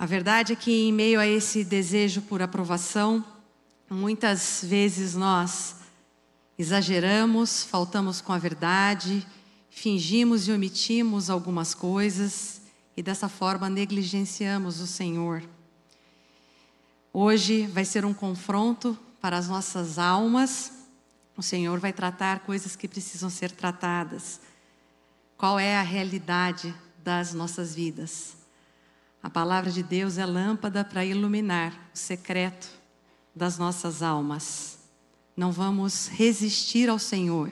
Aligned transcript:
A 0.00 0.06
verdade 0.06 0.54
é 0.54 0.56
que, 0.56 0.88
em 0.88 0.90
meio 0.94 1.20
a 1.20 1.26
esse 1.26 1.62
desejo 1.62 2.22
por 2.22 2.40
aprovação, 2.40 3.22
muitas 3.90 4.64
vezes 4.64 5.14
nós 5.14 5.76
exageramos, 6.58 7.64
faltamos 7.64 8.22
com 8.22 8.32
a 8.32 8.38
verdade, 8.38 9.26
fingimos 9.68 10.48
e 10.48 10.52
omitimos 10.52 11.28
algumas 11.28 11.74
coisas 11.74 12.62
e 12.96 13.02
dessa 13.02 13.28
forma 13.28 13.68
negligenciamos 13.68 14.80
o 14.80 14.86
Senhor. 14.86 15.42
Hoje 17.12 17.66
vai 17.66 17.84
ser 17.84 18.06
um 18.06 18.14
confronto 18.14 18.98
para 19.20 19.36
as 19.36 19.48
nossas 19.48 19.98
almas. 19.98 20.72
O 21.36 21.42
Senhor 21.42 21.78
vai 21.78 21.92
tratar 21.92 22.40
coisas 22.40 22.74
que 22.74 22.88
precisam 22.88 23.28
ser 23.28 23.50
tratadas. 23.50 24.40
Qual 25.36 25.58
é 25.58 25.76
a 25.76 25.82
realidade 25.82 26.74
das 27.04 27.34
nossas 27.34 27.74
vidas? 27.74 28.39
A 29.22 29.28
palavra 29.28 29.70
de 29.70 29.82
Deus 29.82 30.16
é 30.16 30.24
lâmpada 30.24 30.82
para 30.82 31.04
iluminar 31.04 31.72
o 31.94 31.98
secreto 31.98 32.70
das 33.36 33.58
nossas 33.58 34.02
almas. 34.02 34.78
Não 35.36 35.52
vamos 35.52 36.08
resistir 36.08 36.88
ao 36.88 36.98
Senhor, 36.98 37.50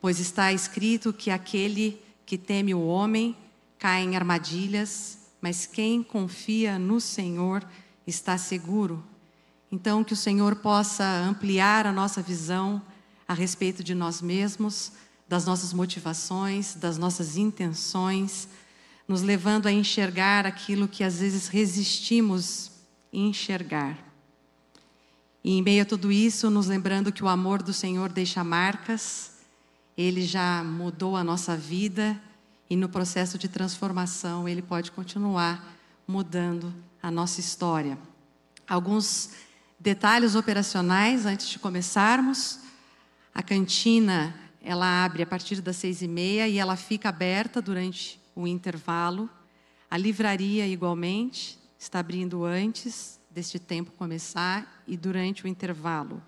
pois 0.00 0.18
está 0.18 0.52
escrito 0.52 1.12
que 1.12 1.30
aquele 1.30 2.00
que 2.24 2.38
teme 2.38 2.74
o 2.74 2.86
homem 2.86 3.36
cai 3.78 4.02
em 4.02 4.16
armadilhas, 4.16 5.18
mas 5.40 5.66
quem 5.66 6.02
confia 6.02 6.78
no 6.78 6.98
Senhor 6.98 7.62
está 8.06 8.38
seguro. 8.38 9.04
Então, 9.70 10.02
que 10.02 10.14
o 10.14 10.16
Senhor 10.16 10.56
possa 10.56 11.04
ampliar 11.04 11.86
a 11.86 11.92
nossa 11.92 12.22
visão 12.22 12.80
a 13.28 13.34
respeito 13.34 13.84
de 13.84 13.94
nós 13.94 14.22
mesmos, 14.22 14.92
das 15.28 15.44
nossas 15.44 15.74
motivações, 15.74 16.74
das 16.74 16.96
nossas 16.96 17.36
intenções 17.36 18.48
nos 19.06 19.22
levando 19.22 19.66
a 19.66 19.72
enxergar 19.72 20.46
aquilo 20.46 20.88
que 20.88 21.04
às 21.04 21.20
vezes 21.20 21.48
resistimos 21.48 22.72
enxergar. 23.12 23.96
E 25.42 25.58
em 25.58 25.62
meio 25.62 25.82
a 25.82 25.86
tudo 25.86 26.10
isso, 26.10 26.50
nos 26.50 26.66
lembrando 26.66 27.12
que 27.12 27.22
o 27.22 27.28
amor 27.28 27.62
do 27.62 27.72
Senhor 27.72 28.10
deixa 28.10 28.42
marcas, 28.42 29.32
ele 29.96 30.22
já 30.22 30.62
mudou 30.64 31.16
a 31.16 31.22
nossa 31.22 31.56
vida 31.56 32.20
e 32.68 32.76
no 32.76 32.88
processo 32.88 33.38
de 33.38 33.48
transformação 33.48 34.48
ele 34.48 34.60
pode 34.60 34.90
continuar 34.90 35.76
mudando 36.06 36.74
a 37.02 37.10
nossa 37.10 37.40
história. 37.40 37.96
Alguns 38.68 39.30
detalhes 39.78 40.34
operacionais 40.34 41.24
antes 41.24 41.48
de 41.48 41.58
começarmos. 41.58 42.58
A 43.32 43.42
cantina 43.42 44.34
ela 44.60 45.04
abre 45.04 45.22
a 45.22 45.26
partir 45.26 45.60
das 45.60 45.76
seis 45.76 46.02
e 46.02 46.08
meia 46.08 46.48
e 46.48 46.58
ela 46.58 46.74
fica 46.74 47.08
aberta 47.08 47.62
durante 47.62 48.20
o 48.36 48.46
intervalo. 48.46 49.28
A 49.90 49.96
livraria, 49.96 50.68
igualmente, 50.68 51.58
está 51.78 51.98
abrindo 51.98 52.44
antes 52.44 53.18
deste 53.30 53.58
tempo 53.58 53.90
começar 53.92 54.84
e 54.86 54.96
durante 54.96 55.44
o 55.44 55.48
intervalo. 55.48 56.22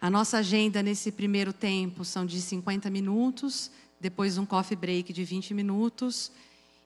A 0.00 0.08
nossa 0.08 0.38
agenda 0.38 0.82
nesse 0.82 1.10
primeiro 1.10 1.52
tempo 1.52 2.04
são 2.04 2.24
de 2.24 2.40
50 2.40 2.88
minutos, 2.88 3.70
depois 4.00 4.38
um 4.38 4.46
coffee 4.46 4.76
break 4.76 5.12
de 5.12 5.24
20 5.24 5.54
minutos, 5.54 6.30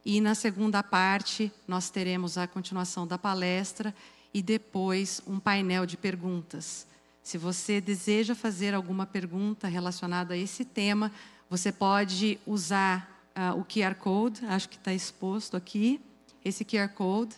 e 0.04 0.20
na 0.20 0.34
segunda 0.34 0.82
parte 0.82 1.52
nós 1.68 1.90
teremos 1.90 2.38
a 2.38 2.46
continuação 2.46 3.06
da 3.06 3.18
palestra 3.18 3.94
e 4.32 4.40
depois 4.42 5.20
um 5.26 5.38
painel 5.38 5.84
de 5.84 5.96
perguntas. 5.96 6.86
Se 7.22 7.36
você 7.36 7.80
deseja 7.80 8.34
fazer 8.34 8.74
alguma 8.74 9.04
pergunta 9.04 9.68
relacionada 9.68 10.34
a 10.34 10.36
esse 10.36 10.64
tema, 10.64 11.12
você 11.48 11.72
pode 11.72 12.38
usar 12.46 13.09
uh, 13.36 13.58
o 13.58 13.64
QR 13.64 13.94
Code, 13.94 14.44
acho 14.46 14.68
que 14.68 14.76
está 14.76 14.92
exposto 14.92 15.56
aqui, 15.56 16.00
esse 16.44 16.64
QR 16.64 16.88
Code, 16.88 17.34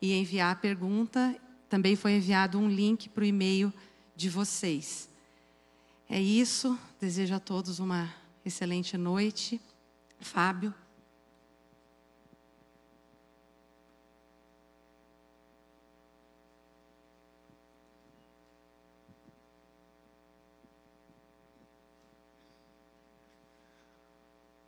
e 0.00 0.12
enviar 0.12 0.52
a 0.52 0.56
pergunta. 0.56 1.34
Também 1.68 1.96
foi 1.96 2.16
enviado 2.16 2.58
um 2.58 2.68
link 2.68 3.08
para 3.08 3.22
o 3.22 3.26
e-mail 3.26 3.72
de 4.14 4.28
vocês. 4.28 5.08
É 6.08 6.20
isso, 6.20 6.78
desejo 7.00 7.34
a 7.34 7.40
todos 7.40 7.78
uma 7.78 8.12
excelente 8.44 8.98
noite. 8.98 9.60
Fábio. 10.20 10.74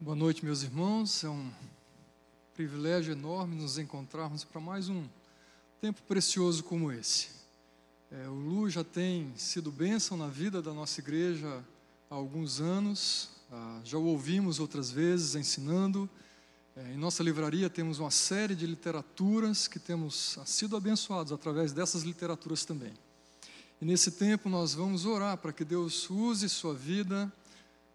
Boa 0.05 0.15
noite, 0.15 0.45
meus 0.45 0.63
irmãos. 0.63 1.25
É 1.25 1.31
um 1.31 1.51
privilégio 2.53 3.13
enorme 3.13 3.57
nos 3.57 3.79
encontrarmos 3.79 4.45
para 4.45 4.61
mais 4.61 4.91
um 4.91 5.03
tempo 5.81 6.03
precioso 6.03 6.63
como 6.63 6.93
esse. 6.93 7.29
É, 8.13 8.29
o 8.29 8.35
Lu 8.35 8.69
já 8.69 8.85
tem 8.85 9.33
sido 9.35 9.73
bênção 9.73 10.15
na 10.19 10.29
vida 10.29 10.61
da 10.61 10.75
nossa 10.75 11.01
igreja 11.01 11.65
há 12.11 12.15
alguns 12.15 12.61
anos, 12.61 13.31
ah, 13.51 13.81
já 13.83 13.97
o 13.97 14.05
ouvimos 14.05 14.61
outras 14.61 14.91
vezes 14.91 15.37
ensinando. 15.37 16.07
É, 16.77 16.93
em 16.93 16.99
nossa 16.99 17.23
livraria 17.23 17.71
temos 17.71 17.99
uma 17.99 18.11
série 18.11 18.55
de 18.55 18.67
literaturas 18.67 19.67
que 19.67 19.79
temos 19.79 20.39
sido 20.45 20.77
abençoados 20.77 21.33
através 21.33 21.73
dessas 21.73 22.03
literaturas 22.03 22.63
também. 22.63 22.93
E 23.81 23.87
nesse 23.87 24.11
tempo 24.11 24.51
nós 24.51 24.75
vamos 24.75 25.07
orar 25.07 25.39
para 25.39 25.51
que 25.51 25.65
Deus 25.65 26.11
use 26.11 26.47
sua 26.51 26.75
vida 26.75 27.33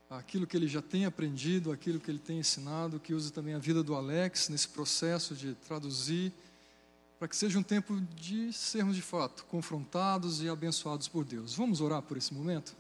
aquilo 0.09 0.47
que 0.47 0.57
ele 0.57 0.67
já 0.67 0.81
tem 0.81 1.05
aprendido, 1.05 1.71
aquilo 1.71 1.99
que 1.99 2.09
ele 2.09 2.19
tem 2.19 2.39
ensinado, 2.39 2.99
que 2.99 3.13
use 3.13 3.31
também 3.31 3.53
a 3.53 3.59
vida 3.59 3.83
do 3.83 3.93
Alex 3.93 4.49
nesse 4.49 4.67
processo 4.67 5.35
de 5.35 5.53
traduzir, 5.53 6.33
para 7.19 7.27
que 7.27 7.35
seja 7.35 7.59
um 7.59 7.63
tempo 7.63 7.99
de 8.15 8.51
sermos 8.51 8.95
de 8.95 9.01
fato 9.01 9.45
confrontados 9.45 10.41
e 10.41 10.49
abençoados 10.49 11.07
por 11.07 11.23
Deus. 11.23 11.53
Vamos 11.53 11.79
orar 11.79 12.01
por 12.01 12.17
esse 12.17 12.33
momento? 12.33 12.75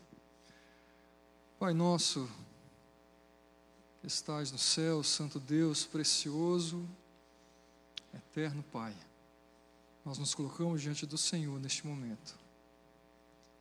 Pai 1.59 1.73
nosso, 1.73 2.27
que 4.01 4.07
estás 4.07 4.51
no 4.51 4.57
céu, 4.57 5.03
Santo 5.03 5.39
Deus, 5.39 5.85
precioso, 5.85 6.87
eterno 8.13 8.63
Pai, 8.71 8.95
nós 10.05 10.17
nos 10.17 10.33
colocamos 10.33 10.81
diante 10.81 11.05
do 11.05 11.17
Senhor 11.17 11.59
neste 11.59 11.85
momento 11.85 12.38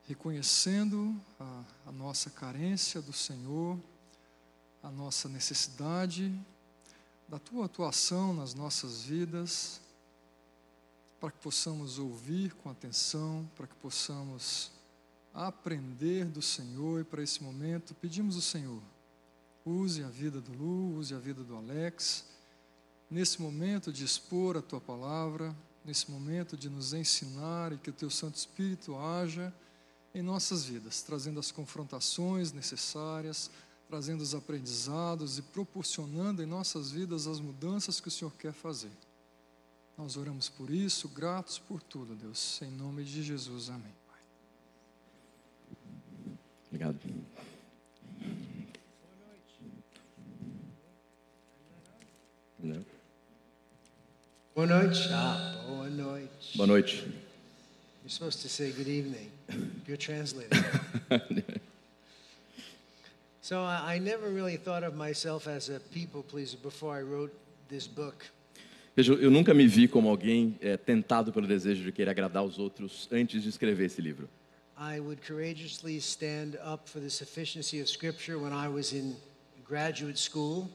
reconhecendo 0.09 1.15
a, 1.39 1.63
a 1.85 1.91
nossa 1.91 2.31
carência 2.31 2.99
do 2.99 3.13
Senhor, 3.13 3.79
a 4.81 4.89
nossa 4.89 5.29
necessidade 5.29 6.33
da 7.27 7.37
tua 7.37 7.67
atuação 7.67 8.33
nas 8.33 8.55
nossas 8.55 9.03
vidas, 9.03 9.79
para 11.19 11.29
que 11.29 11.37
possamos 11.37 11.99
ouvir 11.99 12.55
com 12.55 12.71
atenção, 12.71 13.47
para 13.55 13.67
que 13.67 13.75
possamos 13.75 14.71
aprender 15.31 16.25
do 16.25 16.41
Senhor. 16.41 17.01
E 17.01 17.03
para 17.03 17.21
esse 17.21 17.43
momento 17.43 17.93
pedimos 17.93 18.35
ao 18.35 18.41
Senhor, 18.41 18.81
use 19.63 20.03
a 20.03 20.07
vida 20.07 20.41
do 20.41 20.51
Lu, 20.53 20.97
use 20.97 21.13
a 21.13 21.19
vida 21.19 21.43
do 21.43 21.55
Alex, 21.55 22.25
nesse 23.11 23.39
momento 23.39 23.93
de 23.93 24.03
expor 24.05 24.57
a 24.57 24.61
tua 24.63 24.81
palavra, 24.81 25.55
nesse 25.85 26.09
momento 26.09 26.57
de 26.57 26.67
nos 26.67 26.93
ensinar 26.93 27.73
e 27.73 27.77
que 27.77 27.91
o 27.91 27.93
teu 27.93 28.09
Santo 28.09 28.37
Espírito 28.37 28.97
haja 28.97 29.53
em 30.13 30.21
nossas 30.21 30.65
vidas, 30.65 31.01
trazendo 31.01 31.39
as 31.39 31.51
confrontações 31.51 32.51
necessárias, 32.51 33.49
trazendo 33.87 34.21
os 34.21 34.35
aprendizados 34.35 35.37
e 35.37 35.41
proporcionando 35.41 36.43
em 36.43 36.45
nossas 36.45 36.91
vidas 36.91 37.27
as 37.27 37.39
mudanças 37.39 37.99
que 37.99 38.07
o 38.07 38.11
Senhor 38.11 38.31
quer 38.37 38.53
fazer. 38.53 38.91
Nós 39.97 40.15
oramos 40.15 40.47
por 40.47 40.69
isso, 40.69 41.09
gratos 41.09 41.59
por 41.59 41.81
tudo, 41.81 42.15
Deus. 42.15 42.61
Em 42.61 42.71
nome 42.71 43.03
de 43.03 43.21
Jesus, 43.21 43.69
amém. 43.69 43.93
Pai. 44.07 44.21
Obrigado. 46.67 46.99
Boa 54.55 54.67
noite. 54.67 55.07
Ah, 55.11 55.63
boa 55.67 55.89
noite. 55.89 56.57
Boa 56.57 56.67
noite. 56.67 57.18
You're 58.09 58.15
supposed 58.15 58.41
to 58.41 58.49
say 58.49 58.71
good 58.71 58.87
evening. 58.87 59.29
You're 59.85 59.95
translating. 59.95 60.63
so 63.39 63.61
I, 63.61 63.93
I 63.93 63.99
never 63.99 64.29
really 64.29 64.57
thought 64.57 64.83
of 64.83 64.95
myself 64.95 65.47
as 65.47 65.69
a 65.69 65.79
people 65.79 66.23
pleaser 66.23 66.57
before 66.57 66.97
I 66.97 67.03
wrote 67.03 67.31
this 67.69 67.85
book. 67.85 68.25
Veja, 68.95 69.13
eu 69.13 69.29
nunca 69.29 69.53
me 69.53 69.67
vi 69.67 69.87
como 69.87 70.09
alguém 70.09 70.57
é, 70.59 70.75
tentado 70.75 71.31
pelo 71.31 71.45
desejo 71.45 71.83
de 71.83 71.91
querer 71.91 72.09
agradar 72.09 72.43
os 72.43 72.57
outros 72.57 73.07
antes 73.11 73.43
de 73.43 73.49
escrever 73.49 73.85
esse 73.85 74.01
livro. 74.01 74.27
I 74.75 74.99
would 74.99 75.21
courageously 75.21 75.97
stand 75.99 76.57
up 76.65 76.89
for 76.89 76.99
the 76.99 77.11
sufficiency 77.11 77.79
of 77.79 77.87
Scripture 77.87 78.39
when 78.39 78.53
I 78.53 78.69
was 78.69 78.91
in 78.91 79.15
graduate 79.63 80.19
school. 80.19 80.67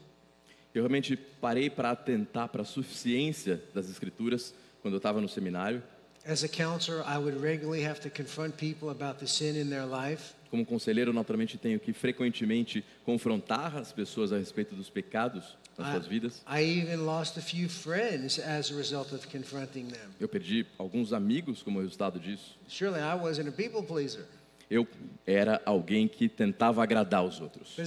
Eu 0.72 0.82
realmente 0.82 1.16
parei 1.16 1.68
para 1.68 1.90
atentar 1.90 2.48
para 2.48 2.62
a 2.62 2.64
suficiência 2.64 3.60
das 3.74 3.90
escrituras 3.90 4.54
quando 4.80 4.94
eu 4.94 4.98
estava 4.98 5.20
no 5.20 5.28
seminário. 5.28 5.82
As 6.26 6.42
a 6.42 6.48
counselor, 6.48 7.04
I 7.06 7.18
would 7.18 7.40
regularly 7.40 7.82
have 7.82 8.00
to 8.00 8.10
confront 8.10 8.56
people 8.56 8.88
about 8.90 9.18
the 9.18 9.26
sin 9.26 9.56
in 9.56 9.68
their 9.68 9.84
life. 9.84 10.34
Como 10.50 10.64
conselheiro, 10.64 11.12
naturalmente 11.12 11.58
tenho 11.58 11.78
que 11.78 11.92
frequentemente 11.92 12.82
confrontar 13.04 13.76
as 13.76 13.92
pessoas 13.92 14.32
a 14.32 14.38
respeito 14.38 14.74
dos 14.74 14.88
pecados. 14.88 15.56
nas 15.78 15.90
suas 15.90 16.06
vidas. 16.06 16.42
I 16.46 16.62
even 16.62 17.04
lost 17.04 17.36
a 17.36 17.42
few 17.42 17.68
friends 17.68 18.38
as 18.38 18.70
a 18.70 18.74
result 18.76 19.12
of 19.12 19.26
confronting 19.28 19.88
them. 19.88 20.10
Eu 20.20 20.28
perdi 20.28 20.66
alguns 20.78 21.12
amigos 21.12 21.62
como 21.62 21.80
resultado 21.80 22.18
disso. 22.20 22.56
Surely 22.68 23.00
I 23.00 23.14
wasn't 23.14 23.48
a 23.48 23.52
people 23.52 23.82
pleaser. 23.82 24.24
Eu 24.70 24.86
era 25.26 25.60
alguém 25.64 26.06
que 26.08 26.28
tentava 26.28 26.82
agradar 26.82 27.24
os 27.24 27.40
outros. 27.40 27.78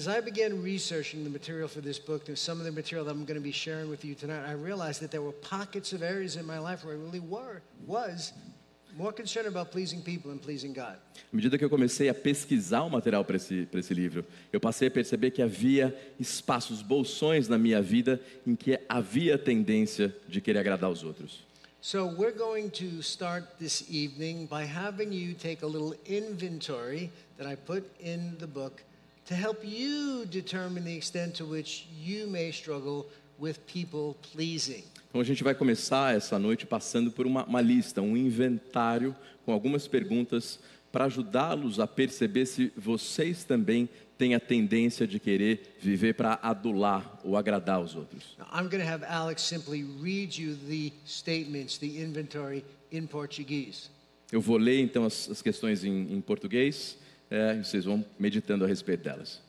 À 11.16 11.36
medida 11.36 11.56
que 11.56 11.64
eu 11.64 11.70
comecei 11.70 12.10
a 12.10 12.14
pesquisar 12.16 12.82
o 12.82 12.90
material 12.90 13.24
para 13.24 13.36
esse, 13.36 13.68
para 13.68 13.80
esse 13.80 13.94
livro, 13.94 14.26
eu 14.52 14.60
passei 14.60 14.88
a 14.88 14.92
perceber 14.92 15.30
que 15.30 15.42
havia 15.42 15.96
espaços, 16.20 16.82
bolsões 16.82 17.48
na 17.48 17.60
minha 17.60 17.80
vida 17.80 18.20
em 18.46 18.56
que 18.56 18.80
havia 18.90 19.38
tendência 19.38 20.16
de 20.28 20.42
querer 20.42 20.60
agradar 20.60 20.90
os 20.90 21.04
outros. 21.04 21.47
So 21.88 22.06
we're 22.06 22.38
going 22.38 22.72
to 22.72 23.02
start 23.02 23.46
this 23.60 23.86
evening 23.90 24.46
by 24.48 24.66
having 24.66 25.14
you 25.14 25.34
take 25.34 25.64
a 25.64 25.66
little 25.66 25.96
inventory 26.06 27.10
that 27.38 27.48
I 27.48 27.56
put 27.56 27.86
in 28.02 28.36
the 28.40 28.46
book 28.46 28.84
to 29.28 29.34
help 29.34 29.64
you 29.64 30.26
determine 30.26 30.84
the 30.84 30.94
extent 30.94 31.36
to 31.36 31.46
which 31.46 31.88
you 31.98 32.28
may 32.28 32.52
struggle 32.52 33.06
with 33.40 33.66
people 33.68 34.18
pleasing. 34.34 34.84
Então 35.08 35.22
a 35.22 35.24
gente 35.24 35.42
vai 35.46 35.56
começar 35.56 36.14
essa 36.14 36.38
noite 36.38 36.66
passando 36.66 37.10
por 37.10 37.26
uma, 37.26 37.46
uma 37.46 37.62
lista, 37.62 38.02
um 38.02 38.18
inventário 38.18 39.16
com 39.46 39.54
algumas 39.54 39.88
perguntas 39.88 40.60
para 40.92 41.06
ajudá-los 41.06 41.80
a 41.80 41.88
perceber 41.88 42.48
se 42.48 42.70
vocês 42.76 43.46
também 43.46 43.88
têm 44.18 44.34
a 44.34 44.40
tendência 44.40 45.08
de 45.08 45.20
querer 45.20 45.78
viver 45.80 46.14
para 46.14 46.40
adular 46.42 47.20
ou 47.24 47.38
agradar 47.38 47.82
os 47.82 47.96
outros. 47.96 48.36
I'm 48.52 48.68
going 48.70 48.84
to 48.84 48.88
have 48.90 49.06
Alex 49.06 49.42
simply 49.42 49.84
read 50.02 50.42
you 50.42 50.56
the 50.68 50.92
statements, 51.06 51.78
the 51.78 52.02
inventory 52.02 52.64
in 52.92 53.06
Portuguese. 53.08 53.90
Eu 54.32 54.42
vou 54.42 54.58
ler 54.58 54.82
então 54.82 55.06
as, 55.06 55.30
as 55.30 55.42
questões 55.42 55.84
em, 55.84 56.14
em 56.14 56.20
português 56.20 56.98
é, 57.30 57.56
e 57.60 57.64
vocês 57.64 57.86
vão 57.86 58.04
meditando 58.20 58.66
a 58.66 58.68
respeito 58.68 59.04
delas. 59.04 59.42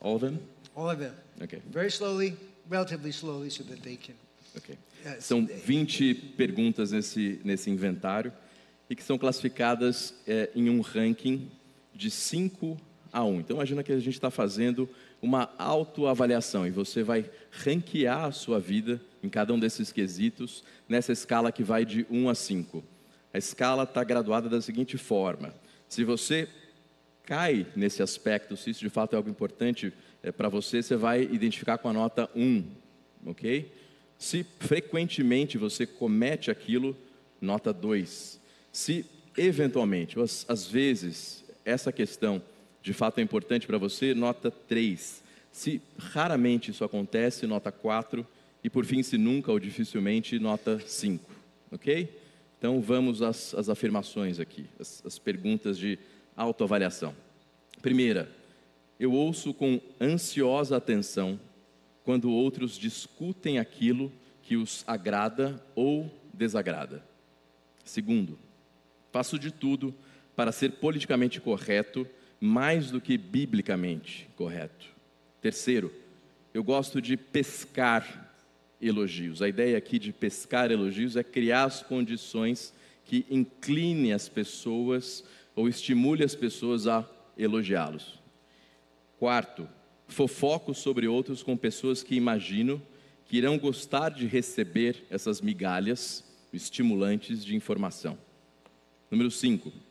All 0.00 0.16
of 0.16 0.24
them? 0.24 0.38
All 0.74 0.90
of 0.90 0.98
them. 0.98 1.12
Ok, 1.40 1.60
Very 1.70 1.88
slowly, 1.88 2.36
relatively 2.70 3.10
slowly, 3.10 3.50
so 3.50 3.62
that 3.64 3.80
they 3.82 3.96
can. 3.96 4.14
ok. 4.56 4.76
Yes. 5.04 5.24
São 5.24 5.46
20 5.46 6.14
perguntas 6.36 6.90
nesse, 6.90 7.40
nesse 7.44 7.70
inventário 7.70 8.32
e 8.88 8.96
que 8.96 9.02
são 9.02 9.18
classificadas 9.18 10.14
é, 10.26 10.50
em 10.54 10.68
um 10.70 10.80
ranking 10.80 11.50
de 11.96 12.10
5 12.10 12.76
a 13.12 13.24
1. 13.24 13.40
Então 13.40 13.56
imagina 13.56 13.82
que 13.82 13.92
a 13.92 13.98
gente 13.98 14.14
está 14.14 14.30
fazendo 14.30 14.88
uma 15.20 15.50
autoavaliação 15.58 16.66
e 16.66 16.70
você 16.70 17.02
vai 17.02 17.28
ranquear 17.50 18.26
a 18.26 18.32
sua 18.32 18.60
vida 18.60 19.00
em 19.22 19.28
cada 19.28 19.52
um 19.52 19.58
desses 19.58 19.90
quesitos 19.90 20.62
nessa 20.88 21.12
escala 21.12 21.50
que 21.50 21.64
vai 21.64 21.84
de 21.84 22.06
1 22.10 22.28
a 22.28 22.34
5. 22.34 22.84
A 23.32 23.38
escala 23.38 23.84
está 23.84 24.04
graduada 24.04 24.48
da 24.48 24.60
seguinte 24.60 24.98
forma: 24.98 25.54
se 25.88 26.04
você 26.04 26.48
cai 27.24 27.66
nesse 27.74 28.02
aspecto, 28.02 28.56
se 28.56 28.70
isso 28.70 28.80
de 28.80 28.90
fato 28.90 29.14
é 29.14 29.16
algo 29.16 29.28
importante 29.28 29.92
é, 30.22 30.30
para 30.30 30.48
você, 30.48 30.82
você 30.82 30.96
vai 30.96 31.22
identificar 31.22 31.78
com 31.78 31.88
a 31.88 31.92
nota 31.92 32.30
1, 32.34 32.64
ok? 33.26 33.72
Se 34.18 34.46
frequentemente 34.60 35.58
você 35.58 35.86
comete 35.86 36.50
aquilo, 36.50 36.96
nota 37.40 37.72
2. 37.72 38.40
Se 38.72 39.04
eventualmente, 39.36 40.18
ou 40.18 40.24
às 40.24 40.66
vezes, 40.66 41.44
essa 41.66 41.92
questão 41.92 42.40
de 42.80 42.92
fato 42.92 43.18
é 43.18 43.22
importante 43.22 43.66
para 43.66 43.76
você, 43.76 44.14
nota 44.14 44.48
3. 44.50 45.22
Se 45.50 45.82
raramente 45.98 46.70
isso 46.70 46.84
acontece, 46.84 47.44
nota 47.46 47.72
4. 47.72 48.24
E 48.62 48.70
por 48.70 48.84
fim, 48.84 49.02
se 49.02 49.18
nunca 49.18 49.50
ou 49.50 49.58
dificilmente, 49.58 50.38
nota 50.38 50.78
5, 50.78 51.28
ok? 51.72 52.08
Então 52.56 52.80
vamos 52.80 53.22
às, 53.22 53.52
às 53.54 53.68
afirmações 53.68 54.38
aqui, 54.38 54.66
as, 54.78 55.02
as 55.04 55.18
perguntas 55.18 55.76
de 55.76 55.98
autoavaliação. 56.36 57.12
Primeira, 57.82 58.30
eu 58.98 59.12
ouço 59.12 59.52
com 59.52 59.80
ansiosa 60.00 60.76
atenção 60.76 61.38
quando 62.04 62.30
outros 62.30 62.78
discutem 62.78 63.58
aquilo 63.58 64.12
que 64.42 64.56
os 64.56 64.84
agrada 64.86 65.60
ou 65.74 66.08
desagrada. 66.32 67.04
Segundo, 67.84 68.38
faço 69.10 69.38
de 69.38 69.50
tudo 69.50 69.92
para 70.36 70.52
ser 70.52 70.72
politicamente 70.72 71.40
correto 71.40 72.06
mais 72.38 72.90
do 72.90 73.00
que 73.00 73.16
biblicamente 73.16 74.28
correto. 74.36 74.86
Terceiro, 75.40 75.90
eu 76.52 76.62
gosto 76.62 77.00
de 77.00 77.16
pescar 77.16 78.34
elogios. 78.80 79.40
A 79.40 79.48
ideia 79.48 79.78
aqui 79.78 79.98
de 79.98 80.12
pescar 80.12 80.70
elogios 80.70 81.16
é 81.16 81.24
criar 81.24 81.64
as 81.64 81.82
condições 81.82 82.74
que 83.04 83.24
incline 83.30 84.12
as 84.12 84.28
pessoas 84.28 85.24
ou 85.54 85.68
estimule 85.68 86.22
as 86.22 86.34
pessoas 86.34 86.86
a 86.86 87.08
elogiá-los. 87.38 88.20
Quarto, 89.18 89.66
fofoco 90.06 90.74
sobre 90.74 91.08
outros 91.08 91.42
com 91.42 91.56
pessoas 91.56 92.02
que 92.02 92.14
imagino 92.14 92.82
que 93.26 93.38
irão 93.38 93.58
gostar 93.58 94.10
de 94.10 94.26
receber 94.26 95.04
essas 95.10 95.40
migalhas 95.40 96.24
estimulantes 96.52 97.44
de 97.44 97.56
informação. 97.56 98.18
Número 99.10 99.30
5. 99.30 99.85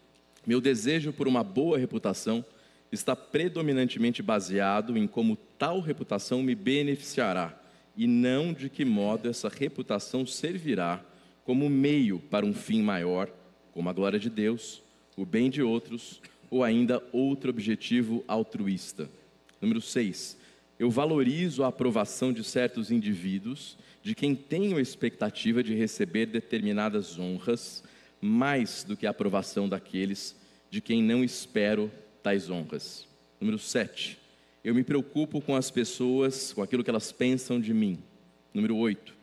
Meu 0.45 0.62
desejo 0.62 1.12
por 1.12 1.27
uma 1.27 1.44
boa 1.44 1.77
reputação 1.77 2.45
está 2.92 3.15
predominantemente 3.15 4.21
baseado 4.21 4.97
em 4.97 5.07
como 5.07 5.36
tal 5.57 5.80
reputação 5.80 6.44
me 6.44 6.53
beneficiará 6.53 7.59
e 7.97 8.07
não 8.07 8.53
de 8.53 8.69
que 8.69 8.86
modo 8.86 9.30
essa 9.30 9.50
reputação 9.50 10.25
servirá 10.25 11.03
como 11.44 11.69
meio 11.69 12.19
para 12.19 12.45
um 12.45 12.53
fim 12.53 12.81
maior, 12.81 13.30
como 13.71 13.89
a 13.89 13.94
glória 13.94 14.19
de 14.19 14.30
Deus, 14.30 14.81
o 15.15 15.25
bem 15.25 15.50
de 15.50 15.62
outros 15.62 16.21
ou 16.50 16.63
ainda 16.63 17.01
outro 17.12 17.50
objetivo 17.50 18.24
altruísta. 18.27 19.09
Número 19.62 19.81
6. 19.81 20.38
Eu 20.77 20.91
valorizo 20.91 21.63
a 21.63 21.68
aprovação 21.68 22.33
de 22.33 22.44
certos 22.44 22.91
indivíduos 22.91 23.77
de 24.03 24.13
quem 24.13 24.36
tenho 24.36 24.80
expectativa 24.80 25.63
de 25.63 25.74
receber 25.74 26.27
determinadas 26.27 27.18
honras, 27.18 27.83
mais 28.25 28.83
do 28.83 28.98
que 28.98 29.06
a 29.06 29.12
aprovação 29.12 29.69
daqueles 29.69 30.36
de 30.69 30.81
quem 30.81 31.01
não 31.01 31.24
espero 31.24 31.92
tais 32.22 32.50
honras. 32.50 33.07
Número 33.39 33.60
7. 33.60 34.18
Eu 34.63 34.74
me 34.74 34.83
preocupo 34.83 35.39
com 35.39 35.56
as 35.56 35.69
pessoas, 35.69 36.51
com 36.51 36.62
aquilo 36.62 36.83
que 36.83 36.89
elas 36.89 37.12
pensam 37.12 37.62
de 37.62 37.74
mim. 37.74 38.00
Número 38.54 38.75
8. 38.75 39.13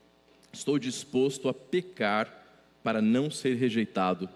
Estou 0.52 0.78
disposto 0.78 1.48
a 1.48 1.54
pecar 1.54 2.42
para 2.82 3.02
não 3.02 3.30
ser 3.30 3.56
rejeitado 3.56 4.28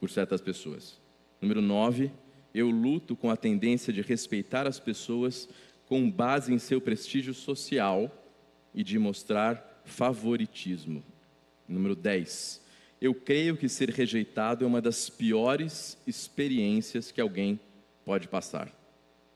por 0.00 0.08
certas 0.10 0.40
pessoas. 0.40 0.98
Número 1.40 1.60
9. 1.60 2.10
Eu 2.54 2.70
luto 2.70 3.14
com 3.14 3.30
a 3.30 3.36
tendência 3.36 3.92
de 3.92 4.00
respeitar 4.00 4.66
as 4.66 4.80
pessoas 4.80 5.48
com 5.86 6.10
base 6.10 6.52
em 6.52 6.58
seu 6.58 6.80
prestígio 6.80 7.34
social 7.34 8.10
e 8.74 8.82
de 8.82 8.98
mostrar 8.98 9.82
favoritismo. 9.84 11.04
Número 11.68 11.94
10. 11.94 12.63
Eu 13.04 13.14
creio 13.14 13.54
que 13.54 13.68
ser 13.68 13.90
rejeitado 13.90 14.64
é 14.64 14.66
uma 14.66 14.80
das 14.80 15.10
piores 15.10 15.98
experiências 16.06 17.12
que 17.12 17.20
alguém 17.20 17.60
pode 18.02 18.26
passar. 18.28 18.72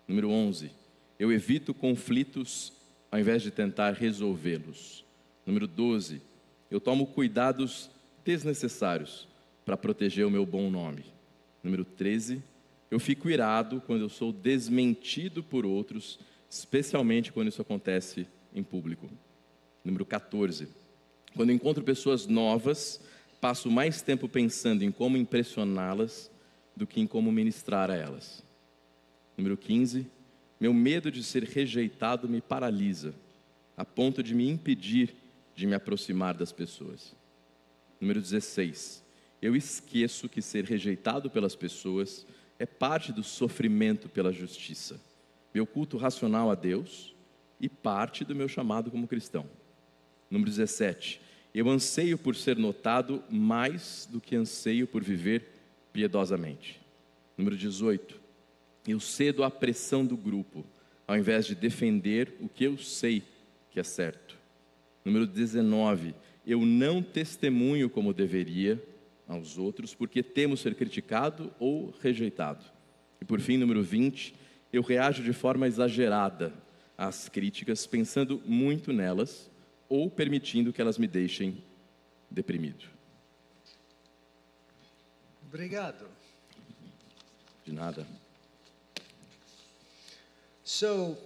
Número 0.08 0.30
11. 0.30 0.70
Eu 1.18 1.30
evito 1.30 1.74
conflitos 1.74 2.72
ao 3.12 3.20
invés 3.20 3.42
de 3.42 3.50
tentar 3.50 3.92
resolvê-los. 3.92 5.04
Número 5.44 5.66
12. 5.66 6.22
Eu 6.70 6.80
tomo 6.80 7.08
cuidados 7.08 7.90
desnecessários 8.24 9.28
para 9.66 9.76
proteger 9.76 10.24
o 10.24 10.30
meu 10.30 10.46
bom 10.46 10.70
nome. 10.70 11.04
Número 11.62 11.84
13. 11.84 12.42
Eu 12.90 12.98
fico 12.98 13.28
irado 13.28 13.82
quando 13.82 14.00
eu 14.00 14.08
sou 14.08 14.32
desmentido 14.32 15.42
por 15.42 15.66
outros, 15.66 16.18
especialmente 16.48 17.30
quando 17.30 17.48
isso 17.48 17.60
acontece 17.60 18.26
em 18.54 18.62
público. 18.62 19.10
Número 19.84 20.06
14. 20.06 20.68
Quando 21.36 21.52
encontro 21.52 21.84
pessoas 21.84 22.26
novas, 22.26 22.98
passo 23.40 23.70
mais 23.70 24.02
tempo 24.02 24.28
pensando 24.28 24.82
em 24.82 24.90
como 24.90 25.16
impressioná-las 25.16 26.30
do 26.76 26.86
que 26.86 27.00
em 27.00 27.06
como 27.06 27.32
ministrar 27.32 27.90
a 27.90 27.96
elas. 27.96 28.44
Número 29.36 29.56
15. 29.56 30.06
Meu 30.60 30.74
medo 30.74 31.10
de 31.10 31.22
ser 31.22 31.44
rejeitado 31.44 32.28
me 32.28 32.40
paralisa, 32.40 33.14
a 33.76 33.84
ponto 33.84 34.22
de 34.22 34.34
me 34.34 34.48
impedir 34.48 35.14
de 35.54 35.66
me 35.66 35.74
aproximar 35.74 36.34
das 36.34 36.52
pessoas. 36.52 37.14
Número 38.00 38.20
16. 38.20 39.04
Eu 39.40 39.54
esqueço 39.54 40.28
que 40.28 40.42
ser 40.42 40.64
rejeitado 40.64 41.30
pelas 41.30 41.54
pessoas 41.54 42.26
é 42.58 42.66
parte 42.66 43.12
do 43.12 43.22
sofrimento 43.22 44.08
pela 44.08 44.32
justiça, 44.32 45.00
meu 45.54 45.64
culto 45.64 45.96
racional 45.96 46.50
a 46.50 46.56
Deus 46.56 47.14
e 47.60 47.68
parte 47.68 48.24
do 48.24 48.34
meu 48.34 48.48
chamado 48.48 48.90
como 48.90 49.06
cristão. 49.06 49.46
Número 50.28 50.50
17. 50.50 51.20
Eu 51.58 51.68
anseio 51.68 52.16
por 52.16 52.36
ser 52.36 52.56
notado 52.56 53.20
mais 53.28 54.08
do 54.08 54.20
que 54.20 54.36
anseio 54.36 54.86
por 54.86 55.02
viver 55.02 55.48
piedosamente. 55.92 56.80
Número 57.36 57.56
18. 57.56 58.14
Eu 58.86 59.00
cedo 59.00 59.42
à 59.42 59.50
pressão 59.50 60.06
do 60.06 60.16
grupo, 60.16 60.64
ao 61.04 61.16
invés 61.18 61.46
de 61.46 61.56
defender 61.56 62.32
o 62.38 62.48
que 62.48 62.62
eu 62.62 62.78
sei 62.78 63.24
que 63.72 63.80
é 63.80 63.82
certo. 63.82 64.38
Número 65.04 65.26
19, 65.26 66.14
eu 66.46 66.64
não 66.64 67.02
testemunho 67.02 67.90
como 67.90 68.14
deveria 68.14 68.80
aos 69.26 69.58
outros, 69.58 69.92
porque 69.92 70.22
temo 70.22 70.56
ser 70.56 70.76
criticado 70.76 71.52
ou 71.58 71.92
rejeitado. 72.00 72.64
E 73.20 73.24
por 73.24 73.40
fim, 73.40 73.56
número 73.56 73.82
20, 73.82 74.32
eu 74.72 74.80
reajo 74.80 75.24
de 75.24 75.32
forma 75.32 75.66
exagerada 75.66 76.54
às 76.96 77.28
críticas, 77.28 77.84
pensando 77.84 78.40
muito 78.46 78.92
nelas 78.92 79.47
ou 79.88 80.10
permitindo 80.10 80.72
que 80.72 80.80
elas 80.80 80.98
me 80.98 81.06
deixem 81.06 81.62
deprimido. 82.30 82.84
Obrigado. 85.46 86.06
De 87.64 87.72
nada. 87.72 88.06
So 90.64 91.16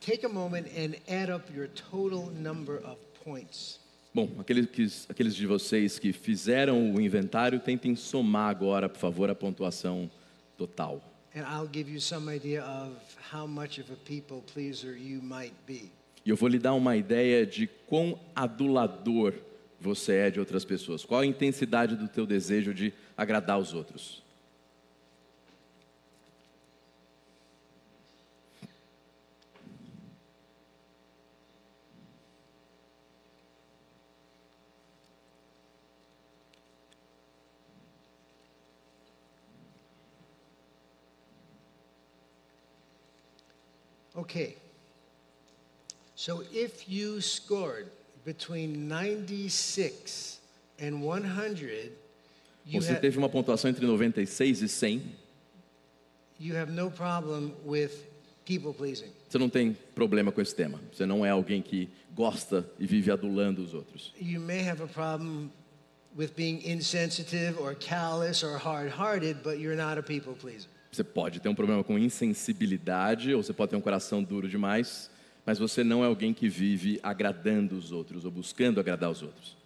take 0.00 0.24
a 0.24 0.28
moment 0.28 0.66
and 0.76 0.96
add 1.08 1.30
up 1.30 1.50
your 1.54 1.68
total 1.68 2.26
number 2.30 2.76
of 2.84 2.98
points. 3.24 3.78
Bom, 4.12 4.28
aqueles, 4.40 4.66
que- 4.66 4.90
aqueles 5.08 5.34
de 5.36 5.46
vocês 5.46 5.98
que 5.98 6.12
fizeram 6.12 6.92
o 6.94 7.00
inventário, 7.00 7.60
tentem 7.60 7.94
somar 7.94 8.50
agora, 8.50 8.88
por 8.88 8.98
favor, 8.98 9.30
a 9.30 9.34
pontuação 9.34 10.10
total. 10.58 11.00
And 11.34 11.42
I'll 11.42 11.68
give 11.72 11.88
you 11.88 12.00
some 12.00 12.28
idea 12.28 12.64
of 12.64 12.96
how 13.32 13.46
much 13.46 13.78
of 13.80 13.90
a 13.92 13.96
people 13.96 14.42
pleaser 14.52 14.96
you 14.98 15.22
might 15.22 15.54
be. 15.64 15.92
E 16.24 16.30
eu 16.30 16.36
vou 16.36 16.48
lhe 16.48 16.58
dar 16.58 16.74
uma 16.74 16.96
ideia 16.96 17.46
de 17.46 17.66
quão 17.86 18.18
adulador 18.34 19.34
você 19.80 20.16
é 20.16 20.30
de 20.30 20.38
outras 20.38 20.64
pessoas. 20.64 21.04
Qual 21.04 21.20
a 21.20 21.26
intensidade 21.26 21.96
do 21.96 22.06
teu 22.06 22.26
desejo 22.26 22.74
de 22.74 22.92
agradar 23.16 23.58
os 23.58 23.72
outros? 23.72 24.22
Okay. 44.14 44.69
So 46.20 46.44
if 46.52 46.86
you 46.86 47.22
scored 47.22 47.86
between 48.26 48.86
96 48.86 50.38
and 50.78 51.00
100, 51.00 51.92
you, 52.66 52.78
Você 52.78 52.94
teve 52.96 53.16
uma 53.16 53.30
pontuação 53.30 53.70
entre 53.70 53.86
96 53.86 54.60
e 54.60 54.68
100. 54.68 55.00
you 56.38 56.54
have 56.54 56.70
no 56.70 56.90
problem 56.90 57.54
with 57.64 57.92
people 58.44 58.74
pleasing. 58.74 59.10
Você 59.30 59.38
não 59.38 59.48
tem 59.48 59.74
problema 59.94 60.30
com 60.30 60.42
esse 60.42 60.54
tema. 60.54 60.78
Você 60.92 61.06
não 61.06 61.24
é 61.24 61.30
alguém 61.30 61.62
que 61.62 61.88
gosta 62.14 62.68
e 62.78 62.84
vive 62.84 63.10
adulando 63.10 63.62
os 63.62 63.72
outros. 63.72 64.12
You 64.20 64.42
may 64.42 64.68
have 64.68 64.82
a 64.82 64.88
problem 64.88 65.50
with 66.14 66.32
being 66.36 66.60
insensitive 66.66 67.58
or 67.58 67.74
callous 67.74 68.42
or 68.42 68.58
hard 68.58 68.92
hearted, 68.92 69.38
but 69.42 69.58
you're 69.58 69.74
not 69.74 69.98
a 69.98 70.02
people 70.02 70.34
pleaser. 70.34 70.68
Você 70.92 71.02
pode 71.02 71.40
ter 71.40 71.48
um 71.48 71.54
problema 71.54 71.82
com 71.82 71.98
insensibilidade, 71.98 73.32
ou 73.32 73.42
você 73.42 73.54
pode 73.54 73.70
ter 73.70 73.76
um 73.76 73.80
coração 73.80 74.22
duro 74.22 74.46
demais, 74.46 75.10
mas 75.46 75.58
você 75.58 75.82
não 75.82 76.02
é 76.04 76.06
alguém 76.06 76.32
que 76.34 76.48
vive 76.48 76.98
agradando 77.02 77.76
os 77.76 77.90
outros 77.92 78.24
ou 78.24 78.30
buscando 78.30 78.78
agradar 78.80 79.10
os 79.10 79.22
outros. 79.22 79.56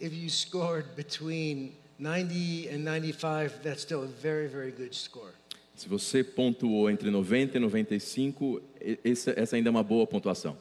If 0.00 0.12
you 0.12 0.28
scored 0.28 0.86
between 0.94 1.72
90 1.98 2.68
and 2.70 2.84
95, 2.84 3.62
that's 3.62 3.80
still 3.82 4.02
a 4.02 4.06
very, 4.06 4.46
very 4.48 4.70
good 4.70 4.94
score. 4.94 5.32
Se 5.74 5.88
você 5.88 6.22
pontuou 6.24 6.90
entre 6.90 7.10
90 7.10 7.56
e 7.56 7.60
95, 7.60 8.60
e- 8.80 8.98
esse- 9.04 9.30
essa 9.38 9.56
ainda 9.56 9.68
é 9.68 9.70
uma 9.70 9.82
boa 9.82 10.06
pontuação. 10.06 10.56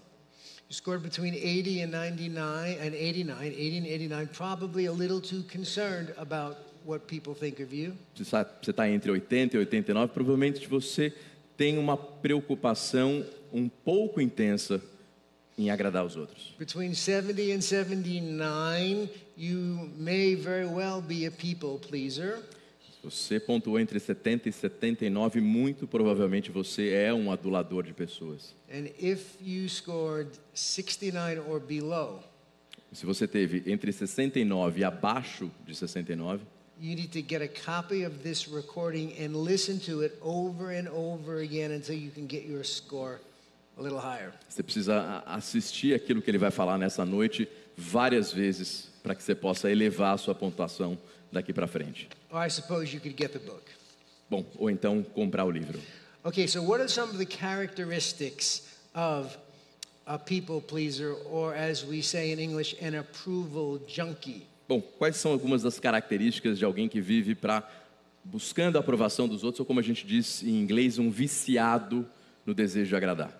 You 0.69 0.73
scored 0.73 1.03
between 1.03 1.33
80 1.35 1.83
and 1.83 1.91
99 1.91 2.79
and 2.79 2.93
89, 2.95 3.45
80 3.47 3.77
and 3.77 3.85
89, 3.87 4.27
probably 4.33 4.87
a 4.87 4.91
little 4.91 5.21
too 5.21 5.43
concerned 5.43 6.13
about 6.17 6.57
what 6.85 7.05
people 7.05 7.33
think 7.35 7.61
of 7.61 7.73
you. 7.75 7.93
Se 8.15 8.23
você 8.25 8.45
está 8.71 8.89
entre 8.89 9.11
80 9.11 9.57
e 9.57 9.59
89, 9.59 10.11
provavelmente 10.13 10.65
você 10.67 11.13
tem 11.57 11.77
uma 11.77 11.97
preocupação 11.97 13.25
um 13.51 13.69
pouco 13.69 14.19
intensa 14.19 14.81
em 15.57 15.69
agradar 15.69 16.05
os 16.05 16.15
outros. 16.15 16.53
Between 16.59 16.93
70 16.93 17.41
and 17.53 17.61
79, 17.61 19.09
you 19.37 19.89
may 19.97 20.35
very 20.35 20.65
well 20.65 21.01
be 21.01 21.25
a 21.25 21.31
people 21.31 21.79
pleaser. 21.79 22.39
Se 23.01 23.11
você 23.11 23.39
pontuou 23.39 23.79
entre 23.79 23.99
70 23.99 24.49
e 24.49 24.51
79, 24.51 25.39
muito 25.39 25.87
provavelmente 25.87 26.51
você 26.51 26.89
é 26.89 27.13
um 27.13 27.31
adulador 27.31 27.83
de 27.83 27.93
pessoas. 27.93 28.53
And 28.69 28.87
if 28.99 29.35
you 29.41 29.69
scored 29.69 30.31
69 30.53 31.39
or 31.47 31.59
below, 31.59 32.21
Se 32.91 33.05
você 33.05 33.27
teve 33.27 33.63
entre 33.67 33.91
69 33.91 34.79
e 34.79 34.83
abaixo 34.83 35.51
de 35.65 35.75
69, 35.75 36.43
you 36.79 36.95
need 36.95 37.11
to 37.13 37.21
get 37.21 37.41
a 37.41 37.47
copy 37.47 38.03
of 38.03 38.23
this 38.23 38.47
recording 38.47 39.13
and 39.17 39.35
listen 39.35 39.79
to 39.79 40.01
it 40.01 40.17
over 40.21 40.71
and 40.71 40.87
over 40.89 41.37
again 41.37 41.71
until 41.71 41.95
you 41.95 42.11
can 42.11 42.27
get 42.27 42.45
your 42.45 42.63
score 42.63 43.19
a 43.77 43.81
little 43.81 43.99
higher. 43.99 44.33
você 44.49 44.63
precisa 44.63 45.23
assistir 45.25 45.93
aquilo 45.93 46.21
que 46.21 46.29
ele 46.29 46.37
vai 46.37 46.51
falar 46.51 46.77
nessa 46.77 47.05
noite 47.05 47.47
várias 47.77 48.31
vezes 48.31 48.89
para 49.03 49.15
que 49.15 49.23
você 49.23 49.35
possa 49.35 49.69
elevar 49.69 50.13
a 50.13 50.17
sua 50.17 50.33
pontuação 50.33 50.97
daqui 51.31 51.53
para 51.53 51.67
frente. 51.67 52.09
Or 52.31 52.45
I 52.45 52.49
suppose 52.49 52.93
you 52.93 52.99
could 52.99 53.15
get 53.17 53.31
the 53.31 53.39
book. 53.39 53.63
Bom, 54.29 54.45
ou 54.57 54.69
então 54.69 55.03
comprar 55.03 55.45
o 55.45 55.51
livro. 55.51 55.79
Okay, 56.23 56.47
so 56.47 56.61
what 56.61 56.81
are 56.81 56.89
some 56.89 57.09
of 57.09 57.17
the 57.17 57.25
characteristics 57.25 58.63
of 58.95 59.37
a 60.07 60.17
people 60.17 60.59
pleaser, 60.59 61.15
or 61.29 61.53
as 61.53 61.85
we 61.85 62.01
say 62.01 62.31
in 62.31 62.39
English, 62.39 62.75
an 62.81 62.95
approval 62.95 63.79
junkie? 63.87 64.47
Bom, 64.67 64.81
quais 64.81 65.15
são 65.17 65.31
algumas 65.31 65.61
das 65.61 65.79
características 65.79 66.57
de 66.57 66.65
alguém 66.65 66.89
que 66.89 66.99
vive 66.99 67.35
para 67.35 67.67
buscando 68.23 68.77
a 68.77 68.79
aprovação 68.79 69.27
dos 69.27 69.43
outros, 69.43 69.59
ou 69.59 69.65
como 69.65 69.79
a 69.79 69.83
gente 69.83 70.05
diz 70.05 70.41
em 70.41 70.59
inglês, 70.59 70.97
um 70.97 71.11
viciado 71.11 72.07
no 72.45 72.53
desejo 72.53 72.89
de 72.89 72.95
agradar? 72.95 73.31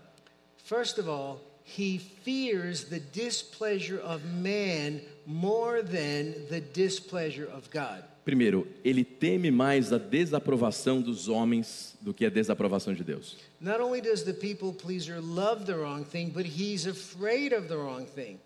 First 0.64 1.00
of 1.00 1.10
all, 1.10 1.42
he 1.66 2.00
fears 2.24 2.86
the 2.86 3.00
displeasure 3.00 4.00
of 4.02 4.24
man 4.26 5.02
more 5.26 5.82
than 5.82 6.46
the 6.50 6.62
displeasure 6.62 7.48
of 7.52 7.70
God. 7.72 8.04
Primeiro, 8.24 8.68
ele 8.84 9.04
teme 9.04 9.52
mais 9.52 9.94
a 9.94 10.00
desaprovação 10.00 11.00
dos 11.00 11.28
homens 11.28 11.96
do 12.02 12.12
que 12.12 12.26
a 12.26 12.30
desaprovação 12.30 12.94
de 12.94 13.04
Deus. 13.04 13.38
Not 13.62 13.80
only 13.80 14.02
does 14.02 14.24
the 14.24 14.34
people 14.34 14.74
pleaser 14.74 15.20
love 15.22 15.66
the 15.66 15.76
wrong 15.76 16.04
thing, 16.04 16.30
but 16.30 16.46
he's 16.46 16.88
afraid 16.88 17.54
of 17.54 17.68
the 17.68 17.76
wrong 17.76 18.06
thing. 18.06 18.40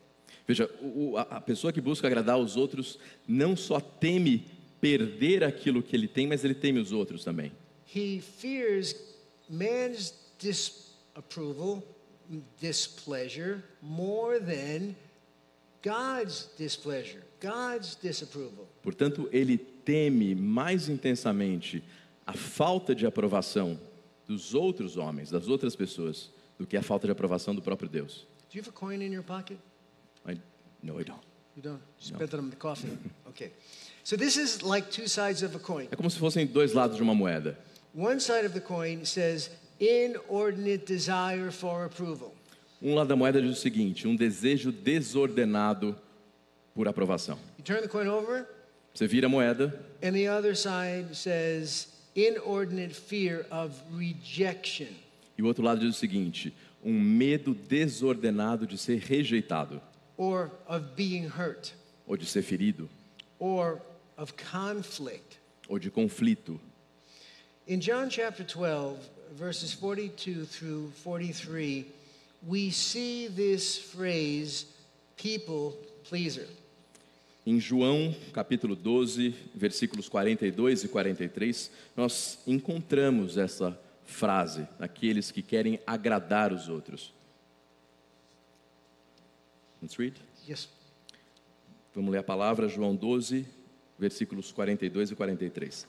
Veja, 0.49 0.67
a 1.29 1.39
pessoa 1.39 1.71
que 1.71 1.79
busca 1.79 2.07
agradar 2.07 2.39
os 2.39 2.57
outros 2.57 2.97
não 3.27 3.55
só 3.55 3.79
teme 3.79 4.47
perder 4.81 5.43
aquilo 5.43 5.83
que 5.83 5.95
ele 5.95 6.07
tem, 6.07 6.25
mas 6.25 6.43
ele 6.43 6.55
teme 6.55 6.79
os 6.79 6.91
outros 6.91 7.23
também. 7.23 7.51
He 7.95 8.19
fears 8.19 8.95
man's 9.47 10.11
disapproval, 10.39 11.83
displeasure, 12.59 13.61
more 13.79 14.39
than 14.39 14.95
God's 15.83 16.49
displeasure, 16.57 17.21
God's 17.39 17.95
disapproval. 18.01 18.67
Portanto, 18.81 19.29
ele 19.31 19.55
teme 19.55 20.33
mais 20.33 20.89
intensamente 20.89 21.83
a 22.25 22.33
falta 22.33 22.95
de 22.95 23.05
aprovação 23.05 23.79
dos 24.27 24.55
outros 24.55 24.97
homens, 24.97 25.29
das 25.29 25.47
outras 25.47 25.75
pessoas, 25.75 26.31
do 26.57 26.65
que 26.65 26.75
a 26.75 26.81
falta 26.81 27.05
de 27.05 27.11
aprovação 27.11 27.53
do 27.53 27.61
próprio 27.61 27.87
Deus. 27.87 28.25
Do 28.49 28.57
you 28.57 28.63
have 28.63 28.69
a 28.69 28.71
coin 28.71 29.03
in 29.03 29.13
your 29.13 29.23
pocket? 29.23 29.59
No, 30.81 31.00
I 31.00 31.03
don't. 31.03 31.19
You 31.55 31.63
don't? 31.63 31.81
You 32.00 32.05
spent 32.15 32.33
it 32.33 32.39
on 32.39 32.50
the 32.50 32.55
coffee. 32.55 32.98
Okay. 33.29 33.51
So 34.03 34.15
this 34.17 34.38
is 34.38 34.63
like 34.63 34.89
two 34.89 35.07
sides 35.07 35.43
of 35.43 35.55
a 35.55 35.59
coin. 35.59 35.88
É 35.91 35.95
como 35.95 36.09
se 36.09 36.17
fossem 36.17 36.45
dois 36.48 36.74
lados 36.74 36.98
de 36.98 37.03
uma 37.03 37.13
moeda. 37.13 37.57
One 37.93 38.19
side 38.19 38.45
of 38.45 38.53
the 38.53 38.59
coin 38.62 39.05
says 39.05 39.50
inordinate 39.79 40.86
desire 40.86 41.51
for 41.51 41.86
approval. 41.86 42.33
Um 42.81 42.95
lado 42.95 43.07
da 43.09 43.15
moeda 43.15 43.41
diz 43.41 43.51
o 43.57 43.62
seguinte: 43.62 44.07
um 44.07 44.15
desejo 44.15 44.71
desordenado 44.71 45.95
por 46.74 46.88
aprovação. 46.88 47.38
You 47.57 47.63
turn 47.63 47.81
the 47.81 47.88
coin 47.88 48.07
over, 48.07 48.45
Você 48.93 49.05
vira 49.07 49.27
a 49.27 49.29
moeda 49.29 49.74
and 50.01 50.13
the 50.13 50.27
other 50.27 50.55
side 50.55 51.15
says 51.15 51.88
inordinate 52.15 52.93
fear 52.95 53.45
of 53.51 53.75
rejection. 53.95 54.88
e 55.38 55.41
o 55.43 55.45
outro 55.45 55.63
lado 55.63 55.79
diz 55.81 55.95
o 55.95 56.00
seguinte: 56.00 56.53
um 56.83 57.00
medo 57.00 57.53
desordenado 57.53 58.65
de 58.65 58.77
ser 58.77 59.00
rejeitado 59.00 59.81
or 60.19 60.51
of 60.67 60.85
being 60.97 61.25
hurt, 61.25 61.73
ou 62.05 62.17
de 62.17 62.25
ser 62.25 62.41
ferido 62.41 62.89
or 63.39 63.81
of 64.17 64.33
conflict. 64.33 65.39
ou 65.69 65.79
de 65.79 65.89
conflito. 65.89 66.59
In 67.65 67.79
John 67.79 68.09
chapter 68.09 68.43
12, 68.43 68.97
verses 69.31 69.73
42 69.73 70.45
through 70.45 70.91
43, 71.03 71.85
we 72.45 72.69
see 72.69 73.29
this 73.29 73.77
phrase, 73.77 74.65
people 75.15 75.77
pleaser. 76.03 76.47
Em 77.45 77.59
João, 77.59 78.13
capítulo 78.33 78.75
12, 78.75 79.33
versículos 79.55 80.09
42 80.09 80.83
e 80.83 80.88
43, 80.89 81.71
nós 81.95 82.39
encontramos 82.45 83.38
essa 83.38 83.79
frase, 84.05 84.67
aqueles 84.79 85.31
que 85.31 85.41
querem 85.41 85.79
agradar 85.88 86.51
os 86.51 86.67
outros. 86.67 87.13
Let's 89.81 89.98
read. 89.98 90.15
Yes. 90.48 90.69
Vamos 91.93 92.12
ler 92.12 92.19
a 92.19 92.24
palavra, 92.24 92.67
João 92.67 92.95
12, 92.95 93.45
versículos 93.98 94.51
42 94.51 95.12
e 95.12 95.15
43. 95.15 95.88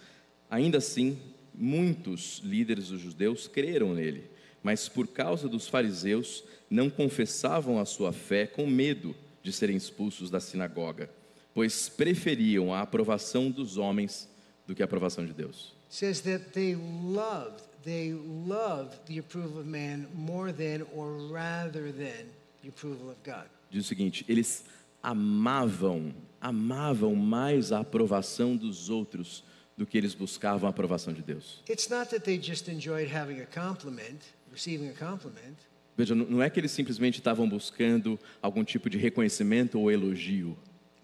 Ainda 0.50 0.78
assim, 0.78 1.18
muitos 1.54 2.40
líderes 2.44 2.88
dos 2.88 3.00
judeus 3.00 3.46
creram 3.46 3.94
nele, 3.94 4.30
mas 4.62 4.88
por 4.88 5.06
causa 5.08 5.48
dos 5.48 5.68
fariseus 5.68 6.44
não 6.68 6.88
confessavam 6.90 7.78
a 7.78 7.84
sua 7.84 8.12
fé 8.12 8.46
com 8.46 8.66
medo 8.66 9.14
de 9.42 9.52
serem 9.52 9.76
expulsos 9.76 10.30
da 10.30 10.40
sinagoga, 10.40 11.10
pois 11.54 11.88
preferiam 11.88 12.72
a 12.72 12.80
aprovação 12.80 13.50
dos 13.50 13.76
homens 13.76 14.28
do 14.66 14.74
que 14.74 14.82
a 14.82 14.84
aprovação 14.84 15.24
de 15.24 15.32
Deus. 15.32 15.74
says 15.88 16.20
that 16.20 16.52
they 16.52 16.76
loved, 16.76 17.64
they 17.82 18.12
loved 18.12 19.04
the 19.06 19.18
approval 19.18 19.58
of 19.58 19.66
man 19.66 20.06
more 20.14 20.52
than 20.52 20.86
or 20.94 21.16
rather 21.32 21.90
than 21.90 22.30
the 22.62 22.68
approval 22.68 23.10
of 23.10 23.20
God. 23.24 23.48
Diz 23.70 23.84
o 23.84 23.88
seguinte: 23.88 24.24
eles 24.28 24.64
amavam, 25.02 26.12
amavam 26.40 27.14
mais 27.14 27.72
a 27.72 27.80
aprovação 27.80 28.56
dos 28.56 28.90
outros 28.90 29.44
do 29.76 29.86
que 29.86 29.96
eles 29.96 30.14
buscavam 30.14 30.66
a 30.66 30.70
aprovação 30.70 31.12
de 31.12 31.22
Deus. 31.22 31.62
It's 31.68 31.88
not 31.88 32.10
that 32.10 32.20
they 32.24 32.40
just 32.42 32.68
enjoyed 32.68 33.10
having 33.14 33.40
a 33.40 33.46
compliment, 33.46 34.18
receiving 34.52 34.88
a 34.88 34.92
compliment. 34.94 35.56
Veja, 35.96 36.14
não 36.14 36.42
é 36.42 36.48
que 36.50 36.58
eles 36.60 36.70
simplesmente 36.70 37.18
estavam 37.18 37.48
buscando 37.48 38.18
algum 38.40 38.64
tipo 38.64 38.88
de 38.90 38.96
reconhecimento 38.98 39.78
ou 39.78 39.90
elogio, 39.90 40.56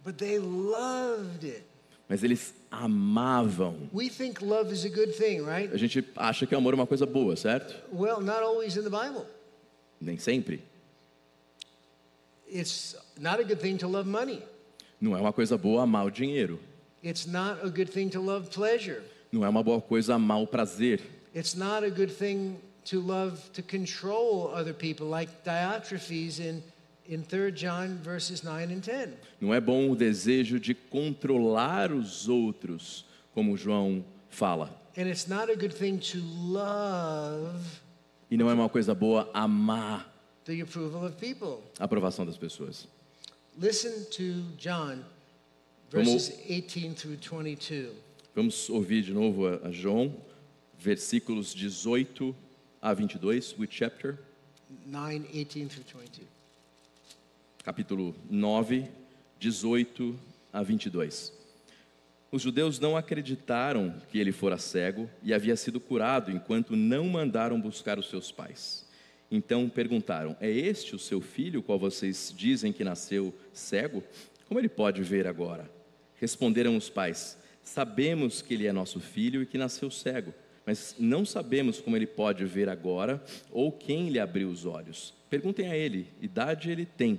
But 0.05 0.17
they 0.17 0.39
loved 0.39 1.45
it. 1.47 1.65
mas 2.09 2.23
eles 2.23 2.55
amavam. 2.71 3.89
We 3.93 4.09
think 4.09 4.45
love 4.45 4.73
is 4.73 4.85
a 4.85 4.89
good 4.89 5.13
thing, 5.13 5.41
right? 5.43 5.73
A 5.73 5.77
gente 5.77 6.05
acha 6.17 6.47
que 6.47 6.55
o 6.55 6.59
amor 6.59 6.73
é 6.73 6.77
uma 6.77 6.87
coisa 6.87 7.05
boa, 7.07 7.35
certo? 7.37 7.75
Well, 7.93 8.21
not 8.21 8.41
always 8.43 8.77
in 8.77 8.83
the 8.83 8.91
Bible. 8.91 9.25
Nem 10.01 10.19
sempre. 10.19 10.63
It's 12.57 12.97
not 13.21 13.39
a 13.39 13.45
good 13.45 13.61
thing 13.61 13.77
to 13.79 13.87
love 13.87 14.09
money. 14.09 14.43
Não 14.99 15.15
é 15.15 15.21
uma 15.21 15.33
coisa 15.33 15.59
boa 15.59 15.83
amar 15.83 16.07
o 16.07 16.11
dinheiro. 16.11 16.59
It's 17.05 17.27
not 17.27 17.61
a 17.63 17.69
good 17.69 17.91
thing 17.91 18.09
to 18.09 18.21
love 18.21 18.49
pleasure. 18.49 19.03
Não 19.31 19.45
é 19.45 19.49
uma 19.49 19.63
boa 19.63 19.81
coisa 19.81 20.15
amar 20.15 20.41
o 20.41 20.47
prazer. 20.47 21.03
It's 21.35 21.55
not 21.55 21.85
a 21.85 21.91
good 21.91 22.11
thing 22.11 22.57
to 22.87 22.99
love 23.01 23.51
to 23.53 23.63
control 23.63 24.51
other 24.55 24.73
people, 24.73 25.07
like 25.07 25.31
Diotrephes 25.45 26.41
in, 26.41 26.63
in 27.07 27.23
3 27.23 27.53
John 27.53 27.99
verses 28.03 28.43
9 28.43 28.73
and 28.73 28.81
10. 28.81 29.13
Não 29.39 29.53
é 29.53 29.61
bom 29.61 29.91
o 29.91 29.95
desejo 29.95 30.59
de 30.59 30.73
controlar 30.73 31.93
os 31.93 32.27
outros, 32.27 33.05
como 33.35 33.55
João 33.55 34.03
fala. 34.31 34.71
And 34.97 35.09
it's 35.09 35.29
not 35.29 35.51
a 35.51 35.57
good 35.57 35.75
thing 35.75 35.99
to 35.99 36.19
love 36.51 37.83
E 38.31 38.37
não 38.37 38.49
é 38.49 38.55
uma 38.55 38.69
coisa 38.71 38.95
boa 38.95 39.29
amar 39.35 40.16
the 40.47 40.63
approval 40.63 41.05
of 41.05 41.17
people. 41.17 41.63
a 41.79 41.85
aprovação 41.85 42.25
das 42.25 42.37
pessoas. 42.37 42.87
Listen 43.59 44.05
to 44.11 44.43
John 44.59 45.05
verses 45.91 46.33
18 46.47 46.95
through 46.95 47.17
22. 47.17 47.91
Vamos 48.35 48.69
ouvir 48.69 49.03
de 49.03 49.13
novo 49.13 49.47
a 49.47 49.69
a 49.69 49.71
João, 49.71 50.15
versículos 50.79 51.55
18 51.55 52.35
a 52.81 52.93
22, 52.95 53.55
which 53.59 53.75
chapter? 53.77 54.19
9, 54.87 55.21
18 55.33 55.69
through 55.69 55.85
22. 55.85 56.27
capítulo 57.65 58.15
9, 58.31 58.89
18 59.41 60.17
a 60.53 60.63
22. 60.63 61.33
Os 62.31 62.43
judeus 62.43 62.79
não 62.79 62.97
acreditaram 62.97 63.95
que 64.11 64.19
ele 64.19 64.31
fora 64.31 64.59
cego 64.59 65.11
e 65.23 65.35
havia 65.35 65.57
sido 65.57 65.81
curado 65.81 66.31
enquanto 66.31 66.77
não 66.77 67.09
mandaram 67.09 67.61
buscar 67.61 67.99
os 67.99 68.09
seus 68.09 68.31
pais. 68.31 68.86
Então 69.31 69.69
perguntaram: 69.69 70.37
É 70.41 70.51
este 70.51 70.95
o 70.95 70.99
seu 70.99 71.21
filho, 71.21 71.63
qual 71.63 71.79
vocês 71.79 72.33
dizem 72.37 72.73
que 72.73 72.85
nasceu 72.85 73.35
cego? 73.53 74.03
Como 74.47 74.61
ele 74.61 74.69
pode 74.69 75.03
ver 75.03 75.27
agora? 75.27 75.71
Responderam 76.21 76.77
os 76.77 76.89
pais: 76.89 77.37
Sabemos 77.63 78.41
que 78.41 78.55
ele 78.55 78.67
é 78.67 78.73
nosso 78.73 79.01
filho 79.01 79.43
e 79.43 79.47
que 79.47 79.59
nasceu 79.59 79.91
cego, 79.91 80.33
mas 80.65 80.95
não 80.99 81.25
sabemos 81.25 81.81
como 81.81 81.97
ele 81.97 82.07
pode 82.07 82.45
ver 82.45 82.69
agora 82.69 83.23
ou 83.51 83.73
quem 83.73 84.09
lhe 84.09 84.21
abriu 84.21 84.49
os 84.49 84.65
olhos. 84.65 85.13
Perguntem 85.29 85.69
a 85.69 85.77
ele: 85.77 86.09
idade 86.21 86.71
ele 86.71 86.87
tem? 86.87 87.19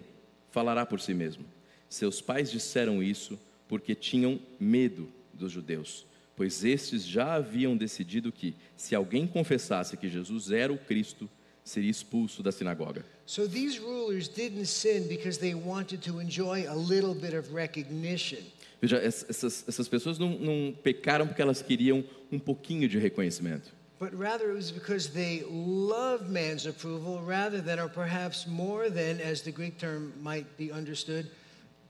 Falará 0.51 0.85
por 0.85 0.99
si 0.99 1.13
mesmo. 1.13 1.45
Seus 1.89 2.21
pais 2.21 2.51
disseram 2.51 3.03
isso 3.03 3.39
porque 3.67 3.93
tinham 3.93 4.39
medo 4.59 5.11
dos 5.33 5.51
judeus, 5.51 6.05
pois 6.35 6.63
estes 6.63 7.05
já 7.05 7.35
haviam 7.35 7.75
decidido 7.75 8.31
que, 8.31 8.55
se 8.75 8.95
alguém 8.95 9.27
confessasse 9.27 9.97
que 9.97 10.09
Jesus 10.09 10.51
era 10.51 10.71
o 10.71 10.77
Cristo, 10.77 11.29
seria 11.67 11.89
expulso 11.91 12.41
da 12.41 12.51
sinagoga. 12.51 13.03
So 13.25 13.45
these 13.47 13.79
rulers 13.79 14.27
didn't 14.27 14.65
sin 14.67 15.07
because 15.07 15.37
they 15.37 15.53
wanted 15.53 16.01
to 16.03 16.19
enjoy 16.19 16.65
a 16.67 16.75
little 16.75 17.13
bit 17.13 17.33
of 17.33 17.53
recognition. 17.53 18.39
Veja, 18.81 18.97
es- 18.97 19.25
essas, 19.29 19.63
essas 19.67 19.87
pessoas 19.87 20.17
não, 20.19 20.29
não 20.37 20.73
pecaram 20.83 21.27
porque 21.27 21.41
elas 21.41 21.61
queriam 21.61 22.03
um 22.31 22.39
pouquinho 22.39 22.87
de 22.87 22.97
reconhecimento. 22.99 23.71
But 23.99 24.13
rather, 24.13 24.51
it 24.51 24.55
was 24.55 24.69
because 24.69 25.09
they 25.09 25.43
love 25.49 26.29
man's 26.29 26.67
approval 26.67 27.19
rather 27.25 27.59
than, 27.61 27.79
or 27.79 27.89
perhaps 27.89 28.45
more 28.45 28.91
than, 28.91 29.19
as 29.19 29.41
the 29.41 29.51
Greek 29.51 29.79
term 29.79 30.13
might 30.21 30.45
be 30.55 30.71
understood, 30.71 31.27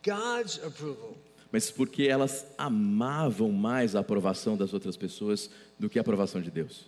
God's 0.04 0.58
approval. 0.64 1.18
mas 1.52 1.70
porque 1.72 2.04
elas 2.10 2.46
amavam 2.58 3.52
mais 3.52 3.96
a 3.96 4.00
aprovação 4.00 4.56
das 4.58 4.74
outras 4.74 4.96
pessoas 4.98 5.50
do 5.80 5.90
que 5.90 5.98
a 5.98 6.02
aprovação 6.02 6.42
de 6.42 6.50
Deus. 6.52 6.86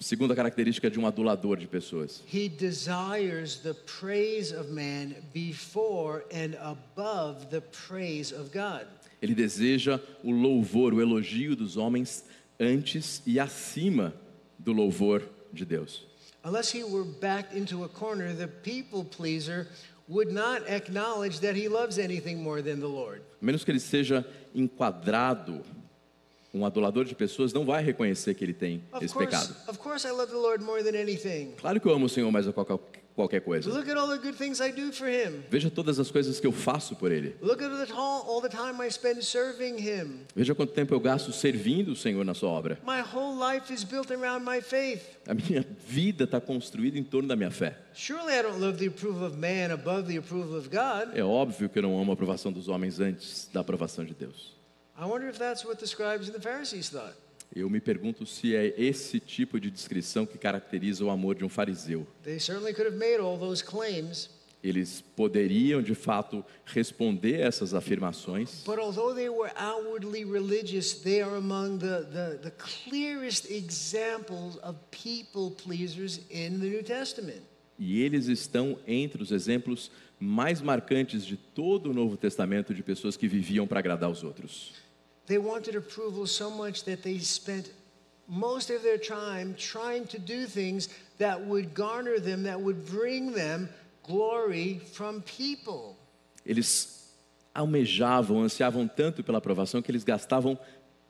Segunda 0.00 0.34
característica 0.34 0.90
de 0.90 0.98
um 0.98 1.06
adulador 1.06 1.58
de 1.58 1.66
pessoas. 1.66 2.22
he 2.26 2.48
desires 2.48 3.58
the 3.58 3.74
praise 4.00 4.50
of 4.50 4.70
man 4.70 5.14
before 5.34 6.24
and 6.32 6.54
above 6.60 7.50
the 7.50 7.60
praise 7.60 8.32
of 8.32 8.50
God. 8.50 8.86
Ele 9.20 9.34
deseja 9.34 10.00
o 10.24 10.30
louvor, 10.30 10.94
o 10.94 11.00
elogio 11.02 11.54
dos 11.54 11.76
homens 11.76 12.24
antes 12.58 13.22
e 13.26 13.38
acima 13.38 14.14
do 14.58 14.72
louvor 14.72 15.22
de 15.52 15.64
Deus. 15.66 16.04
Unless 16.44 16.72
he 16.72 16.82
were 16.82 17.04
backed 17.04 17.54
into 17.54 17.84
a 17.84 17.88
corner, 17.88 18.32
the 18.32 18.48
people 18.48 19.04
pleaser 19.04 19.68
would 20.08 20.32
not 20.32 20.66
acknowledge 20.68 21.40
that 21.40 21.54
he 21.54 21.68
loves 21.68 21.98
anything 21.98 22.42
more 22.42 22.62
than 22.62 22.80
the 22.80 22.88
Lord. 22.88 23.22
Menos 23.40 23.64
que 23.64 23.70
ele 23.70 23.78
seja 23.78 24.26
enquadrado, 24.54 25.62
um 26.54 26.66
adulador 26.66 27.04
de 27.04 27.14
pessoas 27.14 27.52
não 27.52 27.64
vai 27.64 27.82
reconhecer 27.82 28.34
que 28.34 28.44
ele 28.44 28.52
tem 28.54 28.82
Of 28.92 29.04
esse 29.04 29.14
course, 29.14 29.30
pecado. 29.30 29.56
of 29.68 29.78
course, 29.78 30.06
I 30.06 30.10
love 30.10 30.30
the 30.30 30.36
Lord 30.38 30.62
more 30.62 30.82
than 30.82 30.98
anything. 31.00 31.52
Claro 31.58 31.80
que 31.80 31.86
eu 31.88 31.92
amo 31.94 32.06
o 32.06 32.08
Senhor 32.08 32.30
mais 32.30 32.44
do 32.44 32.52
que 32.52 32.54
qualquer, 32.62 32.78
qualquer 33.16 33.40
coisa. 33.40 33.70
Look 33.72 33.88
at 33.90 33.96
all 33.96 34.08
the 34.08 34.18
good 34.18 34.36
things 34.36 34.60
I 34.60 34.70
do 34.70 34.92
for 34.92 35.08
him. 35.08 35.42
Veja 35.50 35.70
todas 35.70 35.98
as 35.98 36.10
coisas 36.10 36.38
que 36.40 36.46
eu 36.46 36.52
faço 36.52 36.94
por 36.96 37.10
ele. 37.10 37.34
Look 37.40 37.62
at 37.62 37.90
all 37.96 38.40
the 38.42 38.50
time 38.50 38.86
I 38.86 38.90
spend 38.90 39.22
serving 39.24 39.76
him. 39.78 40.26
Veja 40.36 40.54
quanto 40.54 40.72
tempo 40.74 40.92
eu 40.94 41.00
gasto 41.00 41.32
servindo 41.32 41.92
o 41.92 41.96
Senhor 41.96 42.22
na 42.24 42.34
sua 42.34 42.50
obra. 42.50 42.78
My 42.86 43.00
whole 43.00 43.38
life 43.38 43.72
is 43.72 43.82
built 43.82 44.10
around 44.10 44.44
my 44.44 44.60
faith. 44.60 45.02
A 45.26 45.32
minha 45.34 45.64
vida 45.88 46.24
está 46.24 46.38
construída 46.40 46.98
em 46.98 47.02
torno 47.04 47.28
da 47.28 47.36
minha 47.36 47.50
fé. 47.50 47.78
Surely 47.94 48.34
I 48.38 48.42
don't 48.42 48.60
love 48.60 48.76
the 48.78 48.88
approval 48.88 49.26
of 49.26 49.36
man 49.38 49.72
above 49.72 50.06
the 50.06 50.18
approval 50.18 50.58
of 50.58 50.68
God. 50.68 51.16
É 51.16 51.22
óbvio 51.24 51.70
que 51.70 51.78
eu 51.78 51.82
não 51.82 51.98
amo 51.98 52.10
a 52.12 52.14
aprovação 52.14 52.52
dos 52.52 52.68
homens 52.68 53.00
antes 53.00 53.48
da 53.52 53.60
aprovação 53.60 54.04
de 54.04 54.12
Deus. 54.12 54.60
I 55.02 55.04
wonder 55.04 55.28
if 55.28 55.36
that's 55.36 55.64
what 55.64 55.80
the 55.80 55.86
scribes 55.86 56.28
and 56.28 56.32
the 56.32 56.40
Pharisees 56.40 56.88
thought. 56.88 57.16
Eu 57.54 57.68
me 57.68 57.80
pergunto 57.80 58.24
se 58.24 58.54
é 58.54 58.72
esse 58.78 59.18
tipo 59.18 59.58
de 59.58 59.68
descrição 59.68 60.24
que 60.24 60.38
caracteriza 60.38 61.04
o 61.04 61.10
amor 61.10 61.34
de 61.34 61.44
um 61.44 61.48
fariseu. 61.48 62.06
They 62.22 62.38
certainly 62.38 62.72
could 62.72 62.86
have 62.88 62.96
made 62.96 63.20
all 63.20 63.36
those 63.36 63.64
claims, 63.64 64.30
Eles 64.62 65.00
poderiam, 65.16 65.82
de 65.82 65.92
fato, 65.92 66.44
responder 66.64 67.40
essas 67.40 67.74
afirmações, 67.74 68.62
but 68.64 68.78
although 68.78 69.12
they 69.12 69.28
were 69.28 69.50
outwardly 69.56 70.24
religious, 70.24 70.92
they 71.02 71.20
are 71.20 71.34
among 71.36 71.78
the, 71.78 72.04
the, 72.04 72.38
the 72.42 72.52
clearest 72.52 73.50
examples 73.50 74.56
of 74.62 74.76
people 74.92 75.50
pleasers 75.50 76.20
in 76.30 76.60
the 76.60 76.68
New 76.68 76.84
Testament. 76.84 77.42
e 77.76 78.00
eles 78.00 78.28
estão 78.28 78.78
entre 78.86 79.20
os 79.20 79.32
exemplos 79.32 79.90
mais 80.20 80.62
marcantes 80.62 81.26
de 81.26 81.36
todo 81.36 81.90
o 81.90 81.92
Novo 81.92 82.16
Testamento 82.16 82.72
de 82.72 82.80
pessoas 82.84 83.16
que 83.16 83.26
viviam 83.26 83.66
para 83.66 83.80
agradar 83.80 84.08
os 84.08 84.22
outros. 84.22 84.72
They 85.26 85.38
wanted 85.38 85.76
approval 85.76 86.26
so 86.26 86.50
much 86.50 86.84
that 86.84 87.02
they 87.02 87.18
spent 87.20 87.70
most 88.28 88.70
of 88.70 88.82
their 88.82 88.98
time 88.98 89.54
trying 89.54 90.04
to 90.06 90.18
do 90.18 90.46
things 90.46 90.88
that 91.18 91.40
would 91.46 91.74
garner 91.74 92.18
them, 92.18 92.44
that 92.44 92.60
would 92.60 92.84
bring 92.86 93.32
them 93.32 93.68
glory 94.02 94.80
from 94.92 95.22
people. 95.22 95.96
Eles 96.44 97.12
almejavam, 97.54 98.42
ansiavam 98.42 98.88
tanto 98.88 99.22
pela 99.22 99.38
aprovação 99.38 99.80
que 99.82 99.90
eles 99.90 100.02
gastavam 100.04 100.58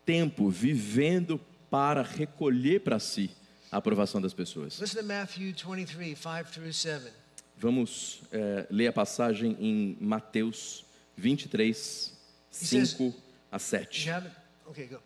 tempo 0.05 0.51
vivendo 0.51 1.41
para 1.71 2.03
recolher 2.03 2.81
para 2.81 2.99
si 2.99 3.31
a 3.71 3.79
aprovação 3.79 4.21
das 4.21 4.35
pessoas. 4.35 4.79
Listen 4.79 5.01
to 5.01 5.07
Matthew 5.07 5.53
23, 5.55 6.15
5 6.17 6.51
through 6.53 6.73
7. 6.73 7.11
Vamos 7.57 8.21
eh, 8.33 8.67
ler 8.71 8.89
a 8.89 8.93
passagem 8.93 9.57
em 9.61 9.97
Mateus 10.01 10.85
23, 11.17 12.13
says- 12.51 12.91
5 12.91 13.15
a 13.53 13.57
You 13.57 13.61
7. 13.61 14.11
have 14.11 14.27
it? 14.27 14.37
Okay, 14.67 14.87
go. 14.87 14.99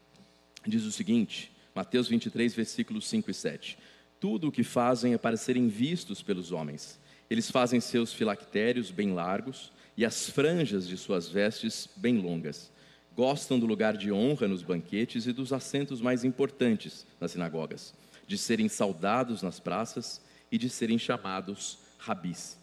Diz 0.67 0.85
o 0.85 0.93
seguinte: 0.93 1.53
Mateus 1.75 2.09
23, 2.09 2.55
versículos 2.55 3.07
5 3.09 3.31
e 3.31 3.35
7. 3.35 3.79
Tudo 4.21 4.49
o 4.49 4.53
que 4.53 4.63
fazem 4.63 5.13
é 5.13 5.19
para 5.19 5.37
serem 5.37 5.69
vistos 5.69 6.23
pelos 6.23 6.53
homens. 6.53 6.99
Eles 7.29 7.51
fazem 7.51 7.81
seus 7.81 8.13
filactérios 8.13 8.91
bem 8.91 9.13
largos 9.13 9.73
e 9.97 10.05
as 10.05 10.31
franjas 10.31 10.87
de 10.87 10.97
suas 10.97 11.29
vestes 11.29 11.89
bem 11.97 12.19
longas. 12.19 12.71
Gostam 13.15 13.59
do 13.59 13.67
lugar 13.67 13.97
de 13.97 14.13
honra 14.13 14.47
nos 14.47 14.63
banquetes 14.63 15.27
e 15.27 15.33
dos 15.33 15.53
assentos 15.53 16.01
mais 16.01 16.23
importantes 16.23 17.07
nas 17.21 17.33
sinagogas, 17.33 17.95
de 18.27 18.39
serem 18.39 18.69
saudados 18.69 19.43
nas 19.43 19.59
praças 19.59 20.21
e 20.53 20.59
de 20.59 20.71
serem 20.71 20.99
chamados 20.99 21.79
rabis. 21.99 22.59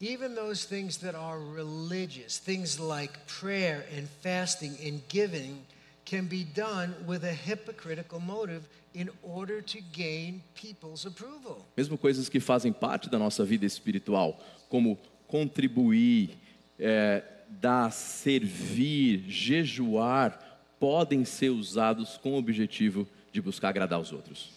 Even 0.00 0.34
those 0.34 0.64
things 0.64 0.98
that 0.98 1.16
are 1.16 1.40
religious, 1.40 2.38
things 2.38 2.78
like 2.78 3.26
prayer 3.26 3.84
and 3.96 4.08
fasting 4.22 4.76
and 4.84 5.02
giving, 5.08 5.64
can 6.04 6.26
be 6.26 6.44
done 6.44 6.94
with 7.04 7.24
a 7.24 7.32
hypocritical 7.32 8.20
motive 8.20 8.68
in 8.94 9.10
order 9.22 9.60
to 9.60 9.80
gain 9.92 10.40
people's 10.54 11.04
approval. 11.04 11.66
Mesmo 11.76 11.98
coisas 11.98 12.28
que 12.28 12.38
fazem 12.38 12.72
parte 12.72 13.10
da 13.10 13.18
nossa 13.18 13.44
vida 13.44 13.66
espiritual, 13.66 14.38
como 14.68 14.96
contribuir, 15.26 16.38
é, 16.78 17.22
dar, 17.48 17.90
servir, 17.90 19.24
jejuar, 19.28 20.62
podem 20.78 21.24
ser 21.24 21.50
usados 21.50 22.16
com 22.16 22.34
o 22.34 22.38
objetivo 22.38 23.06
de 23.32 23.42
buscar 23.42 23.70
agradar 23.70 24.00
os 24.00 24.12
outros. 24.12 24.50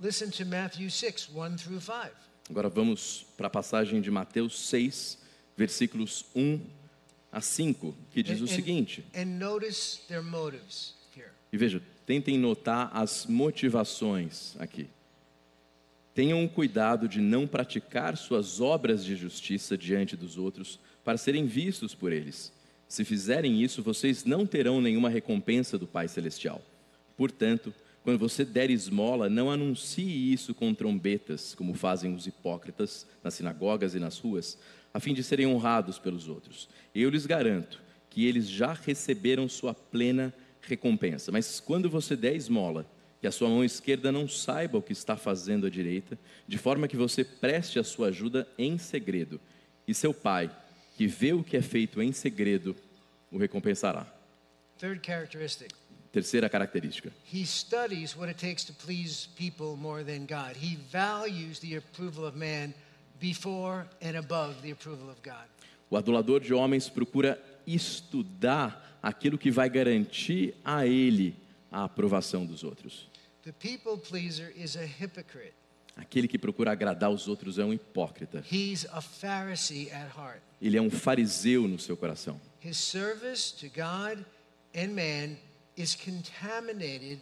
Listen 0.00 0.30
to 0.30 0.44
Matthew 0.44 0.90
6, 0.90 1.30
1 1.34 1.56
through 1.56 1.80
5. 1.80 2.10
Agora 2.50 2.68
vamos 2.68 3.24
para 3.36 3.46
a 3.46 3.50
passagem 3.50 4.00
de 4.00 4.10
Mateus 4.10 4.58
6, 4.68 5.18
versículos 5.56 6.24
1 6.34 6.60
a 7.30 7.40
5, 7.40 7.94
que 8.12 8.22
diz 8.22 8.40
o 8.40 8.46
seguinte. 8.46 9.04
E 11.52 11.56
veja, 11.56 11.82
tentem 12.04 12.38
notar 12.38 12.90
as 12.92 13.26
motivações 13.26 14.54
aqui. 14.58 14.88
Tenham 16.14 16.46
cuidado 16.46 17.08
de 17.08 17.20
não 17.20 17.46
praticar 17.46 18.16
suas 18.18 18.60
obras 18.60 19.04
de 19.04 19.16
justiça 19.16 19.78
diante 19.78 20.14
dos 20.14 20.36
outros 20.36 20.78
para 21.02 21.16
serem 21.16 21.46
vistos 21.46 21.94
por 21.94 22.12
eles. 22.12 22.52
Se 22.86 23.04
fizerem 23.04 23.62
isso, 23.62 23.82
vocês 23.82 24.24
não 24.24 24.46
terão 24.46 24.80
nenhuma 24.80 25.08
recompensa 25.08 25.78
do 25.78 25.86
Pai 25.86 26.08
Celestial. 26.08 26.60
Portanto, 27.16 27.72
quando 28.02 28.18
você 28.18 28.44
der 28.44 28.70
esmola, 28.70 29.28
não 29.28 29.50
anuncie 29.50 30.32
isso 30.32 30.54
com 30.54 30.74
trombetas, 30.74 31.54
como 31.54 31.74
fazem 31.74 32.14
os 32.14 32.26
hipócritas 32.26 33.06
nas 33.22 33.34
sinagogas 33.34 33.94
e 33.94 34.00
nas 34.00 34.18
ruas, 34.18 34.58
a 34.92 34.98
fim 34.98 35.14
de 35.14 35.22
serem 35.22 35.46
honrados 35.46 35.98
pelos 35.98 36.28
outros. 36.28 36.68
Eu 36.94 37.10
lhes 37.10 37.26
garanto 37.26 37.80
que 38.10 38.26
eles 38.26 38.48
já 38.48 38.72
receberam 38.72 39.48
sua 39.48 39.72
plena 39.72 40.34
recompensa. 40.60 41.32
Mas 41.32 41.60
quando 41.60 41.88
você 41.88 42.16
der 42.16 42.34
esmola, 42.34 42.86
que 43.20 43.26
a 43.26 43.32
sua 43.32 43.48
mão 43.48 43.64
esquerda 43.64 44.10
não 44.10 44.28
saiba 44.28 44.78
o 44.78 44.82
que 44.82 44.92
está 44.92 45.16
fazendo 45.16 45.66
a 45.66 45.70
direita, 45.70 46.18
de 46.46 46.58
forma 46.58 46.88
que 46.88 46.96
você 46.96 47.24
preste 47.24 47.78
a 47.78 47.84
sua 47.84 48.08
ajuda 48.08 48.48
em 48.58 48.78
segredo, 48.78 49.40
e 49.86 49.94
seu 49.94 50.12
pai, 50.12 50.50
que 50.96 51.06
vê 51.06 51.32
o 51.32 51.42
que 51.42 51.56
é 51.56 51.62
feito 51.62 52.02
em 52.02 52.12
segredo, 52.12 52.76
o 53.30 53.38
recompensará. 53.38 54.06
Third 54.78 55.00
characteristic. 55.06 55.72
Terceira 56.12 56.48
característica. 56.48 57.10
He 57.32 57.46
studies 57.46 58.14
what 58.14 58.30
it 58.30 58.38
takes 58.38 58.64
to 58.64 58.72
please 58.74 59.28
people 59.34 59.76
more 59.76 60.04
than 60.04 60.26
God. 60.26 60.56
He 60.56 60.76
values 60.90 61.58
the 61.58 61.76
approval 61.76 62.26
of 62.26 62.36
man 62.36 62.74
before 63.18 63.86
and 64.02 64.16
above 64.18 64.60
the 64.60 64.72
approval 64.72 65.08
of 65.08 65.22
God. 65.22 65.48
O 65.88 65.96
adulador 65.96 66.40
de 66.40 66.52
homens 66.52 66.88
procura 66.90 67.40
estudar 67.66 68.98
aquilo 69.02 69.38
que 69.38 69.50
vai 69.50 69.70
garantir 69.70 70.54
a 70.64 70.86
ele 70.86 71.34
a 71.70 71.84
aprovação 71.84 72.44
dos 72.44 72.62
outros. 72.62 73.08
The 73.44 73.52
people 73.52 73.96
pleaser 73.96 74.52
is 74.54 74.76
a 74.76 74.84
hypocrite. 74.84 75.54
Aquele 75.96 76.28
que 76.28 76.38
procura 76.38 76.72
agradar 76.72 77.10
os 77.10 77.28
outros 77.28 77.58
é 77.58 77.64
um 77.64 77.72
hipócrita. 77.72 78.44
He's 78.50 78.86
a 78.92 79.00
Pharisee 79.00 79.90
at 79.90 80.10
heart. 80.16 80.40
Ele 80.60 80.76
é 80.76 80.82
um 80.82 80.90
fariseu 80.90 81.66
no 81.66 81.78
seu 81.78 81.96
coração. 81.96 82.40
His 82.64 82.76
service 82.76 83.54
to 83.56 83.66
God 83.68 84.24
and 84.74 84.88
man 84.94 85.36
is 85.76 85.94
contaminated 85.94 87.20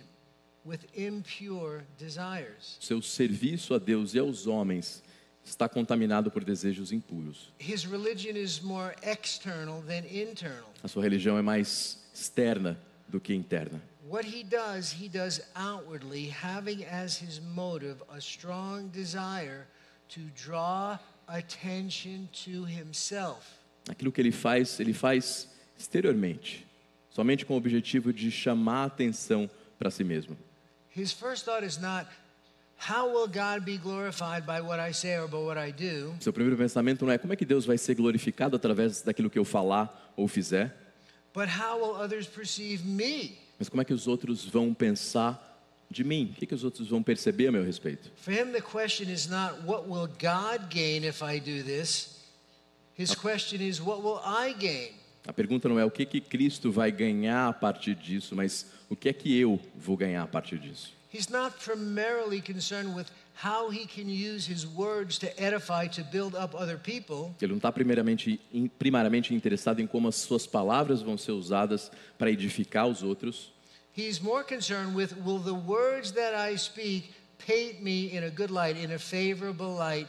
with 0.64 0.80
impure 0.94 1.84
desires. 1.98 2.76
Seu 2.80 3.00
serviço 3.00 3.74
a 3.74 3.78
Deus 3.78 4.14
e 4.14 4.18
aos 4.18 4.46
homens 4.46 5.02
está 5.44 5.68
contaminado 5.68 6.30
por 6.30 6.44
desejos 6.44 6.92
impuros. 6.92 7.52
His 7.58 7.84
religion 7.84 8.36
is 8.36 8.60
more 8.60 8.94
external 9.02 9.82
than 9.82 10.04
internal. 10.06 10.68
A 10.82 10.88
sua 10.88 11.02
religião 11.02 11.38
é 11.38 11.42
mais 11.42 11.98
externa 12.14 12.78
do 13.08 13.20
que 13.20 13.34
interna. 13.34 13.80
What 14.08 14.26
he 14.26 14.42
does, 14.42 14.92
he 14.92 15.08
does 15.08 15.40
outwardly, 15.54 16.28
having 16.30 16.84
as 16.84 17.20
his 17.22 17.40
motive 17.40 18.02
a 18.10 18.18
strong 18.18 18.88
desire 18.88 19.66
to 20.08 20.20
draw 20.34 20.98
attention 21.28 22.28
to 22.44 22.64
himself. 22.64 23.60
Aquilo 23.88 24.12
que 24.12 24.20
ele 24.20 24.32
faz, 24.32 24.80
ele 24.80 24.92
faz 24.92 25.48
exteriormente, 25.78 26.66
somente 27.10 27.44
com 27.44 27.54
o 27.54 27.56
objetivo 27.56 28.12
de 28.12 28.30
chamar 28.30 28.82
a 28.82 28.86
atenção 28.86 29.48
para 29.78 29.90
si 29.90 30.04
mesmo. 30.04 30.36
His 30.96 31.12
first 31.12 31.44
thought 31.44 31.64
is 31.64 31.78
not, 31.78 32.06
how 32.88 33.06
will 33.08 33.26
God 33.28 33.64
be 33.64 33.76
glorified 33.78 34.44
by 34.46 34.60
what 34.60 34.80
I 34.80 34.92
say 34.92 35.18
or 35.18 35.28
by 35.28 35.36
what 35.36 35.58
I 35.58 35.72
do? 35.72 36.14
Seu 36.20 36.32
primeiro 36.32 36.56
pensamento 36.56 37.04
não 37.04 37.12
é 37.12 37.18
como 37.18 37.32
é 37.32 37.36
que 37.36 37.44
Deus 37.44 37.64
vai 37.64 37.78
ser 37.78 37.94
glorificado 37.94 38.56
através 38.56 39.02
daquilo 39.02 39.30
que 39.30 39.38
eu 39.38 39.44
falar 39.44 40.12
ou 40.16 40.26
fizer, 40.28 40.74
But 41.32 41.48
how 41.48 41.76
will 41.78 41.94
others 42.02 42.26
perceive 42.26 42.84
me? 42.84 43.38
mas 43.58 43.68
como 43.68 43.80
é 43.80 43.84
que 43.84 43.92
os 43.94 44.08
outros 44.08 44.44
vão 44.44 44.74
pensar 44.74 45.46
de 45.88 46.02
mim? 46.02 46.30
O 46.32 46.34
que, 46.40 46.46
que 46.46 46.54
os 46.54 46.64
outros 46.64 46.88
vão 46.88 47.02
perceber 47.02 47.46
a 47.48 47.52
meu 47.52 47.62
respeito? 47.64 48.10
For 48.16 48.32
him, 48.32 48.52
the 48.52 48.60
question 48.60 49.08
is 49.08 49.28
not, 49.28 49.62
what 49.64 49.88
will 49.88 50.08
God 50.08 50.68
gain 50.70 51.04
if 51.04 51.22
I 51.22 51.38
do 51.38 51.62
this? 51.62 52.18
His 52.98 53.14
question 53.14 53.60
is, 53.60 53.80
what 53.80 54.02
will 54.02 54.20
I 54.24 54.54
gain? 54.58 54.92
A 55.26 55.33
pergunta 55.33 55.68
não 55.68 55.78
é 55.78 55.85
o 55.85 55.90
que, 55.90 56.04
que 56.04 56.20
Cristo 56.20 56.72
vai 56.72 56.90
ganhar 56.90 57.48
a 57.48 57.52
partir 57.52 57.94
disso, 57.94 58.35
mas 58.35 58.66
o 58.88 58.96
que 58.96 59.09
é 59.09 59.12
que 59.12 59.38
eu 59.38 59.61
vou 59.76 59.96
ganhar 59.96 60.22
a 60.22 60.26
partir 60.26 60.59
disso. 60.59 60.92
He's 61.12 61.28
not 61.28 61.56
primarily 61.64 62.40
concerned 62.40 62.94
with 62.94 63.06
how 63.44 63.70
he 63.70 63.87
can 63.87 64.09
use 64.09 64.50
his 64.50 64.64
words 64.64 65.18
to 65.18 65.26
edify, 65.37 65.88
to 65.88 66.04
build 66.04 66.37
up 66.37 66.54
other 66.56 66.78
people. 66.78 67.35
Ele 67.40 67.52
não 67.52 67.56
está 67.56 67.72
primeiramente, 67.72 68.40
primariamente 68.78 69.35
interessado 69.35 69.80
em 69.80 69.87
como 69.87 70.09
as 70.09 70.16
suas 70.16 70.46
palavras 70.46 71.02
vão 71.02 71.18
ser 71.18 71.33
usadas 71.33 71.90
para 72.16 72.30
edificar 72.30 72.87
os 72.87 73.02
outros, 73.02 73.52
He's 73.92 74.20
more 74.20 74.44
concerned 74.44 74.94
with 74.94 75.12
will 75.24 75.38
the 75.38 75.54
words 75.54 76.12
that 76.12 76.35
I 76.35 76.56
speak 76.56 77.12
paint 77.38 77.83
me 77.83 78.12
in 78.12 78.24
a 78.24 78.30
good 78.30 78.50
light, 78.50 78.76
in 78.76 78.92
a 78.92 78.98
favorable 78.98 79.74
light 79.74 80.06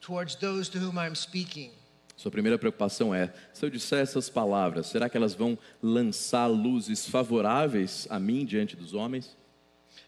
towards 0.00 0.36
those 0.36 0.68
to 0.70 0.78
whom 0.78 0.98
I'm 0.98 1.14
speaking. 1.14 1.70
Sua 2.18 2.32
primeira 2.32 2.58
preocupação 2.58 3.14
é: 3.14 3.32
se 3.54 3.64
eu 3.64 3.70
disser 3.70 4.00
essas 4.00 4.28
palavras, 4.28 4.88
será 4.88 5.08
que 5.08 5.16
elas 5.16 5.34
vão 5.34 5.56
lançar 5.80 6.48
luzes 6.48 7.08
favoráveis 7.08 8.08
a 8.10 8.18
mim 8.18 8.44
diante 8.44 8.74
dos 8.74 8.92
homens? 8.92 9.36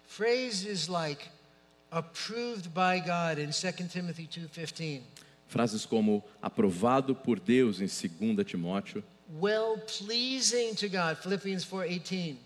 Phrases 0.08 0.88
like 0.88 1.28
approved 1.88 2.70
by 2.70 2.98
God 2.98 3.38
in 3.38 3.52
2 3.52 3.88
Timothy 3.88 4.26
2:15, 4.26 5.02
Frases 5.46 5.86
como 5.86 6.24
aprovado 6.42 7.14
por 7.14 7.38
Deus 7.38 7.80
em 7.80 7.86
2 7.86 8.44
Timóteo, 8.44 9.04
well 9.40 9.78
pleasing 9.78 10.74
to 10.74 10.88
God 10.88 11.16
Philippians 11.22 11.64
4:18, 11.64 12.36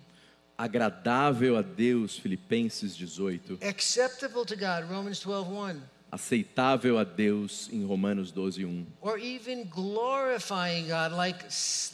agradável 0.59 1.57
a 1.57 1.63
Deus, 1.63 2.19
Filipenses 2.19 2.95
18, 2.95 3.59
acceptable 3.63 4.45
to 4.45 4.57
God 4.57 4.91
Romans 4.91 5.21
12:1, 5.21 5.81
aceitável 6.15 6.97
a 6.97 7.03
Deus 7.03 7.69
em 7.73 7.85
Romanos 7.85 8.31
12, 8.31 8.65
1, 8.65 8.87
or 9.01 9.19
even 9.19 9.65
glorifying 9.65 10.87
God 10.87 11.17
like 11.17 11.45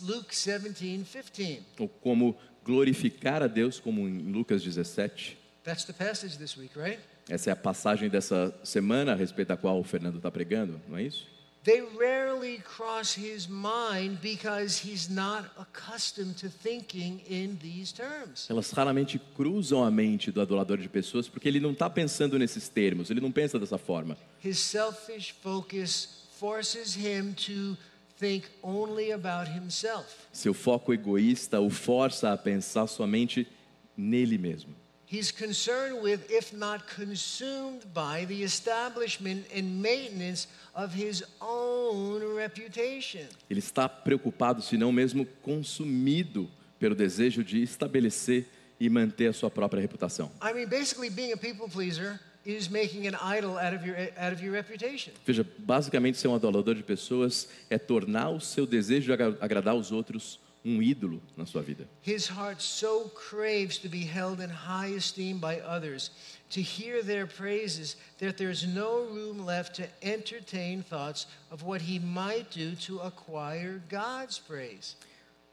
Luke 0.03 0.35
17:15. 0.35 1.63
ou 1.79 1.89
como 1.89 2.37
glorificar 2.63 3.43
a 3.43 3.47
Deus, 3.47 3.81
como 3.81 4.07
em 4.07 4.19
Lucas 4.31 4.63
17. 4.63 5.39
That's 5.65 5.85
the 5.85 5.95
passage 5.95 6.37
this 6.37 6.55
week, 6.57 6.79
right? 6.79 7.01
Essa 7.31 7.49
é 7.49 7.53
a 7.55 7.57
passagem 7.57 8.11
dessa 8.11 8.55
semana 8.63 9.13
a 9.13 9.15
respeito 9.15 9.49
da 9.49 9.57
qual 9.57 9.81
o 9.81 9.85
Fernando 9.85 10.17
está 10.17 10.31
pregando, 10.31 10.81
não 10.87 10.99
é 10.99 11.03
isso? 11.05 11.27
They 11.63 11.83
rarely 11.83 12.59
cross 12.59 13.15
his 13.15 13.47
mind 13.47 14.21
because 14.23 14.79
he's 14.79 15.11
not 15.11 15.45
accustomed 15.59 16.39
to 16.39 16.49
thinking 16.49 17.21
in 17.29 17.59
these 17.61 17.93
terms. 17.93 18.47
Elas 18.49 18.71
raramente 18.73 19.21
cruzam 19.37 19.85
a 19.85 19.91
mente 19.91 20.33
do 20.33 20.41
adorador 20.41 20.79
de 20.79 20.89
pessoas 20.89 21.29
porque 21.29 21.47
ele 21.47 21.61
não 21.61 21.73
está 21.73 21.91
pensando 21.91 22.39
nesses 22.39 22.67
termos, 22.69 23.11
ele 23.11 23.21
não 23.21 23.31
pensa 23.31 23.59
dessa 23.59 23.77
forma. 23.77 24.17
His 24.43 24.59
selfish 24.59 25.35
focus 25.43 26.27
forces 26.39 26.97
him 26.97 27.35
to 27.35 27.77
think 28.19 28.47
only 28.63 29.13
about 29.13 29.51
himself. 29.51 30.07
Seu 30.33 30.55
foco 30.55 30.95
egoísta 30.95 31.61
o 31.61 31.69
força 31.69 32.33
a 32.33 32.39
pensar 32.39 32.87
somente 32.87 33.47
nele 33.95 34.39
mesmo. 34.39 34.75
He's 35.13 35.33
concerned 35.33 36.03
with, 36.03 36.21
if 36.31 36.53
not 36.57 36.85
consumed 36.95 37.83
by, 37.93 38.27
the 38.27 38.45
establishment 38.45 39.45
and 39.53 39.81
maintenance 39.83 40.47
of 40.73 40.95
his 40.95 41.25
own 41.41 42.23
reputation. 42.37 43.27
Ele 43.51 43.59
está 43.59 43.89
preocupado, 43.89 44.63
se 44.63 44.77
não 44.77 44.93
mesmo 44.93 45.27
consumido, 45.43 46.49
pelo 46.79 46.95
desejo 46.95 47.43
de 47.43 47.61
estabelecer 47.63 48.47
e 48.79 48.89
manter 48.89 49.27
a 49.29 49.33
sua 49.33 49.51
própria 49.51 49.81
reputação. 49.81 50.31
I 50.41 50.53
mean, 50.55 50.67
basically, 50.69 51.11
being 51.11 51.33
a 51.33 51.37
people 51.37 51.69
pleaser 51.69 52.21
is 52.47 52.69
making 52.71 53.07
an 53.07 53.17
idol 53.37 53.59
out 53.59 53.75
of 53.77 53.85
your 53.87 53.97
out 54.17 54.33
of 54.33 54.43
your 54.43 54.53
reputation. 54.55 55.13
Veja, 55.27 55.45
basicamente 55.59 56.19
ser 56.19 56.29
um 56.29 56.35
adorador 56.35 56.75
de 56.77 56.83
pessoas 56.83 57.49
é 57.69 57.79
tornar 57.79 58.31
o 58.31 58.41
seu 58.41 58.65
desejo 58.65 59.07
de 59.07 59.13
agra- 59.13 59.37
agradar 59.41 59.75
os 59.75 59.91
outros 59.93 60.39
um 60.65 60.83
ídolo 60.83 61.23
na 61.37 61.47
sua 61.47 61.63
vida. 61.63 61.89
His 62.03 62.29
heart 62.29 62.61
so 62.63 63.11
craves 63.15 63.79
to 63.79 63.89
be 63.89 64.05
held 64.05 64.41
in 64.41 64.51
high 64.51 64.95
esteem 64.95 65.39
by 65.39 65.61
others, 65.61 66.11
to 66.51 66.61
hear 66.61 67.03
their 67.03 67.27
praises, 67.27 67.97
that 68.19 68.37
there's 68.37 68.67
no 68.67 69.05
room 69.05 69.45
left 69.45 69.77
to 69.77 69.89
entertain 70.03 70.83
thoughts 70.83 71.27
of 71.51 71.63
what 71.63 71.83
he 71.83 71.99
might 71.99 72.51
do 72.51 72.75
to 72.77 72.99
acquire 73.01 73.83
God's 73.89 74.39
praise. 74.39 74.97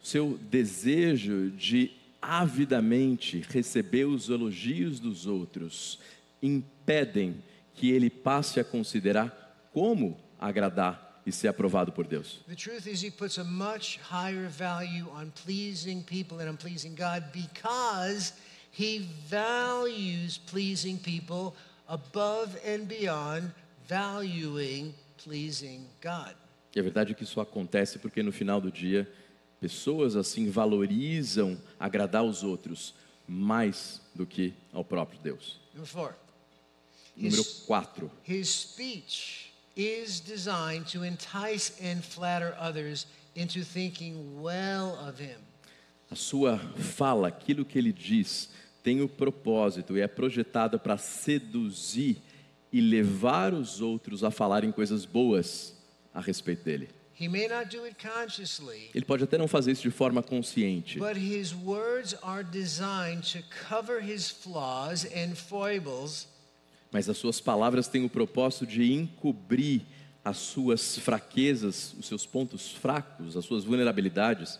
Seu 0.01 0.37
desejo 0.51 1.51
de 1.51 1.91
avidamente 2.21 3.41
receber 3.49 4.05
os 4.05 4.29
elogios 4.29 4.99
dos 4.99 5.25
outros 5.25 5.99
impedem 6.41 7.43
que 7.75 7.91
ele 7.91 8.09
passe 8.09 8.59
a 8.59 8.63
considerar 8.63 9.69
como 9.71 10.17
agradar 10.39 11.06
e 11.27 11.31
ser 11.31 11.49
aprovado 11.49 11.91
por 11.91 12.07
Deus. 12.07 12.39
The 12.47 12.55
truth 12.55 12.87
is, 12.87 13.03
he 13.03 13.11
puts 13.11 13.37
a 13.37 13.43
much 13.43 13.99
higher 14.09 14.47
value 14.47 15.07
on 15.11 15.33
pleasing 15.43 16.01
people 16.01 16.39
and 16.39 16.49
on 16.49 16.55
pleasing 16.55 16.95
God 16.95 17.25
because 17.33 18.31
he 18.71 18.99
values 19.27 20.37
pleasing 20.37 20.97
people 20.97 21.53
above 21.89 22.57
and 22.65 22.87
beyond 22.87 23.51
valuing 23.89 24.93
pleasing 25.17 25.85
God. 26.01 26.33
E 26.73 26.79
a 26.79 26.83
verdade 26.83 27.11
é 27.11 27.13
que 27.13 27.25
isso 27.25 27.41
acontece 27.41 27.99
porque 27.99 28.23
no 28.23 28.31
final 28.31 28.61
do 28.61 28.71
dia, 28.71 29.05
pessoas 29.59 30.15
assim 30.15 30.49
valorizam 30.49 31.59
agradar 31.77 32.23
os 32.23 32.41
outros 32.41 32.93
mais 33.27 33.99
do 34.15 34.25
que 34.25 34.53
ao 34.71 34.85
próprio 34.85 35.19
Deus. 35.19 35.59
Number 35.73 35.87
four, 35.87 36.15
Número 37.17 37.41
his, 37.41 37.63
4. 37.65 38.11
his 38.23 38.47
speech 38.47 39.46
is 39.77 40.19
designed 40.19 40.87
to 40.91 41.03
entice 41.03 41.71
and 41.81 42.01
flatter 42.03 42.55
others 42.59 43.05
into 43.35 43.63
thinking 43.63 44.41
well 44.41 44.97
of 45.07 45.21
him. 45.21 45.37
A 46.09 46.15
sua 46.15 46.57
fala, 46.57 47.27
aquilo 47.27 47.63
que 47.63 47.77
ele 47.77 47.93
diz, 47.93 48.49
tem 48.81 49.01
o 49.01 49.07
propósito 49.07 49.95
e 49.95 50.01
é 50.01 50.07
projetado 50.07 50.79
para 50.79 50.97
seduzir 50.97 52.17
e 52.71 52.81
levar 52.81 53.53
os 53.53 53.81
outros 53.81 54.23
a 54.23 54.31
falarem 54.31 54.71
coisas 54.71 55.05
boas 55.05 55.75
a 56.13 56.21
respeito 56.21 56.63
dele. 56.63 56.89
He 57.19 57.27
may 57.27 57.47
not 57.47 57.75
do 57.75 57.83
it 57.83 57.97
consciously, 57.97 58.91
Ele 58.93 59.03
pode 59.03 59.23
até 59.23 59.37
não 59.39 59.47
fazer 59.47 59.71
isso 59.71 59.81
de 59.81 59.89
forma 59.89 60.21
consciente, 60.21 60.99
But 60.99 61.17
his 61.17 61.53
words 61.53 62.15
are 62.21 62.43
designed 62.43 63.23
to 63.33 63.39
cover 63.67 63.99
his 63.99 64.29
flaws 64.29 65.03
and 65.05 65.35
foibles 65.35 66.27
mas 66.91 67.09
as 67.09 67.17
suas 67.17 67.39
palavras 67.39 67.87
têm 67.87 68.05
o 68.05 68.09
propósito 68.09 68.65
de 68.65 68.93
encobrir 68.93 69.81
as 70.27 70.37
suas 70.37 70.97
fraquezas, 70.97 71.93
os 71.97 72.05
seus 72.05 72.25
pontos 72.25 72.71
fracos, 72.73 73.37
as 73.37 73.45
suas 73.45 73.63
vulnerabilidades 73.63 74.59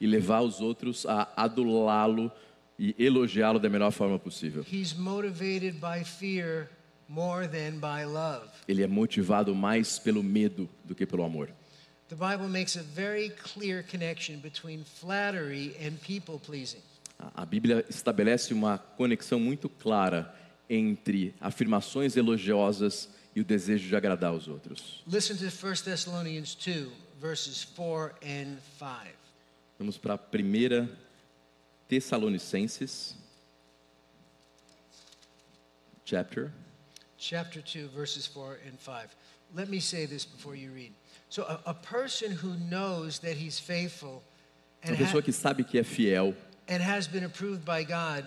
e 0.00 0.06
levar 0.06 0.42
os 0.42 0.60
outros 0.60 1.04
a 1.06 1.28
adulá-lo 1.36 2.30
e 2.78 2.94
elogiá-lo 2.98 3.58
da 3.58 3.68
melhor 3.68 3.90
forma 3.90 4.16
possível. 4.16 4.64
He's 4.70 4.94
motivated 4.94 5.80
by 5.80 6.04
fear 6.04 6.70
more 7.08 7.48
than 7.48 7.80
by 7.80 8.04
love. 8.04 8.48
Ele 8.68 8.82
é 8.82 8.86
motivado 8.86 9.54
mais 9.54 9.98
pelo 9.98 10.22
medo 10.22 10.68
do 10.84 10.94
que 10.94 11.04
pelo 11.04 11.24
amor. 11.24 11.50
The 12.08 12.14
Bible 12.14 12.48
makes 12.48 12.76
a 12.76 12.82
very 12.82 13.30
clear 13.30 13.82
connection 13.82 14.38
between 14.38 14.84
flattery 14.84 15.74
and 15.84 15.94
people 16.00 16.38
pleasing. 16.38 16.82
A 17.18 17.44
Bíblia 17.46 17.84
estabelece 17.88 18.52
uma 18.52 18.78
conexão 18.78 19.40
muito 19.40 19.68
clara 19.68 20.34
entre 20.68 21.34
afirmações 21.40 22.16
elogiosas 22.16 23.08
e 23.34 23.40
o 23.40 23.44
desejo 23.44 23.88
de 23.88 23.96
agradar 23.96 24.32
os 24.32 24.48
outros. 24.48 25.02
Listen 25.06 25.36
to 25.36 25.44
1 25.44 25.84
Thessalonians 25.84 26.54
2, 26.54 26.88
verses 27.20 27.64
4 27.64 28.16
and 28.22 28.58
5. 28.78 29.16
Vamos 29.78 29.96
para 29.98 30.14
a 30.14 30.18
primeira 30.18 30.88
Tessalonicenses, 31.88 33.14
chapter. 36.04 36.50
chapter 37.18 37.62
2, 37.62 37.88
verses 37.88 38.26
4 38.26 38.58
and 38.66 38.78
5. 38.78 39.08
Let 39.54 39.68
me 39.68 39.80
say 39.80 40.06
this 40.06 40.24
before 40.24 40.56
you 40.56 40.70
read. 40.72 40.92
So, 41.28 41.44
a, 41.44 41.70
a 41.70 41.74
person 41.74 42.32
who 42.32 42.56
knows 42.70 43.20
that 43.20 43.36
he's 43.36 43.58
faithful 43.58 44.22
and, 44.82 44.90
Uma 44.90 44.98
pessoa 44.98 45.22
que 45.22 45.32
sabe 45.32 45.64
que 45.64 45.78
é 45.78 45.84
fiel 45.84 46.34
and 46.68 46.82
has 46.82 47.06
been 47.06 47.24
approved 47.24 47.64
by 47.64 47.84
God 47.84 48.24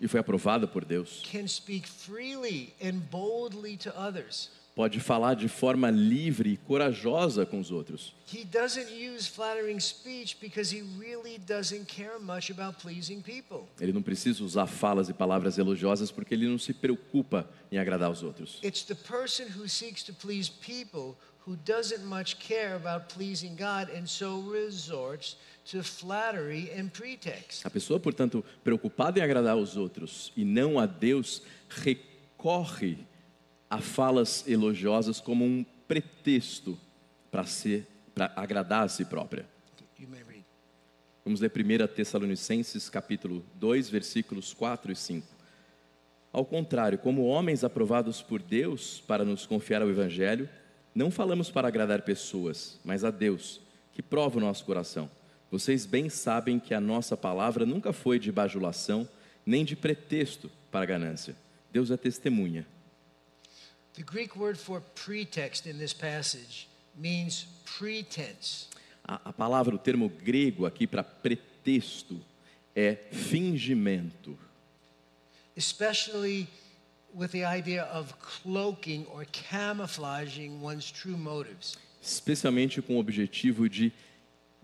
e 0.00 0.06
foi 0.06 0.20
aprovada 0.20 0.66
por 0.66 0.84
Deus 0.84 1.22
can 1.30 1.46
speak 1.46 1.86
freely 1.88 2.74
and 2.82 2.98
boldly 3.10 3.76
to 3.76 3.90
others. 3.98 4.50
pode 4.76 5.00
falar 5.00 5.34
de 5.34 5.48
forma 5.48 5.90
livre 5.90 6.50
e 6.50 6.56
corajosa 6.58 7.46
com 7.46 7.58
os 7.58 7.70
outros. 7.70 8.12
He 8.30 8.44
doesn't 8.44 8.92
use 8.92 9.26
flattering 9.26 9.80
speech 9.80 10.36
because 10.38 10.70
he 10.70 10.82
really 10.98 11.38
doesn't 11.38 11.86
care 11.86 12.18
much 12.20 12.50
about 12.50 12.78
pleasing 12.78 13.22
people. 13.22 13.66
Ele 13.80 13.92
não 13.92 14.02
precisa 14.02 14.44
usar 14.44 14.66
falas 14.66 15.08
e 15.08 15.14
palavras 15.14 15.56
elogiosas 15.56 16.10
porque 16.10 16.34
ele 16.34 16.46
não 16.46 16.58
se 16.58 16.74
preocupa 16.74 17.48
em 17.72 17.78
agradar 17.78 18.10
os 18.10 18.22
outros. 18.22 18.60
It's 18.62 18.82
the 18.82 18.94
person 18.94 19.46
who 19.56 19.66
seeks 19.66 20.02
to 20.04 20.12
please 20.12 20.50
people 20.50 21.16
who 21.46 21.56
doesn't 21.64 22.04
much 22.04 22.36
care 22.38 22.74
about 22.74 23.06
pleasing 23.14 23.56
God 23.56 23.88
and 23.96 24.06
so 24.06 24.42
resorts 24.42 25.36
to 25.70 25.82
flattery 25.82 26.70
and 26.78 26.88
pretext. 26.88 27.66
A 27.66 27.70
pessoa, 27.70 27.98
portanto, 27.98 28.44
preocupada 28.62 29.18
em 29.18 29.22
agradar 29.22 29.56
os 29.56 29.76
outros 29.76 30.32
e 30.36 30.44
não 30.44 30.78
a 30.78 30.86
Deus, 30.86 31.42
recorre 31.68 32.98
a 33.68 33.78
falas 33.78 34.46
elogiosas 34.46 35.20
como 35.20 35.44
um 35.44 35.64
pretexto 35.88 36.78
para 37.30 37.44
ser 37.44 37.86
para 38.14 38.32
agradar 38.34 38.84
a 38.84 38.88
si 38.88 39.04
própria. 39.04 39.46
Vamos 41.22 41.40
ler 41.40 41.50
1 41.50 41.94
Tessalonicenses 41.94 42.88
capítulo 42.88 43.44
2, 43.56 43.90
versículos 43.90 44.54
4 44.54 44.90
e 44.92 44.96
5. 44.96 45.26
Ao 46.32 46.44
contrário, 46.44 46.98
como 46.98 47.26
homens 47.26 47.62
aprovados 47.62 48.22
por 48.22 48.40
Deus 48.40 49.02
para 49.06 49.22
nos 49.22 49.44
confiar 49.44 49.82
ao 49.82 49.90
evangelho, 49.90 50.48
não 50.94 51.10
falamos 51.10 51.50
para 51.50 51.68
agradar 51.68 52.02
pessoas, 52.02 52.80
mas 52.82 53.04
a 53.04 53.10
Deus, 53.10 53.60
que 53.92 54.00
prova 54.00 54.38
o 54.38 54.40
nosso 54.40 54.64
coração. 54.64 55.10
Vocês 55.50 55.86
bem 55.86 56.08
sabem 56.08 56.58
que 56.58 56.74
a 56.74 56.80
nossa 56.80 57.16
palavra 57.16 57.64
nunca 57.64 57.92
foi 57.92 58.18
de 58.18 58.32
bajulação, 58.32 59.08
nem 59.44 59.64
de 59.64 59.76
pretexto 59.76 60.50
para 60.70 60.84
ganância. 60.84 61.36
Deus 61.72 61.90
é 61.90 61.96
testemunha. 61.96 62.66
The 63.94 64.02
Greek 64.02 64.38
word 64.38 64.58
for 64.58 64.82
pretext 65.04 65.66
in 65.68 65.78
this 65.78 65.92
passage 65.92 66.68
means 66.96 67.46
pretense. 67.78 68.66
A, 69.04 69.30
a 69.30 69.32
palavra, 69.32 69.74
o 69.74 69.78
termo 69.78 70.08
grego 70.08 70.66
aqui 70.66 70.86
para 70.86 71.02
pretexto 71.04 72.20
é 72.74 72.94
fingimento. 73.12 74.36
especially 75.56 76.46
with 77.14 77.28
the 77.28 77.44
idea 77.44 77.84
of 77.84 78.12
cloaking 78.20 79.06
or 79.10 79.24
camouflaging 79.32 80.60
one's 80.60 80.90
true 80.90 81.16
motives. 81.16 81.78
especialmente 82.02 82.82
com 82.82 82.96
o 82.96 82.98
objetivo 82.98 83.68
de 83.68 83.90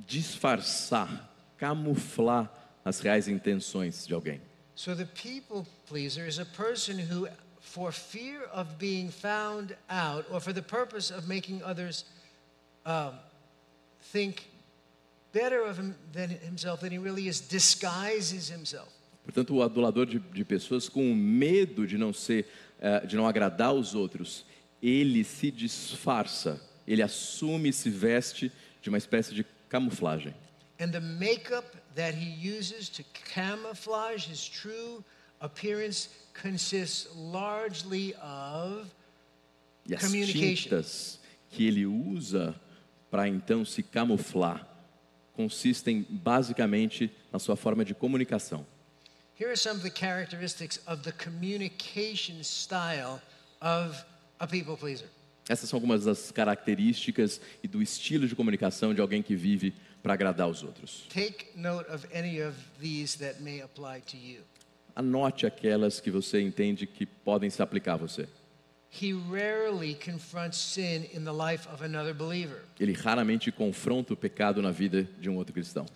disfarçar, 0.06 1.32
camuflar 1.58 2.50
as 2.84 3.00
reais 3.00 3.28
intenções 3.28 4.06
de 4.06 4.14
alguém. 4.14 4.40
So 4.74 4.94
the 4.94 5.04
people 5.04 5.66
pleaser 5.86 6.26
is 6.26 6.38
a 6.38 6.44
person 6.44 6.98
who, 6.98 7.28
for 7.60 7.92
fear 7.92 8.48
of 8.52 8.78
being 8.78 9.10
found 9.10 9.76
out 9.88 10.24
or 10.30 10.40
for 10.40 10.52
the 10.52 10.62
purpose 10.62 11.10
of 11.10 11.28
making 11.28 11.62
others 11.62 12.04
um, 12.86 13.12
think 14.12 14.48
better 15.32 15.62
of 15.62 15.78
him 15.78 15.94
than 16.12 16.30
himself 16.30 16.80
than 16.80 16.90
he 16.90 16.98
really 16.98 17.28
is, 17.28 17.40
disguises 17.40 18.48
himself. 18.48 18.88
Portanto, 19.24 19.54
o 19.54 19.62
adulador 19.62 20.06
de, 20.06 20.18
de 20.18 20.44
pessoas 20.44 20.88
com 20.88 21.14
medo 21.14 21.86
de 21.86 21.96
não 21.96 22.12
ser, 22.12 22.46
eh, 22.80 23.06
de 23.06 23.16
não 23.16 23.26
agradar 23.26 23.72
os 23.72 23.94
outros, 23.94 24.44
ele 24.82 25.22
se 25.22 25.50
disfarça, 25.50 26.60
ele 26.86 27.02
assume 27.02 27.68
e 27.68 27.72
se 27.72 27.88
veste 27.88 28.50
de 28.80 28.88
uma 28.88 28.98
espécie 28.98 29.32
de 29.32 29.44
camuflagem. 29.72 30.34
And 30.78 30.92
the 30.92 31.00
makeup 31.00 31.64
that 31.94 32.14
he 32.14 32.30
uses 32.30 32.88
to 32.90 33.04
camouflage 33.34 34.26
his 34.26 34.46
true 34.46 35.02
appearance 35.40 36.08
consists 36.34 37.08
largely 37.16 38.14
of 38.20 38.86
E 39.88 39.94
as 39.94 40.02
tintas 40.02 41.18
que 41.50 41.66
ele 41.66 41.86
usa 41.86 42.54
para 43.10 43.28
então 43.28 43.64
se 43.64 43.82
camuflar 43.82 44.66
consistem 45.34 46.06
basicamente 46.08 47.10
na 47.32 47.38
sua 47.38 47.56
forma 47.56 47.84
de 47.84 47.94
comunicação. 47.94 48.66
Here 49.34 49.50
are 49.50 49.56
some 49.56 49.76
of 49.76 49.82
the 49.82 49.90
characteristics 49.90 50.78
of 50.86 51.02
the 51.02 51.12
communication 51.12 52.44
style 52.44 53.20
of 53.60 54.04
a 54.38 54.46
people 54.46 54.76
pleaser. 54.76 55.08
Essas 55.48 55.68
são 55.68 55.76
algumas 55.76 56.04
das 56.04 56.30
características 56.30 57.40
e 57.62 57.68
do 57.68 57.82
estilo 57.82 58.28
de 58.28 58.34
comunicação 58.34 58.94
de 58.94 59.00
alguém 59.00 59.22
que 59.22 59.34
vive 59.34 59.74
para 60.02 60.14
agradar 60.14 60.48
os 60.48 60.62
outros. 60.62 61.06
Anote 64.94 65.46
aquelas 65.46 66.00
que 66.00 66.10
você 66.10 66.40
entende 66.40 66.86
que 66.86 67.06
podem 67.06 67.48
se 67.50 67.62
aplicar 67.62 67.94
a 67.94 67.96
você. 67.96 68.28
He 68.94 69.14
rarely 69.14 69.94
confronts 69.94 70.58
sin 70.58 71.08
in 71.14 71.24
the 71.24 71.32
life 71.32 71.66
of 71.72 71.82
another 71.82 72.12
believer. 72.12 72.62
Ele 72.78 72.92
raramente 72.92 73.50
confronta 73.50 74.12
o 74.12 74.16
pecado 74.16 74.60
na 74.60 74.70
vida 74.70 75.08
de 75.18 75.30
um 75.30 75.36
outro 75.36 75.54
cristão. 75.54 75.86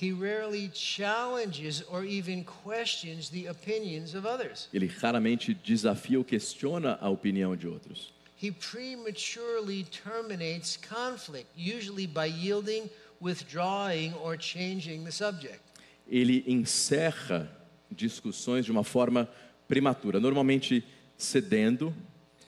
He 0.00 0.12
rarely 0.12 0.70
challenges 0.74 1.82
or 1.88 2.04
even 2.04 2.44
questions 2.44 3.30
the 3.30 3.48
opinions 3.48 4.14
of 4.14 4.26
others. 4.26 4.68
Ele 4.72 4.86
raramente 4.86 5.54
desafia 5.54 6.18
ou 6.18 6.24
questiona 6.24 6.98
a 7.00 7.08
opinião 7.08 7.56
de 7.56 7.66
outros. 7.66 8.12
He 8.42 8.50
prematurely 8.50 9.84
terminates 9.84 10.76
conflict, 10.76 11.46
usually 11.56 12.08
by 12.08 12.26
yielding, 12.26 12.90
withdrawing, 13.20 14.14
or 14.14 14.36
changing 14.36 15.04
the 15.04 15.12
subject. 15.12 15.60
Ele 16.08 16.42
encerra 16.48 17.48
discussões 17.88 18.64
de 18.64 18.72
uma 18.72 18.82
forma 18.82 19.28
prematura, 19.68 20.18
normalmente 20.18 20.84
cedendo, 21.16 21.94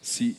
se 0.03 0.37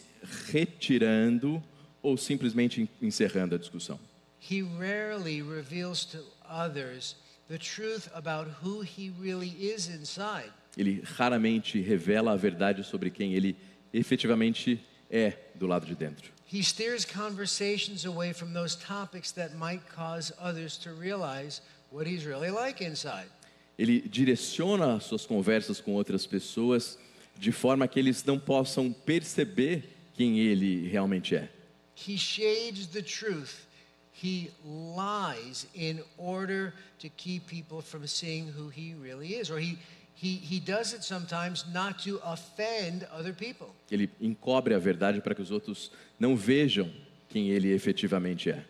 retirando 0.52 1.64
ou 2.04 2.18
simplesmente 2.18 2.90
encerrando 3.02 3.56
a 3.56 3.58
discussão. 3.58 3.98
He 4.42 4.62
rarely 4.62 5.42
reveals 5.42 6.04
to 6.08 6.18
others 6.44 7.16
the 7.48 7.58
truth 7.58 8.10
about 8.14 8.50
who 8.62 8.82
he 8.82 9.10
really 9.22 9.56
is 9.58 9.88
inside. 9.88 10.52
Ele 10.78 11.02
raramente 11.18 11.80
revela 11.80 12.34
a 12.34 12.36
verdade 12.36 12.84
sobre 12.84 13.10
quem 13.10 13.34
ele 13.34 13.56
efetivamente 13.94 14.74
é 14.74 14.95
do 15.56 15.68
lado 15.68 15.86
de 15.86 15.96
dentro. 15.96 16.32
He 16.46 16.62
steers 16.62 17.06
conversations 17.06 18.06
away 18.06 18.34
from 18.34 18.54
those 18.54 18.76
topics 18.76 19.32
that 19.34 19.56
might 19.56 19.82
cause 19.90 20.32
others 20.40 20.78
to 20.80 20.92
realize 20.92 21.62
what 21.92 22.08
he's 22.08 22.26
really 22.26 22.52
like 22.52 22.84
inside. 22.84 23.28
Ele 23.78 24.02
direciona 24.02 24.96
as 24.96 25.04
suas 25.04 25.26
conversas 25.26 25.82
com 25.82 25.94
outras 25.94 26.26
pessoas 26.26 26.98
de 27.38 27.52
forma 27.52 27.88
que 27.88 28.00
eles 28.00 28.24
não 28.24 28.40
possam 28.40 28.92
perceber 28.92 29.84
quem 30.14 30.40
ele 30.40 30.88
realmente 30.88 31.36
é. 31.36 31.50
He 31.96 32.18
shades 32.18 32.88
the 32.88 33.02
truth. 33.02 33.66
He 34.14 34.50
lies 34.64 35.68
in 35.76 36.02
order 36.18 36.74
to 37.00 37.10
keep 37.10 37.48
people 37.48 37.82
from 37.82 38.08
seeing 38.08 38.48
who 38.48 38.70
he 38.70 38.94
really 38.94 39.36
is. 39.36 39.50
Or 39.50 39.60
he, 39.60 39.78
he, 40.16 40.36
he 40.36 40.60
does 40.60 40.94
it 40.94 41.04
sometimes 41.04 41.66
not 41.74 42.04
to 42.04 42.20
offend 42.24 43.08
other 43.12 43.34
people. 43.34 43.68
Ele 43.92 44.10
encobre 44.22 44.74
a 44.74 44.80
verdade 44.80 45.22
para 45.22 45.36
que 45.36 45.42
os 45.42 45.52
outros 45.52 45.92
não 46.20 46.36
vejam 46.36 46.92
quem 47.30 47.50
ele 47.50 47.72
efetivamente 47.74 48.50
é. 48.50 48.64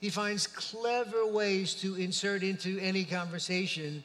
He 0.00 0.10
finds 0.10 0.46
clever 0.46 1.26
ways 1.30 1.74
to 1.74 1.98
insert 2.00 2.42
into 2.42 2.78
any 2.80 3.04
conversation 3.04 4.02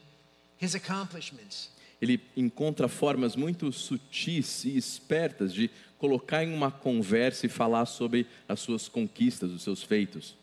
his 0.58 0.76
accomplishments. 0.76 1.70
Ele 2.02 2.20
encontra 2.36 2.88
formas 2.88 3.36
muito 3.36 3.72
sutis 3.72 4.66
e 4.66 4.78
espertas 4.78 5.54
de 5.54 5.70
colocar 5.98 6.44
em 6.44 6.54
uma 6.54 6.70
conversa 6.70 7.46
e 7.46 7.50
falar 7.50 7.86
sobre 7.86 8.28
as 8.48 8.60
suas 8.60 8.88
conquistas, 8.88 9.52
os 9.52 9.64
seus 9.64 9.82
feitos. 9.82 10.36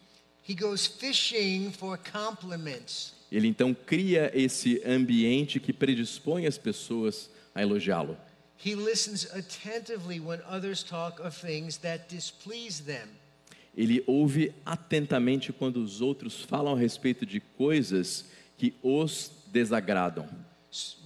He 0.48 0.55
goes 0.55 0.87
fishing 0.87 1.70
for 1.70 1.98
compliments. 1.98 3.14
Ele 3.32 3.48
então 3.48 3.72
cria 3.72 4.30
esse 4.34 4.82
ambiente 4.84 5.58
que 5.58 5.72
predispõe 5.72 6.46
as 6.46 6.58
pessoas 6.58 7.30
a 7.54 7.62
elogiá-lo. 7.62 8.14
He 8.62 8.74
listens 8.74 9.24
attentively 9.34 10.20
when 10.20 10.40
others 10.46 10.82
talk 10.84 11.18
of 11.20 11.34
things 11.34 11.78
that 11.78 12.14
displease 12.14 12.84
them. 12.84 13.08
Ele 13.74 14.04
ouve 14.06 14.52
atentamente 14.66 15.50
quando 15.50 15.78
os 15.82 16.02
outros 16.02 16.42
falam 16.42 16.74
a 16.74 16.78
respeito 16.78 17.24
de 17.24 17.40
coisas 17.40 18.26
que 18.58 18.74
os 18.82 19.32
desagradam. 19.46 20.28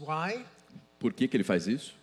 Why? 0.00 0.44
Por 0.98 1.12
que, 1.12 1.28
que 1.28 1.36
ele 1.36 1.44
faz 1.44 1.68
isso? 1.68 1.94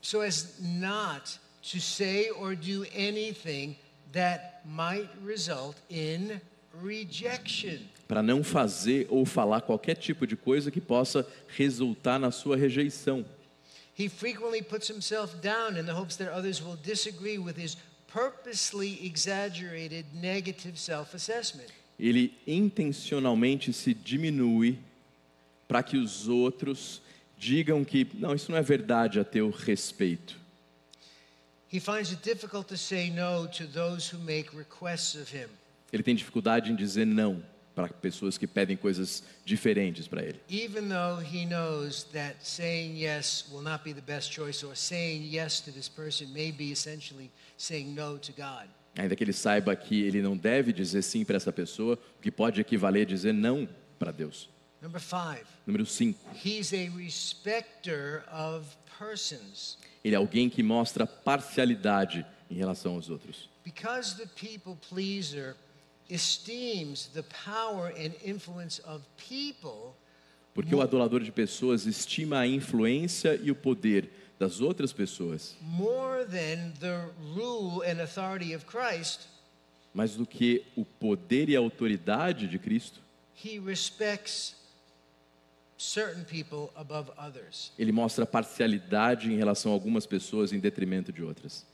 So 0.00 0.20
as 0.22 0.60
not 0.60 1.40
to 1.72 1.80
say 1.80 2.30
or 2.30 2.54
do 2.54 2.86
anything 2.94 3.76
that 4.12 4.60
might 4.64 5.10
result 5.24 5.76
in. 5.90 6.40
Para 8.06 8.22
não 8.22 8.42
fazer 8.42 9.06
ou 9.10 9.26
falar 9.26 9.60
qualquer 9.60 9.96
tipo 9.96 10.26
de 10.26 10.36
coisa 10.36 10.70
que 10.70 10.80
possa 10.80 11.26
resultar 11.48 12.18
na 12.18 12.30
sua 12.30 12.56
rejeição. 12.56 13.24
He 13.98 14.08
frequently 14.08 14.62
puts 14.62 14.88
himself 14.88 15.36
down 15.42 15.76
in 15.76 15.84
the 15.84 15.92
hopes 15.92 16.16
that 16.16 16.30
others 16.30 16.62
will 16.62 16.76
disagree 16.82 17.38
with 17.38 17.56
his 17.58 17.76
purposely 18.06 18.98
exaggerated 19.04 20.06
negative 20.14 20.78
self 20.78 21.14
assessment. 21.14 21.68
Ele 21.98 22.32
intencionalmente 22.46 23.72
se 23.72 23.92
diminui 23.92 24.78
para 25.68 25.82
que 25.82 25.98
os 25.98 26.28
outros 26.28 27.02
digam 27.36 27.84
que 27.84 28.06
não, 28.14 28.34
isso 28.34 28.50
não 28.50 28.58
é 28.58 28.62
verdade 28.62 29.20
a 29.20 29.24
teu 29.24 29.50
respeito. 29.50 30.38
He 31.72 31.78
finds 31.78 32.10
it 32.10 32.22
difficult 32.22 32.68
to 32.68 32.76
say 32.76 33.10
no 33.10 33.46
to 33.48 33.66
those 33.66 34.08
who 34.12 34.18
make 34.18 34.56
requests 34.56 35.14
of 35.14 35.30
him. 35.30 35.48
Ele 35.92 36.02
tem 36.02 36.14
dificuldade 36.14 36.70
em 36.70 36.76
dizer 36.76 37.06
não 37.06 37.42
para 37.74 37.88
pessoas 37.88 38.36
que 38.36 38.46
pedem 38.46 38.76
coisas 38.76 39.22
diferentes 39.44 40.06
para 40.06 40.22
ele. 40.22 40.40
Yes 40.48 40.90
yes. 42.94 43.44
Ainda 48.96 49.16
que 49.16 49.24
ele 49.24 49.32
saiba 49.32 49.76
que 49.76 50.02
ele 50.02 50.20
não 50.20 50.36
deve 50.36 50.72
dizer 50.72 51.02
sim 51.02 51.24
para 51.24 51.36
essa 51.36 51.52
pessoa, 51.52 51.98
o 52.18 52.22
que 52.22 52.30
pode 52.30 52.60
equivaler 52.60 53.02
a 53.02 53.08
dizer 53.08 53.32
não 53.32 53.68
para 53.98 54.10
Deus. 54.10 54.48
Five, 54.98 55.44
Número 55.66 55.84
5. 55.84 56.18
he's 56.42 56.72
a 56.72 56.88
respecter 56.96 58.24
of 58.32 58.66
persons. 58.98 59.78
Ele 60.02 60.14
é 60.14 60.18
alguém 60.18 60.48
que 60.48 60.62
mostra 60.62 61.06
parcialidade 61.06 62.24
em 62.50 62.54
relação 62.54 62.94
aos 62.94 63.10
outros. 63.10 63.48
Because 63.62 64.16
the 64.16 64.26
people 64.26 64.74
pleaser 64.88 65.54
esteems 66.10 67.06
the 67.14 67.22
power 67.44 67.92
and 67.96 68.12
influence 68.24 68.80
of 68.84 69.02
people, 69.16 69.94
Porque 70.52 70.74
o 70.74 70.80
adorador 70.82 71.20
de 71.22 71.30
pessoas 71.30 71.86
estima 71.86 72.40
a 72.40 72.46
influência 72.46 73.38
e 73.40 73.50
o 73.50 73.54
poder 73.54 74.10
das 74.38 74.60
outras 74.60 74.92
pessoas, 74.92 75.54
more 75.60 76.24
than 76.24 76.72
the 76.80 77.08
rule 77.34 77.82
and 77.84 78.00
authority 78.02 78.54
of 78.54 78.64
Christ, 78.66 79.28
mais 79.94 80.16
do 80.16 80.26
que 80.26 80.64
o 80.76 80.84
poder 80.84 81.48
e 81.48 81.56
a 81.56 81.60
autoridade 81.60 82.46
de 82.48 82.58
Cristo, 82.58 83.00
he 83.44 83.58
respects 83.60 84.56
certain 85.78 86.24
people 86.24 86.70
above 86.74 87.10
others. 87.18 87.72
ele 87.78 87.92
mostra 87.92 88.26
parcialidade 88.26 89.32
em 89.32 89.36
relação 89.36 89.72
a 89.72 89.74
algumas 89.74 90.04
pessoas 90.06 90.52
em 90.52 90.58
detrimento 90.58 91.12
de 91.12 91.22
outras. 91.22 91.64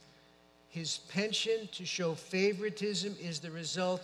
His 0.75 0.99
penchant 0.99 1.69
to 1.79 1.87
show 1.87 2.15
favoritism 2.15 3.15
is 3.21 3.39
the 3.39 3.49
result 3.49 4.03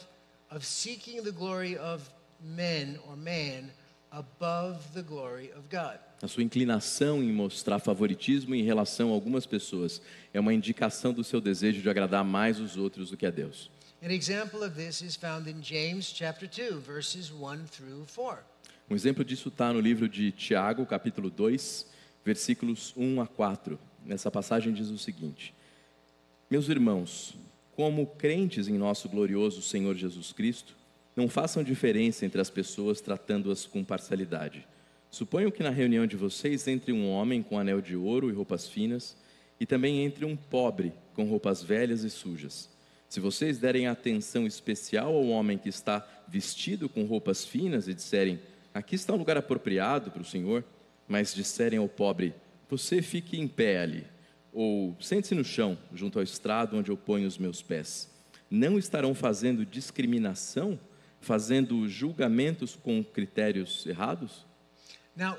of 0.55 0.65
seeking 0.65 1.23
the 1.23 1.33
glory 1.33 1.77
of 1.77 2.03
men 2.41 2.99
or 3.09 3.17
man 3.17 3.71
above 4.13 4.79
the 4.95 5.03
glory 5.03 5.51
of 5.53 5.69
God. 5.71 5.99
A 6.23 6.29
sua 6.29 6.43
inclinação 6.43 7.23
em 7.23 7.33
mostrar 7.33 7.79
favoritismo 7.79 8.55
em 8.55 8.63
relação 8.63 9.11
a 9.11 9.13
algumas 9.13 9.47
pessoas 9.47 10.01
é 10.33 10.39
uma 10.39 10.55
indicação 10.55 11.13
do 11.13 11.25
seu 11.25 11.41
desejo 11.41 11.83
de 11.83 11.89
agradar 11.89 12.25
mais 12.25 12.61
os 12.61 12.77
outros 12.77 13.11
do 13.11 13.17
que 13.17 13.27
a 13.27 13.31
Deus. 13.31 13.71
An 14.03 14.13
example 14.13 14.65
of 14.65 14.75
this 14.75 15.01
is 15.01 15.17
found 15.17 15.49
in 15.49 15.63
James 15.63 16.13
chapter 16.15 16.49
2 16.49 16.81
verses 16.81 17.31
1 17.31 17.67
through 17.67 18.07
4. 18.15 18.45
Um 18.91 18.95
exemplo 18.95 19.25
disso 19.25 19.49
está 19.49 19.73
no 19.73 19.81
livro 19.81 20.09
de 20.09 20.31
Tiago, 20.33 20.85
capítulo 20.85 21.31
2, 21.31 21.87
versículos 22.25 22.93
1 22.97 23.21
a 23.21 23.27
4. 23.27 23.79
Nessa 24.05 24.31
passagem 24.31 24.73
diz 24.73 24.89
o 24.89 24.99
seguinte: 24.99 25.55
Meus 26.51 26.69
irmãos, 26.69 27.35
como 27.75 28.07
crentes 28.07 28.69
em 28.69 28.79
nosso 28.79 29.09
glorioso 29.09 29.63
Senhor 29.63 29.95
Jesus 29.97 30.33
Cristo, 30.33 30.77
não 31.15 31.29
façam 31.29 31.63
diferença 31.63 32.25
entre 32.25 32.41
as 32.41 32.51
pessoas 32.51 33.01
tratando-as 33.01 33.67
com 33.67 33.85
parcialidade. 33.85 34.67
Suponho 35.11 35.53
que 35.53 35.63
na 35.63 35.71
reunião 35.71 36.07
de 36.07 36.17
vocês 36.17 36.67
entre 36.67 36.93
um 36.93 37.11
homem 37.11 37.43
com 37.43 37.59
anel 37.59 37.81
de 37.81 37.95
ouro 37.95 38.31
e 38.31 38.33
roupas 38.33 38.67
finas, 38.67 39.17
e 39.61 39.67
também 39.67 40.03
entre 40.03 40.25
um 40.25 40.35
pobre 40.35 40.93
com 41.15 41.25
roupas 41.25 41.63
velhas 41.63 42.03
e 42.03 42.11
sujas. 42.11 42.69
Se 43.09 43.21
vocês 43.21 43.59
derem 43.59 43.87
atenção 43.87 44.47
especial 44.47 45.15
ao 45.15 45.29
homem 45.29 45.59
que 45.59 45.69
está 45.69 46.07
vestido 46.27 46.89
com 46.89 47.05
roupas 47.05 47.45
finas 47.45 47.87
e 47.87 47.95
disserem: 47.95 48.41
Aqui 48.73 48.95
está 48.95 49.13
um 49.13 49.19
lugar 49.19 49.37
apropriado 49.37 50.11
para 50.11 50.23
o 50.23 50.25
Senhor, 50.25 50.65
mas 51.07 51.35
disserem 51.35 51.79
ao 51.79 51.89
pobre: 51.89 52.35
Você 52.71 53.03
fique 53.03 53.39
em 53.39 53.47
pé 53.47 53.83
ali, 53.83 54.07
ou 54.53 54.97
sente-se 55.01 55.35
no 55.35 55.45
chão, 55.45 55.79
junto 55.93 56.19
ao 56.19 56.23
estrado 56.23 56.77
onde 56.77 56.91
eu 56.91 56.97
ponho 56.97 57.27
os 57.27 57.39
meus 57.39 57.63
pés. 57.63 58.11
Não 58.51 58.79
estarão 58.79 59.15
fazendo 59.15 59.65
discriminação, 59.65 60.79
fazendo 61.21 61.89
julgamentos 61.89 62.77
com 62.77 63.03
critérios 63.03 63.87
errados? 63.87 64.45
Now, 65.17 65.39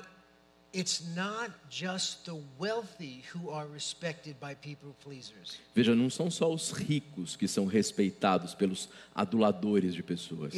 it's 0.74 1.04
not 1.14 1.52
just 1.70 2.24
the 2.24 2.34
wealthy 2.58 3.22
who 3.32 3.50
are 3.50 3.68
respected 3.72 4.36
by 4.40 4.56
people 4.56 4.94
pleasers. 5.04 5.60
Veja, 5.74 5.94
não 5.94 6.10
são 6.10 6.28
só 6.30 6.52
os 6.52 6.72
ricos 6.72 7.36
que 7.36 7.46
são 7.46 7.66
respeitados 7.66 8.54
pelos 8.54 8.88
aduladores 9.14 9.94
de 9.94 10.02
pessoas. 10.02 10.52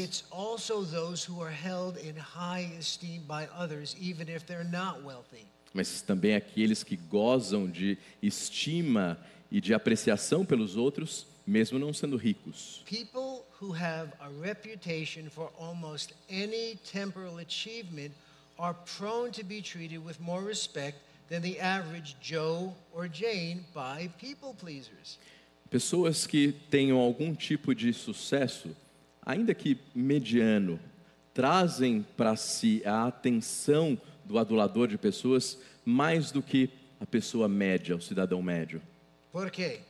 Mas 5.77 6.01
também 6.01 6.35
aqueles 6.35 6.83
que 6.83 6.97
gozam 6.97 7.69
de 7.71 7.99
estima 8.23 9.19
e 9.53 9.61
de 9.61 9.75
apreciação 9.75 10.43
pelos 10.43 10.75
outros, 10.75 11.27
mesmo 11.47 11.79
não 11.79 11.93
sendo 11.93 12.17
ricos. 12.17 12.83
People 12.87 13.45
who 13.61 13.75
have 13.75 14.11
a 14.19 14.31
reputation 14.41 15.29
for 15.29 15.53
almost 15.61 16.15
any 16.31 16.77
temporal 16.91 17.37
achievement 17.39 18.13
are 18.59 18.75
prone 18.99 19.31
to 19.31 19.45
be 19.45 19.61
treated 19.61 20.03
with 20.03 20.19
more 20.19 20.43
respect 20.43 20.97
than 21.29 21.43
the 21.43 21.61
average 21.61 22.17
Joe 22.23 22.73
or 22.95 23.07
Jane 23.07 23.67
by 23.75 24.09
people 24.19 24.55
pleasers. 24.59 25.19
Pessoas 25.69 26.27
que 26.27 26.55
tenham 26.71 26.97
algum 26.97 27.35
tipo 27.35 27.75
de 27.75 27.93
sucesso, 27.93 28.75
ainda 29.21 29.53
que 29.53 29.77
mediano, 29.95 30.81
trazem 31.35 32.07
para 32.17 32.35
si 32.35 32.81
a 32.87 33.07
atenção 33.07 34.01
do 34.27 34.39
adulador 34.39 34.89
de 34.89 34.99
pessoas 34.99 35.59
mais 35.85 36.31
do 36.31 36.43
que 36.43 36.71
a 37.01 37.07
pessoa 37.07 37.49
média, 37.49 37.95
o 37.95 38.01
cidadão 38.01 38.43
médio. 38.43 38.83
Por 39.33 39.51
quê? 39.51 39.81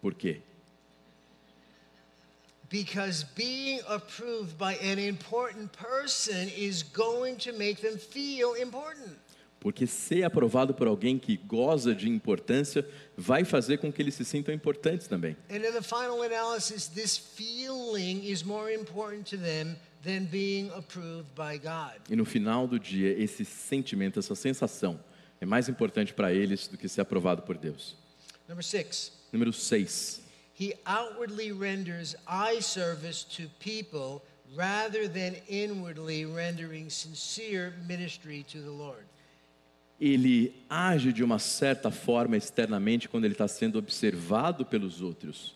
Por 0.00 0.14
quê? 0.14 0.40
Because 2.68 3.24
being 3.36 3.80
approved 3.86 4.58
by 4.58 4.74
an 4.82 4.98
important 4.98 5.70
person 5.72 6.48
is 6.56 6.82
going 6.82 7.36
to 7.36 7.52
make 7.52 7.80
them 7.80 7.96
feel 7.96 8.56
important. 8.56 9.16
Porque 9.60 9.86
ser 9.86 10.24
aprovado 10.24 10.74
por 10.74 10.86
alguém 10.86 11.18
que 11.18 11.36
goza 11.36 11.94
de 11.94 12.08
importância 12.08 12.86
vai 13.16 13.44
fazer 13.44 13.78
com 13.78 13.90
que 13.90 14.02
eles 14.02 14.14
se 14.14 14.24
sintam 14.24 14.52
importantes 14.52 15.06
também. 15.06 15.36
And 15.48 15.56
in 15.56 15.72
the 15.72 15.82
final 15.82 16.22
analysis, 16.22 16.86
this 16.88 17.16
feeling 17.16 18.24
is 18.24 18.42
more 18.42 18.74
important 18.74 19.24
to 19.30 19.38
them 19.38 19.76
than 20.04 20.26
being 20.26 20.70
approved 20.76 21.34
by 21.34 21.58
God. 21.58 21.94
E 22.10 22.14
no 22.14 22.24
final 22.24 22.66
do 22.66 22.78
dia, 22.78 23.10
esse 23.18 23.44
sentimento, 23.44 24.18
essa 24.18 24.34
sensação 24.34 25.00
é 25.40 25.46
mais 25.46 25.68
importante 25.68 26.12
para 26.12 26.32
eles 26.32 26.68
do 26.68 26.76
que 26.76 26.88
ser 26.88 27.00
aprovado 27.00 27.42
por 27.42 27.56
Deus. 27.56 27.96
Number 28.48 28.62
six, 28.62 29.12
Número 29.32 29.52
6. 29.52 30.20
he 30.54 30.74
outwardly 30.86 31.50
renders 31.50 32.14
eye 32.28 32.60
service 32.60 33.24
to 33.24 33.48
people 33.58 34.22
rather 34.54 35.08
than 35.08 35.34
inwardly 35.48 36.24
rendering 36.24 36.88
sincere 36.90 37.72
ministry 37.88 38.44
to 38.44 38.58
the 38.58 38.70
Lord. 38.70 39.04
Ele 40.00 40.52
age 40.68 41.12
de 41.12 41.22
uma 41.22 41.38
certa 41.38 41.90
forma 41.90 42.36
externamente 42.36 43.08
quando 43.08 43.24
ele 43.24 43.34
está 43.34 43.48
sendo 43.48 43.78
observado 43.78 44.64
pelos 44.66 45.00
outros 45.00 45.54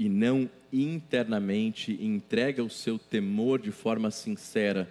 e 0.00 0.08
não 0.08 0.48
internamente 0.72 1.92
entrega 2.02 2.64
o 2.64 2.70
seu 2.70 2.98
temor 2.98 3.60
de 3.60 3.70
forma 3.70 4.10
sincera 4.10 4.90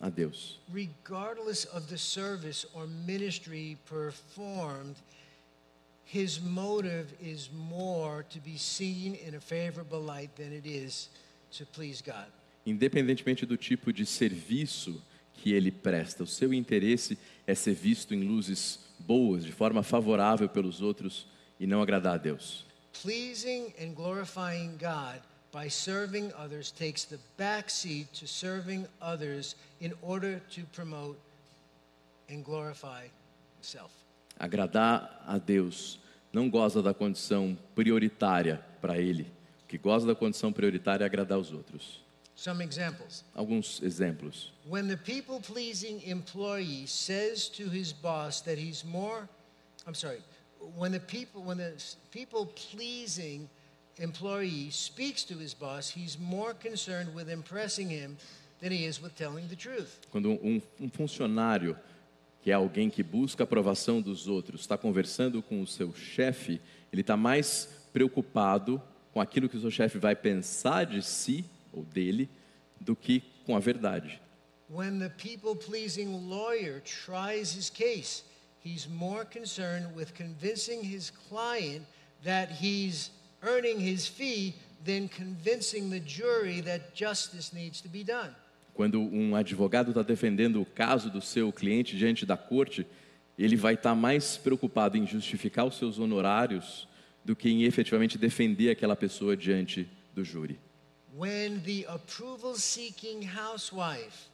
a 0.00 0.08
Deus. 0.08 0.60
Regardless 0.72 1.66
of 1.74 1.88
the 1.88 1.96
service 1.96 2.64
or 2.72 2.86
ministry 2.86 3.76
performed, 3.84 4.94
his 6.04 6.38
motive 6.38 7.06
is 7.20 7.50
more 7.52 8.22
to 8.30 8.38
be 8.38 8.56
seen 8.56 9.16
in 9.26 9.34
a 9.34 9.40
favorable 9.40 9.98
light 9.98 10.30
than 10.36 10.52
it 10.52 10.68
is 10.68 11.10
to 11.58 11.66
please 11.66 12.00
God. 12.00 12.28
Independentemente 12.64 13.44
do 13.44 13.56
tipo 13.56 13.92
de 13.92 14.06
serviço 14.06 15.02
que 15.32 15.52
ele 15.52 15.72
presta, 15.72 16.22
o 16.22 16.28
seu 16.28 16.54
interesse 16.54 17.18
é 17.44 17.56
ser 17.56 17.74
visto 17.74 18.14
em 18.14 18.22
luzes 18.22 18.78
boas, 19.00 19.44
de 19.44 19.50
forma 19.50 19.82
favorável 19.82 20.48
pelos 20.48 20.80
outros 20.80 21.26
e 21.58 21.66
não 21.66 21.82
agradar 21.82 22.14
a 22.14 22.18
Deus. 22.18 22.64
Pleasing 23.02 23.72
and 23.78 23.94
glorifying 23.94 24.76
God 24.78 25.20
by 25.52 25.68
serving 25.68 26.32
others 26.36 26.72
takes 26.72 27.04
the 27.04 27.18
back 27.36 27.70
seat 27.70 28.12
to 28.14 28.26
serving 28.26 28.86
others 29.00 29.56
in 29.80 29.92
order 30.02 30.40
to 30.50 30.62
promote 30.72 31.18
and 32.28 32.44
glorify 32.44 33.06
self. 33.60 33.90
Agradar 34.38 35.22
a 35.26 35.38
Deus 35.38 35.98
não 36.32 36.50
goza 36.50 36.82
da 36.82 36.92
condição 36.92 37.56
prioritária 37.74 38.60
para 38.80 38.98
ele. 38.98 39.30
O 39.64 39.68
que 39.68 39.78
goza 39.78 40.06
da 40.06 40.14
condição 40.14 40.52
prioritária 40.52 41.04
é 41.04 41.06
agradar 41.06 41.38
os 41.38 41.52
outros. 41.52 42.00
Some 42.34 42.64
examples. 42.64 43.24
Alguns 43.34 43.80
exemplos. 43.80 44.52
When 44.68 44.88
the 44.88 44.96
people 44.96 45.40
pleasing 45.40 46.02
employee 46.04 46.86
says 46.88 47.48
to 47.50 47.68
his 47.68 47.92
boss 47.92 48.40
that 48.42 48.58
he's 48.58 48.84
more, 48.84 49.28
I'm 49.86 49.94
sorry, 49.94 50.20
when 50.76 50.92
the 50.92 51.00
people, 51.00 51.42
when 51.42 51.58
the 51.58 51.72
people 52.10 52.46
pleasing 52.46 53.48
employee 53.98 54.70
speaks 54.70 55.24
to 55.24 55.34
his 55.34 55.54
boss, 55.54 55.90
he's 55.90 56.18
more 56.18 56.54
concerned 56.54 57.14
with 57.14 57.28
impressing 57.28 57.88
him 57.88 58.16
than 58.60 58.72
he 58.72 58.84
is 58.84 59.00
with 59.00 59.14
telling 59.16 59.48
the 59.48 59.56
truth. 59.56 60.00
Quando 60.10 60.30
um, 60.30 60.60
um 60.80 60.88
funcionário, 60.88 61.76
que 62.42 62.50
é 62.50 62.54
alguém 62.54 62.90
que 62.90 63.02
busca 63.02 63.42
a 63.42 63.44
aprovação 63.44 64.00
dos 64.00 64.26
outros, 64.28 64.62
está 64.62 64.76
conversando 64.76 65.42
com 65.42 65.60
o 65.62 65.66
seu 65.66 65.94
chefe, 65.94 66.60
ele 66.92 67.00
está 67.00 67.16
mais 67.16 67.68
preocupado 67.92 68.82
com 69.12 69.20
aquilo 69.20 69.48
que 69.48 69.56
o 69.56 69.60
seu 69.60 69.70
chefe 69.70 69.98
vai 69.98 70.16
pensar 70.16 70.84
de 70.84 71.02
si 71.02 71.44
ou 71.72 71.84
dele 71.84 72.28
do 72.80 72.96
que 72.96 73.22
com 73.46 73.56
a 73.56 73.60
verdade. 73.60 74.20
When 74.68 74.98
the 74.98 75.10
people 75.10 75.54
pleasing 75.54 76.28
lawyer 76.28 76.80
tries 76.80 77.54
his 77.54 77.70
case, 77.70 78.24
he's 78.64 78.88
more 78.88 79.24
concerned 79.24 79.94
with 79.94 80.14
convincing 80.14 80.82
his 80.82 81.12
client 81.28 81.84
that 82.24 82.50
he's 82.50 83.10
earning 83.42 83.78
his 83.78 84.08
fee 84.08 84.54
than 84.84 85.08
convincing 85.08 85.90
the 85.90 86.00
jury 86.00 86.60
that 86.62 86.94
justice 86.94 87.52
needs 87.52 87.80
to 87.82 87.88
be 87.88 88.02
done. 88.02 88.34
Quando 88.74 89.00
um 89.00 89.36
advogado 89.36 89.90
está 89.90 90.02
defendendo 90.02 90.60
o 90.60 90.66
caso 90.66 91.08
do 91.08 91.20
seu 91.20 91.52
cliente 91.52 91.96
diante 91.96 92.26
da 92.26 92.36
corte, 92.36 92.84
ele 93.38 93.54
vai 93.54 93.74
estar 93.74 93.94
mais 93.94 94.36
preocupado 94.36 94.96
em 94.96 95.06
justificar 95.06 95.66
os 95.66 95.76
seus 95.76 95.98
honorários 95.98 96.88
do 97.24 97.36
que 97.36 97.48
em 97.48 97.62
efetivamente 97.62 98.18
defender 98.18 98.70
aquela 98.70 98.96
pessoa 98.96 99.36
diante 99.36 99.88
do 100.12 100.24
júri. 100.24 100.58
When 101.16 101.60
the 101.60 101.86
approval 101.86 102.56
seeking 102.56 103.22
housewife 103.24 104.28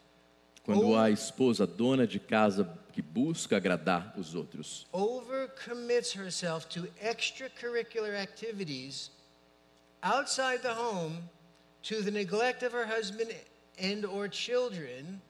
Quando 0.65 0.97
a 0.97 1.11
esposa, 1.11 1.67
dona 1.67 2.07
de 2.07 2.19
casa, 2.19 2.65
que 2.91 3.03
busca 3.03 3.57
agradar 3.57 4.15
os 4.19 4.35
outros, 4.35 4.87
overcommits 4.93 6.15
herself 6.15 6.67
to 6.69 6.89
extracurricular 7.01 8.15
activities 8.15 9.11
outside 10.03 10.63
the 10.63 10.73
home 10.73 11.19
to 11.83 12.03
the 12.03 12.11
neglect 12.11 12.65
of 12.65 12.75
her 12.75 12.87
husband 12.87 13.33
and 13.79 14.05
or 14.07 14.29
children. 14.29 15.21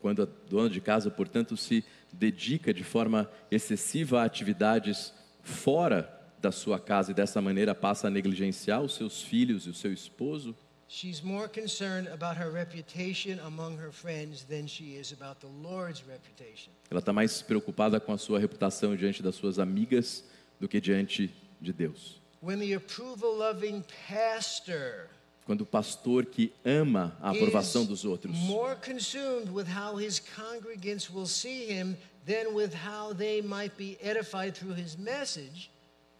Quando 0.00 0.22
a 0.22 0.26
dona 0.48 0.68
de 0.68 0.80
casa, 0.80 1.10
portanto, 1.10 1.56
se 1.56 1.84
dedica 2.12 2.74
de 2.74 2.82
forma 2.82 3.30
excessiva 3.50 4.20
a 4.20 4.24
atividades 4.24 5.12
fora 5.42 6.20
da 6.40 6.50
sua 6.50 6.78
casa 6.78 7.12
e 7.12 7.14
dessa 7.14 7.40
maneira 7.40 7.74
passa 7.74 8.08
a 8.08 8.10
negligenciar 8.10 8.82
os 8.82 8.94
seus 8.94 9.22
filhos 9.22 9.66
e 9.66 9.70
o 9.70 9.74
seu 9.74 9.92
esposo, 9.92 10.56
she's 10.92 11.22
more 11.22 11.48
concerned 11.48 12.06
about 12.08 12.36
her 12.36 12.50
reputation 12.50 13.40
among 13.46 13.78
her 13.78 13.90
friends 13.90 14.44
than 14.44 14.66
she 14.66 14.94
is 14.96 15.10
about 15.12 15.40
the 15.40 15.46
Lord's 15.46 16.02
reputation. 16.06 16.70
ela 16.90 17.00
está 17.00 17.12
mais 17.12 17.40
preocupada 17.40 17.98
com 17.98 18.12
a 18.12 18.18
sua 18.18 18.38
reputação 18.38 18.94
diante 18.94 19.22
das 19.22 19.34
suas 19.34 19.58
amigas 19.58 20.22
do 20.60 20.68
que 20.68 20.80
diante 20.80 21.34
de 21.60 21.72
Deus. 21.72 22.20
When 22.42 22.58
the 22.58 22.74
approval 22.74 23.34
loving 23.38 23.82
pastor 24.08 25.08
Quando 25.46 25.62
o 25.62 25.66
pastor 25.66 26.26
que 26.26 26.52
ama 26.64 27.16
a 27.20 27.30
aprovação 27.30 27.84
dos 27.84 28.04
outros 28.04 28.36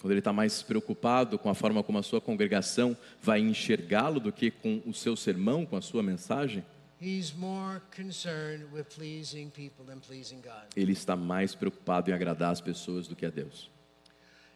quando 0.03 0.11
ele 0.11 0.19
está 0.19 0.33
mais 0.33 0.63
preocupado 0.63 1.39
com 1.39 1.49
a 1.49 1.55
forma 1.55 1.81
como 1.83 1.97
a 1.97 2.03
sua 2.03 2.21
congregação 2.21 2.97
vai 3.23 3.39
enxergá-lo 3.41 4.19
do 4.19 4.33
que 4.33 4.51
com 4.51 4.83
o 4.85 4.93
seu 4.93 5.15
sermão, 5.17 5.65
com 5.65 5.77
a 5.77 5.81
sua 5.81 6.03
mensagem, 6.03 6.65
he's 7.01 7.33
more 7.33 7.81
concerned 7.97 8.65
with 8.73 8.85
pleasing 8.97 9.49
people 9.51 9.85
than 9.87 10.01
pleasing 10.01 10.41
God. 10.43 10.65
ele 10.77 10.93
está 10.93 11.15
mais 11.17 11.55
preocupado 11.55 12.11
em 12.11 12.15
agradar 12.15 12.51
as 12.51 12.61
pessoas 12.61 13.07
do 13.07 13.15
que 13.15 13.25
a 13.25 13.31
Deus. 13.31 13.71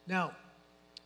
Now, 0.06 0.32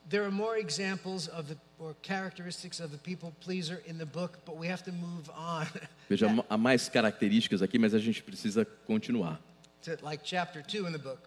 there 0.08 0.24
are 0.24 0.32
more 0.32 0.58
examples 0.58 1.28
of 1.28 1.48
the 1.48 1.56
or 1.78 1.94
characteristics 2.02 2.80
of 2.80 2.90
the 2.90 2.98
people 2.98 3.32
pleaser 3.44 3.82
in 3.86 3.98
the 3.98 4.06
book, 4.06 4.38
but 4.46 4.56
we 4.58 4.70
have 4.70 4.82
to 4.84 4.92
move 4.92 5.30
on 5.30 5.66
Veja, 6.08 6.26
há 6.48 6.56
mais 6.56 6.88
características 6.88 7.62
aqui, 7.62 7.78
mas 7.78 7.92
a 7.94 7.98
gente 7.98 8.22
precisa 8.22 8.64
continuar. 8.86 9.38
to 9.82 9.96
like 10.02 10.22
chapter 10.24 10.62
2 10.62 10.86
in 10.86 10.92
the 10.92 10.98
book. 10.98 11.20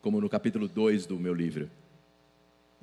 Como 0.00 0.20
no 0.20 0.28
capítulo 0.28 0.66
2 0.68 1.06
do 1.06 1.18
meu 1.18 1.34
livro. 1.34 1.68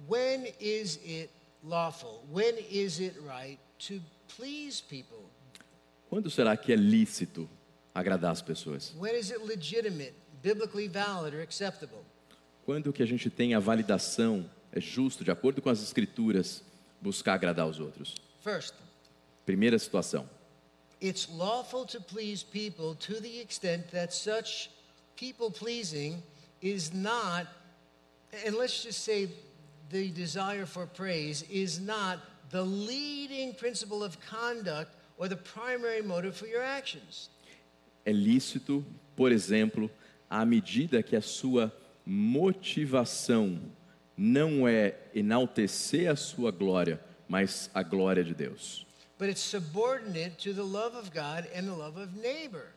When 0.05 0.45
is 0.59 0.99
it 1.03 1.29
lawful? 1.63 2.23
When 2.31 2.55
is 2.69 2.99
it 2.99 3.15
right 3.25 3.57
to 3.87 4.01
please 4.37 4.81
people? 4.81 5.29
Quando 6.09 6.29
será 6.29 6.55
que 6.55 6.71
é 6.71 6.75
lícito 6.75 7.49
agradar 7.93 8.31
as 8.31 8.41
pessoas? 8.41 8.93
When 8.97 9.15
is 9.15 9.31
it 9.31 9.43
legitimate, 9.43 10.13
biblically 10.41 10.87
valid 10.87 11.33
or 11.33 11.41
acceptable? 11.41 12.05
Quando 12.65 12.93
que 12.93 13.01
a 13.01 13.05
gente 13.05 13.29
tem 13.29 13.53
a 13.55 13.59
validação, 13.59 14.49
é 14.71 14.79
justo, 14.79 15.23
de 15.23 15.31
acordo 15.31 15.61
com 15.61 15.69
as 15.69 15.81
escrituras, 15.81 16.63
buscar 17.01 17.33
agradar 17.33 17.67
os 17.67 17.79
outros? 17.79 18.15
First, 18.41 18.73
Primeira 19.45 19.79
situação. 19.79 20.29
it's 20.99 21.27
lawful 21.29 21.85
to 21.85 22.01
please 22.01 22.43
people 22.43 22.95
to 22.95 23.19
the 23.21 23.39
extent 23.39 23.89
that 23.91 24.13
such 24.13 24.69
people 25.15 25.49
pleasing 25.51 26.21
is 26.61 26.91
not, 26.93 27.47
and 28.45 28.55
let's 28.55 28.83
just 28.83 29.03
say 29.03 29.29
the 29.89 30.09
desire 30.09 30.65
for 30.65 30.85
praise 30.85 31.43
is 31.49 31.79
not 31.79 32.19
the 32.49 32.61
leading 32.61 33.53
principle 33.53 34.03
of 34.03 34.17
conduct 34.21 34.95
or 35.17 35.27
the 35.27 35.35
primary 35.35 36.01
motive 36.01 36.35
for 36.35 36.47
your 36.47 36.63
actions. 36.63 37.29
É 38.05 38.11
lícito, 38.11 38.85
por 39.15 39.31
exemplo, 39.31 39.89
à 40.29 40.45
medida 40.45 41.03
que 41.03 41.15
a 41.15 41.21
sua 41.21 41.71
motivação 42.05 43.59
não 44.15 44.67
é 44.67 44.95
enaltecer 45.13 46.09
a 46.09 46.15
sua 46.15 46.51
glória, 46.51 46.99
mas 47.27 47.69
a 47.73 47.83
glória 47.83 48.23
de 48.23 48.33
Deus. 48.33 48.85
But 49.19 49.29
it's 49.29 49.41
subordinate 49.41 50.37
to 50.43 50.53
the 50.53 50.63
love 50.63 50.95
of 50.95 51.11
God 51.11 51.47
and 51.53 51.63
the 51.63 51.75
love 51.75 51.99
of 51.99 52.15
neighbor. 52.17 52.73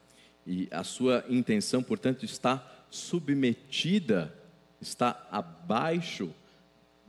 E 0.46 0.68
a 0.70 0.82
sua 0.82 1.24
intenção, 1.28 1.82
portanto, 1.82 2.24
está 2.24 2.66
submetida, 2.90 4.34
está 4.80 5.26
abaixo 5.30 6.34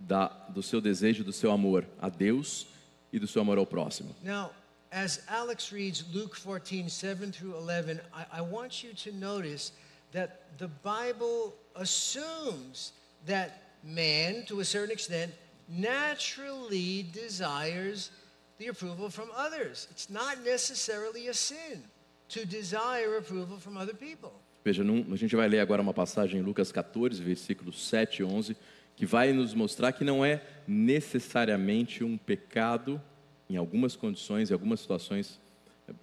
da, 0.08 0.28
do 0.50 0.62
seu 0.62 0.82
desejo, 0.82 1.24
do 1.24 1.34
seu 1.34 1.52
amor 1.52 1.86
a 2.00 2.10
Deus 2.10 2.68
e 3.12 3.20
do 3.20 3.28
seu 3.28 3.42
amor 3.42 3.58
ao 3.58 3.66
próximo. 3.66 4.16
Now, 4.24 4.52
as 4.92 5.24
Alex 5.28 5.72
reads 5.72 6.04
Luke 6.14 6.38
14, 6.38 6.90
7 6.90 7.32
through 7.32 7.56
11, 7.58 8.00
I, 8.14 8.40
I 8.40 8.42
want 8.42 8.84
you 8.84 8.94
to 8.94 9.12
notice 9.12 9.72
that 10.12 10.58
the 10.58 10.68
Bible 10.84 11.54
assumes 11.76 12.94
that 13.26 13.52
man, 13.84 14.44
to 14.46 14.60
a 14.60 14.66
certain 14.66 14.92
extent, 14.92 15.32
naturally 15.70 17.04
desires 17.14 18.12
the 18.58 18.68
approval 18.68 19.10
from 19.10 19.30
others. 19.36 19.88
It's 19.92 20.10
not 20.10 20.44
necessarily 20.44 21.28
a 21.28 21.34
sin 21.34 21.84
to 22.30 22.46
desire 22.46 23.18
approval 23.18 23.58
from 23.58 23.78
other 23.78 23.94
people. 23.94 24.32
Veja, 24.64 24.84
a 24.84 25.16
gente 25.16 25.36
vai 25.36 25.48
ler 25.48 25.60
agora 25.60 25.82
uma 25.82 25.94
passagem 25.94 26.40
em 26.40 26.44
Lucas 26.44 26.72
14, 26.72 27.24
versículos 27.24 27.88
7 27.88 28.22
e 28.22 28.24
11, 28.24 28.56
que 29.02 29.06
vai 29.08 29.34
nos 29.34 29.56
mostrar 29.56 29.94
que 29.94 30.04
não 30.04 30.24
é 30.24 30.44
necessariamente 30.68 32.04
um 32.04 32.16
pecado, 32.16 33.02
em 33.50 33.58
algumas 33.58 33.96
condições, 33.96 34.52
em 34.52 34.54
algumas 34.54 34.80
situações, 34.80 35.40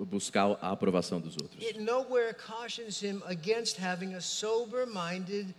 buscar 0.01 0.59
a 0.61 0.73
aprovação 0.73 1.21
dos 1.21 1.37
outros. 1.41 1.65
It 1.65 1.79
nowhere 1.79 2.35
cautions 2.35 3.01
him 3.01 3.23
against 3.27 3.79
having 3.81 4.15
a 4.15 4.21
sober 4.21 4.85
minded 4.85 5.55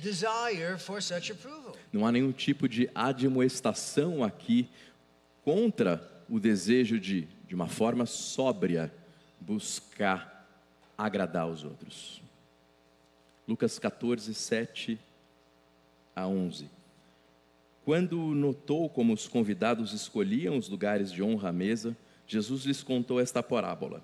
desire 0.00 0.78
for 0.78 1.02
such 1.02 1.32
approval. 1.32 1.74
Não 1.92 2.06
há 2.06 2.12
nenhum 2.12 2.30
tipo 2.30 2.68
de 2.68 2.88
admoestação 2.94 4.22
aqui 4.22 4.68
contra 5.42 6.00
o 6.30 6.38
desejo 6.38 7.00
de, 7.00 7.26
de 7.48 7.54
uma 7.56 7.66
forma 7.66 8.06
sóbria, 8.06 8.94
buscar 9.40 10.48
agradar 10.96 11.48
os 11.48 11.64
outros. 11.64 12.22
Lucas 13.44 13.76
14, 13.76 14.32
7 14.32 15.00
a 16.14 16.28
11. 16.28 16.75
Quando 17.86 18.34
notou 18.34 18.90
como 18.90 19.12
os 19.12 19.28
convidados 19.28 19.92
escolhiam 19.92 20.58
os 20.58 20.68
lugares 20.68 21.12
de 21.12 21.22
honra 21.22 21.50
à 21.50 21.52
mesa, 21.52 21.96
Jesus 22.26 22.64
lhes 22.64 22.82
contou 22.82 23.20
esta 23.20 23.44
parábola. 23.44 24.02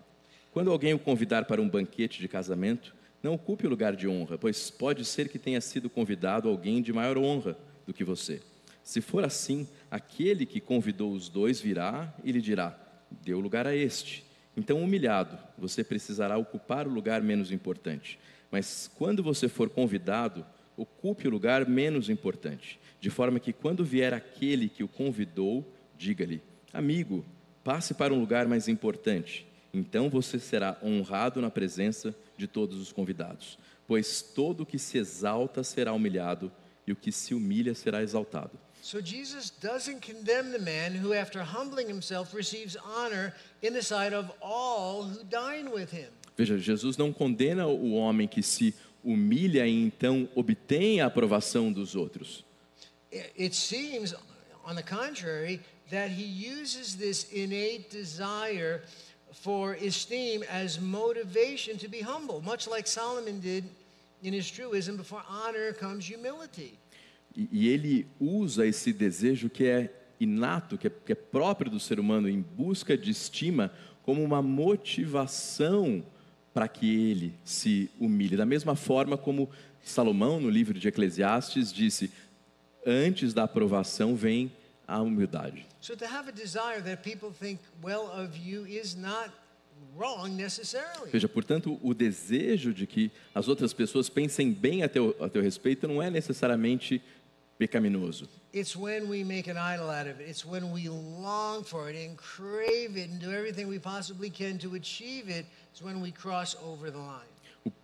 Quando 0.53 0.70
alguém 0.70 0.95
o 0.95 1.01
convidar 1.01 1.47
para 1.47 1.61
um 1.61 1.68
banquete 1.68 2.20
de 2.20 2.28
casamento, 2.28 2.95
não 3.20 3.35
ocupe 3.35 3.66
o 3.66 3.68
lugar 3.68 3.97
de 3.97 4.07
honra, 4.07 4.39
pois 4.39 4.70
pode 4.70 5.05
ser 5.05 5.28
que 5.28 5.37
tenha 5.37 5.61
sido 5.61 5.91
convidado 5.91 6.49
alguém 6.49 6.80
de 6.80 6.93
maior 6.93 7.18
honra 7.18 7.59
do 7.85 7.93
que 7.93 8.05
você. 8.05 8.41
Se 8.85 9.01
for 9.01 9.24
assim, 9.24 9.66
aquele 9.91 10.47
que 10.47 10.61
convidou 10.61 11.11
os 11.11 11.28
dois 11.28 11.61
virá 11.61 12.14
e 12.22 12.30
lhe 12.30 12.41
dirá: 12.41 12.78
Deu 13.11 13.41
lugar 13.41 13.66
a 13.66 13.74
este. 13.74 14.24
Então, 14.57 14.80
humilhado, 14.80 15.37
você 15.59 15.83
precisará 15.83 16.39
ocupar 16.39 16.87
o 16.87 16.95
lugar 16.95 17.20
menos 17.20 17.51
importante. 17.51 18.16
Mas 18.49 18.89
quando 18.95 19.24
você 19.24 19.49
for 19.49 19.68
convidado, 19.68 20.47
ocupe 20.77 21.27
o 21.27 21.31
lugar 21.31 21.68
menos 21.68 22.09
importante, 22.09 22.79
de 23.01 23.11
forma 23.11 23.41
que 23.41 23.53
quando 23.53 23.85
vier 23.85 24.14
aquele 24.14 24.68
que 24.68 24.83
o 24.83 24.89
convidou, 24.89 25.64
diga-lhe: 25.97 26.43
Amigo, 26.73 27.25
passe 27.62 27.95
para 27.95 28.12
um 28.12 28.20
lugar 28.20 28.47
mais 28.47 28.68
importante. 28.68 29.47
Então 29.73 30.11
você 30.11 30.39
será 30.39 30.77
honrado 30.83 31.41
na 31.41 31.51
presença 31.51 32.14
de 32.37 32.47
todos 32.47 32.81
os 32.81 32.93
convidados. 32.93 33.59
Pois 33.87 34.23
todo 34.23 34.62
o 34.62 34.66
que 34.66 34.79
se 34.79 34.99
exalta 34.99 35.64
será 35.64 35.93
humilhado, 35.93 36.53
e 36.87 36.93
o 36.93 36.97
que 36.97 37.12
se 37.12 37.35
humilha 37.35 37.75
será 37.75 38.03
exaltado. 38.03 38.59
So 38.83 39.01
Jesus 39.01 39.53
doesn't 39.62 40.01
condemn 40.01 40.51
the 40.51 40.59
man 40.59 40.97
who, 41.01 41.14
after 41.14 41.41
humbling 41.41 41.89
himself, 41.89 42.35
receives 42.35 42.77
honor 42.77 43.33
in 43.62 43.73
the 43.73 43.83
sight 43.83 44.12
of 44.12 44.29
all 44.43 45.05
who 45.05 45.23
dine 45.25 45.70
with 45.70 45.93
him. 45.93 46.09
Veja, 46.37 46.59
Jesus 46.59 46.97
não 46.97 47.12
condena 47.12 47.68
o 47.68 47.93
homem 47.93 48.27
que 48.27 48.43
se 48.43 48.75
humilha 49.05 49.66
e 49.66 49.84
então 49.84 50.28
obtém 50.34 51.00
a 51.00 51.07
aprovação 51.07 51.72
dos 51.72 51.94
outros. 51.94 52.44
It 53.12 53.55
seems, 53.55 54.14
on 54.64 54.74
the 54.74 54.82
contrary, 54.82 55.61
that 55.90 56.11
he 56.11 56.24
uses 56.24 56.94
this 56.94 57.26
innate 57.32 57.90
desire 57.90 58.82
for 59.32 59.74
esteem 59.74 60.42
as 60.48 60.78
motivation 60.78 61.76
to 61.76 61.88
be 61.88 62.00
humble, 62.00 62.40
much 62.40 62.68
like 62.68 62.88
Solomon 62.88 63.40
did 63.40 63.64
in 64.22 64.32
his 64.32 64.50
truism 64.50 64.96
before 64.96 65.22
honor 65.28 65.72
comes 65.74 66.09
humility. 66.09 66.78
E, 67.36 67.48
e 67.50 67.68
ele 67.68 68.07
usa 68.20 68.66
esse 68.66 68.92
desejo 68.92 69.50
que 69.50 69.64
é 69.64 69.90
inato, 70.20 70.78
que 70.78 70.86
é, 70.86 70.90
que 70.90 71.12
é 71.12 71.14
próprio 71.14 71.70
do 71.70 71.80
ser 71.80 71.98
humano, 71.98 72.28
em 72.28 72.40
busca 72.40 72.96
de 72.96 73.11
estima, 73.11 73.72
como 74.03 74.22
uma 74.22 74.40
motivação 74.40 76.05
para 76.53 76.68
que 76.68 77.11
ele 77.11 77.34
se 77.44 77.90
humilhe. 77.98 78.36
Da 78.36 78.46
mesma 78.46 78.76
forma 78.76 79.16
como 79.16 79.48
Salomão, 79.82 80.40
no 80.40 80.50
livro 80.50 80.78
de 80.78 80.88
Eclesiastes, 80.88 81.72
disse: 81.72 82.11
antes 82.86 83.32
da 83.32 83.44
aprovação 83.44 84.14
vem 84.14 84.53
a 84.86 85.00
humildade. 85.00 85.66
So 85.80 85.96
to 85.96 86.05
have 86.05 86.28
a 86.28 86.32
desire 86.32 86.82
that 86.82 87.03
people 87.03 87.30
think 87.30 87.61
well 87.82 88.07
of 88.07 88.38
you 88.38 88.66
is 88.66 88.94
not 88.94 89.30
wrong 89.96 90.30
necessarily. 90.36 91.11
Veja, 91.11 91.28
portanto, 91.28 91.78
o 91.82 91.94
desejo 91.94 92.72
de 92.72 92.86
que 92.86 93.11
as 93.34 93.48
outras 93.48 93.72
pessoas 93.72 94.09
pensem 94.09 94.53
bem 94.53 94.82
a 94.82 94.88
teu, 94.88 95.16
a 95.20 95.28
teu 95.28 95.42
respeito 95.42 95.88
não 95.88 96.03
é 96.03 96.11
necessariamente 96.11 97.03
pecaminoso. 97.59 98.28
It's 98.53 98.74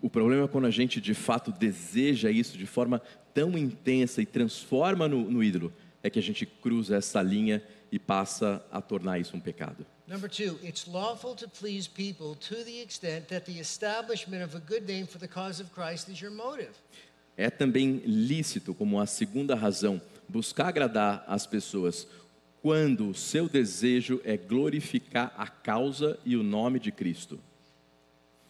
o 0.02 0.10
problema 0.10 0.44
é 0.44 0.48
quando 0.48 0.66
a 0.66 0.70
gente 0.70 1.00
de 1.00 1.14
fato 1.14 1.52
deseja 1.52 2.30
isso 2.30 2.58
de 2.58 2.66
forma 2.66 3.00
tão 3.32 3.56
intensa 3.56 4.20
e 4.20 4.26
transforma 4.26 5.06
no, 5.08 5.30
no 5.30 5.42
ídolo, 5.42 5.72
é 6.02 6.10
que 6.10 6.18
a 6.18 6.22
gente 6.22 6.44
cruza 6.44 6.96
essa 6.96 7.22
linha 7.22 7.62
e 7.90 7.98
passa 7.98 8.64
a 8.70 8.80
tornar 8.80 9.18
isso 9.18 9.36
um 9.36 9.40
pecado. 9.40 9.86
Number 10.06 10.28
two, 10.28 10.58
it's 10.64 10.86
lawful 10.86 11.34
to 11.34 11.48
please 11.48 11.88
people 11.88 12.34
to 12.48 12.64
the 12.64 12.82
extent 12.82 13.28
that 13.28 13.50
the 13.50 13.60
establishment 13.60 14.42
of 14.42 14.56
a 14.56 14.60
good 14.60 14.90
name 14.90 15.06
for 15.06 15.18
the 15.18 15.28
cause 15.28 15.62
of 15.62 15.70
Christ 15.72 16.08
is 16.08 16.20
your 16.20 16.32
motive. 16.32 16.72
É 17.36 17.50
também 17.50 18.02
lícito, 18.04 18.74
como 18.74 18.98
a 18.98 19.06
segunda 19.06 19.54
razão, 19.54 20.00
buscar 20.28 20.68
agradar 20.68 21.24
as 21.28 21.46
pessoas 21.46 22.06
quando 22.60 23.10
o 23.10 23.14
seu 23.14 23.48
desejo 23.48 24.20
é 24.24 24.36
glorificar 24.36 25.32
a 25.36 25.46
causa 25.46 26.18
e 26.24 26.36
o 26.36 26.42
nome 26.42 26.80
de 26.80 26.90
Cristo. 26.90 27.38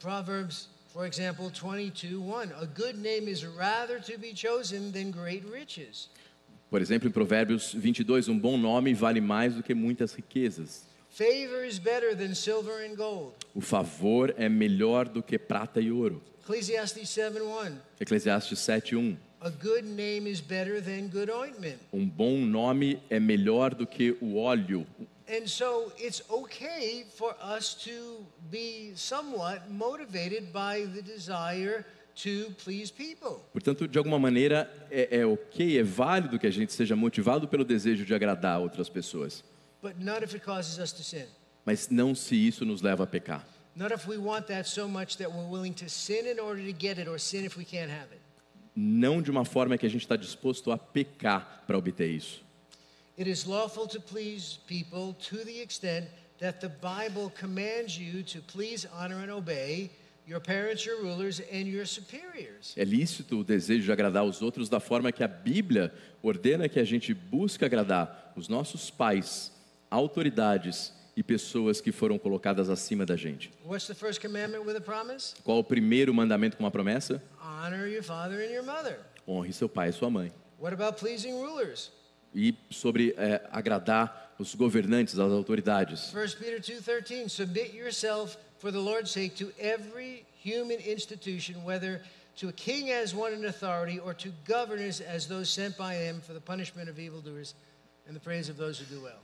Proverbs, 0.01 0.69
for 0.93 1.07
example, 1.07 1.51
22 1.51 2.21
1. 2.21 2.53
A 2.61 2.67
good 2.67 2.97
name 2.99 3.29
is 3.29 3.45
rather 3.45 3.99
to 4.01 4.19
be 4.19 4.33
chosen 4.33 4.93
than 4.93 5.11
great 5.11 5.45
riches. 5.51 6.09
Por 6.71 6.81
exemplo, 6.81 7.09
em 7.09 7.13
Provérbios 7.13 7.73
22, 7.75 8.29
um 8.29 8.39
bom 8.39 8.57
nome 8.57 8.95
vale 8.95 9.21
mais 9.21 9.55
do 9.55 9.63
que 9.63 9.75
muitas 9.75 10.13
riquezas. 10.13 10.85
Favor 11.11 11.65
is 11.65 11.79
better 11.79 12.15
than 12.15 12.35
silver 12.35 12.85
and 12.85 12.95
gold. 12.95 13.33
O 13.55 13.61
favor 13.61 14.35
é 14.37 14.49
melhor 14.49 15.09
do 15.09 15.23
que 15.23 15.39
prata 15.39 15.81
e 15.81 15.91
ouro. 15.91 16.23
Ecclesiastes 16.43 17.09
7 17.09 17.41
1. 17.41 17.79
Eclesiastes 18.01 18.59
7:1. 18.61 19.17
A 19.41 19.51
good 19.51 19.85
name 19.85 20.31
is 20.31 20.41
better 20.41 20.81
than 20.83 21.09
good 21.09 21.31
ointment. 21.31 21.79
Um 21.93 22.07
bom 22.07 22.39
nome 22.39 23.01
é 23.09 23.19
melhor 23.19 23.75
do 23.75 23.87
que 23.87 24.17
o 24.21 24.37
óleo. 24.37 24.87
And 25.29 25.47
so 25.47 25.93
it's 25.99 26.23
okay 26.31 27.05
for 27.15 27.35
us 27.43 27.75
to 27.85 28.25
be 28.51 28.93
somewhat 28.97 29.71
motivated 29.71 30.53
by 30.55 30.87
the 30.95 31.03
desire 31.03 31.85
to 32.23 32.51
please 32.65 32.91
people. 32.91 33.43
Portanto, 33.53 33.87
de 33.87 33.99
alguma 33.99 34.19
maneira, 34.19 34.71
é, 34.91 35.19
é 35.19 35.27
ok, 35.27 35.79
é 35.79 35.83
válido 35.83 36.39
que 36.39 36.47
a 36.47 36.51
gente 36.51 36.73
seja 36.73 36.97
motivado 36.97 37.47
pelo 37.47 37.63
desejo 37.63 38.07
de 38.07 38.15
agradar 38.15 38.59
outras 38.59 38.89
pessoas. 38.89 39.45
But 39.83 39.99
not 40.01 40.25
if 40.25 40.35
it 40.35 40.45
causes 40.45 40.79
us 40.79 40.93
to 40.93 41.03
sin. 41.03 41.27
Mas 41.65 41.91
não 41.91 42.15
se 42.15 42.35
isso 42.35 42.65
nos 42.65 42.81
leva 42.81 43.05
a 43.05 43.07
pecar. 43.07 43.47
Not 43.77 43.93
if 43.93 44.09
we 44.09 44.17
want 44.17 44.47
that 44.47 44.67
so 44.67 44.89
much 44.89 45.19
that 45.19 45.31
we're 45.31 45.49
willing 45.49 45.75
to 45.75 45.89
sin 45.91 46.27
in 46.27 46.41
order 46.41 46.65
to 46.65 46.73
get 46.73 46.99
it 46.99 47.07
or 47.07 47.19
sin 47.19 47.45
if 47.45 47.57
we 47.57 47.65
can't 47.65 47.91
have 47.91 48.11
it. 48.13 48.21
Não 48.75 49.21
de 49.21 49.31
uma 49.31 49.45
forma 49.45 49.77
que 49.77 49.87
a 49.87 49.91
gente 49.91 50.03
está 50.03 50.17
disposto 50.17 50.73
a 50.73 50.79
pecar 50.79 51.65
para 51.67 51.77
obter 51.77 52.09
isso. 52.09 52.48
It 53.19 53.27
is 53.27 53.49
lawful 53.49 53.89
to 53.89 53.99
please 53.99 54.61
people 54.69 55.13
to 55.29 55.45
the 55.45 55.61
extent 55.61 56.07
that 56.39 56.61
the 56.61 56.69
Bible 56.69 57.33
commands 57.37 57.99
you 57.99 58.23
to 58.23 58.41
please, 58.41 58.87
honor, 58.95 59.17
and 59.17 59.33
obey 59.33 59.91
your 60.25 60.39
parents, 60.39 60.87
your 60.87 61.03
rulers, 61.03 61.41
and 61.53 61.67
your 61.67 61.85
superiors. 61.85 62.75
É 62.77 62.85
lícito 62.85 63.41
o 63.41 63.43
desejo 63.43 63.87
de 63.87 63.91
agradar 63.91 64.23
os 64.23 64.41
outros 64.41 64.69
da 64.69 64.79
forma 64.79 65.11
que 65.11 65.25
a 65.25 65.27
Bíblia 65.27 65.93
ordena 66.23 66.69
que 66.69 66.79
a 66.79 66.85
gente 66.85 67.13
busque 67.13 67.65
agradar 67.65 68.33
os 68.37 68.47
nossos 68.47 68.89
pais, 68.89 69.51
autoridades 69.91 70.93
e 71.17 71.23
pessoas 71.25 71.81
que 71.81 71.91
foram 71.91 72.21
colocadas 72.21 72.71
acima 72.71 73.05
da 73.05 73.17
gente. 73.17 73.51
What's 73.65 73.89
the 73.89 73.95
first 73.95 74.21
commandment 74.21 74.65
with 74.65 74.77
a 74.77 74.81
promise? 74.81 75.35
Qual 75.43 75.59
o 75.59 75.65
primeiro 75.65 76.15
mandamento 76.15 76.57
com 76.57 76.63
uma 76.63 76.71
promessa? 76.71 77.21
Honor 77.43 77.89
your 77.89 78.05
father 78.05 78.39
and 78.39 78.53
your 78.53 78.65
mother. 78.65 79.01
Honre 79.27 79.53
seu 79.53 79.69
pai 79.69 79.89
e 79.89 79.93
sua 79.93 80.09
mãe. 80.09 80.33
E 82.35 82.55
sobre 82.71 83.15
é, 83.17 83.43
agradar 83.51 84.35
os 84.39 84.55
governantes, 84.55 85.19
as 85.19 85.33
autoridades. 85.33 86.13
1 86.13 86.39
Peter 86.39 86.61
2:13 86.61 87.29
Submit 87.29 87.77
yourself 87.77 88.37
for 88.59 88.71
the 88.71 88.79
Lord's 88.79 89.11
sake 89.11 89.35
to 89.37 89.53
every 89.59 90.25
human 90.45 90.79
institution 90.79 91.65
whether 91.65 92.01
to 92.37 92.49
a 92.49 92.53
king 92.53 92.91
as 92.91 93.15
one 93.15 93.35
in 93.35 93.45
authority 93.47 93.99
or 93.99 94.15
to 94.15 94.33
governors 94.47 95.01
as 95.01 95.27
those 95.27 95.51
sent 95.51 95.77
by 95.77 95.95
him 95.95 96.21
for 96.21 96.33
the 96.35 96.41
punishment 96.41 96.89
of 96.89 96.99
evildoers 96.99 97.55
and 98.07 98.15
the 98.15 98.21
praise 98.21 98.49
of 98.49 98.57
those 98.57 98.79
who 98.79 98.87
do 98.87 99.03
well. 99.03 99.21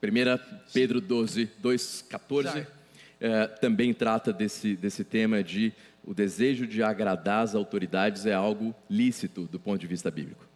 1 0.00 0.38
Pedro 0.72 1.00
12, 1.00 1.46
2, 1.62 2.04
14, 2.08 2.48
Sorry. 2.48 2.66
é, 3.20 3.46
também 3.46 3.92
trata 3.92 4.32
desse, 4.32 4.76
desse 4.76 5.04
tema 5.04 5.42
de 5.42 5.72
o 6.04 6.14
desejo 6.14 6.66
de 6.66 6.82
agradar 6.82 7.42
as 7.42 7.54
autoridades 7.54 8.26
é 8.26 8.32
algo 8.32 8.74
lícito 8.88 9.42
do 9.50 9.58
ponto 9.58 9.80
de 9.80 9.86
vista 9.86 10.10
bíblico. 10.10 10.46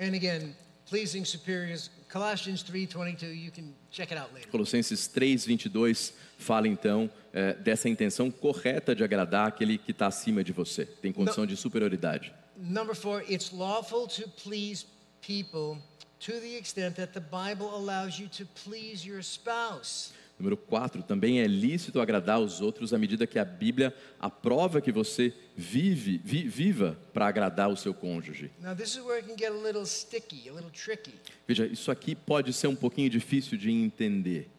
And 0.00 0.14
again, 0.14 0.54
pleasing 0.88 1.24
superiors 1.24 1.90
Colossians 2.08 2.62
3:22 2.62 3.34
you 3.34 3.50
can 3.50 3.74
check 3.90 4.10
it 4.10 4.18
out 4.18 4.32
later. 4.32 4.48
Colossenses 4.48 5.06
3, 5.08 5.44
22 5.44 6.14
fala 6.38 6.68
então 6.68 7.10
é, 7.32 7.54
dessa 7.54 7.88
intenção 7.88 8.30
correta 8.30 8.94
de 8.94 9.02
agradar 9.02 9.48
aquele 9.48 9.76
que 9.78 9.90
está 9.90 10.06
acima 10.06 10.42
de 10.42 10.52
você, 10.52 10.86
tem 10.86 11.12
condição 11.12 11.44
de 11.44 11.56
superioridade. 11.56 12.32
Number 12.56 12.94
4, 12.94 13.30
it's 13.30 13.52
lawful 13.52 14.06
to 14.06 14.28
please 14.42 14.86
people 15.20 15.78
to 16.20 16.32
the 16.40 16.56
extent 16.56 16.96
that 16.96 17.12
the 17.12 17.20
Bible 17.20 17.68
allows 17.74 18.18
you 18.18 18.28
to 18.28 18.46
please 18.64 19.06
your 19.06 19.20
spouse. 19.22 20.12
Número 20.38 20.56
4, 20.56 21.02
também 21.02 21.40
é 21.40 21.46
lícito 21.46 21.98
agradar 21.98 22.38
os 22.40 22.60
outros 22.60 22.92
à 22.92 22.98
medida 22.98 23.26
que 23.26 23.38
a 23.38 23.44
Bíblia 23.44 23.94
aprova 24.20 24.82
que 24.82 24.92
você 24.92 25.32
vive, 25.56 26.18
vi- 26.22 26.46
viva 26.46 26.98
para 27.14 27.26
agradar 27.26 27.70
o 27.70 27.76
seu 27.76 27.94
cônjuge. 27.94 28.50
Now, 28.60 28.74
this 28.74 28.90
is 28.90 28.98
where 28.98 29.18
it 29.18 29.26
can 29.26 29.34
get 29.36 29.50
a 29.50 29.54
little 29.66 29.86
sticky, 29.86 30.48
a 30.50 30.52
little 30.52 30.70
tricky. 30.70 31.14
Veja, 31.48 31.64
isso 31.66 31.90
aqui 31.90 32.14
pode 32.14 32.52
ser 32.52 32.66
um 32.66 32.76
pouquinho 32.76 33.08
difícil 33.08 33.56
de 33.56 33.70
entender. 33.70 34.50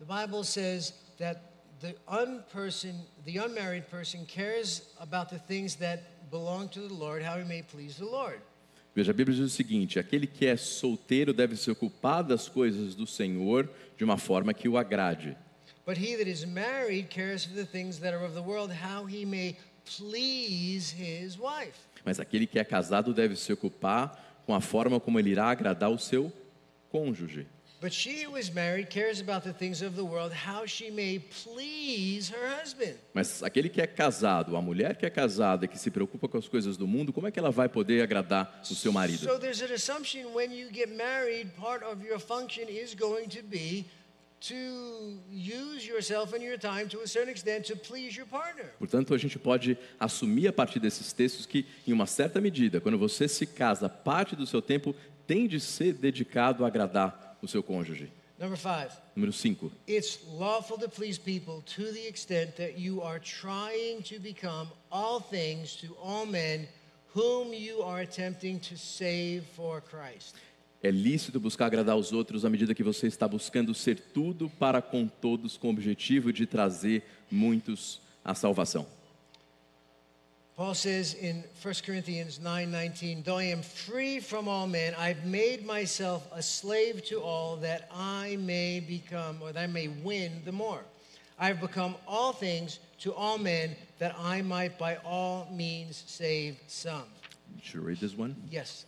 The 0.00 0.06
Bible 0.06 0.42
says 0.42 0.92
that 1.18 1.40
the 1.80 1.94
unperson, 2.08 2.94
the 3.24 3.38
unmarried 3.38 3.84
person 3.90 4.24
cares 4.26 4.82
about 4.98 5.30
the 5.30 5.38
things 5.38 5.76
that 5.76 6.02
belong 6.32 6.68
to 6.70 6.80
the 6.88 6.92
Lord, 6.94 7.22
how 7.24 7.38
he 7.38 7.44
may 7.44 7.62
please 7.62 7.96
the 7.98 8.04
Lord. 8.10 8.40
Veja, 8.92 9.12
a 9.12 9.14
Bíblia 9.14 9.36
diz 9.36 9.44
o 9.44 9.48
seguinte: 9.48 10.00
aquele 10.00 10.26
que 10.26 10.46
é 10.46 10.56
solteiro 10.56 11.32
deve 11.32 11.54
se 11.56 11.70
ocupar 11.70 12.24
das 12.24 12.48
coisas 12.48 12.96
do 12.96 13.06
Senhor 13.06 13.68
de 14.00 14.04
uma 14.04 14.16
forma 14.16 14.54
que 14.54 14.66
o 14.66 14.78
agrade. 14.78 15.36
But 15.84 15.98
he 15.98 16.16
that 16.16 16.26
is 16.26 16.46
married 16.46 17.10
cares 17.10 17.44
for 17.44 17.54
the 17.54 17.66
things 17.66 17.98
that 17.98 18.14
are 18.14 18.24
of 18.24 18.32
the 18.32 18.40
world, 18.40 18.72
how 18.72 19.04
he 19.04 19.26
may 19.26 19.58
please 19.84 20.90
his 20.90 21.36
wife. 21.38 21.78
Mas 22.02 22.18
aquele 22.18 22.46
que 22.46 22.58
é 22.58 22.64
casado 22.64 23.12
deve 23.12 23.36
se 23.36 23.52
ocupar 23.52 24.42
com 24.46 24.54
a 24.54 24.60
forma 24.62 24.98
como 24.98 25.18
ele 25.18 25.28
irá 25.28 25.50
agradar 25.50 25.90
o 25.90 25.98
seu 25.98 26.32
cônjuge. 26.90 27.46
But 27.80 27.94
she 27.94 28.24
who 28.24 28.36
is 28.36 28.52
married 28.52 28.90
cares 28.90 29.22
about 29.22 29.42
the 29.42 29.54
things 29.54 29.80
of 29.80 29.96
the 29.96 30.04
world, 30.04 30.34
how 30.34 30.66
she 30.66 30.90
may 30.90 31.18
please 31.18 32.30
her 32.30 32.60
husband. 32.60 32.96
Mas 33.14 33.42
aquele 33.42 33.70
que 33.70 33.80
é 33.80 33.86
casado, 33.86 34.54
a 34.54 34.60
mulher 34.60 34.96
que 34.96 35.06
é 35.06 35.10
casada 35.10 35.66
que 35.66 35.78
se 35.78 35.90
preocupa 35.90 36.28
com 36.28 36.36
as 36.36 36.46
coisas 36.46 36.76
do 36.76 36.86
mundo, 36.86 37.10
como 37.10 37.26
é 37.26 37.30
que 37.30 37.38
ela 37.38 37.50
vai 37.50 37.70
poder 37.70 38.02
agradar 38.02 38.60
o 38.70 38.74
seu 38.74 38.92
marido? 38.92 39.24
So 39.24 39.38
there's 39.38 39.62
an 39.62 39.72
assumption 39.72 40.34
when 40.34 40.52
you 40.52 40.68
get 40.70 40.90
married, 40.94 41.52
part 41.56 41.82
of 41.82 42.04
your 42.06 42.20
function 42.20 42.68
is 42.68 42.94
going 42.94 43.28
to 43.28 43.42
be 43.42 43.86
to 44.40 45.18
use 45.30 45.86
yourself 45.86 46.34
and 46.34 46.42
your 46.42 46.58
time 46.58 46.86
to 46.86 47.00
a 47.00 47.06
certain 47.06 47.30
extent 47.30 47.66
to 47.66 47.76
please 47.76 48.14
your 48.14 48.26
partner. 48.26 48.66
Portanto, 48.78 49.14
a 49.14 49.18
gente 49.18 49.38
pode 49.38 49.78
assumir 49.98 50.48
a 50.48 50.52
partir 50.52 50.80
desses 50.80 51.14
textos 51.14 51.46
que, 51.46 51.64
em 51.86 51.94
uma 51.94 52.06
certa 52.06 52.42
medida, 52.42 52.78
quando 52.78 52.98
você 52.98 53.26
se 53.26 53.46
casa, 53.46 53.88
parte 53.88 54.36
do 54.36 54.46
seu 54.46 54.60
tempo 54.60 54.94
tem 55.26 55.46
de 55.46 55.58
ser 55.58 55.94
dedicado 55.94 56.62
a 56.62 56.68
agradar 56.68 57.29
o 57.42 57.48
seu 57.48 57.62
cônjuge. 57.62 58.10
Number 58.38 58.56
five, 58.56 58.90
Número 59.14 59.32
5. 59.32 59.70
it's 59.86 60.18
lawful 60.38 60.78
to 60.78 60.88
please 60.88 61.18
people 61.18 61.62
to 61.76 61.92
the 61.92 62.06
extent 62.08 62.56
that 62.56 62.78
you 62.78 63.02
are 63.02 63.20
trying 63.20 64.02
to 64.02 64.18
become 64.18 64.68
all 64.90 65.20
things 65.20 65.76
to 65.76 65.94
all 66.02 66.24
men 66.24 66.66
whom 67.14 67.52
you 67.52 67.82
are 67.82 68.00
attempting 68.02 68.58
to 68.58 68.76
save 68.78 69.42
for 69.54 69.82
Christ. 69.82 70.36
É 70.82 70.90
lícito 70.90 71.38
buscar 71.38 71.66
agradar 71.66 71.94
os 71.96 72.10
outros 72.12 72.42
à 72.42 72.48
medida 72.48 72.74
que 72.74 72.82
você 72.82 73.06
está 73.06 73.28
buscando 73.28 73.74
ser 73.74 74.00
tudo 74.00 74.48
para 74.58 74.80
com 74.80 75.06
todos, 75.06 75.58
com 75.58 75.68
o 75.68 75.70
objetivo 75.72 76.32
de 76.32 76.46
trazer 76.46 77.02
muitos 77.30 78.00
à 78.24 78.34
salvação. 78.34 78.86
Paul 80.60 80.74
says 80.74 81.14
in 81.14 81.42
1 81.62 81.74
Corinthians 81.86 82.38
9:19, 82.38 83.22
"Though 83.22 83.38
I 83.38 83.44
am 83.44 83.62
free 83.62 84.20
from 84.20 84.46
all 84.46 84.66
men, 84.66 84.94
I've 84.94 85.24
made 85.24 85.64
myself 85.64 86.28
a 86.32 86.42
slave 86.42 87.02
to 87.06 87.22
all 87.22 87.56
that 87.56 87.88
I 87.90 88.36
may 88.36 88.78
become 88.78 89.40
or 89.40 89.52
that 89.52 89.62
I 89.62 89.66
may 89.68 89.88
win 89.88 90.42
the 90.44 90.52
more. 90.52 90.84
I've 91.38 91.62
become 91.62 91.96
all 92.06 92.34
things 92.34 92.78
to 92.98 93.14
all 93.14 93.38
men 93.38 93.74
that 94.00 94.14
I 94.18 94.42
might 94.42 94.76
by 94.76 94.96
all 94.96 95.48
means 95.50 96.04
save 96.06 96.58
some." 96.66 97.06
Should 97.62 97.76
you 97.76 97.80
read 97.80 97.98
this 98.00 98.14
one? 98.14 98.36
Yes. 98.50 98.84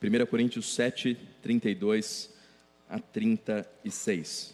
1 0.00 0.26
Coríntios 0.26 0.64
7, 0.64 1.16
32 1.42 2.28
a 2.90 2.98
36. 2.98 4.52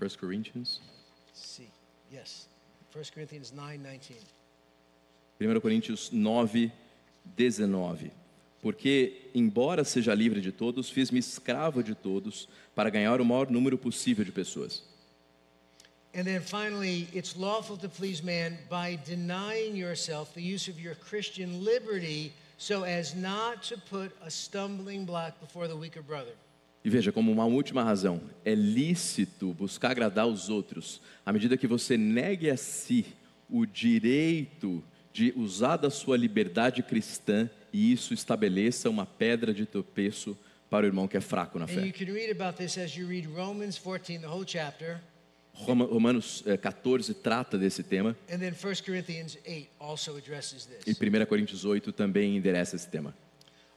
1 0.00 0.18
Coríntios, 0.18 0.80
See. 1.32 1.70
Yes. 2.10 2.48
1 2.94 3.10
Corinthians 3.12 3.50
9:19. 3.50 4.16
1 5.40 5.60
Coríntios 5.60 6.10
9, 6.12 6.70
19. 7.36 8.10
Porque, 8.60 9.30
embora 9.34 9.82
seja 9.82 10.14
livre 10.14 10.40
de 10.40 10.52
todos, 10.52 10.88
fiz-me 10.88 11.18
escravo 11.18 11.82
de 11.82 11.94
todos 11.94 12.48
para 12.74 12.90
ganhar 12.90 13.20
o 13.20 13.24
maior 13.24 13.50
número 13.50 13.76
possível 13.76 14.24
de 14.24 14.30
pessoas. 14.30 14.82
And 16.14 16.26
then 16.26 16.42
finally, 16.42 17.08
it's 17.14 17.34
lawful 17.36 17.78
to 17.78 17.88
please 17.88 18.22
man 18.22 18.58
by 18.68 18.98
denying 19.04 19.74
yourself 19.74 20.34
the 20.34 20.42
use 20.42 20.68
of 20.68 20.78
your 20.78 20.94
Christian 20.94 21.64
liberty 21.64 22.34
so 22.58 22.84
as 22.84 23.14
not 23.14 23.62
to 23.64 23.78
put 23.78 24.12
a 24.22 24.30
stumbling 24.30 25.06
block 25.06 25.40
before 25.40 25.66
the 25.66 25.76
weaker 25.76 26.02
brother. 26.02 26.32
E 26.84 26.90
veja, 26.90 27.12
como 27.12 27.30
uma 27.30 27.44
última 27.44 27.82
razão, 27.84 28.20
é 28.44 28.54
lícito 28.54 29.52
buscar 29.54 29.92
agradar 29.92 30.26
os 30.26 30.48
outros 30.48 31.00
à 31.24 31.32
medida 31.32 31.56
que 31.56 31.66
você 31.66 31.96
negue 31.96 32.50
a 32.50 32.56
si 32.56 33.06
o 33.48 33.64
direito 33.64 34.82
de 35.12 35.32
usar 35.36 35.76
da 35.76 35.90
sua 35.90 36.16
liberdade 36.16 36.82
cristã 36.82 37.48
e 37.72 37.92
isso 37.92 38.12
estabeleça 38.14 38.90
uma 38.90 39.06
pedra 39.06 39.52
de 39.54 39.64
tropeço 39.66 40.36
para 40.68 40.84
o 40.84 40.88
irmão 40.88 41.06
que 41.06 41.16
é 41.16 41.20
fraco 41.20 41.58
na 41.58 41.66
fé. 41.66 41.74
Romans 43.36 43.78
14, 43.78 44.18
the 44.18 44.26
whole 44.26 44.44
chapter, 44.46 45.00
Roma- 45.54 45.84
Romanos 45.84 46.42
eh, 46.46 46.56
14 46.56 47.12
trata 47.14 47.58
desse 47.58 47.82
tema 47.82 48.16
and 48.30 48.38
then 48.38 48.52
1 48.52 48.82
Corinthians 48.84 49.36
8 49.46 49.68
also 49.78 50.16
addresses 50.16 50.64
e 50.64 50.94
this. 50.94 50.98
1 50.98 51.26
Coríntios 51.26 51.64
8 51.66 51.92
também 51.92 52.36
endereça 52.38 52.74
esse 52.74 52.88
tema. 52.88 53.14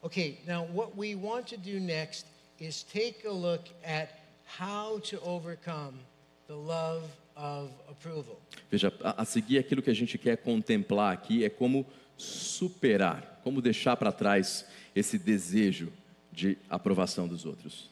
Okay, 0.01 0.39
now 0.47 0.65
what 0.73 0.93
we 0.97 1.15
want 1.15 1.47
to 1.49 1.57
do 1.57 1.79
next 1.81 2.25
is 2.59 2.83
take 2.83 3.25
a 3.27 3.31
look 3.31 3.63
at 3.83 4.09
how 4.45 4.99
to 4.99 5.19
overcome 5.21 5.99
the 6.47 6.55
love 6.55 7.03
of 7.35 7.69
approval. 7.89 8.39
Veja, 8.71 8.93
a, 9.03 9.21
a 9.21 9.25
seguir 9.25 9.59
aquilo 9.59 9.81
que 9.81 9.89
a 9.89 9.95
gente 9.95 10.17
quer 10.17 10.37
contemplar 10.37 11.13
aqui 11.13 11.43
é 11.43 11.49
como 11.49 11.85
superar, 12.17 13.41
como 13.43 13.61
deixar 13.61 13.97
para 13.97 14.11
trás 14.11 14.65
esse 14.95 15.17
desejo 15.17 15.91
de 16.31 16.57
aprovação 16.69 17.27
dos 17.27 17.45
outros. 17.45 17.89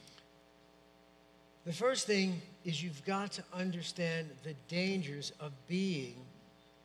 The 1.66 1.74
first 1.74 2.06
thing 2.06 2.42
is 2.66 2.82
you've 2.84 3.04
got 3.06 3.32
to 3.34 3.44
understand 3.54 4.28
the 4.44 4.56
dangers 4.68 5.32
of 5.40 5.52
being 5.68 6.16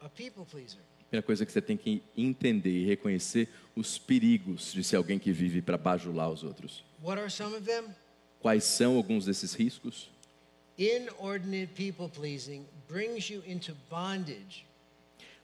a 0.01 0.09
people 0.09 0.45
pleaser. 0.45 0.88
A 1.09 1.11
primeira 1.11 1.27
coisa 1.27 1.47
que 1.47 1.53
você 1.53 1.63
tem 1.63 1.77
que 1.77 2.03
entender 2.17 2.83
e 2.83 2.85
reconhecer 2.85 3.49
os 3.75 3.97
perigos 3.97 4.73
de 4.73 4.85
ser 4.85 4.97
alguém 4.97 5.19
que 5.19 5.33
vive 5.33 5.63
para 5.63 5.79
bajular 5.79 6.31
os 6.31 6.43
outros. 6.43 6.85
What 7.03 7.19
are 7.19 7.31
some 7.31 7.55
of 7.55 7.65
them? 7.65 7.85
Quais 8.41 8.65
são 8.65 8.97
alguns 8.97 9.25
desses 9.25 9.55
riscos? 9.55 10.11
inordinate 10.79 11.75
people 11.75 12.09
pleasing 12.09 12.65
brings 12.89 13.29
you 13.29 13.43
into 13.47 13.75
bondage. 13.91 14.65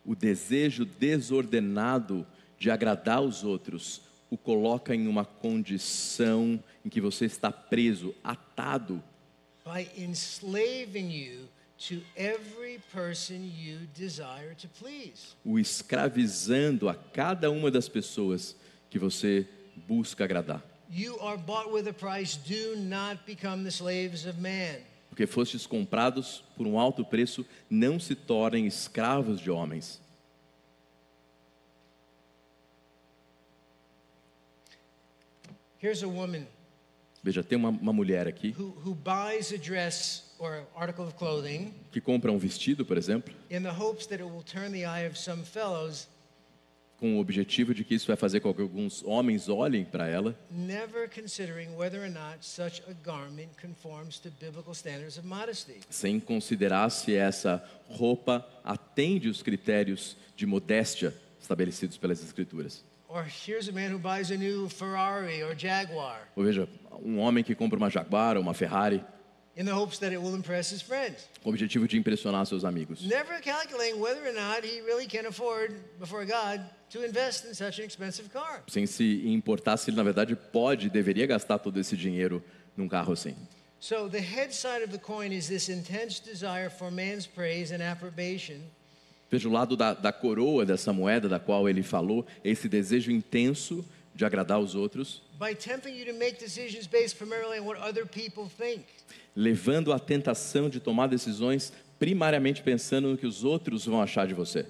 O 0.07 0.15
desejo 0.15 0.85
desordenado 0.85 2.27
de 2.59 2.71
agradar 2.71 3.21
os 3.21 3.43
outros 3.43 4.03
o 4.31 4.39
coloca 4.39 4.95
em 4.95 5.07
uma 5.07 5.25
condição 5.25 6.63
em 6.85 6.89
que 6.89 7.01
você 7.01 7.25
está 7.25 7.51
preso, 7.53 8.15
atado, 8.23 9.03
by 9.65 9.89
enslaving 9.97 11.11
you 11.11 11.49
to 11.79 12.01
every 12.17 12.81
person 12.93 13.51
you 13.57 13.87
desire 13.95 14.55
to 14.55 14.69
please. 14.69 15.35
o 15.45 15.59
escravizando 15.59 16.89
a 16.89 16.95
cada 16.95 17.51
uma 17.51 17.71
das 17.71 17.89
pessoas 17.89 18.57
que 18.91 18.99
você 18.99 19.47
busca 19.87 20.25
agradar. 20.25 20.63
You 20.91 21.19
are 21.21 21.37
bought 21.37 21.73
with 21.73 21.89
a 21.89 21.93
price. 21.93 22.37
Do 22.37 22.77
not 22.77 23.25
become 23.27 23.65
the 23.65 23.71
slaves 23.71 24.27
of 24.27 24.41
man. 24.41 24.81
Porque 25.09 25.27
fostes 25.27 25.67
comprados 25.67 26.43
por 26.57 26.67
um 26.67 26.79
alto 26.79 27.05
preço, 27.05 27.47
não 27.71 27.99
se 27.99 28.15
tornem 28.15 28.67
escravos 28.67 29.41
de 29.41 29.51
homens. 29.51 30.01
Here's 35.81 36.03
a 36.03 36.09
woman 36.09 36.47
Veja, 37.23 37.43
tem 37.43 37.57
uma, 37.57 37.71
uma 37.71 37.93
mulher 37.93 38.29
aqui 38.29 38.55
who, 38.59 38.77
who 38.85 38.95
buys 38.95 39.53
a 39.53 39.57
dress 39.57 40.24
or 40.39 40.65
article 40.75 41.05
of 41.05 41.15
clothing 41.15 41.73
que 41.93 42.01
compra 42.01 42.31
um 42.33 42.39
vestido, 42.39 42.85
por 42.85 42.97
exemplo, 42.97 43.35
in 43.51 43.63
the 43.63 43.71
hopes 43.71 44.07
that 44.07 44.23
it 44.23 44.25
will 44.25 44.43
turn 44.43 44.73
the 44.73 44.85
eye 44.85 45.07
of 45.07 45.19
some 45.19 45.43
fellows, 45.45 46.09
com 46.99 47.17
o 47.17 47.21
objetivo 47.21 47.75
de 47.75 47.83
que 47.85 47.95
isso 47.95 48.07
vai 48.07 48.17
fazer 48.17 48.41
com 48.41 48.55
que 48.55 48.63
alguns 48.63 49.03
homens 49.05 49.49
olhem 49.49 49.85
para 49.85 50.09
ela, 50.09 50.35
never 50.51 51.09
considering 51.09 51.75
whether 51.77 52.03
or 52.03 52.11
not 52.11 52.39
such 52.41 52.83
a 52.89 52.95
garment 53.05 53.49
conforms 53.61 54.19
to 54.19 54.31
biblical 54.41 54.73
standards 54.73 55.19
of 55.19 55.27
modesty. 55.27 55.81
sem 55.91 56.21
considerar 56.21 56.89
se 56.91 57.15
essa 57.15 57.63
roupa 57.91 58.47
atende 58.65 59.29
os 59.29 59.43
critérios 59.43 60.17
de 60.37 60.47
modéstia 60.47 61.15
estabelecidos 61.41 61.97
pelas 61.99 62.23
Escrituras. 62.23 62.83
Or 63.09 63.25
here's 63.25 63.69
a 63.69 63.73
man 63.73 63.93
who 63.93 63.99
buys 63.99 64.33
a 64.33 64.37
new 64.37 64.69
Ferrari 64.69 65.41
or 65.43 65.55
Jaguar 65.57 66.29
Ou 66.35 66.43
veja, 66.43 66.69
um 67.01 67.19
homem 67.21 67.45
que 67.45 67.55
compra 67.55 67.77
uma 67.79 67.89
Jaguar 67.89 68.37
ou 68.37 68.43
uma 68.43 68.55
Ferrari 68.55 69.05
in 69.57 69.65
the 69.65 69.73
hopes 69.73 69.99
that 69.99 70.13
it 70.13 70.21
will 70.21 70.35
impress 70.35 70.71
his 70.71 70.83
friends, 70.83 71.29
com 71.43 71.51
o 71.51 71.53
objetivo 71.53 71.87
de 71.87 71.97
impressionar 71.97 72.45
seus 72.47 72.65
amigos, 72.65 73.07
never 73.07 73.41
calculating 73.41 74.01
whether 74.01 74.27
or 74.27 74.33
not 74.33 74.65
he 74.65 74.81
really 74.83 75.07
can 75.07 75.27
afford 75.27 75.75
before 75.99 76.25
God 76.25 76.61
to 76.91 77.05
invest 77.05 77.45
in 77.45 77.55
such 77.55 77.79
an 77.79 77.85
expensive 77.85 78.31
car. 78.33 78.63
sem 78.69 78.87
se 78.87 79.23
importar 79.27 79.77
se 79.77 79.91
ele 79.91 79.97
na 79.97 80.03
verdade 80.03 80.35
pode 80.35 80.91
deveria 80.91 81.27
gastar 81.27 81.59
todo 81.59 81.79
esse 81.79 81.97
dinheiro 81.97 82.43
num 82.77 82.89
carro 82.89 83.13
assim. 83.13 83.37
So 83.81 84.09
the 84.09 84.21
head 84.21 84.53
side 84.55 84.83
of 84.83 84.91
the 84.91 84.99
coin 84.99 85.31
is 85.31 85.47
this 85.47 85.69
intense 85.69 86.19
desire 86.19 86.71
for 86.71 86.91
man's 86.91 87.27
praise 87.27 87.71
and 87.71 87.83
approbation. 87.83 88.61
Veja 89.31 89.49
o 89.49 89.53
lado 89.53 89.77
da, 89.77 89.93
da 89.95 90.13
coroa 90.13 90.65
dessa 90.65 90.93
moeda 90.93 91.29
da 91.29 91.39
qual 91.39 91.69
ele 91.69 91.83
falou, 91.83 92.25
esse 92.45 92.69
desejo 92.69 93.11
intenso 93.11 93.85
de 94.15 94.25
agradar 94.25 94.61
os 94.61 94.75
outros, 94.75 95.23
by 95.39 95.55
tempting 95.55 95.95
you 95.99 96.05
to 96.07 96.13
make 96.19 96.39
decisions 96.39 96.87
based 96.87 97.17
primarily 97.19 97.59
on 97.59 97.65
what 97.67 97.81
other 97.81 98.07
people 98.07 98.49
think. 98.49 98.85
levando 99.35 99.93
à 99.93 99.99
tentação 99.99 100.69
de 100.71 100.79
tomar 100.81 101.09
decisões 101.09 101.73
primariamente 101.99 102.63
pensando 102.63 103.09
no 103.09 103.17
que 103.19 103.27
os 103.27 103.43
outros 103.45 103.85
vão 103.87 104.01
achar 104.01 104.27
de 104.27 104.35
você. 104.35 104.67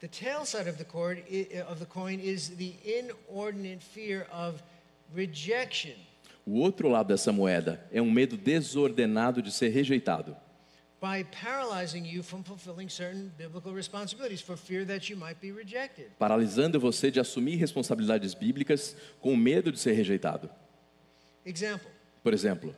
The 0.00 0.08
tail 0.08 0.44
side 0.46 0.68
of 0.68 0.76
the, 0.78 0.84
cord, 0.84 1.22
i- 1.30 1.48
of 1.70 1.78
the 1.80 1.86
coin 1.86 2.18
is 2.20 2.48
the 2.50 2.72
inordinate 2.84 3.82
fear 3.84 4.26
of 4.32 4.62
rejection. 5.14 5.94
O 6.46 6.58
outro 6.60 6.88
lado 6.90 7.08
dessa 7.08 7.32
moeda 7.32 7.82
é 7.90 8.02
um 8.02 8.10
medo 8.10 8.36
desordenado 8.36 9.40
de 9.40 9.50
ser 9.50 9.68
rejeitado, 9.68 10.36
paralisando 16.18 16.80
você 16.80 17.10
de 17.10 17.20
assumir 17.20 17.56
responsabilidades 17.56 18.34
bíblicas 18.34 18.96
com 19.20 19.36
medo 19.36 19.70
de 19.70 19.78
ser 19.78 19.92
rejeitado. 19.92 20.50
Example, 21.44 21.88
Por 22.22 22.32
exemplo, 22.32 22.74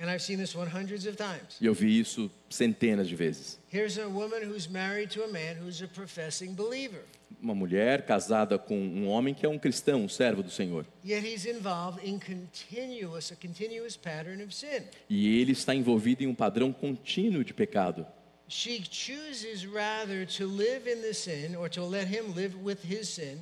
and 0.00 0.08
I've 0.10 0.22
seen 0.22 0.38
this 0.38 0.54
one 0.54 0.68
hundreds 0.70 1.06
of 1.06 1.16
times. 1.16 1.56
e 1.60 1.66
eu 1.66 1.74
vi 1.74 1.98
isso 1.98 2.30
centenas 2.50 3.08
de 3.08 3.16
vezes. 3.16 3.58
Here's 3.72 3.98
a 3.98 4.06
woman 4.08 4.42
who's 4.44 4.68
married 4.68 5.10
to 5.14 5.24
a 5.24 5.28
man 5.28 5.56
who's 5.60 5.82
a 5.82 5.88
professing 5.88 6.54
believer, 6.54 7.02
Uma 7.42 7.54
mulher 7.54 8.02
casada 8.06 8.58
com 8.58 8.74
um 8.76 9.06
homem 9.08 9.34
que 9.34 9.44
é 9.46 9.48
um 9.48 9.58
cristão, 9.58 10.02
um 10.04 10.08
servo 10.08 10.42
do 10.42 10.50
Senhor. 10.50 10.84
yet 11.04 11.22
he's 11.24 11.46
involved 11.46 12.00
in 12.04 12.18
continuous 12.18 13.30
a 13.30 13.36
continuous 13.36 13.96
pattern 13.96 14.42
of 14.42 14.52
sin. 14.54 14.82
E 15.08 15.40
ele 15.40 15.52
está 15.52 15.74
envolvido 15.74 16.22
em 16.24 16.26
um 16.26 16.34
padrão 16.34 16.72
contínuo 16.72 17.44
de 17.44 17.52
pecado. 17.54 18.06
She 18.48 18.80
chooses 18.90 19.66
rather 19.66 20.24
to 20.38 20.46
live 20.46 20.88
in 20.90 21.02
the 21.02 21.12
sin 21.12 21.54
or 21.54 21.68
to 21.68 21.84
let 21.84 22.08
him 22.08 22.32
live 22.34 22.56
with 22.62 22.78
his 22.82 23.08
sin 23.08 23.40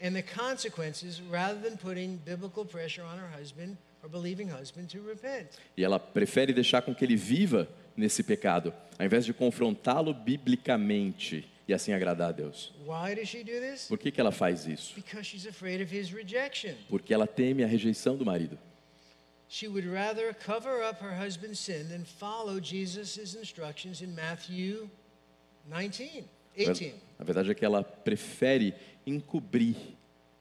and 0.00 0.12
the 0.14 0.22
consequences 0.22 1.22
rather 1.30 1.58
than 1.58 1.78
putting 1.78 2.16
biblical 2.18 2.64
pressure 2.66 3.02
on 3.02 3.18
her 3.18 3.30
husband 3.34 3.78
or 4.02 4.08
believing 4.08 4.48
husband 4.50 4.86
to 4.86 5.02
repent. 5.02 5.48
E 5.76 5.84
ela 5.84 5.98
prefere 5.98 6.52
deixar 6.52 6.82
com 6.82 6.94
que 6.94 7.04
ele 7.04 7.16
viva 7.16 7.68
nesse 7.96 8.22
pecado, 8.22 8.72
ao 8.98 9.06
invés 9.06 9.24
de 9.24 9.32
confrontá-lo 9.32 10.12
biblicamente 10.12 11.48
e 11.68 11.72
assim 11.72 11.92
agradar 11.92 12.30
a 12.30 12.32
Deus. 12.32 12.72
Why 12.84 13.14
does 13.14 13.28
she 13.28 13.44
do 13.44 13.52
this? 13.52 13.86
Por 13.86 13.98
que, 13.98 14.10
que 14.10 14.20
ela 14.20 14.32
faz 14.32 14.66
isso? 14.66 14.94
Because 14.94 15.24
she's 15.24 15.46
afraid 15.46 15.82
of 15.82 15.94
his 15.94 16.10
rejection. 16.12 16.74
Porque 16.88 17.14
ela 17.14 17.26
teme 17.26 17.62
a 17.62 17.66
rejeição 17.66 18.16
do 18.16 18.24
marido. 18.24 18.58
She 19.48 19.68
would 19.68 19.86
rather 19.86 20.34
cover 20.34 20.82
up 20.82 21.04
her 21.04 21.12
husband's 21.14 21.58
sin 21.58 21.88
than 21.88 22.04
follow 22.04 22.58
Jesus' 22.58 23.34
instructions 23.34 24.00
in 24.00 24.14
Matthew 24.14 24.88
19, 25.68 26.24
18. 26.56 26.94
A 27.18 27.24
verdade 27.24 27.50
é 27.50 27.54
que 27.54 27.64
ela 27.64 27.84
prefere 27.84 28.74
encobrir, 29.06 29.76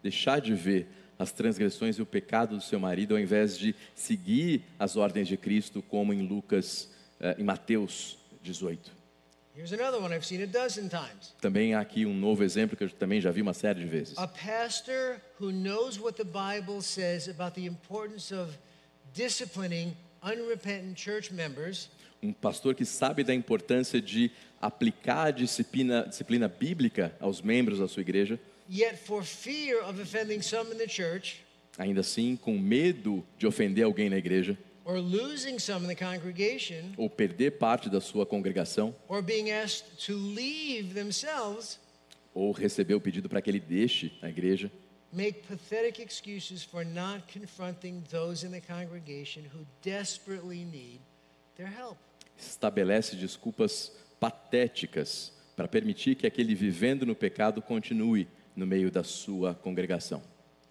deixar 0.01 0.39
de 0.39 0.55
ver 0.55 0.87
as 1.21 1.31
transgressões 1.31 1.97
e 1.97 2.01
o 2.01 2.05
pecado 2.05 2.55
do 2.55 2.63
seu 2.63 2.79
marido, 2.79 3.13
ao 3.13 3.19
invés 3.19 3.57
de 3.57 3.75
seguir 3.93 4.63
as 4.79 4.95
ordens 4.97 5.27
de 5.27 5.37
Cristo, 5.37 5.81
como 5.81 6.11
em 6.11 6.25
Lucas, 6.25 6.89
eh, 7.19 7.35
em 7.37 7.43
Mateus 7.43 8.17
18. 8.41 8.91
Here's 9.55 9.73
another 9.73 10.01
one 10.01 10.15
I've 10.15 10.25
seen 10.25 10.41
a 10.41 10.47
dozen 10.47 10.87
times. 10.87 11.35
Também 11.39 11.75
há 11.75 11.81
aqui 11.81 12.05
um 12.05 12.13
novo 12.13 12.43
exemplo 12.43 12.75
que 12.75 12.83
eu 12.83 12.89
também 12.89 13.21
já 13.21 13.29
vi 13.31 13.41
uma 13.41 13.53
série 13.53 13.81
de 13.81 13.85
vezes. 13.85 14.17
A 14.17 14.27
pastor 14.27 15.21
who 15.39 15.51
knows 15.51 15.99
what 15.99 16.17
the 16.17 16.23
Bible 16.23 16.81
says 16.81 17.27
about 17.27 17.53
the 17.53 17.67
importance 17.67 18.33
of 18.33 18.57
disciplining 19.13 19.95
unrepentant 20.23 20.99
church 20.99 21.31
members 21.33 21.89
Um 22.23 22.31
pastor 22.31 22.75
que 22.75 22.85
sabe 22.85 23.23
da 23.23 23.33
importância 23.33 23.99
de 23.99 24.31
aplicar 24.61 25.27
a 25.27 25.31
disciplina, 25.31 26.05
disciplina 26.07 26.47
bíblica 26.47 27.15
aos 27.19 27.41
membros 27.41 27.79
da 27.79 27.87
sua 27.87 28.01
igreja, 28.01 28.39
Yet, 28.71 28.95
for 29.05 29.21
fear 29.21 29.81
of 29.81 29.99
offending 29.99 30.41
some 30.41 30.71
in 30.71 30.77
the 30.77 30.87
church 30.87 31.43
ainda 31.77 32.01
assim 32.01 32.35
com 32.35 32.57
medo 32.57 33.25
de 33.37 33.47
ofender 33.47 33.83
alguém 33.83 34.09
na 34.09 34.17
igreja, 34.17 34.57
or 34.83 34.99
losing 34.99 35.59
some 35.59 35.85
in 35.85 35.87
the 35.87 35.95
congregation 35.95 36.93
ou 36.97 37.09
perder 37.09 37.51
parte 37.51 37.89
da 37.89 38.01
sua 38.01 38.25
congregação, 38.25 38.95
or 39.07 39.21
being 39.21 39.51
asked 39.51 40.05
to 40.05 40.13
leave 40.13 40.93
themselves, 40.93 41.79
ou 42.33 42.51
receber 42.51 42.95
o 42.95 43.01
pedido 43.01 43.27
para 43.29 43.41
que 43.41 43.49
ele 43.49 43.59
deixe 43.59 44.17
a 44.21 44.29
igreja, 44.29 44.71
make 45.11 45.41
pathetic 45.47 46.01
excuses 46.01 46.63
for 46.63 46.85
not 46.85 47.23
confronting 47.31 48.01
those 48.09 48.45
in 48.45 48.51
the 48.51 48.61
congregation 48.61 49.43
who 49.53 49.65
desperately 49.83 50.63
need 50.63 51.01
their 51.55 51.69
help. 51.69 51.97
estabelece 52.37 53.15
desculpas 53.15 53.91
patéticas 54.19 55.33
para 55.55 55.67
permitir 55.67 56.15
que 56.15 56.25
aquele 56.25 56.55
vivendo 56.55 57.05
no 57.05 57.15
pecado 57.15 57.61
continue 57.61 58.27
no 58.55 58.65
meio 58.65 58.91
da 58.91 59.03
sua 59.03 59.53
congregação. 59.53 60.21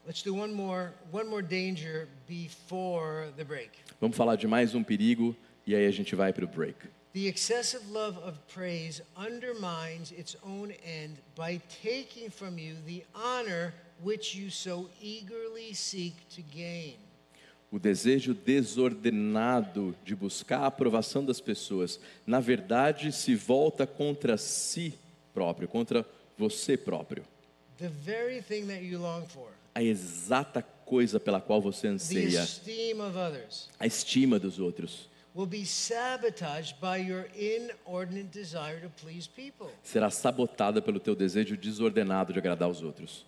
Let's 0.07 0.23
do 0.23 0.35
one 0.35 0.53
more, 0.53 0.93
one 1.13 1.29
more 1.29 1.43
danger 1.43 2.09
before 2.27 3.33
the 3.37 3.45
break. 3.45 3.71
Vamos 4.01 4.17
falar 4.17 4.37
de 4.37 4.47
mais 4.47 4.75
um 4.75 4.83
perigo 4.83 5.37
e 5.67 5.75
aí 5.75 5.87
a 5.87 5.91
gente 5.91 6.17
vai 6.17 6.33
para 6.33 6.45
o 6.45 6.49
break. 6.49 6.89
The 7.13 7.27
excessive 7.27 7.85
love 7.91 8.19
of 8.19 8.39
praise 8.53 9.03
undermines 9.17 10.13
its 10.13 10.37
own 10.43 10.73
end 10.85 11.19
by 11.37 11.61
taking 11.83 12.31
from 12.31 12.57
you 12.57 12.77
the 12.87 13.05
honor 13.15 13.75
which 14.03 14.39
you 14.39 14.51
so 14.51 14.89
eagerly 15.03 15.75
seek 15.75 16.15
to 16.35 16.43
gain. 16.43 16.97
O 17.71 17.79
desejo 17.79 18.35
desordenado 18.35 19.95
de 20.05 20.17
buscar 20.17 20.61
a 20.61 20.67
aprovação 20.67 21.25
das 21.25 21.41
pessoas, 21.41 22.01
na 22.27 22.41
verdade, 22.41 23.13
se 23.13 23.35
volta 23.37 23.87
contra 23.87 24.37
si 24.37 24.95
próprio, 25.33 25.69
contra 25.69 26.05
você 26.37 26.77
próprio. 26.77 27.25
A 29.75 29.83
exata 29.83 30.63
coisa 30.85 31.21
pela 31.21 31.41
qual 31.41 31.61
você 31.63 31.83
the 31.83 31.95
anseia, 31.95 32.43
esteem 32.43 33.01
of 33.01 33.17
others, 33.17 33.69
a 33.79 33.87
estima 33.87 34.39
dos 34.39 34.59
outros, 34.59 35.09
will 35.35 35.47
be 35.47 35.65
sabotaged 35.65 36.77
by 36.81 36.97
your 36.97 37.27
inordinate 37.37 38.29
desire 38.33 38.81
to 38.81 38.91
please 39.01 39.29
people. 39.29 39.69
será 39.83 40.11
sabotada 40.11 40.83
pelo 40.83 40.99
teu 40.99 41.15
desejo 41.15 41.57
desordenado 41.57 42.33
de 42.33 42.39
agradar 42.39 42.69
os 42.69 42.83
outros. 42.83 43.25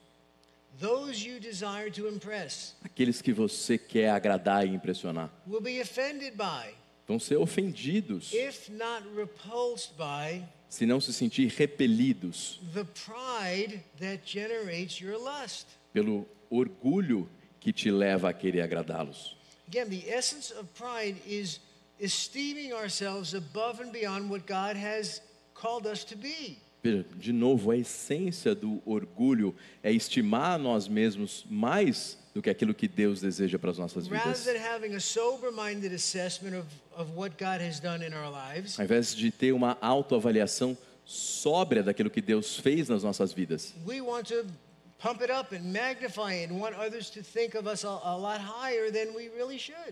Those 0.81 1.25
you 1.25 1.39
desire 1.39 1.91
to 1.93 2.09
impress 2.09 2.75
Aqueles 2.83 3.23
que 3.23 3.33
você 3.33 3.79
quer 3.79 4.11
agradar 4.11 4.67
e 4.67 4.71
impressionar 4.75 5.31
will 5.47 5.61
be 5.61 5.81
offended 5.81 6.37
by, 6.37 6.75
vão 7.07 7.21
ser 7.21 7.37
ofendidos 7.37 8.33
if 8.33 8.69
not 8.71 9.07
repulsed 9.17 9.93
by 9.97 10.43
se 10.73 10.87
não 10.87 11.03
se 11.03 11.13
sentir 11.13 11.49
repelidos 11.49 12.59
the 12.73 12.83
pride 13.05 13.85
that 14.01 14.23
generates 14.25 14.99
your 14.99 15.19
lust. 15.19 15.67
pelo 15.93 16.27
orgulho 16.49 17.29
que 17.61 17.75
te 17.75 17.91
leva 17.91 18.31
a 18.31 18.33
querer 18.33 18.63
agradá-los. 18.63 19.37
Again, 19.69 19.91
the 19.91 20.09
essence 20.09 20.51
of 20.51 20.67
pride 20.73 21.17
is 21.27 21.61
esteeming 22.01 22.73
ourselves 22.73 23.35
above 23.35 23.83
and 23.83 23.93
beyond 23.93 24.31
what 24.31 24.47
God 24.47 24.75
has 24.75 25.21
called 25.53 25.87
us 25.87 26.05
to 26.05 26.17
be. 26.17 26.59
De 26.83 27.33
novo, 27.35 27.71
a 27.71 27.77
essência 27.77 28.55
do 28.55 28.83
orgulho 28.87 29.55
é 29.83 29.93
estimar 29.93 30.59
nós 30.59 30.89
mesmos 30.89 31.45
mais 31.51 32.19
do 32.35 32.41
que 32.41 32.49
aquilo 32.49 32.73
que 32.73 32.89
Deus 32.89 33.21
deseja 33.21 33.59
para 33.59 33.71
as 33.71 33.79
nossas 33.79 34.07
vidas. 34.07 34.45
than 34.45 34.57
having 34.57 34.95
a 34.95 35.01
sober 35.01 35.51
minded 35.53 35.93
assessment 35.93 36.57
of, 36.57 36.67
of 36.97 37.13
what 37.15 37.37
God 37.39 37.61
has 37.61 37.79
done 37.79 38.05
in 38.05 38.15
our 38.15 38.31
lives, 38.31 38.79
Ao 38.79 38.85
invés 38.85 39.15
de 39.15 39.31
ter 39.31 39.53
uma 39.53 39.77
autoavaliação 39.81 40.77
sóbria 41.05 41.83
daquilo 41.83 42.09
que 42.09 42.23
Deus 42.23 42.57
fez 42.59 42.89
nas 42.89 43.03
nossas 43.03 43.33
vidas, 43.33 43.75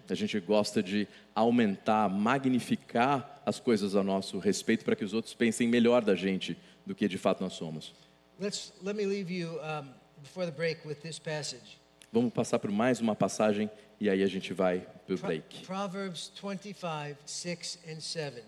a 0.09 0.15
gente 0.15 0.41
gosta 0.41 0.83
de 0.83 1.09
aumentar, 1.35 2.09
magnificar 2.09 3.43
as 3.45 3.59
coisas 3.59 3.97
a 3.97 4.03
nosso 4.03 4.39
respeito 4.39 4.85
para 4.85 4.95
que 4.95 5.05
os 5.05 5.13
outros 5.13 5.35
pensem 5.35 5.69
melhor 5.69 6.05
da 6.05 6.15
gente 6.15 6.57
do 6.87 6.95
que 6.95 7.09
de 7.09 7.19
fato 7.19 7.43
nós 7.43 7.55
somos. 7.55 7.93
Let's, 8.39 8.73
let 8.83 8.97
me 8.97 9.05
leave 9.05 9.31
you 9.31 9.59
um, 9.61 9.89
before 10.23 10.47
the 10.47 10.57
break 10.57 10.87
with 10.87 11.03
this 11.03 11.19
passage. 11.19 11.80
Vamos 12.13 12.33
passar 12.33 12.59
por 12.59 12.71
mais 12.71 13.01
uma 13.01 13.15
passagem 13.15 13.71
e 14.01 14.11
aí 14.11 14.23
a 14.23 14.27
gente 14.27 14.53
vai 14.53 14.81
para 15.07 15.15
o 15.15 15.19
break. 15.19 15.65
Proverbs 15.65 16.33
25, 16.43 17.17
6 17.25 17.79
and 17.89 18.01
7. 18.01 18.43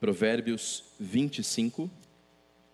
Provérbios 0.00 0.82
25, 0.98 1.88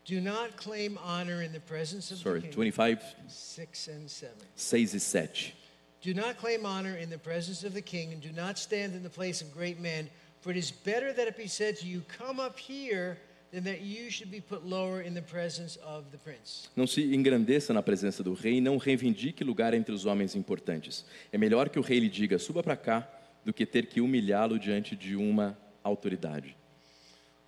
Do 0.07 0.23
not 0.23 0.57
claim 0.57 0.97
honor 1.05 1.43
in 1.43 1.53
the 1.53 1.61
presence 1.61 2.11
of 2.11 2.23
sorry, 2.23 2.41
the 2.41 2.47
king. 2.49 2.55
25, 2.55 3.03
6 3.29 3.89
and 3.89 4.09
7. 4.09 4.33
6 4.57 4.95
e 4.95 5.01
7. 5.01 5.53
Do 6.01 6.15
not 6.15 6.39
claim 6.39 6.65
honor 6.65 6.97
in 6.97 7.11
the 7.11 7.19
presence 7.19 7.63
of 7.63 7.75
the 7.75 7.83
king, 7.83 8.15
and 8.15 8.23
do 8.23 8.33
not 8.33 8.59
stand 8.59 8.95
in 8.95 9.03
the 9.03 9.11
place 9.11 9.43
of 9.43 9.53
great 9.53 9.79
men, 9.79 10.09
for 10.41 10.51
it 10.51 10.57
is 10.57 10.71
better 10.71 11.13
that 11.13 11.29
it 11.29 11.37
be 11.37 11.47
said 11.49 11.77
to 11.81 11.87
you, 11.87 12.01
Come 12.17 12.41
up 12.41 12.59
here, 12.59 13.19
than 13.53 13.65
that 13.65 13.81
you 13.81 14.11
should 14.11 14.31
be 14.31 14.41
put 14.41 14.65
lower 14.65 15.01
in 15.01 15.15
the 15.15 15.23
presence 15.23 15.79
of 15.83 16.05
the 16.11 16.19
prince. 16.19 16.69
Não 16.77 16.87
se 16.87 17.15
engrandeça 17.15 17.73
na 17.73 17.83
presença 17.83 18.23
do 18.23 18.35
rei 18.35 18.61
não 18.61 18.77
reivindique 18.77 19.43
lugar 19.45 19.75
entre 19.75 19.95
os 19.95 20.05
homens 20.05 20.35
importantes. 20.35 21.05
É 21.33 21.39
melhor 21.39 21.69
que 21.69 21.79
o 21.79 21.83
rei 21.83 21.99
lhe 21.99 22.09
diga, 22.09 22.39
suba 22.39 22.63
para 22.63 22.77
cá, 22.77 23.09
do 23.45 23.53
que 23.53 23.65
ter 23.65 23.87
que 23.87 24.01
humilhá-lo 24.01 24.59
diante 24.59 24.95
de 24.95 25.17
uma 25.17 25.57
autoridade. 25.83 26.55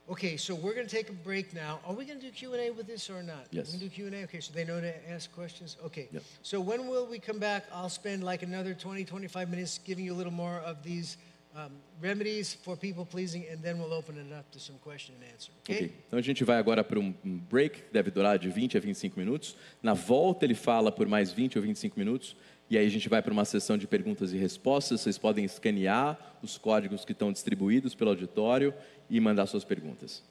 Okay, 0.08 0.36
so 0.36 0.56
we're 0.56 0.74
going 0.74 0.88
to 0.88 0.90
take 0.90 1.08
a 1.08 1.12
break 1.12 1.54
now. 1.54 1.78
Are 1.86 1.94
we 1.94 2.04
going 2.04 2.18
to 2.18 2.26
do 2.26 2.32
Q&A 2.32 2.70
with 2.70 2.88
this 2.88 3.08
or 3.08 3.22
not? 3.22 3.46
Yes. 3.52 3.66
We're 3.66 3.78
going 3.78 3.90
to 3.90 3.96
do 3.96 4.10
Q&A? 4.10 4.24
Okay, 4.24 4.40
so 4.40 4.52
they 4.52 4.64
know 4.64 4.80
to 4.80 4.92
ask 5.08 5.32
questions? 5.32 5.76
Okay. 5.84 6.08
Yep. 6.10 6.24
So 6.42 6.60
when 6.60 6.88
will 6.88 7.06
we 7.06 7.20
come 7.20 7.38
back? 7.38 7.66
I'll 7.72 7.88
spend 7.88 8.24
like 8.24 8.42
another 8.42 8.74
20, 8.74 9.04
25 9.04 9.48
minutes 9.48 9.78
giving 9.78 10.04
you 10.04 10.12
a 10.12 10.18
little 10.18 10.32
more 10.32 10.56
of 10.66 10.82
these 10.82 11.16
um, 11.54 11.70
remedies 12.00 12.54
for 12.54 12.76
people 12.76 13.04
pleasing, 13.04 13.44
and 13.52 13.58
then 13.62 13.78
we'll 13.78 13.92
open 13.92 14.16
it 14.16 14.32
up 14.32 14.50
to 14.52 14.58
some 14.58 14.78
question 14.78 15.14
and 15.16 15.34
answer. 15.34 15.52
Okay? 15.62 15.86
Ok. 15.86 15.92
Então 16.06 16.18
a 16.18 16.22
gente 16.22 16.44
vai 16.44 16.58
agora 16.58 16.84
para 16.84 16.98
um 16.98 17.12
break, 17.24 17.82
que 17.82 17.92
deve 17.92 18.10
durar 18.10 18.38
de 18.38 18.48
20 18.48 18.76
a 18.76 18.80
25 18.80 19.18
minutos. 19.18 19.56
Na 19.82 19.94
volta 19.94 20.44
ele 20.44 20.54
fala 20.54 20.92
por 20.92 21.06
mais 21.06 21.32
20 21.32 21.58
ou 21.58 21.62
25 21.62 21.98
minutos. 21.98 22.36
E 22.68 22.78
aí 22.78 22.86
a 22.86 22.90
gente 22.90 23.08
vai 23.08 23.20
para 23.20 23.32
uma 23.32 23.44
sessão 23.44 23.76
de 23.76 23.86
perguntas 23.88 24.32
e 24.32 24.36
respostas. 24.36 25.00
Vocês 25.00 25.18
podem 25.18 25.44
escanear 25.44 26.38
os 26.40 26.56
códigos 26.56 27.04
que 27.04 27.10
estão 27.10 27.32
distribuídos 27.32 27.96
pelo 27.96 28.10
auditório 28.10 28.72
e 29.08 29.18
mandar 29.18 29.46
suas 29.46 29.64
perguntas. 29.64 30.22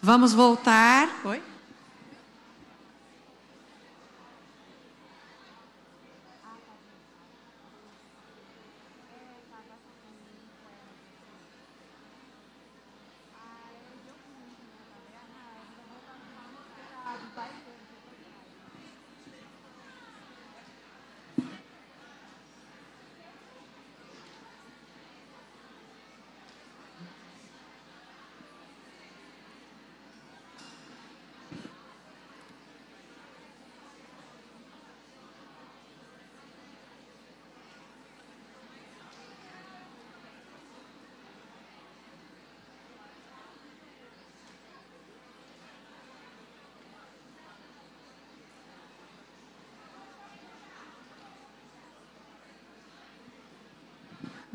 Vamos 0.00 0.32
voltar. 0.32 1.08
Oi? 1.24 1.47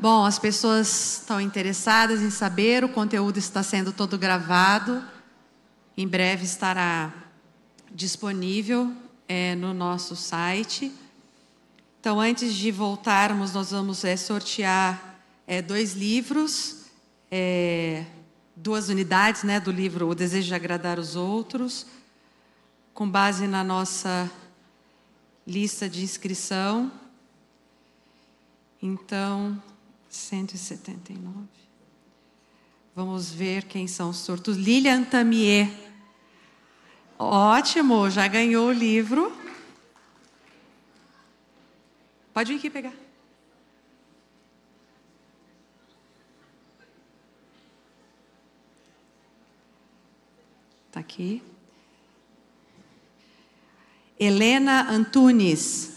Bom, 0.04 0.22
as 0.22 0.38
pessoas 0.38 1.20
estão 1.20 1.40
interessadas 1.40 2.20
em 2.20 2.28
saber, 2.28 2.84
o 2.84 2.90
conteúdo 2.90 3.38
está 3.38 3.62
sendo 3.62 3.90
todo 3.90 4.18
gravado. 4.18 5.02
Em 5.96 6.06
breve 6.06 6.44
estará 6.44 7.10
disponível 7.90 8.92
é, 9.26 9.54
no 9.54 9.72
nosso 9.72 10.14
site. 10.14 10.92
Então, 11.98 12.20
antes 12.20 12.52
de 12.52 12.70
voltarmos, 12.70 13.54
nós 13.54 13.70
vamos 13.70 14.04
é, 14.04 14.14
sortear 14.14 15.22
é, 15.46 15.62
dois 15.62 15.94
livros, 15.94 16.82
é, 17.30 18.04
duas 18.54 18.90
unidades 18.90 19.42
né, 19.42 19.58
do 19.58 19.70
livro 19.70 20.06
O 20.10 20.14
Desejo 20.14 20.48
de 20.48 20.54
Agradar 20.54 20.98
os 20.98 21.16
Outros, 21.16 21.86
com 22.92 23.08
base 23.08 23.46
na 23.46 23.64
nossa 23.64 24.30
lista 25.46 25.88
de 25.88 26.02
inscrição. 26.02 26.92
Então, 28.82 29.62
179. 30.14 31.48
Vamos 32.94 33.32
ver 33.32 33.64
quem 33.64 33.88
são 33.88 34.10
os 34.10 34.18
surtos. 34.18 34.56
Lilian 34.56 35.02
Tamier. 35.02 35.68
Ótimo, 37.18 38.08
já 38.08 38.28
ganhou 38.28 38.68
o 38.68 38.72
livro. 38.72 39.36
Pode 42.32 42.52
vir 42.52 42.58
aqui 42.58 42.70
pegar. 42.70 42.92
Está 50.86 51.00
aqui. 51.00 51.42
Helena 54.18 54.88
Antunes. 54.88 55.93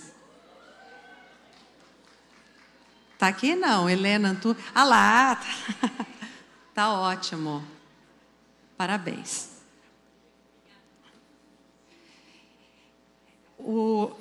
Tá 3.18 3.30
aqui 3.30 3.56
não, 3.56 3.89
Helena 3.89 4.30
Antunes. 4.30 4.61
Ah 4.76 4.84
lá, 4.84 5.35
tá, 5.35 6.06
tá 6.73 6.94
ótimo. 6.94 7.64
Parabéns. 8.77 9.49
O, 13.57 14.11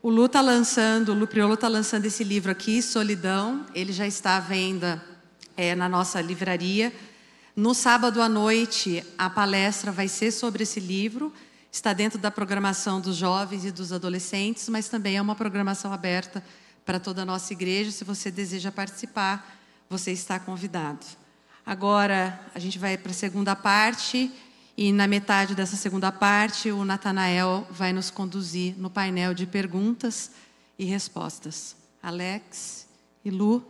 o 0.00 0.08
Lu 0.08 0.24
está 0.24 0.40
lançando, 0.40 1.10
o 1.10 1.14
Lu 1.14 1.26
Priolo 1.26 1.52
está 1.52 1.68
lançando 1.68 2.06
esse 2.06 2.24
livro 2.24 2.50
aqui, 2.50 2.80
Solidão. 2.80 3.66
Ele 3.74 3.92
já 3.92 4.06
está 4.06 4.38
à 4.38 4.40
venda 4.40 5.04
é, 5.54 5.74
na 5.74 5.86
nossa 5.86 6.18
livraria. 6.18 6.90
No 7.54 7.74
sábado 7.74 8.22
à 8.22 8.28
noite, 8.28 9.04
a 9.18 9.28
palestra 9.28 9.92
vai 9.92 10.08
ser 10.08 10.30
sobre 10.30 10.62
esse 10.62 10.80
livro. 10.80 11.30
Está 11.70 11.92
dentro 11.92 12.18
da 12.18 12.30
programação 12.30 13.02
dos 13.02 13.16
jovens 13.16 13.66
e 13.66 13.70
dos 13.70 13.92
adolescentes, 13.92 14.66
mas 14.70 14.88
também 14.88 15.18
é 15.18 15.22
uma 15.22 15.34
programação 15.34 15.92
aberta 15.92 16.42
para 16.84 17.00
toda 17.00 17.22
a 17.22 17.24
nossa 17.24 17.52
igreja. 17.52 17.90
Se 17.90 18.04
você 18.04 18.30
deseja 18.30 18.72
participar, 18.72 19.58
você 19.88 20.12
está 20.12 20.38
convidado. 20.38 21.04
Agora 21.64 22.40
a 22.54 22.58
gente 22.58 22.78
vai 22.78 22.96
para 22.96 23.12
a 23.12 23.14
segunda 23.14 23.54
parte 23.54 24.32
e 24.76 24.92
na 24.92 25.06
metade 25.06 25.54
dessa 25.54 25.76
segunda 25.76 26.10
parte 26.10 26.70
o 26.70 26.84
Natanael 26.84 27.66
vai 27.70 27.92
nos 27.92 28.10
conduzir 28.10 28.74
no 28.78 28.90
painel 28.90 29.34
de 29.34 29.46
perguntas 29.46 30.32
e 30.78 30.84
respostas. 30.84 31.76
Alex 32.02 32.86
e 33.24 33.30
Lu. 33.30 33.64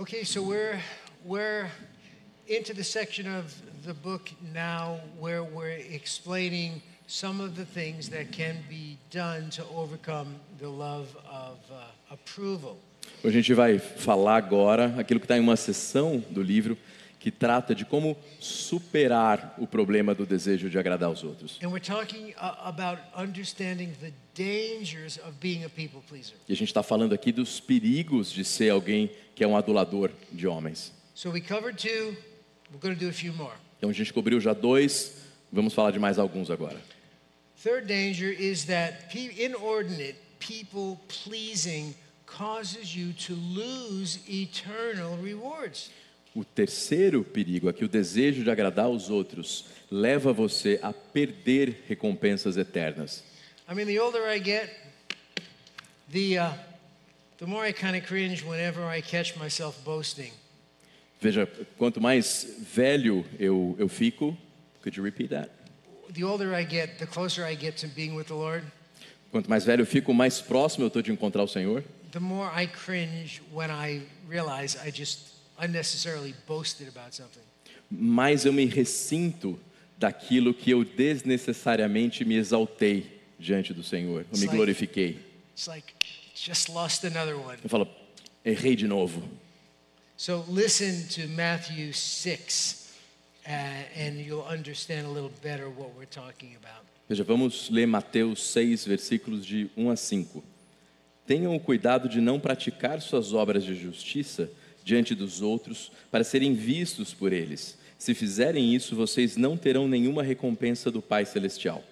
Okay, 0.00 0.22
so 0.22 0.40
we're 0.40 0.78
we're 1.24 1.68
into 2.46 2.72
the 2.72 2.84
section 2.84 3.26
of 3.26 3.52
the 3.84 3.92
book 3.92 4.30
now 4.54 5.00
where 5.18 5.42
we're 5.42 5.82
explaining 5.92 6.80
some 7.08 7.40
of 7.40 7.56
the 7.56 7.64
things 7.64 8.08
that 8.10 8.30
can 8.30 8.58
be 8.68 8.96
done 9.10 9.50
to 9.50 9.64
overcome 9.74 10.36
the 10.60 10.68
love 10.68 11.08
of 11.28 11.58
uh, 11.72 12.12
approval. 12.12 12.76
A 13.24 13.30
gente 13.30 13.52
vai 13.54 13.80
falar 13.80 14.36
agora 14.36 14.94
aquilo 14.96 15.18
que 15.18 15.24
está 15.24 15.36
em 15.36 15.40
uma 15.40 15.56
seção 15.56 16.22
do 16.30 16.42
livro 16.44 16.78
que 17.18 17.30
trata 17.30 17.74
de 17.74 17.84
como 17.84 18.16
superar 18.38 19.54
o 19.58 19.66
problema 19.66 20.14
do 20.14 20.24
desejo 20.24 20.70
de 20.70 20.78
agradar 20.78 21.08
aos 21.08 21.24
outros. 21.24 21.58
And 21.62 21.68
we're 21.68 21.84
talking 21.84 22.32
uh, 22.36 22.56
about 22.64 23.00
understanding 23.16 23.92
the 24.00 24.12
dangers 24.34 25.18
of 25.18 25.32
being 25.40 25.64
a 25.64 25.68
people 25.68 26.00
pleaser. 26.08 26.36
E 26.48 26.52
a 26.52 26.56
gente 26.56 26.68
está 26.68 26.82
falando 26.82 27.12
aqui 27.12 27.32
dos 27.32 27.60
perigos 27.60 28.30
de 28.30 28.44
ser 28.44 28.70
alguém 28.70 29.10
que 29.34 29.42
é 29.42 29.48
um 29.48 29.56
adulador 29.56 30.10
de 30.30 30.46
homens. 30.46 30.92
So 31.14 31.30
we 31.30 31.40
covered 31.40 31.76
two. 31.76 32.16
We're 32.70 32.80
going 32.80 32.94
to 32.94 33.00
do 33.00 33.08
a 33.08 33.12
few 33.12 33.32
more. 33.32 33.54
Então 33.78 33.90
a 33.90 33.92
gente 33.92 34.12
cobriu 34.12 34.40
já 34.40 34.52
dois, 34.52 35.16
vamos 35.50 35.74
falar 35.74 35.90
de 35.90 35.98
mais 35.98 36.18
alguns 36.18 36.50
agora. 36.50 36.80
Third 37.62 37.86
danger 37.88 38.30
is 38.30 38.66
that 38.66 39.08
inordinate 39.14 40.16
people 40.38 41.00
pleasing 41.08 41.94
causes 42.26 42.94
you 42.94 43.12
to 43.14 43.34
lose 43.34 44.20
eternal 44.28 45.16
rewards. 45.16 45.90
O 46.38 46.44
terceiro 46.44 47.24
perigo 47.24 47.68
é 47.68 47.72
que 47.72 47.84
o 47.84 47.88
desejo 47.88 48.44
de 48.44 48.50
agradar 48.52 48.84
aos 48.84 49.10
outros 49.10 49.64
leva 49.90 50.32
você 50.32 50.78
a 50.80 50.92
perder 50.92 51.82
recompensas 51.88 52.56
eternas. 52.56 53.24
I 53.68 53.74
mean, 53.74 53.86
the 53.86 54.00
older 54.00 54.22
I 54.32 54.38
get, 54.38 54.70
the 56.08 56.38
uh, 56.38 56.52
the 57.38 57.44
more 57.44 57.68
I 57.68 57.72
kind 57.72 57.96
of 57.96 58.06
cringe 58.06 58.44
whenever 58.44 58.84
I 58.84 59.02
catch 59.02 59.36
myself 59.36 59.82
boasting. 59.84 60.30
Veja, 61.20 61.44
quanto 61.76 62.00
mais 62.00 62.46
velho 62.72 63.26
eu, 63.36 63.74
eu 63.76 63.88
fico, 63.88 64.38
could 64.80 64.96
you 64.96 65.02
repeat 65.02 65.30
that? 65.30 65.50
The 66.12 66.22
older 66.22 66.54
I 66.54 66.64
get, 66.64 66.98
the 66.98 67.06
closer 67.06 67.44
I 67.44 67.56
get 67.56 67.78
to 67.78 67.88
being 67.88 68.14
with 68.14 68.28
the 68.28 68.34
Lord. 68.34 68.64
Quanto 69.32 69.50
mais 69.50 69.64
velho 69.64 69.82
eu 69.82 69.86
fico, 69.86 70.14
mais 70.14 70.40
próximo 70.40 70.84
eu 70.84 70.86
estou 70.86 71.02
de 71.02 71.10
encontrar 71.10 71.42
o 71.42 71.48
Senhor. 71.48 71.82
The 72.12 72.20
more 72.20 72.48
I 72.54 72.68
cringe 72.68 73.42
when 73.52 73.70
I 73.72 74.02
realize 74.28 74.78
I 74.78 74.92
just 74.92 75.37
unnecessarily 75.58 76.34
boasted 76.46 76.88
about 76.88 77.14
something. 77.14 77.42
Mais 77.90 78.44
eu 78.44 78.52
me 78.52 78.66
ressinto 78.66 79.58
daquilo 79.98 80.54
que 80.54 80.70
eu 80.70 80.84
desnecessariamente 80.84 82.24
me 82.24 82.36
exaltei 82.36 83.20
diante 83.38 83.72
do 83.72 83.82
Senhor. 83.82 84.24
Eu 84.32 84.38
me 84.38 84.46
like- 84.46 84.56
glorifiquei. 84.56 85.18
Like 85.66 85.92
just 86.34 86.68
lost 86.68 87.04
another 87.04 87.36
one. 87.36 87.58
Eu 87.62 87.68
falo, 87.68 87.88
errei 88.44 88.76
de 88.76 88.86
novo. 88.86 89.22
So 90.16 90.44
listen 90.48 91.06
to 91.08 91.28
Matthew 91.28 91.92
6, 91.92 92.90
uh, 93.46 93.50
and 93.96 94.20
you'll 94.20 94.46
understand 94.48 95.06
a 95.06 95.10
little 95.10 95.30
better 95.42 95.68
what 95.68 95.90
we're 95.96 96.06
talking 96.10 96.56
about. 96.56 96.84
Veja, 97.08 97.24
vamos 97.24 97.70
ler 97.70 97.86
Mateus 97.86 98.42
6, 98.52 98.84
versículos 98.84 99.46
de 99.46 99.70
1 99.76 99.90
a 99.90 99.96
5. 99.96 100.44
Tenham 101.26 101.54
o 101.54 101.60
cuidado 101.60 102.08
de 102.08 102.20
não 102.20 102.38
praticar 102.40 103.00
suas 103.00 103.32
obras 103.32 103.64
de 103.64 103.74
justiça 103.74 104.50
diante 104.88 105.14
dos 105.14 105.42
outros 105.42 105.92
para 106.10 106.24
serem 106.24 106.54
vistos 106.54 107.12
por 107.12 107.30
eles. 107.30 107.76
Se 107.98 108.14
fizerem 108.14 108.74
isso, 108.74 108.96
vocês 108.96 109.36
não 109.36 109.54
terão 109.54 109.86
nenhuma 109.86 110.22
recompensa 110.22 110.90
do 110.90 111.02
Pai 111.02 111.26
Celestial. 111.26 111.84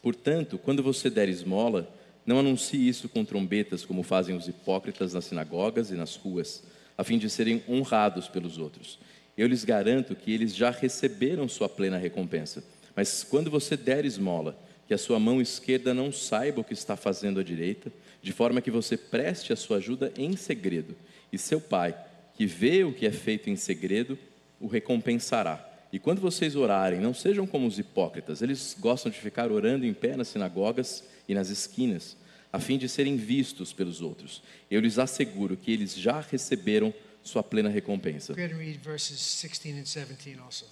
Portanto, 0.00 0.56
quando 0.56 0.80
você 0.80 1.10
der 1.10 1.28
esmola, 1.28 1.92
não 2.24 2.38
anuncie 2.38 2.88
isso 2.88 3.08
com 3.08 3.24
trombetas 3.24 3.84
como 3.84 4.04
fazem 4.04 4.36
os 4.36 4.46
hipócritas 4.46 5.14
nas 5.14 5.24
sinagogas 5.24 5.90
e 5.90 5.94
nas 5.94 6.14
ruas, 6.14 6.62
a 6.96 7.02
fim 7.02 7.18
de 7.18 7.28
serem 7.28 7.60
honrados 7.68 8.28
pelos 8.28 8.56
outros. 8.56 9.00
Eu 9.36 9.48
lhes 9.48 9.64
garanto 9.64 10.14
que 10.14 10.32
eles 10.32 10.54
já 10.54 10.70
receberam 10.70 11.48
sua 11.48 11.68
plena 11.68 11.98
recompensa. 11.98 12.62
Mas 12.94 13.24
quando 13.24 13.50
você 13.50 13.76
der 13.76 14.04
esmola, 14.04 14.56
que 14.86 14.94
a 14.94 14.98
sua 14.98 15.18
mão 15.18 15.42
esquerda 15.42 15.92
não 15.92 16.12
saiba 16.12 16.60
o 16.60 16.64
que 16.64 16.72
está 16.72 16.94
fazendo 16.94 17.40
a 17.40 17.42
direita, 17.42 17.90
de 18.22 18.30
forma 18.30 18.60
que 18.60 18.70
você 18.70 18.96
preste 18.96 19.52
a 19.52 19.56
sua 19.56 19.78
ajuda 19.78 20.12
em 20.16 20.36
segredo, 20.36 20.94
e 21.32 21.38
seu 21.38 21.60
pai, 21.60 21.96
que 22.34 22.46
vê 22.46 22.84
o 22.84 22.92
que 22.92 23.06
é 23.06 23.12
feito 23.12 23.48
em 23.48 23.56
segredo, 23.56 24.18
o 24.60 24.66
recompensará. 24.66 25.70
E 25.92 25.98
quando 25.98 26.20
vocês 26.20 26.56
orarem, 26.56 27.00
não 27.00 27.14
sejam 27.14 27.46
como 27.46 27.66
os 27.66 27.78
hipócritas, 27.78 28.42
eles 28.42 28.76
gostam 28.78 29.12
de 29.12 29.18
ficar 29.18 29.52
orando 29.52 29.86
em 29.86 29.94
pé 29.94 30.16
nas 30.16 30.28
sinagogas 30.28 31.04
e 31.28 31.34
nas 31.34 31.50
esquinas, 31.50 32.16
a 32.52 32.58
fim 32.58 32.76
de 32.76 32.88
serem 32.88 33.16
vistos 33.16 33.72
pelos 33.72 34.00
outros. 34.00 34.42
Eu 34.70 34.80
lhes 34.80 34.98
asseguro 34.98 35.56
que 35.56 35.72
eles 35.72 35.94
já 35.94 36.20
receberam 36.20 36.92
sua 37.22 37.42
plena 37.42 37.68
recompensa. 37.68 38.34
Go 38.34 38.40
ahead 38.40 38.54
and 38.54 38.58
read 38.58 38.78
verses 38.78 39.18
16 39.18 39.78
and 39.78 39.82
17 39.82 40.38
also. 40.40 40.66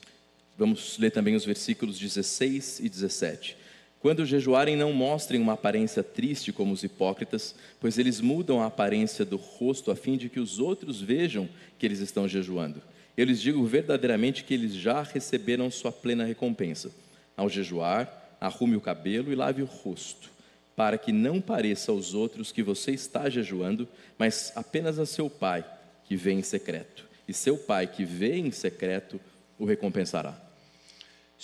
Vamos 0.58 0.98
ler 0.98 1.10
também 1.10 1.34
os 1.34 1.44
versículos 1.44 1.98
16 1.98 2.80
e 2.80 2.88
17. 2.88 3.56
Quando 4.02 4.26
jejuarem, 4.26 4.74
não 4.74 4.92
mostrem 4.92 5.40
uma 5.40 5.52
aparência 5.52 6.02
triste 6.02 6.52
como 6.52 6.72
os 6.72 6.82
hipócritas, 6.82 7.54
pois 7.78 7.98
eles 7.98 8.20
mudam 8.20 8.60
a 8.60 8.66
aparência 8.66 9.24
do 9.24 9.36
rosto 9.36 9.92
a 9.92 9.96
fim 9.96 10.16
de 10.16 10.28
que 10.28 10.40
os 10.40 10.58
outros 10.58 11.00
vejam 11.00 11.48
que 11.78 11.86
eles 11.86 12.00
estão 12.00 12.26
jejuando. 12.26 12.82
Eu 13.16 13.26
lhes 13.26 13.40
digo 13.40 13.64
verdadeiramente 13.64 14.42
que 14.42 14.54
eles 14.54 14.74
já 14.74 15.02
receberam 15.02 15.70
sua 15.70 15.92
plena 15.92 16.24
recompensa. 16.24 16.90
Ao 17.36 17.48
jejuar, 17.48 18.36
arrume 18.40 18.74
o 18.74 18.80
cabelo 18.80 19.30
e 19.30 19.36
lave 19.36 19.62
o 19.62 19.66
rosto, 19.66 20.32
para 20.74 20.98
que 20.98 21.12
não 21.12 21.40
pareça 21.40 21.92
aos 21.92 22.12
outros 22.12 22.50
que 22.50 22.60
você 22.62 22.90
está 22.90 23.30
jejuando, 23.30 23.86
mas 24.18 24.52
apenas 24.56 24.98
a 24.98 25.06
seu 25.06 25.30
pai, 25.30 25.64
que 26.02 26.16
vê 26.16 26.32
em 26.32 26.42
secreto. 26.42 27.06
E 27.28 27.32
seu 27.32 27.56
pai, 27.56 27.86
que 27.86 28.04
vê 28.04 28.36
em 28.36 28.50
secreto, 28.50 29.20
o 29.60 29.64
recompensará. 29.64 30.36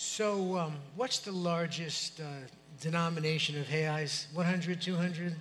So, 0.00 0.56
um, 0.56 0.74
what's 0.94 1.18
the 1.18 1.32
largest 1.32 2.20
uh, 2.20 2.24
denomination 2.80 3.58
of 3.58 3.66
reais? 3.66 4.26
100, 4.32 4.80
200? 4.80 5.34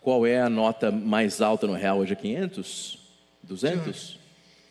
Qual 0.00 0.24
é 0.24 0.40
a 0.40 0.48
nota 0.48 0.90
mais 0.90 1.42
alta 1.42 1.66
no 1.66 1.74
real 1.74 1.98
hoje? 1.98 2.14
É 2.14 2.16
500? 2.16 2.98
200? 3.46 4.18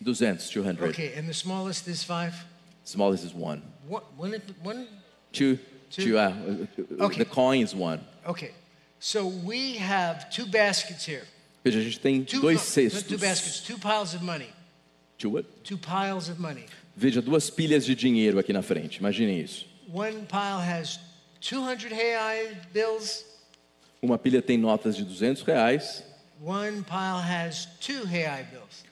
200, 0.03 0.49
200. 0.49 0.89
Okay, 0.89 1.13
and 1.15 1.27
the 1.27 1.33
smallest 1.35 1.87
is 1.87 2.03
five? 2.03 2.33
Smallest 2.83 3.23
is 3.23 3.31
one. 3.31 3.61
What, 3.87 4.05
one, 4.17 4.41
one? 4.63 4.87
Two, 5.31 5.59
Two. 5.91 6.05
two, 6.05 6.17
uh, 6.17 6.33
Okay. 6.99 7.19
The 7.19 7.25
coin 7.25 7.61
is 7.61 7.75
one. 7.75 7.99
Okay, 8.25 8.53
so 8.99 9.27
we 9.27 9.75
have 9.75 10.31
two 10.31 10.47
baskets 10.47 11.05
here. 11.05 11.27
Veja, 11.63 11.77
a 11.77 11.83
gente 11.83 11.99
tem 11.99 12.25
Two, 12.25 12.41
dois 12.41 12.59
cestos. 12.59 13.03
two 13.03 13.19
baskets, 13.19 13.59
two 13.59 13.77
piles 13.77 14.15
of 14.15 14.23
money. 14.23 14.49
Two 15.19 15.29
what? 15.29 15.45
Two 15.63 15.77
piles 15.77 16.27
of 16.27 16.39
money. 16.39 16.65
Veja, 17.01 17.21
duas 17.21 17.49
pilhas 17.49 17.85
de 17.85 17.95
dinheiro 17.95 18.37
aqui 18.39 18.51
na 18.51 18.61
frente. 18.61 18.97
Imaginem 18.97 19.39
isso. 19.39 19.65
One 19.93 20.25
pile 20.27 20.61
has 20.69 20.99
200 21.39 21.85
reais 21.85 22.57
bills. 22.73 23.23
Uma 24.01 24.17
pilha 24.17 24.41
tem 24.41 24.57
notas 24.57 24.97
de 24.97 25.05
200 25.05 25.41
reais, 25.43 26.03
One 26.43 26.83
pile 26.83 27.21
has 27.23 27.65
two 27.79 28.03
reais 28.05 28.45
bills. 28.49 28.83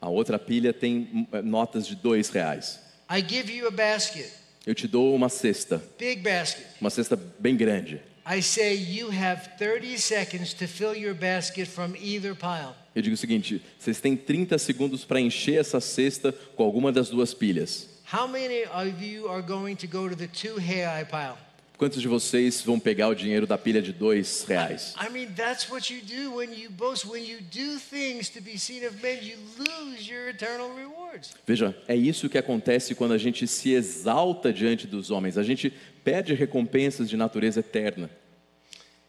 a 0.00 0.08
outra 0.08 0.40
pilha 0.40 0.72
tem 0.72 1.28
eh, 1.32 1.40
notas 1.40 1.86
de 1.86 1.94
dois 1.94 2.28
reais. 2.30 2.80
I 3.08 3.20
give 3.20 3.52
you 3.52 3.68
a 3.68 3.70
basket, 3.70 4.28
Eu 4.66 4.74
te 4.74 4.88
dou 4.88 5.14
uma 5.14 5.28
cesta, 5.28 5.80
big 5.96 6.20
basket. 6.20 6.66
uma 6.80 6.90
cesta 6.90 7.14
bem 7.38 7.56
grande. 7.56 8.00
I 8.24 8.40
say 8.40 8.74
you 8.74 9.10
have 9.10 9.58
30 9.58 9.96
seconds 9.96 10.54
to 10.54 10.68
fill 10.68 10.94
your 10.94 11.14
basket 11.14 11.66
from 11.66 11.94
either 11.96 12.34
pile. 12.36 12.74
Eu 12.94 13.02
digo 13.02 13.14
o 13.14 13.16
seguinte: 13.16 13.60
vocês 13.78 14.00
têm 14.00 14.16
30 14.16 14.58
segundos 14.58 15.04
para 15.04 15.20
encher 15.20 15.58
essa 15.58 15.80
cesta 15.80 16.32
com 16.54 16.62
alguma 16.62 16.92
das 16.92 17.08
duas 17.10 17.34
pilhas. 17.34 17.88
How 18.12 18.28
many 18.28 18.64
of 18.66 19.02
you 19.02 19.28
are 19.28 19.42
going 19.42 19.74
to 19.76 19.86
go 19.88 20.08
to 20.08 20.14
the 20.14 20.28
two 20.28 20.56
reais 20.56 21.08
pile? 21.08 21.36
Quantos 21.82 22.00
de 22.00 22.06
vocês 22.06 22.62
vão 22.62 22.78
pegar 22.78 23.08
o 23.08 23.14
dinheiro 23.14 23.44
da 23.44 23.58
pilha 23.58 23.82
de 23.82 23.92
dois 23.92 24.44
reais? 24.46 24.94
I 25.00 25.10
mean, 25.10 25.32
that's 25.34 25.68
what 25.68 25.92
you 25.92 26.00
do 26.00 26.36
when 26.36 26.52
you 26.52 26.70
boast. 26.70 27.04
When 27.04 27.24
you 27.24 27.40
do 27.40 27.80
things 27.80 28.28
to 28.28 28.40
be 28.40 28.56
seen 28.56 28.86
of 28.86 29.02
men, 29.02 29.18
you 29.20 29.36
lose 29.58 30.08
your 30.08 30.28
eternal 30.28 30.70
rewards. 30.76 31.32
Veja, 31.44 31.76
é 31.88 31.96
isso 31.96 32.28
que 32.28 32.38
acontece 32.38 32.94
quando 32.94 33.14
a 33.14 33.18
gente 33.18 33.48
se 33.48 33.72
exalta 33.72 34.52
diante 34.52 34.86
dos 34.86 35.10
homens. 35.10 35.36
A 35.36 35.42
gente 35.42 35.72
perde 36.04 36.34
recompensas 36.34 37.08
de 37.08 37.16
natureza 37.16 37.60
eterna. 37.60 38.10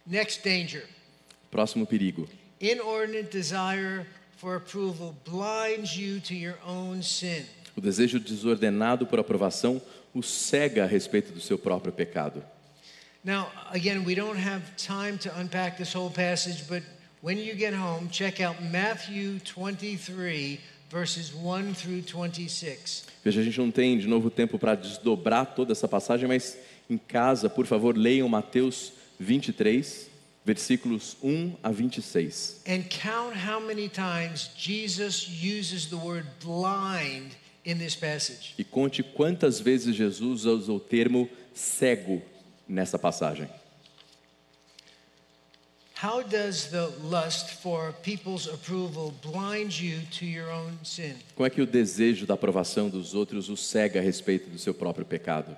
Next 0.05 0.43
danger 0.43 0.83
Próximo 1.51 1.85
perigo. 1.85 2.27
inordinate 2.59 3.29
desire 3.29 4.05
for 4.37 4.55
approval 4.55 5.15
blinds 5.25 5.95
you 5.95 6.19
to 6.21 6.33
your 6.33 6.57
own 6.65 7.01
sin. 7.01 7.45
O 7.75 7.81
desejo 7.81 8.19
desordenado 8.19 9.05
por 9.07 9.19
aprovação 9.19 9.81
o 10.13 10.21
cega 10.21 10.83
a 10.83 10.87
respeito 10.87 11.31
do 11.31 11.39
seu 11.41 11.57
próprio 11.57 11.91
pecado. 11.91 12.43
Now, 13.23 13.47
again, 13.71 14.03
we 14.05 14.15
don't 14.15 14.37
have 14.37 14.61
time 14.75 15.17
to 15.19 15.29
unpack 15.39 15.77
this 15.77 15.95
whole 15.95 16.11
passage, 16.11 16.65
but 16.67 16.83
when 17.21 17.37
you 17.39 17.55
get 17.55 17.73
home, 17.73 18.09
check 18.09 18.41
out 18.41 18.61
Matthew 18.61 19.39
23, 19.39 20.59
verses 20.91 21.33
1 21.33 21.73
through 21.73 22.01
26. 22.01 23.05
Veja, 23.23 23.39
a 23.39 23.43
gente 23.43 23.57
não 23.57 23.71
tem 23.71 23.97
de 23.97 24.07
novo 24.07 24.29
tempo 24.29 24.59
para 24.59 24.75
desdobrar 24.75 25.55
toda 25.55 25.71
essa 25.71 25.87
passagem, 25.87 26.27
mas 26.27 26.57
em 26.89 26.97
casa, 26.97 27.49
por 27.49 27.65
favor, 27.65 27.97
leiam 27.97 28.27
Mateus 28.27 28.93
23, 29.19 30.09
versículos 30.45 31.17
1 31.23 31.55
a 31.63 31.71
26. 31.71 32.61
And 32.67 32.83
count 32.89 33.35
how 33.35 33.59
many 33.59 33.87
times 33.87 34.49
Jesus 34.57 35.27
uses 35.27 35.87
the 35.87 35.95
word 35.95 36.25
blind 36.43 37.31
in 37.65 37.77
this 37.77 37.95
passage. 37.95 38.53
E 38.57 38.63
conte 38.63 39.01
quantas 39.01 39.59
vezes 39.59 39.95
Jesus 39.95 40.45
usa 40.45 40.71
o 40.71 40.79
termo 40.79 41.29
cego 41.53 42.21
nessa 42.67 42.99
passagem. 42.99 43.47
How 46.03 46.21
does 46.21 46.65
the 46.65 46.91
lust 47.01 47.61
for 47.61 47.93
people's 48.03 48.45
approval 48.45 49.13
blind 49.21 49.79
you 49.79 50.01
to 50.19 50.25
your 50.25 50.51
own 50.51 50.77
sin? 50.83 51.15
Como 51.33 51.47
é 51.47 51.49
que 51.49 51.61
o 51.61 51.65
desejo 51.65 52.25
da 52.25 52.33
aprovação 52.33 52.89
dos 52.89 53.13
outros 53.13 53.47
o 53.47 53.55
cega 53.55 54.01
a 54.01 54.03
respeito 54.03 54.49
do 54.49 54.59
seu 54.59 54.73
próprio 54.73 55.05
pecado? 55.05 55.55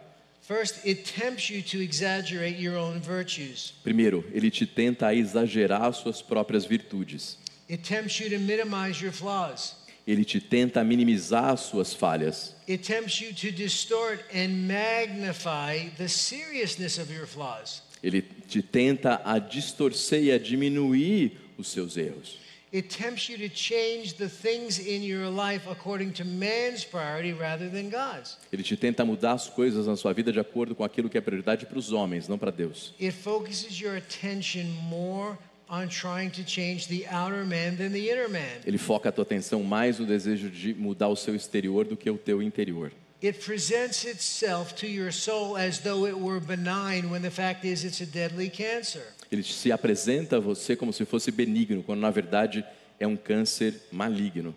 First, 0.48 0.86
it 0.86 1.06
tempts 1.06 1.50
you 1.50 1.64
to 1.64 1.82
exaggerate 1.82 2.60
your 2.60 2.78
own 2.78 3.00
virtues. 3.00 3.74
Primeiro, 3.84 4.24
ele 4.32 4.52
te 4.52 4.68
tenta 4.68 5.08
a 5.08 5.16
exagerar 5.16 5.92
suas 5.92 6.22
próprias 6.22 6.68
virtudes. 6.68 7.40
It 7.68 7.84
tempts 7.84 8.20
you 8.20 8.30
to 8.30 8.38
minimize 8.38 9.02
your 9.02 9.12
flaws. 9.12 9.74
Ele 10.06 10.24
te 10.24 10.40
tenta 10.40 10.82
a 10.82 10.84
minimizar 10.84 11.54
as 11.54 11.62
suas 11.62 11.96
falhas. 11.96 12.54
It 12.68 12.84
tempts 12.84 13.20
you 13.22 13.34
to 13.34 13.52
distort 13.52 14.24
and 14.32 14.68
magnify 14.68 15.90
the 15.98 16.08
seriousness 16.08 17.00
of 17.00 17.12
your 17.12 17.26
flaws. 17.26 17.82
Ele 18.04 18.22
te 18.48 18.62
tenta 18.62 19.22
a 19.26 19.40
distorcer 19.40 20.26
e 20.26 20.32
a 20.32 20.38
diminuir 20.38 21.40
os 21.58 21.70
seus 21.70 21.98
erros. 21.98 22.38
It 22.76 22.90
tempts 22.90 23.30
you 23.30 23.38
to 23.38 23.48
change 23.48 24.16
the 24.16 24.28
things 24.28 24.80
in 24.80 25.02
your 25.02 25.30
life 25.30 25.66
according 25.66 26.12
to 26.16 26.26
man's 26.26 26.84
priority 26.84 27.32
rather 27.32 27.70
than 27.70 27.90
God's. 27.90 28.38
Ele 28.52 28.64
te 28.64 28.76
tenta 28.76 29.06
mudar 29.06 29.32
as 29.32 29.48
coisas 29.48 29.88
na 29.88 29.96
sua 29.96 30.12
vida 30.12 30.30
de 30.30 30.42
acordo 30.42 30.76
com 30.76 30.84
aquilo 30.84 31.10
que 31.10 31.18
é 31.18 31.22
prioridade 31.22 31.66
para 31.66 31.80
os 31.80 31.94
homens, 31.94 32.28
não 32.28 32.38
para 32.38 32.52
Deus. 32.52 32.94
It 33.00 33.14
focuses 33.14 33.80
your 33.80 33.96
attention 33.96 34.66
more 34.90 35.38
on 35.70 35.88
trying 35.88 36.32
to 36.32 36.44
change 36.46 36.90
the 36.90 37.08
outer 37.10 37.46
man 37.46 37.78
than 37.78 37.92
the 37.92 38.12
inner 38.12 38.28
man. 38.28 38.60
Ele 38.66 38.78
foca 38.78 39.08
a 39.08 39.12
tua 39.14 39.24
atenção 39.24 39.64
mais 39.64 39.98
no 39.98 40.06
desejo 40.06 40.50
de 40.50 40.74
mudar 40.74 41.08
o 41.08 41.16
seu 41.16 41.34
exterior 41.34 41.86
do 41.86 41.96
que 41.96 42.10
o 42.10 42.18
teu 42.18 42.44
interior. 42.44 42.92
It 43.24 43.40
presents 43.40 44.04
itself 44.04 44.76
to 44.76 44.86
your 44.86 45.14
soul 45.14 45.56
as 45.56 45.80
though 45.80 46.06
it 46.06 46.16
were 46.16 46.42
benign 46.42 47.10
when 47.10 47.22
the 47.22 47.32
fact 47.32 47.66
is 47.66 47.86
it's 47.86 48.02
a 48.02 48.06
deadly 48.06 48.50
cancer. 48.50 49.14
Ele 49.32 49.44
se 49.44 49.72
apresenta 49.72 50.38
a 50.38 50.40
você 50.40 50.76
como 50.76 50.94
se 50.94 51.06
fosse 51.06 51.32
benigno, 51.32 51.84
quando 51.84 52.00
na 52.00 52.12
verdade 52.12 52.64
é 53.00 53.08
um 53.08 53.16
câncer 53.16 53.82
maligno. 53.92 54.56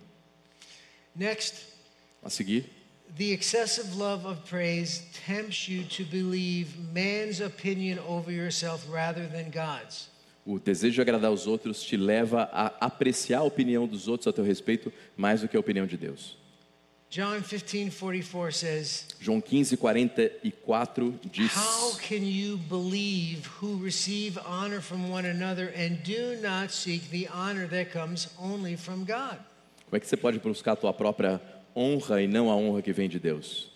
Next, 1.15 1.67
A 2.23 2.29
seguir, 2.31 2.65
the 3.17 3.33
excessive 3.33 3.97
love 3.97 4.27
of 4.27 4.41
praise 4.49 5.03
tempts 5.27 5.69
you 5.69 5.85
to 5.85 6.05
believe 6.05 6.77
man's 6.93 7.41
opinion 7.41 7.99
over 8.07 8.31
yourself 8.33 8.87
rather 8.91 9.27
than 9.29 9.51
God's. 9.51 10.09
o 10.45 10.59
desejo 10.59 10.95
de 10.95 11.01
agradar 11.03 11.31
os 11.31 11.47
outros 11.47 11.83
te 11.83 11.97
leva 11.97 12.49
a 12.53 12.87
apreciar 12.87 13.41
a 13.41 13.45
opinião 13.45 13.87
dos 13.87 14.09
outros 14.09 14.27
a 14.27 14.33
teu 14.33 14.45
respeito 14.45 14.93
mais 15.17 15.43
do 15.43 15.49
que 15.49 15.57
a 15.57 15.61
opinião 15.61 15.87
de 15.87 15.97
Deus. 15.97 16.39
John 17.11 17.41
15:44 17.41 18.53
says, 18.53 19.07
João 19.19 19.41
15, 19.41 19.77
44 19.77 21.15
diz: 21.33 21.53
How 21.55 21.97
can 21.97 22.23
you 22.23 22.59
believe 22.69 23.47
who 23.63 23.83
receive 23.83 24.39
honor 24.45 24.83
from 24.83 25.11
one 25.11 25.27
another 25.27 25.73
and 25.75 26.03
do 26.05 26.37
not 26.43 26.71
seek 26.71 27.09
the 27.11 27.27
honor 27.29 27.67
that 27.69 27.91
comes 27.93 28.29
only 28.39 28.77
from 28.77 29.05
God? 29.07 29.39
Como 29.87 29.97
é 29.97 30.01
que 30.01 30.07
você 30.07 30.19
pode 30.19 30.39
buscar 30.39 30.73
a 30.73 30.77
tua 30.77 30.93
própria 30.93 31.41
honra 31.75 32.21
e 32.21 32.29
não 32.29 32.51
a 32.51 32.57
honra 32.57 32.83
que 32.83 32.93
vem 32.93 33.09
de 33.09 33.19
Deus? 33.19 33.69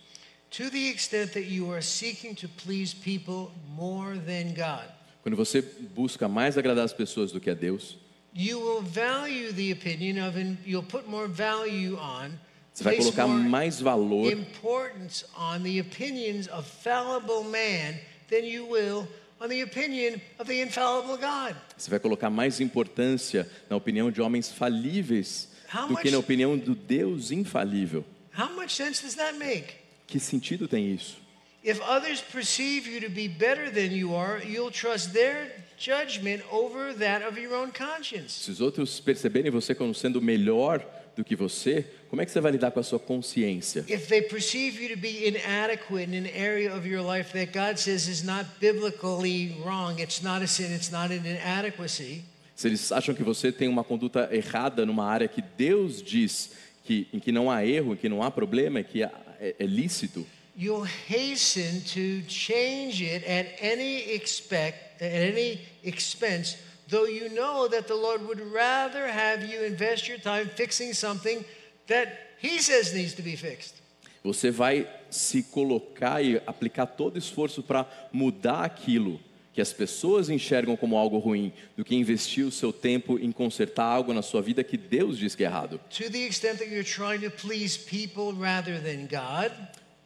To 0.51 0.69
the 0.69 0.91
extent 0.91 1.33
that 1.33 1.47
you 1.49 1.73
are 1.73 1.81
seeking 1.81 2.35
to 2.35 2.47
please 2.47 2.93
people 2.93 3.51
more 3.75 4.19
than 4.19 4.53
God, 4.53 4.85
Quando 5.23 5.37
você 5.37 5.63
busca 5.63 6.29
mais 6.29 6.59
agradar 6.59 6.85
as 6.85 6.93
pessoas 6.93 7.33
do 7.33 7.41
que 7.41 7.49
a 7.49 7.55
Deus, 7.55 7.97
you 8.35 8.59
will 8.61 8.83
value 8.83 9.53
the 9.55 9.73
opinion 9.73 10.19
of, 10.19 10.37
and 10.37 10.59
you'll 10.67 10.83
put 10.87 11.09
more 11.09 11.27
value 11.27 11.97
on, 11.97 12.39
você 12.73 12.85
vai 12.85 12.97
colocar 12.97 13.27
mais 13.27 13.81
valor 13.81 14.33
importance 14.33 15.25
on 15.37 15.61
the 15.63 15.81
opinions 15.81 16.49
of 16.49 16.69
fallible 16.83 17.45
man 17.45 17.95
than 18.31 18.45
you 18.47 18.67
will 18.67 19.07
on 19.41 19.49
the 19.49 19.63
opinion 19.63 20.19
of 20.39 20.47
the 20.49 20.63
infallible 20.63 21.17
God. 21.19 21.55
Você 21.77 21.91
vai 21.91 21.99
colocar 21.99 22.31
mais 22.31 22.61
importância 22.61 23.49
na 23.69 23.77
opinião 23.77 24.11
de 24.11 24.23
homens 24.23 24.51
falíveis 24.51 25.49
How 25.75 25.89
do 25.89 25.97
que 25.97 26.05
much- 26.05 26.13
na 26.13 26.19
opinião 26.19 26.57
do 26.57 26.75
Deus 26.75 27.31
infalível. 27.31 28.05
How 28.39 28.51
much 28.55 28.75
sense 28.75 29.03
does 29.03 29.15
that 29.17 29.37
make? 29.39 29.75
Que 30.07 30.19
sentido 30.19 30.67
tem 30.67 30.93
isso? 30.93 31.21
If 31.65 31.81
others 31.81 32.21
perceive 32.21 32.89
you 32.91 33.01
to 33.03 33.09
be 33.11 33.29
better 33.29 33.71
than 33.71 33.95
you 33.95 34.15
are, 34.17 34.43
you'll 34.45 34.73
trust 34.73 35.13
their 35.13 35.53
judgment 35.79 36.43
over 36.51 36.93
that 36.95 37.25
of 37.27 37.39
your 37.39 37.55
own 37.55 37.71
conscience. 37.71 38.33
Se 38.45 38.51
os 38.51 38.61
outros 38.61 38.99
perceberem 39.01 39.51
você 39.51 39.75
como 39.75 39.95
sendo 39.95 40.21
melhor 40.21 40.85
do 41.17 41.25
que 41.25 41.37
você, 41.37 41.85
como 42.09 42.23
é 42.23 42.27
que 42.27 42.31
você 42.31 42.41
vai 42.41 42.53
lidar 42.53 42.71
com 42.71 42.81
a 42.81 42.83
sua 42.83 42.99
consciência? 42.99 43.85
If 43.89 44.09
they 44.09 44.23
perceive 44.23 44.83
you 44.83 44.95
to 44.95 45.01
be 45.01 45.27
inadequate 45.27 46.11
in 46.11 46.17
an 46.17 46.31
area 46.35 46.75
of 46.75 46.89
your 46.89 47.03
life 47.03 47.33
that 47.33 47.53
God 47.53 47.79
says 47.79 48.09
is 48.09 48.23
not 48.23 48.47
biblically 48.61 49.57
wrong, 49.65 50.01
it's 50.01 50.23
not 50.23 50.43
a 50.43 50.47
sin, 50.47 50.73
it's 50.75 50.91
not 50.91 51.13
an 51.13 51.27
inadequacy, 51.27 52.25
Se 52.55 52.69
eles 52.69 52.93
acham 52.93 53.15
que 53.15 53.25
você 53.25 53.51
tem 53.51 53.67
uma 53.67 53.83
conduta 53.83 54.29
errada 54.31 54.87
numa 54.87 55.05
área 55.05 55.27
que 55.27 55.43
Deus 55.57 56.03
diz 56.03 56.53
que, 56.85 57.09
em 57.13 57.19
que 57.19 57.33
não 57.33 57.51
há 57.51 57.67
erro, 57.67 57.95
em 57.95 57.97
que 57.97 58.09
não 58.09 58.23
há 58.23 58.31
problema, 58.31 58.83
que 58.83 59.03
é, 59.03 59.11
é 59.59 59.67
lícito, 59.67 60.27
you'll 60.57 60.87
hasten 61.09 61.81
to 61.81 62.23
change 62.29 63.03
it 63.03 63.25
at 63.27 63.47
any 63.63 64.13
expect 64.15 65.03
at 65.03 65.33
any 65.33 65.61
expense 65.83 66.57
though 66.93 67.09
you 67.09 67.29
know 67.31 67.69
that 67.69 67.87
the 67.89 67.95
lord 67.95 68.23
would 68.23 68.43
rather 68.53 69.09
have 69.09 69.45
you 69.45 69.65
invest 69.65 70.07
your 70.07 70.21
time 70.21 70.47
fixing 70.55 70.93
something 70.95 71.45
that 71.89 72.09
he 72.39 72.61
says 72.61 72.93
needs 72.93 73.15
to 73.15 73.23
be 73.23 73.35
fixed 73.37 73.83
você 74.23 74.51
vai 74.53 74.87
se 75.11 75.43
colocar 75.43 76.23
e 76.23 76.41
aplicar 76.47 76.87
todo 76.87 77.19
esforço 77.19 77.63
para 77.63 77.87
mudar 78.13 78.65
aquilo 78.65 79.21
que 79.53 79.61
as 79.61 79.73
pessoas 79.73 80.31
enxergam 80.31 80.77
como 80.77 80.97
algo 80.97 81.19
ruim, 81.19 81.53
do 81.77 81.85
que 81.85 81.95
investir 81.95 82.47
o 82.47 82.51
seu 82.51 82.73
tempo 82.73 83.19
em 83.19 83.31
consertar 83.31 83.85
algo 83.85 84.15
na 84.15 84.23
sua 84.23 84.41
vida 84.41 84.65
que 84.65 84.79
Deus 84.79 85.19
diz 85.19 85.35
que 85.35 85.45
é 85.45 85.47
errado. 85.47 85.79
to 85.91 86.09
the 86.11 86.25
extent 86.25 86.59
that 86.59 86.71
you're 86.71 86.85
trying 86.85 87.21
to 87.21 87.31
please 87.31 87.77
people 87.77 88.33
rather 88.39 88.81
than 88.81 89.07
god 89.07 89.53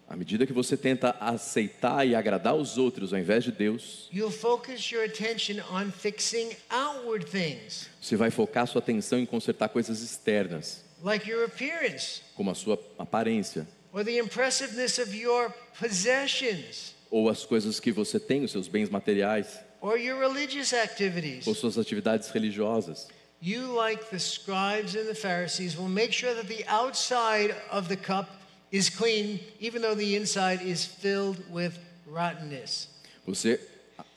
À 0.08 0.14
medida 0.14 0.46
que 0.46 0.52
você 0.52 0.76
tenta 0.76 1.16
aceitar 1.18 2.06
e 2.06 2.14
agradar 2.14 2.54
os 2.54 2.78
outros 2.78 3.12
ao 3.12 3.18
invés 3.18 3.42
de 3.42 3.50
Deus, 3.50 4.08
você 8.00 8.16
vai 8.16 8.30
focar 8.30 8.66
sua 8.68 8.78
atenção 8.78 9.18
em 9.18 9.26
consertar 9.26 9.68
coisas 9.68 10.00
externas, 10.02 10.84
like 11.02 11.28
como 12.36 12.50
a 12.52 12.54
sua 12.54 12.80
aparência, 12.96 13.66
or 13.92 14.04
the 14.04 14.16
impressiveness 14.18 14.98
of 14.98 15.16
your 15.16 15.52
possessions. 15.78 16.94
ou 17.10 17.28
as 17.28 17.44
coisas 17.44 17.80
que 17.80 17.90
você 17.90 18.20
tem, 18.20 18.44
os 18.44 18.52
seus 18.52 18.68
bens 18.68 18.88
materiais, 18.88 19.58
ou 19.80 21.54
suas 21.54 21.78
atividades 21.78 22.30
religiosas. 22.30 23.08
You, 23.42 23.74
like 23.74 24.02
the 24.10 24.18
scribes 24.18 24.94
and 24.96 25.04
the 25.04 25.14
Pharisees, 25.14 25.76
will 25.76 25.90
make 25.90 26.10
sure 26.12 26.34
that 26.34 26.48
the 26.48 26.64
outside 26.68 27.54
of 27.70 27.86
the 27.88 27.96
cup 27.96 28.35
is 28.72 28.88
clean, 28.88 29.40
even 29.60 29.82
though 29.82 29.94
the 29.94 30.16
inside 30.16 30.62
is 30.62 30.84
filled 30.84 31.42
with 31.50 31.78
rottenness. 32.06 32.88
Você, 33.26 33.60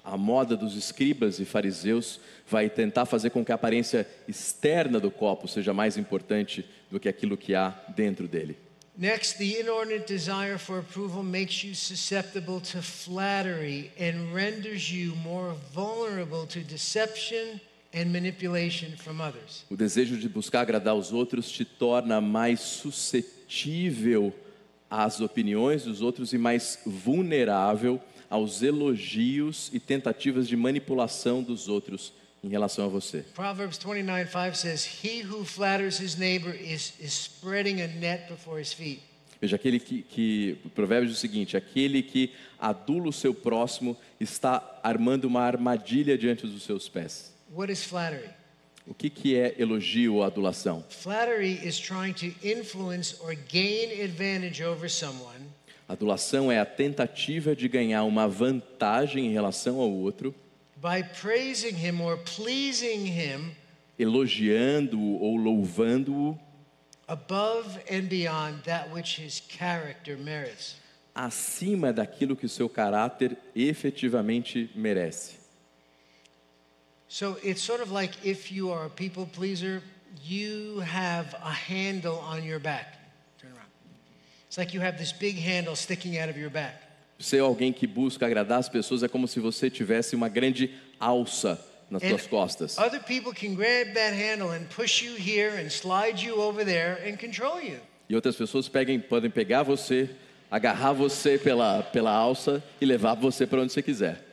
a 0.04 0.18
moda 0.18 0.56
dos 0.56 0.76
escribas 0.76 1.40
e 1.40 1.46
fariseus, 1.46 2.20
vai 2.48 2.70
tentar 2.70 3.06
fazer 3.06 3.30
com 3.30 3.44
que 3.44 3.52
a 3.52 3.56
aparência 3.56 4.08
externa 4.28 5.00
do 5.00 5.12
copo 5.12 5.48
seja 5.48 5.74
mais 5.74 5.98
importante 5.98 6.66
do 6.90 7.00
que 7.00 7.10
aquilo 7.10 7.38
que 7.38 7.56
há 7.56 7.70
dentro 7.96 8.28
dele. 8.28 8.58
Next, 8.98 9.38
the 9.38 9.62
inordinate 9.62 10.06
desire 10.06 10.58
for 10.58 10.80
approval 10.80 11.24
makes 11.24 11.64
you 11.64 11.74
susceptible 11.74 12.60
to 12.60 12.82
flattery 12.82 13.92
and 13.98 14.34
renders 14.34 14.92
you 14.92 15.16
more 15.16 15.56
vulnerable 15.74 16.46
to 16.48 16.60
deception 16.60 17.62
and 17.94 18.12
manipulation 18.12 18.98
from 18.98 19.22
others. 19.22 19.64
O 19.70 19.78
desejo 19.78 20.18
de 20.18 20.28
buscar 20.28 20.62
agradar 20.62 20.96
os 20.96 21.14
outros 21.14 21.50
te 21.50 21.64
torna 21.64 22.20
mais 22.20 22.60
suscetível 22.60 23.39
às 24.90 25.20
opiniões 25.20 25.84
dos 25.84 26.02
outros 26.02 26.34
e 26.34 26.38
mais 26.38 26.80
vulnerável 26.86 28.02
aos 28.30 28.62
elogios 28.62 29.70
e 29.74 29.80
tentativas 29.80 30.48
de 30.48 30.56
manipulação 30.56 31.42
dos 31.42 31.68
outros 31.68 32.14
em 32.44 32.50
relação 32.50 32.86
a 32.86 32.88
você. 32.88 33.26
Proverbs 33.34 33.78
29 33.78 34.32
5 34.32 34.56
says, 34.56 35.04
He 35.04 35.24
who 35.24 35.44
flatters 35.44 36.00
his 36.00 36.16
neighbor 36.16 36.56
is, 36.56 36.94
is 37.00 37.14
spreading 37.14 37.82
a 37.82 37.88
net 37.88 38.30
before 38.30 38.62
his 38.62 38.74
feet. 38.74 39.02
Veja, 39.42 39.56
aquele 39.56 39.80
que, 39.80 40.02
que 40.02 40.58
o 40.66 40.70
provérbio 40.70 41.08
diz 41.08 41.18
o 41.18 41.20
seguinte: 41.20 41.56
aquele 41.56 42.04
que 42.04 42.32
adula 42.60 43.08
o 43.08 43.14
seu 43.14 43.34
próximo 43.34 43.96
está 44.20 44.80
armando 44.84 45.26
uma 45.26 45.42
armadilha 45.42 46.18
diante 46.18 46.46
dos 46.46 46.64
seus 46.64 46.90
pés. 46.90 47.34
What 47.52 47.72
is 47.72 47.84
flattery? 47.84 48.39
O 48.90 48.94
que, 48.96 49.10
que 49.10 49.38
é 49.38 49.54
elogio 49.60 50.16
ou 50.16 50.24
adulação? 50.24 50.84
Flattery 50.90 51.60
is 51.64 51.80
trying 51.80 52.14
to 52.14 52.34
influence 52.44 53.16
or 53.22 53.36
gain 53.36 54.02
advantage 54.04 54.64
over 54.64 54.90
someone 54.90 55.48
Adulação 55.90 56.52
é 56.52 56.60
a 56.60 56.66
tentativa 56.66 57.56
de 57.56 57.68
ganhar 57.68 58.04
uma 58.04 58.28
vantagem 58.28 59.26
em 59.26 59.32
relação 59.32 59.80
ao 59.80 59.90
outro, 59.90 60.36
by 60.78 61.04
praising 61.20 61.76
him 61.76 62.00
or 62.00 62.16
pleasing 62.18 63.08
him 63.08 63.56
elogiando-o 63.98 65.20
ou 65.20 65.36
louvando-o 65.36 66.40
above 67.08 67.80
and 67.92 68.04
beyond 68.04 68.62
that 68.64 68.92
which 68.94 69.20
his 69.20 69.42
character 69.50 70.16
merits. 70.16 70.76
acima 71.16 71.92
daquilo 71.92 72.36
que 72.36 72.46
o 72.46 72.50
seu 72.50 72.70
caráter 72.70 73.36
efetivamente 73.56 74.70
merece. 74.76 75.39
So 77.10 77.38
it's 77.44 77.62
sort 77.64 77.82
of 77.82 77.92
like 77.92 78.14
if 78.24 78.52
you 78.52 78.72
are 78.72 78.86
a 78.86 78.90
people 78.90 79.26
pleaser, 79.26 79.82
you 80.24 80.80
have 80.82 81.34
a 81.44 81.52
handle 81.52 82.20
on 82.20 82.44
your 82.44 82.60
back. 82.60 83.00
Turn 83.42 83.52
around. 83.52 83.72
It's 84.48 84.60
like 84.60 84.76
you 84.76 84.80
have 84.82 85.00
this 85.00 85.12
big 85.12 85.36
handle 85.36 85.76
sticking 85.76 86.20
out 86.20 86.30
of 86.30 86.38
your 86.38 86.52
back. 86.52 86.76
Ser 87.18 87.40
alguém 87.40 87.74
que 87.74 87.88
busca 87.88 88.28
agradar 88.28 88.60
as 88.60 88.70
pessoas 88.70 89.02
é 89.02 89.08
como 89.10 89.28
se 89.28 89.40
você 89.40 89.72
tivesse 89.72 90.16
uma 90.16 90.30
grande 90.30 90.70
alça 91.00 91.60
nas 91.90 92.04
suas 92.04 92.28
costas. 92.28 92.78
other 92.78 93.02
people 93.02 93.34
can 93.34 93.56
grab 93.56 93.94
that 93.96 94.14
handle 94.14 94.52
and 94.52 94.66
push 94.70 95.02
you 95.02 95.16
here 95.16 95.60
and 95.60 95.70
slide 95.70 96.24
you 96.24 96.40
over 96.40 96.64
there 96.64 97.02
and 97.04 97.18
control 97.18 97.60
you. 97.60 97.80
E 98.08 98.16
outras 98.16 98.36
pessoas 98.36 98.70
peguem, 98.70 99.00
podem 99.00 99.32
pegar 99.32 99.64
você, 99.64 100.10
agarrar 100.50 100.94
você 100.94 101.40
pela, 101.40 101.82
pela 101.82 102.12
alça 102.12 102.64
e 102.80 102.86
levar 102.86 103.16
você 103.16 103.48
para 103.48 103.62
onde 103.62 103.74
você 103.74 103.82
quiser. 103.82 104.24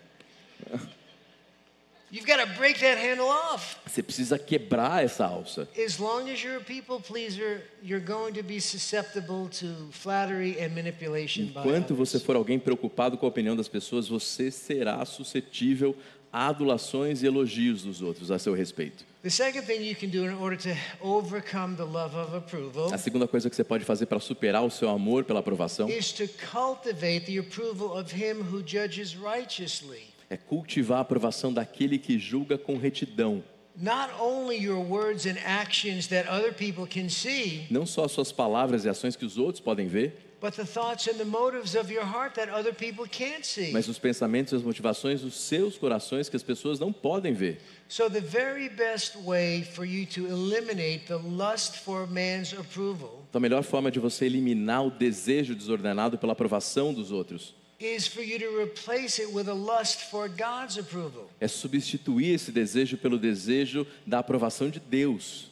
You've 2.10 2.26
got 2.26 2.38
to 2.38 2.46
break 2.56 2.78
that 2.80 2.98
handle 2.98 3.28
off. 3.28 3.76
Você 3.84 4.00
precisa 4.00 4.38
quebrar 4.38 5.04
essa 5.04 5.24
alça. 5.24 5.68
As 5.76 5.98
long 5.98 6.30
as 6.30 6.40
you're 6.40 6.58
a 6.58 6.60
people 6.60 7.00
pleaser, 7.00 7.62
you're 7.82 8.04
going 8.04 8.32
to 8.34 8.44
be 8.44 8.60
susceptible 8.60 9.48
to 9.48 9.90
flattery 9.90 10.56
and 10.60 10.68
manipulation 10.68 11.42
Enquanto 11.46 11.96
você 11.96 12.20
for 12.20 12.36
alguém 12.36 12.60
preocupado 12.60 13.18
com 13.18 13.26
a 13.26 13.28
opinião 13.28 13.56
das 13.56 13.66
pessoas, 13.66 14.06
você 14.06 14.52
será 14.52 15.04
suscetível 15.04 15.96
a 16.32 16.46
adulações 16.46 17.22
e 17.22 17.26
elogios 17.26 17.82
dos 17.82 18.00
outros 18.00 18.30
a 18.30 18.38
seu 18.38 18.54
respeito. 18.54 19.04
The 19.22 19.30
second 19.30 19.66
thing 19.66 19.82
you 19.82 19.96
can 19.96 20.08
do 20.08 20.24
in 20.24 20.34
order 20.34 20.56
to 20.56 20.78
overcome 21.00 21.74
the 21.74 21.82
love 21.84 22.14
of 22.14 22.36
approval 22.36 22.94
A 22.94 22.98
segunda 22.98 23.26
coisa 23.26 23.50
que 23.50 23.56
você 23.56 23.64
pode 23.64 23.84
fazer 23.84 24.06
para 24.06 24.20
superar 24.20 24.62
o 24.62 24.70
seu 24.70 24.88
amor 24.88 25.24
pela 25.24 25.40
aprovação 25.40 25.88
is 25.88 26.12
to 26.12 26.28
cultivate 26.52 27.26
the 27.26 27.38
approval 27.38 27.98
of 27.98 28.14
him 28.14 28.42
who 28.42 28.62
judges 28.64 29.16
righteously. 29.16 30.14
É 30.28 30.36
cultivar 30.36 30.98
a 30.98 31.00
aprovação 31.02 31.52
daquele 31.52 31.98
que 31.98 32.18
julga 32.18 32.56
com 32.58 32.76
retidão. 32.76 33.42
Not 33.78 34.10
only 34.18 34.56
your 34.56 34.78
words 34.82 35.26
and 35.26 35.36
actions 35.44 36.06
that 36.08 36.28
other 36.30 36.52
people 36.54 36.86
can 36.86 37.08
see, 37.10 37.66
Não 37.70 37.84
só 37.84 38.04
as 38.04 38.12
suas 38.12 38.32
palavras 38.32 38.84
e 38.84 38.88
ações 38.88 39.14
que 39.16 39.24
os 39.24 39.36
outros 39.36 39.60
podem 39.60 39.86
ver, 39.86 40.22
but 40.40 40.54
the 40.54 40.64
thoughts 40.64 41.06
and 41.08 41.18
the 41.18 41.24
motives 41.26 41.74
of 41.74 41.92
your 41.92 42.04
heart 42.04 42.34
that 42.36 42.50
other 42.50 42.72
people 42.74 43.04
can't 43.06 43.46
see. 43.46 43.72
mas 43.72 43.86
os 43.86 43.98
pensamentos 43.98 44.54
e 44.54 44.56
as 44.56 44.62
motivações 44.62 45.20
dos 45.20 45.34
seus 45.34 45.76
corações 45.76 46.28
que 46.30 46.36
as 46.36 46.42
pessoas 46.42 46.80
não 46.80 46.90
podem 46.90 47.34
ver. 47.34 47.60
So, 47.86 48.08
the 48.10 48.20
very 48.20 48.70
best 48.70 49.16
way 49.26 49.62
for 49.62 49.84
you 49.84 50.06
to 50.06 50.26
eliminate 50.26 51.04
the 51.06 51.16
lust 51.16 51.76
for 51.80 52.06
man's 52.10 52.54
approval 52.54 53.24
Então, 53.28 53.38
a 53.38 53.42
melhor 53.42 53.62
forma 53.62 53.90
de 53.90 54.00
você 54.00 54.24
eliminar 54.24 54.86
o 54.86 54.90
desejo 54.90 55.54
desordenado 55.54 56.16
pela 56.16 56.32
aprovação 56.32 56.94
dos 56.94 57.12
outros 57.12 57.54
is 57.78 58.06
for 58.06 58.22
you 58.22 58.38
to 58.38 58.48
replace 58.58 59.18
it 59.18 59.32
with 59.32 59.48
a 59.48 59.54
lust 59.54 60.10
for 60.10 60.28
God's 60.28 60.78
approval. 60.78 61.28
é 61.40 61.46
substituir 61.48 62.34
esse 62.34 62.50
desejo 62.50 62.96
pelo 62.96 63.18
desejo 63.18 63.86
da 64.06 64.20
aprovação 64.20 64.70
de 64.70 64.80
Deus. 64.80 65.50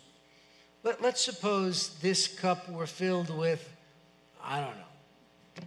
Let, 0.82 1.00
let's 1.02 1.20
suppose 1.22 1.90
this 2.00 2.26
cup 2.28 2.68
were 2.68 2.86
filled 2.86 3.30
with, 3.30 3.60
I 4.42 4.60
don't 4.60 4.76
know, 4.76 5.64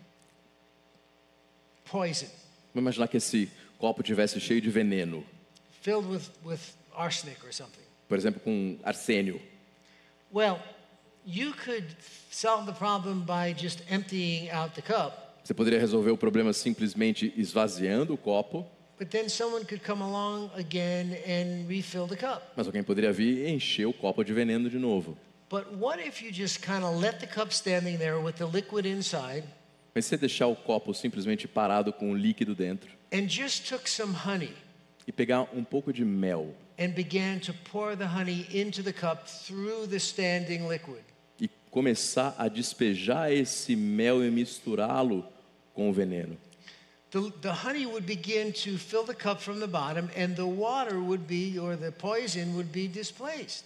poison, 1.86 2.28
Vamos 2.74 2.96
imaginar 2.96 3.08
que 3.08 3.18
esse 3.18 3.50
copo 3.80 4.04
tivesse 4.04 4.40
cheio 4.40 4.62
de 4.62 4.70
veneno, 4.70 5.24
filled 5.82 6.08
with, 6.08 6.30
with 6.44 6.60
arsenic 6.96 7.38
or 7.46 7.52
something. 7.52 7.84
por 8.08 8.18
exemplo, 8.18 8.40
com 8.40 8.78
arsênio. 8.84 9.40
Well, 10.32 10.60
you 11.26 11.54
could 11.54 11.86
solve 12.30 12.66
the 12.66 12.74
problem 12.74 13.22
by 13.24 13.54
just 13.54 13.82
emptying 13.90 14.50
out 14.50 14.76
the 14.76 14.82
cup, 14.82 15.27
Você 15.48 15.54
poderia 15.54 15.80
resolver 15.80 16.12
o 16.12 16.18
problema 16.18 16.52
simplesmente 16.52 17.34
esvaziando 17.38 18.14
o 18.14 18.18
copo, 18.18 18.66
but 19.00 19.08
then 19.08 19.30
someone 19.30 19.64
could 19.64 19.82
come 19.82 20.04
along 20.04 20.52
again 20.58 21.14
and 21.26 21.66
refill 21.70 22.06
the 22.06 22.18
cup. 22.18 22.42
mas 22.54 22.68
alguém 22.68 22.84
poderia 22.84 23.14
vir 23.14 23.46
e 23.46 23.50
encher 23.50 23.86
o 23.86 23.94
copo 23.94 24.26
de 24.26 24.34
veneno 24.34 24.70
de 24.70 24.78
novo. 24.78 25.18
But 25.50 25.68
what 25.80 26.06
if 26.06 26.22
you 26.22 26.34
just 26.34 26.60
kind 26.60 26.84
of 26.84 27.00
let 27.00 27.20
the 27.22 27.28
cup 27.28 27.54
standing 27.54 27.98
there 27.98 28.20
with 28.20 28.34
the 28.34 28.46
liquid 28.46 28.86
inside 28.86 29.46
Mas 29.96 30.04
se 30.04 30.10
você 30.10 30.18
deixar 30.18 30.48
o 30.48 30.56
copo 30.58 30.94
simplesmente 30.94 31.48
parado 31.48 31.94
com 31.94 32.12
o 32.12 32.14
líquido 32.14 32.54
dentro 32.54 32.90
and 33.14 33.30
just 33.30 33.70
took 33.70 33.90
some 33.90 34.14
honey 34.14 34.52
e 35.08 35.14
pegar 35.14 35.48
um 35.54 35.64
pouco 35.64 35.94
de 35.94 36.04
mel 36.04 36.54
and 36.78 36.90
began 36.90 37.40
to 37.40 37.54
pour 37.72 37.96
the 37.96 38.04
honey 38.04 38.46
into 38.54 38.84
the 38.84 38.92
cup 38.92 39.26
through 39.26 39.88
the 39.88 39.96
standing 39.96 40.68
liquid? 40.68 41.06
e 41.40 41.50
começar 41.72 42.36
a 42.38 42.50
despejar 42.50 43.32
esse 43.32 43.78
mel 43.78 44.22
e 44.26 44.30
misturá-lo 44.30 45.37
com 45.78 45.90
o 45.90 45.94
veneno. 45.94 46.36
The, 47.12 47.32
the 47.42 47.54
honey 47.54 47.86
would 47.86 48.06
begin 48.06 48.52
to 48.64 48.78
fill 48.78 49.06
the 49.06 49.14
cup 49.14 49.40
from 49.40 49.60
the 49.60 49.68
bottom, 49.68 50.10
and 50.18 50.36
the 50.36 50.46
water 50.46 51.00
would 51.00 51.26
be, 51.26 51.58
or 51.58 51.78
the 51.78 51.92
poison 51.92 52.56
would 52.56 52.72
be 52.72 52.88
displaced. 52.88 53.64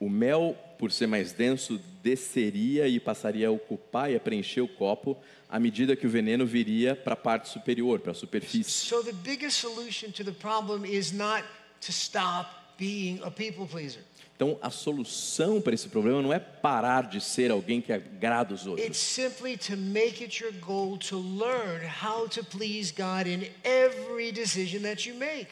O 0.00 0.08
mel, 0.08 0.56
por 0.76 0.90
ser 0.90 1.06
mais 1.06 1.32
denso, 1.32 1.80
desceria 2.02 2.88
e 2.88 2.98
passaria 2.98 3.48
a 3.48 3.50
ocupar 3.52 4.10
e 4.10 4.16
a 4.16 4.20
preencher 4.20 4.60
o 4.60 4.66
copo 4.66 5.16
à 5.48 5.60
medida 5.60 5.94
que 5.94 6.04
o 6.04 6.10
veneno 6.10 6.44
viria 6.44 6.96
para 6.96 7.14
a 7.14 7.16
parte 7.16 7.48
superior, 7.48 8.00
para 8.00 8.10
a 8.10 8.14
superfície. 8.14 8.64
So 8.64 9.02
the 9.02 9.12
biggest 9.12 9.60
solution 9.60 10.10
to 10.12 10.24
the 10.24 10.32
problem 10.32 10.84
is 10.84 11.12
not 11.12 11.44
to 11.82 11.92
stop 11.92 12.50
being 12.76 13.20
a 13.22 13.30
people 13.30 13.68
pleaser. 13.68 14.00
Então, 14.36 14.58
a 14.60 14.68
solução 14.68 15.60
para 15.60 15.74
esse 15.74 15.88
problema 15.88 16.20
não 16.20 16.32
é 16.32 16.40
parar 16.40 17.08
de 17.08 17.20
ser 17.20 17.52
alguém 17.52 17.80
que 17.80 17.92
agrada 17.92 18.52
os 18.52 18.62
It's 18.62 18.68
outros. 18.68 18.96
simply 18.96 19.56
to 19.56 19.76
make 19.76 20.22
it 20.24 20.42
your 20.42 20.52
goal 20.60 20.98
to 20.98 21.16
learn 21.16 21.86
how 22.02 22.28
to 22.28 22.42
please 22.42 22.92
God 22.92 23.28
in 23.28 23.48
every 23.62 24.32
decision 24.32 24.82
that 24.82 25.08
you 25.08 25.14
make. 25.16 25.46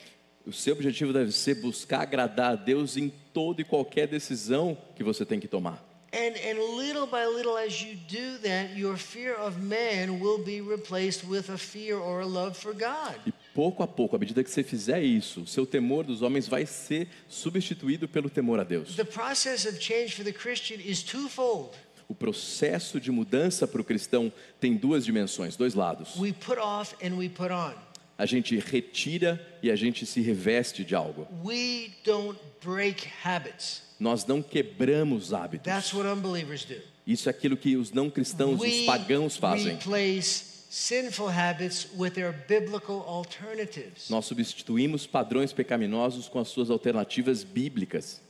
O 0.45 0.53
seu 0.53 0.75
objetivo 0.75 1.13
deve 1.13 1.31
ser 1.31 1.55
buscar 1.61 2.01
agradar 2.01 2.53
a 2.53 2.57
Deus 2.57 2.97
em 2.97 3.13
toda 3.33 3.61
e 3.61 3.65
qualquer 3.65 4.09
decisão 4.09 4.77
que 4.97 5.05
você 5.05 5.25
tem 5.25 5.39
que 5.39 5.47
tomar. 5.47 5.81
And, 6.13 6.35
and 6.37 6.77
little 6.77 7.07
by 7.07 7.25
little, 7.25 7.57
as 7.57 7.81
you 7.81 7.95
do 8.09 8.39
that, 8.43 8.77
your 8.77 8.99
fear 8.99 9.35
of 9.39 9.59
man 9.63 10.21
will 10.21 10.45
be 10.45 10.61
replaced 10.61 11.25
with 11.25 11.49
a 11.49 11.57
fear 11.57 11.97
or 11.97 12.21
a 12.21 12.27
love 12.27 12.55
for 12.59 12.75
God. 12.75 13.15
E 13.25 13.33
pouco 13.55 13.83
a 13.83 13.87
pouco, 13.87 14.17
à 14.17 14.19
medida 14.19 14.43
que 14.43 14.51
você 14.51 14.63
fizer 14.63 15.03
isso, 15.03 15.43
o 15.43 15.47
seu 15.47 15.67
temor 15.67 16.05
dos 16.05 16.23
homens 16.23 16.49
vai 16.49 16.67
ser 16.67 17.09
substituído 17.29 18.09
pelo 18.09 18.31
temor 18.31 18.59
a 18.61 18.65
Deus. 18.65 18.95
The 18.97 19.05
process 19.05 19.67
of 19.67 19.81
change 19.83 20.15
for 20.15 20.25
the 20.25 20.33
Christian 20.33 20.77
is 20.85 21.03
twofold. 21.03 21.71
O 22.09 22.15
processo 22.15 23.01
de 23.01 23.11
mudança 23.11 23.67
para 23.67 23.81
o 23.81 23.85
cristão 23.85 24.33
tem 24.61 24.75
duas 24.77 25.05
dimensões, 25.05 25.57
dois 25.57 25.75
lados. 25.75 26.17
We 26.17 26.33
put 26.33 26.59
off 26.59 26.95
and 27.03 27.17
we 27.17 27.29
put 27.29 27.51
on. 27.53 27.73
A 28.19 28.27
gente 28.27 28.57
retira 28.59 29.41
e 29.63 29.71
a 29.71 29.77
gente 29.77 30.05
se 30.05 30.21
reveste 30.21 30.85
de 30.85 30.95
algo. 30.95 31.27
We 31.45 31.91
don't 32.05 32.39
break 32.63 33.09
habits. 33.25 33.83
Nós 33.99 34.27
não 34.27 34.43
quebramos 34.43 35.33
hábitos. 35.33 35.65
That's 35.65 35.93
what 35.95 36.07
unbelievers 36.09 36.65
do. 36.65 36.75
Isso 37.07 37.29
é 37.29 37.31
aquilo 37.31 37.57
que 37.57 37.77
os 37.77 37.91
não 37.91 38.11
cristãos, 38.11 38.61
os 38.61 38.61
We 38.61 38.85
pagãos 38.85 39.37
fazem. 39.37 39.75
replace 39.75 40.52
sinful 40.73 41.29
habits 41.29 41.87
with 41.95 42.15
their 42.15 42.33
biblical 42.49 43.05
alternatives. 43.07 44.09
Nós 44.09 44.25
substituímos 44.25 45.07
padrões 45.07 45.53
pecaminosos 45.53 46.29
com 46.29 46.39
as 46.39 46.49
suas 46.49 46.71
alternativas 46.71 47.45
bíblicas. 47.45 48.23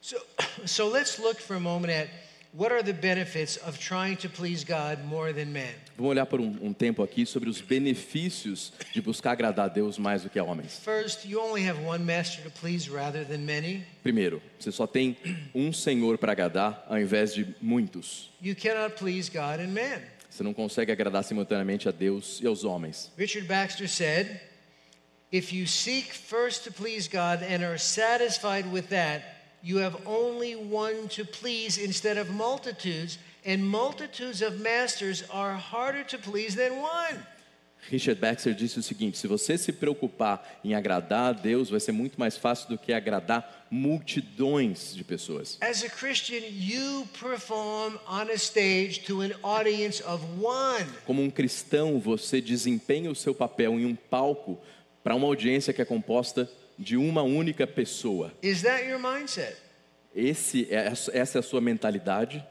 So, 0.00 0.16
so 0.64 0.88
let's 0.88 1.18
look 1.18 1.38
for 1.38 1.56
a 1.56 1.60
moment 1.60 1.92
at 1.92 2.08
what 2.54 2.72
are 2.72 2.82
the 2.82 2.94
benefits 2.94 3.58
of 3.58 3.78
trying 3.78 4.16
to 4.16 4.30
please 4.30 4.64
God 4.64 5.04
more 5.04 5.34
than 5.34 5.52
man. 5.52 5.74
Vamos 5.98 6.12
olhar 6.12 6.24
por 6.24 6.40
um, 6.40 6.56
um 6.62 6.72
tempo 6.72 7.02
aqui 7.02 7.26
sobre 7.26 7.50
os 7.50 7.60
benefícios 7.60 8.72
de 8.94 9.02
buscar 9.02 9.32
agradar 9.32 9.66
a 9.66 9.68
Deus 9.68 9.98
mais 9.98 10.22
do 10.22 10.30
que 10.30 10.38
a 10.38 10.42
homens. 10.42 10.80
First, 10.82 11.26
you 11.26 11.38
only 11.38 11.68
have 11.68 11.78
one 11.84 12.02
master 12.02 12.42
to 12.42 12.50
please 12.50 12.90
rather 12.90 13.26
than 13.26 13.44
many. 13.44 13.84
Primeiro, 14.02 14.40
você 14.58 14.72
só 14.72 14.86
tem 14.86 15.18
um 15.54 15.70
Senhor 15.70 16.16
para 16.16 16.32
agradar 16.32 16.82
ao 16.88 16.98
invés 16.98 17.34
de 17.34 17.54
muitos. 17.60 18.30
You 18.40 18.56
cannot 18.56 18.96
please 18.96 19.28
God 19.30 19.60
and 19.60 19.74
man. 19.74 20.00
Você 20.30 20.42
não 20.44 20.54
consegue 20.54 20.92
agradar 20.92 21.24
simultaneamente 21.24 21.88
a 21.88 21.92
Deus 21.92 22.40
e 22.40 22.46
aos 22.46 22.64
homens. 22.64 23.10
Richard 23.18 23.46
Baxter 23.46 23.88
said, 23.88 24.40
If 25.32 25.52
you 25.52 25.66
seek 25.66 26.14
first 26.14 26.64
to 26.64 26.72
please 26.72 27.08
God 27.08 27.42
and 27.42 27.64
are 27.64 27.78
satisfied 27.78 28.66
with 28.72 28.88
that, 28.90 29.22
you 29.62 29.78
have 29.78 29.96
only 30.06 30.54
one 30.54 31.08
to 31.08 31.24
please 31.24 31.76
instead 31.76 32.16
of 32.16 32.30
multitudes, 32.30 33.18
and 33.44 33.62
multitudes 33.62 34.40
of 34.40 34.60
masters 34.60 35.24
are 35.30 35.54
harder 35.54 36.04
to 36.04 36.18
please 36.18 36.54
than 36.54 36.80
one. 36.80 37.26
Richard 37.88 38.20
Baxter 38.20 38.54
disse 38.54 38.78
o 38.78 38.82
seguinte: 38.82 39.18
se 39.18 39.26
você 39.26 39.56
se 39.56 39.72
preocupar 39.72 40.60
em 40.64 40.74
agradar 40.74 41.30
a 41.30 41.32
Deus, 41.32 41.70
vai 41.70 41.80
ser 41.80 41.92
muito 41.92 42.18
mais 42.18 42.36
fácil 42.36 42.68
do 42.68 42.78
que 42.78 42.92
agradar 42.92 43.66
multidões 43.70 44.94
de 44.94 45.04
pessoas. 45.04 45.58
Como 51.06 51.22
um 51.22 51.30
cristão, 51.30 52.00
você 52.00 52.40
desempenha 52.40 53.10
o 53.10 53.14
seu 53.14 53.34
papel 53.34 53.78
em 53.78 53.84
um 53.84 53.94
palco 53.94 54.60
para 55.02 55.14
uma 55.14 55.26
audiência 55.26 55.72
que 55.72 55.80
é 55.80 55.84
composta 55.84 56.50
de 56.78 56.96
uma 56.96 57.22
única 57.22 57.66
pessoa. 57.66 58.32
Is 58.42 58.62
that 58.62 58.84
your 58.86 59.00
mindset? 59.00 59.56
Esse 60.14 60.66
é, 60.70 60.92
essa 61.12 61.38
é 61.38 61.38
a 61.38 61.42
sua 61.42 61.60
mentalidade. 61.60 62.44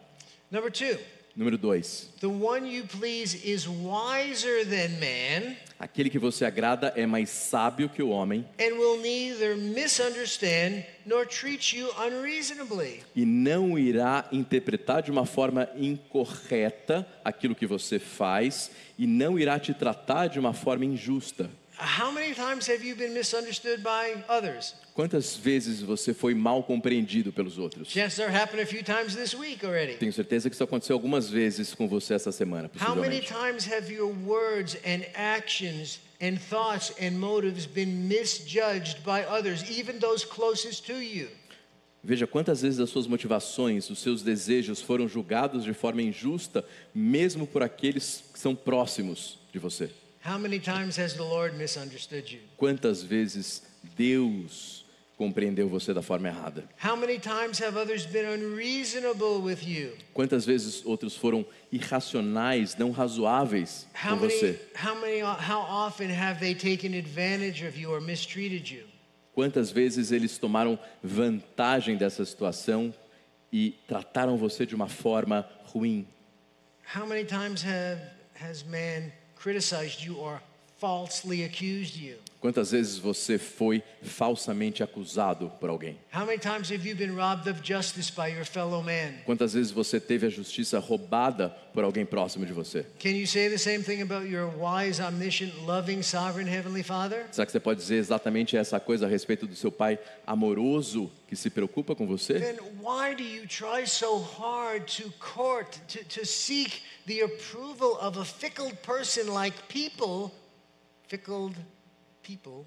Number 0.49 0.71
two, 0.71 0.97
Número 1.39 1.57
dois, 1.57 2.09
the 2.19 2.27
one 2.27 2.69
you 2.69 2.83
please 2.83 3.33
is 3.45 3.65
wiser 3.65 4.65
than 4.65 4.99
man 4.99 5.55
aquele 5.79 6.09
que 6.09 6.19
você 6.19 6.43
agrada 6.43 6.91
é 6.97 7.05
mais 7.05 7.29
sábio 7.29 7.87
que 7.87 8.03
o 8.03 8.09
homem 8.09 8.45
and 8.59 8.73
will 8.75 8.99
neither 8.99 9.55
misunderstand 9.55 10.83
nor 11.05 11.25
treat 11.25 11.73
you 11.73 11.89
unreasonably. 11.97 13.03
e 13.15 13.25
não 13.25 13.79
irá 13.79 14.27
interpretar 14.33 15.01
de 15.01 15.11
uma 15.11 15.25
forma 15.25 15.69
incorreta 15.77 17.07
aquilo 17.23 17.55
que 17.55 17.65
você 17.65 17.99
faz 17.99 18.69
e 18.97 19.07
não 19.07 19.39
irá 19.39 19.57
te 19.57 19.73
tratar 19.73 20.27
de 20.27 20.39
uma 20.41 20.51
forma 20.51 20.83
injusta. 20.83 21.49
How 21.79 22.11
many 22.11 22.33
times 22.35 22.67
have 22.67 22.85
you 22.85 22.97
been 22.97 23.13
misunderstood 23.13 23.81
by 23.81 24.21
others? 24.27 24.75
Quantas 24.99 25.33
vezes 25.33 25.81
você 25.81 26.13
foi 26.13 26.33
mal 26.33 26.61
compreendido 26.61 27.31
pelos 27.31 27.57
outros? 27.57 27.93
Tenho 29.97 30.11
certeza 30.11 30.49
que 30.49 30.53
isso 30.53 30.63
aconteceu 30.65 30.93
algumas 30.93 31.29
vezes 31.29 31.73
com 31.73 31.87
você 31.87 32.15
essa 32.15 32.33
semana, 32.33 32.69
How 32.85 32.97
many 32.97 33.21
times 33.21 33.65
have 33.65 33.89
your 33.89 34.13
words 34.25 34.75
and 34.85 35.05
actions 35.15 36.01
and 36.21 36.35
thoughts 36.49 36.93
and 37.01 37.11
motives 37.11 37.65
been 37.65 38.09
misjudged 38.09 38.97
by 39.05 39.21
others, 39.21 39.63
even 39.71 39.99
those 39.99 40.27
closest 40.27 40.85
to 40.87 41.01
you? 41.01 41.29
Veja 42.03 42.27
quantas 42.27 42.61
vezes 42.61 42.81
as 42.81 42.89
suas 42.89 43.07
motivações, 43.07 43.89
os 43.89 43.99
seus 43.99 44.21
desejos 44.21 44.81
foram 44.81 45.07
julgados 45.07 45.63
de 45.63 45.73
forma 45.73 46.01
injusta, 46.01 46.65
mesmo 46.93 47.47
por 47.47 47.63
aqueles 47.63 48.25
que 48.33 48.37
são 48.37 48.53
próximos 48.53 49.39
de 49.53 49.59
você. 49.59 49.89
How 50.25 50.37
many 50.37 50.59
times 50.59 50.99
has 50.99 51.13
the 51.13 51.23
Lord 51.23 51.55
misunderstood 51.55 52.35
you? 52.35 52.41
Quantas 52.57 53.01
vezes 53.01 53.63
Deus 53.95 54.78
compreendeu 55.19 55.67
você 55.67 55.93
da 55.93 56.01
forma 56.01 56.29
errada? 56.29 56.63
How 56.81 56.95
many 56.95 57.19
times 57.19 57.61
have 57.61 57.77
others 57.77 58.05
been 58.05 58.25
unreasonable 58.25 59.41
with 59.41 59.67
you? 59.67 59.91
Quantas 60.13 60.45
vezes 60.45 60.81
outros 60.85 61.17
foram 61.17 61.45
irracionais, 61.69 62.77
não 62.77 62.91
razoáveis 62.91 63.85
com 64.01 64.15
você? 64.15 64.57
how 64.81 64.95
many, 64.95 65.19
how 65.19 65.59
often 65.59 66.09
have 66.09 66.39
they 66.39 66.55
taken 66.55 66.97
advantage 66.97 67.65
of 67.67 67.77
you 67.77 67.91
or 67.91 67.99
mistreated 67.99 68.73
you? 68.73 68.85
Quantas 69.35 69.69
vezes 69.69 70.13
eles 70.13 70.37
tomaram 70.37 70.79
vantagem 71.03 71.97
dessa 71.97 72.23
situação 72.23 72.93
e 73.51 73.75
trataram 73.89 74.37
você 74.37 74.65
de 74.65 74.73
uma 74.73 74.87
forma 74.87 75.45
ruim? 75.65 76.07
How 76.95 77.05
many 77.05 77.25
times 77.25 77.61
have, 77.61 78.01
has 78.41 78.63
man 78.63 79.11
criticized 79.35 80.01
you 80.01 80.17
or 80.17 80.41
falsely 80.79 81.43
accused 81.43 81.95
you? 81.95 82.17
Quantas 82.39 82.71
vezes 82.71 82.97
você 82.97 83.37
foi 83.37 83.83
falsamente 84.01 84.81
acusado 84.81 85.51
por 85.59 85.69
alguém? 85.69 85.97
How 86.13 86.25
many 86.25 86.39
times 86.39 86.71
have 86.71 86.87
you 86.87 86.95
been 86.95 87.13
robbed 87.13 87.49
of 87.49 87.59
justice 87.61 88.09
by 88.09 88.27
your 88.33 88.45
fellow 88.45 88.81
man? 88.81 89.15
Quantas 89.25 89.53
vezes 89.53 89.71
você 89.71 89.99
teve 89.99 90.25
a 90.25 90.29
justiça 90.29 90.79
roubada 90.79 91.49
por 91.73 91.83
alguém 91.83 92.05
próximo 92.05 92.45
de 92.45 92.53
você? 92.53 92.85
Será 97.31 97.45
que 97.45 97.51
você 97.51 97.59
pode 97.59 97.81
dizer 97.81 97.95
exatamente 97.95 98.55
essa 98.55 98.79
coisa 98.79 99.05
a 99.05 99.09
respeito 99.09 99.45
do 99.45 99.55
seu 99.55 99.71
pai 99.71 99.99
amoroso 100.25 101.11
que 101.27 101.35
se 101.35 101.49
preocupa 101.49 101.93
com 101.93 102.07
você? 102.07 102.39
Then 102.39 102.59
why 102.81 103.13
do 103.15 103.23
you 103.23 103.45
try 103.47 103.85
so 103.85 104.17
hard 104.17 104.85
to 104.95 105.11
court, 105.19 105.77
to, 105.89 106.05
to 106.05 106.25
seek 106.25 106.81
the 107.05 107.21
approval 107.21 107.97
of 107.99 108.17
a 108.17 108.23
fickle 108.23 108.71
person 108.83 109.33
like 109.33 109.57
people, 109.67 110.31
fickled 111.09 111.55
people, 112.21 112.65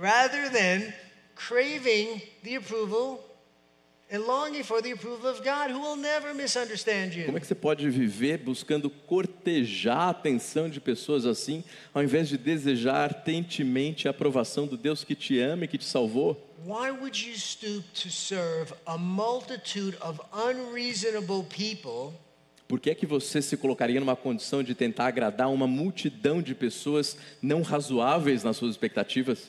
rather 0.00 0.48
than 0.48 0.94
craving 1.34 2.22
the 2.44 2.54
approval 2.54 3.20
and 4.10 4.22
longing 4.26 4.62
for 4.62 4.80
the 4.80 4.92
approval 4.92 5.28
of 5.28 5.44
God, 5.44 5.70
who 5.70 5.80
will 5.80 5.96
never 5.96 6.32
misunderstand 6.32 7.14
you. 7.14 7.26
Como 7.26 7.36
é 7.36 7.40
que 7.40 7.46
você 7.46 7.54
pode 7.54 7.90
viver 7.90 8.38
buscando 8.38 8.88
cortejar 8.88 9.98
a 9.98 10.10
atenção 10.10 10.70
de 10.70 10.80
pessoas 10.80 11.26
assim, 11.26 11.62
ao 11.92 12.02
invés 12.02 12.28
de 12.28 12.38
desejar 12.38 12.94
ardentemente 12.94 14.08
a 14.08 14.12
aprovação 14.12 14.66
do 14.66 14.76
Deus 14.78 15.04
que 15.04 15.14
te 15.14 15.38
ama 15.40 15.64
e 15.64 15.68
que 15.68 15.76
te 15.76 15.84
salvou? 15.84 16.42
Why 16.64 16.90
would 16.90 17.18
you 17.18 17.34
stoop 17.34 17.84
to 18.02 18.08
serve 18.08 18.72
a 18.86 18.96
multitude 18.96 19.96
of 20.00 20.20
unreasonable 20.32 21.44
people 21.44 22.14
Por 22.68 22.78
que 22.78 22.90
é 22.90 22.94
que 22.94 23.06
você 23.06 23.40
se 23.40 23.56
colocaria 23.56 23.98
numa 23.98 24.14
condição 24.14 24.62
de 24.62 24.74
tentar 24.74 25.06
agradar 25.06 25.50
uma 25.50 25.66
multidão 25.66 26.40
de 26.42 26.54
pessoas 26.54 27.16
não 27.40 27.62
razoáveis 27.62 28.44
nas 28.44 28.56
suas 28.56 28.72
expectativas? 28.72 29.48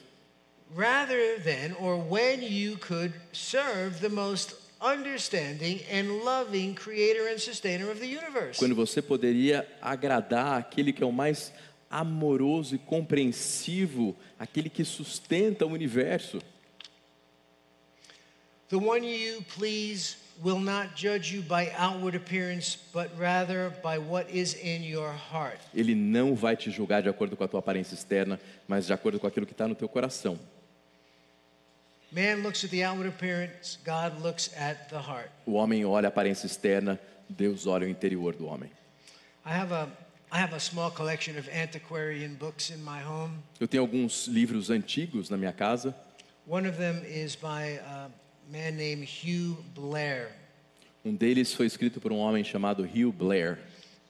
rather 0.75 1.39
than 1.39 1.73
or 1.79 1.97
when 1.97 2.41
you 2.41 2.77
could 2.77 3.13
serve 3.31 3.99
the 4.01 4.09
most 4.09 4.53
understanding 4.81 5.81
and 5.91 6.23
loving 6.23 6.73
creator 6.75 7.27
and 7.27 7.39
sustainer 7.39 7.89
of 7.89 7.99
the 7.99 8.07
universe? 8.07 8.57
Quando 8.57 8.75
você 8.75 9.01
poderia 9.01 9.67
agradar 9.81 10.59
aquele 10.59 10.93
que 10.93 11.03
é 11.03 11.05
o 11.05 11.11
mais 11.11 11.51
amoroso 11.89 12.75
e 12.75 12.77
compreensivo, 12.77 14.15
aquele 14.37 14.69
que 14.69 14.85
sustenta 14.85 15.65
o 15.65 15.69
universo. 15.69 16.39
The 18.69 18.77
one 18.77 19.03
you 19.03 19.43
please 19.57 20.17
will 20.43 20.59
not 20.59 20.95
judge 20.95 21.33
you 21.33 21.41
by 21.41 21.71
outward 21.77 22.15
appearance, 22.15 22.77
but 22.93 23.09
rather 23.17 23.71
by 23.83 23.97
what 23.97 24.29
is 24.29 24.55
in 24.55 24.83
your 24.83 25.11
heart. 25.11 25.59
Ele 25.73 25.93
não 25.95 26.35
vai 26.35 26.55
te 26.55 26.71
julgar 26.71 27.01
de 27.01 27.09
acordo 27.09 27.35
com 27.35 27.43
a 27.43 27.47
tua 27.47 27.59
aparência 27.59 27.93
externa, 27.93 28.39
mas 28.67 28.85
de 28.85 28.93
acordo 28.93 29.19
com 29.19 29.27
aquilo 29.27 29.45
que 29.45 29.51
está 29.51 29.67
no 29.67 29.75
teu 29.75 29.89
coração. 29.89 30.39
Man 32.11 32.41
looks 32.41 32.63
at 32.63 32.71
the 32.71 32.83
outward 32.83 33.07
appearance, 33.07 33.77
God 33.85 34.23
looks 34.23 34.51
at 34.57 34.89
the 34.89 34.97
heart. 34.97 35.29
O 35.45 35.53
homem 35.53 35.85
olha 35.85 36.07
a 36.07 36.09
aparência 36.09 36.47
externa, 36.47 36.99
Deus 37.29 37.67
olha 37.67 37.85
o 37.85 37.89
interior 37.89 38.35
do 38.35 38.47
homem. 38.47 38.71
I 39.45 39.51
have 39.51 39.73
a 39.73 39.87
I 40.31 40.37
have 40.37 40.53
a 40.53 40.59
small 40.59 40.91
collection 40.91 41.39
of 41.39 41.49
antiquarian 41.49 42.35
books 42.35 42.69
in 42.69 42.77
my 42.83 43.03
home. 43.03 43.39
Eu 43.59 43.67
tenho 43.67 43.81
alguns 43.81 44.27
livros 44.27 44.69
antigos 44.69 45.29
na 45.29 45.37
minha 45.37 45.51
casa. 45.51 45.95
One 46.47 46.67
of 46.67 46.77
them 46.77 47.03
is 47.03 47.35
by 47.35 47.79
a 47.83 48.09
man 48.49 48.75
named 48.75 49.07
Hugh 49.07 49.63
Blair. 49.75 50.31
Um 51.05 51.15
deles 51.15 51.53
foi 51.53 51.65
escrito 51.65 52.01
por 52.01 52.11
um 52.11 52.17
homem 52.17 52.43
chamado 52.43 52.83
Hugh 52.83 53.11
Blair. 53.11 53.59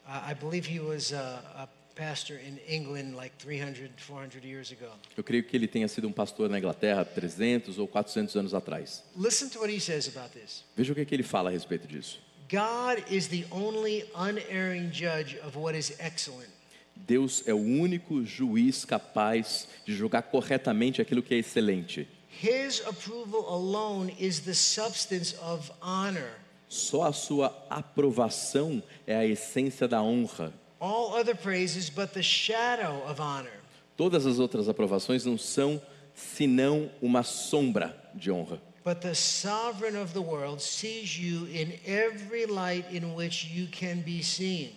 Uh, 0.07 0.31
I 0.31 0.33
believe 0.33 0.67
he 0.67 0.79
was 0.79 1.11
a, 1.13 1.43
a 1.55 1.67
pastor 1.95 2.37
in 2.37 2.57
England 2.67 3.15
like 3.15 3.35
300, 3.37 3.91
400 3.97 4.43
years 4.43 4.71
ago. 4.71 4.89
Eu 5.15 5.23
creio 5.23 5.43
que 5.43 5.55
ele 5.55 5.67
tenha 5.67 5.87
sido 5.87 6.07
um 6.07 6.11
pastor 6.11 6.49
na 6.49 6.57
Inglaterra 6.57 7.03
300 7.03 7.77
ou 7.77 7.87
400 7.87 8.35
anos 8.35 8.53
atrás. 8.53 9.03
Listen 9.15 9.49
to 9.49 9.59
what 9.59 9.71
he 9.71 9.79
says 9.79 10.07
about 10.07 10.29
this. 10.31 10.63
Veja 10.75 10.93
o 10.93 10.95
que, 10.95 11.01
é 11.01 11.05
que 11.05 11.13
ele 11.13 11.23
fala 11.23 11.49
a 11.49 11.51
respeito 11.51 11.87
disso. 11.87 12.19
God 12.49 13.03
is 13.11 13.27
the 13.27 13.45
only 13.51 14.05
unerring 14.15 14.89
judge 14.91 15.37
of 15.45 15.57
what 15.57 15.77
is 15.77 15.93
excellent. 15.99 16.49
Deus 16.95 17.43
é 17.47 17.53
o 17.53 17.57
único 17.57 18.25
juiz 18.25 18.83
capaz 18.83 19.67
de 19.85 19.93
julgar 19.95 20.23
corretamente 20.23 21.01
aquilo 21.01 21.21
que 21.21 21.35
é 21.35 21.37
excelente. 21.37 22.07
His 22.29 22.81
approval 22.87 23.45
alone 23.49 24.11
is 24.19 24.41
the 24.41 24.53
substance 24.53 25.35
of 25.41 25.71
honor. 25.81 26.31
Só 26.69 27.03
a 27.03 27.13
sua 27.13 27.53
aprovação 27.69 28.81
é 29.05 29.15
a 29.15 29.25
essência 29.25 29.87
da 29.87 30.01
honra. 30.01 30.53
All 30.79 31.13
other 31.15 31.35
praises 31.35 31.89
but 31.89 32.13
the 32.13 32.21
shadow 32.21 33.03
of 33.09 33.19
honor. 33.19 33.51
Todas 33.97 34.25
as 34.25 34.39
outras 34.39 34.69
aprovações 34.69 35.25
não 35.25 35.37
são 35.37 35.81
senão 36.13 36.89
uma 37.01 37.23
sombra 37.23 37.95
de 38.13 38.31
honra. 38.31 38.61
But 38.85 39.01
the 39.01 39.13
sovereign 39.13 39.97
of 39.97 40.13
the 40.13 40.21
world 40.21 40.61
sees 40.61 41.17
you 41.17 41.47
in 41.47 41.73
every 41.85 42.45
light 42.45 42.85
in 42.95 43.13
which 43.15 43.47
you 43.53 43.67
can 43.67 44.01
be 44.01 44.23
seen. 44.23 44.71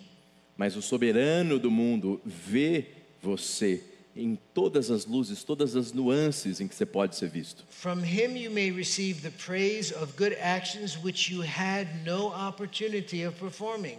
Mas 0.57 0.75
o 0.75 0.81
soberano 0.81 1.57
do 1.57 1.71
mundo 1.71 2.21
vê 2.25 2.87
você 3.21 3.81
em 4.15 4.37
todas 4.53 4.91
as 4.91 5.05
luzes, 5.05 5.43
todas 5.43 5.75
as 5.75 5.91
nuances 5.91 6.59
em 6.61 6.67
que 6.67 6.75
você 6.75 6.85
pode 6.85 7.15
ser 7.15 7.29
visto. 7.29 7.63
From 7.69 7.99
him 8.03 8.37
you 8.37 8.51
may 8.51 8.71
receive 8.71 9.21
the 9.21 9.31
praise 9.31 9.91
of 9.95 10.13
good 10.17 10.35
actions 10.39 10.97
which 11.03 11.31
you 11.33 11.41
had 11.43 11.87
no 12.05 12.27
opportunity 12.27 13.25
of 13.25 13.37
performing. 13.39 13.97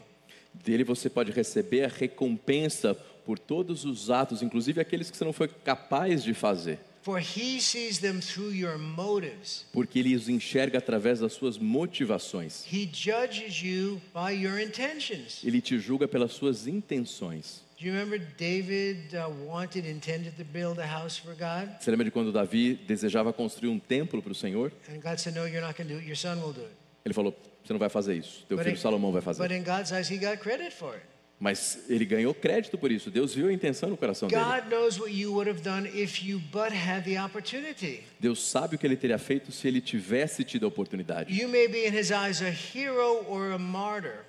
Dele 0.65 0.85
você 0.85 1.11
pode 1.11 1.33
receber 1.33 1.85
a 1.85 1.89
recompensa 1.89 2.95
por 3.27 3.39
todos 3.39 3.85
os 3.85 4.09
atos, 4.11 4.41
inclusive 4.43 4.81
aqueles 4.81 5.11
que 5.11 5.17
você 5.17 5.25
não 5.25 5.33
foi 5.33 5.49
capaz 5.49 6.23
de 6.23 6.33
fazer, 6.35 6.79
For 7.03 7.19
he 7.19 7.61
sees 7.61 7.99
them 7.99 8.21
through 8.21 8.55
your 8.55 8.79
motives. 8.79 9.67
porque 9.73 9.99
ele 9.99 10.15
os 10.15 10.29
enxerga 10.29 10.79
através 10.79 11.19
das 11.21 11.33
suas 11.33 11.59
motivações. 11.59 12.65
He 12.73 12.89
judges 12.93 13.61
you 13.63 14.01
by 14.15 14.33
your 14.33 14.61
intentions. 14.61 15.43
Ele 15.43 15.61
te 15.61 15.79
julga 15.79 16.07
pelas 16.07 16.33
suas 16.33 16.67
intenções. 16.69 17.64
Do 17.79 17.85
you 17.87 17.93
remember 17.93 18.19
David 18.39 19.15
uh, 19.17 19.29
wanted, 19.47 19.85
intended 19.85 20.37
to 20.37 20.45
build 20.45 20.79
a 20.79 20.87
house 20.87 21.17
for 21.19 21.35
God? 21.35 21.69
Você 21.81 21.91
lembra 21.91 22.05
de 22.05 22.11
quando 22.13 22.31
Davi 22.33 22.75
desejava 22.87 23.33
construir 23.33 23.69
um 23.69 23.79
templo 23.81 24.23
para 24.23 24.31
o 24.33 24.35
Senhor? 24.35 24.71
And 24.89 25.01
God 25.01 25.19
said, 25.19 25.35
No, 25.37 25.45
you're 25.47 25.61
not 25.61 25.77
going 25.77 25.89
to 25.89 25.95
do 25.95 25.99
it. 26.01 26.07
Your 26.07 26.17
son 26.17 26.37
will 26.41 26.53
do 26.53 26.61
it. 26.63 26.73
Ele 27.05 27.13
falou: 27.13 27.35
Você 27.65 27.73
não 27.73 27.81
vai 27.81 27.89
fazer 27.89 28.15
isso, 28.15 28.45
teu 28.49 28.57
But 28.57 28.65
filho 28.65 28.77
in- 28.77 28.81
Salomão 28.81 29.11
vai 29.11 29.21
But 29.21 29.37
fazer. 29.37 29.53
in 29.53 29.65
God's 29.65 29.91
eyes, 29.93 30.09
he 30.11 30.19
got 30.19 30.39
credit 30.39 30.73
for 30.73 30.95
it. 30.95 31.03
Mas 31.41 31.81
ele 31.89 32.05
ganhou 32.05 32.33
crédito 32.33 32.79
por 32.79 32.93
isso. 32.93 33.11
Deus 33.11 33.35
viu 33.35 33.49
a 33.49 33.53
intenção 33.53 33.91
no 33.91 33.97
coração 33.97 34.29
dele. 34.29 34.41
God 34.41 34.69
knows 34.71 34.99
what 35.01 35.13
you 35.13 35.33
would 35.33 35.51
have 35.51 35.61
done 35.63 35.87
if 35.89 36.23
you 36.25 36.41
but 36.53 36.73
had 36.73 37.03
the 37.05 37.21
opportunity. 37.21 38.05
Deus 38.21 38.41
sabe 38.41 38.77
o 38.77 38.79
que 38.79 38.87
ele 38.87 38.97
teria 38.97 39.19
feito 39.19 39.51
se 39.51 39.67
ele 39.67 39.81
tivesse 39.81 40.45
tido 40.45 40.65
a 40.65 40.69
oportunidade. 40.69 41.35
You 41.37 41.49
may 41.49 41.67
be 41.67 41.87
in 41.89 41.93
his 41.93 42.13
eyes 42.13 42.41
a 42.41 42.51
hero 42.51 43.25
or 43.29 43.51
a 43.53 43.59
martyr 43.59 44.21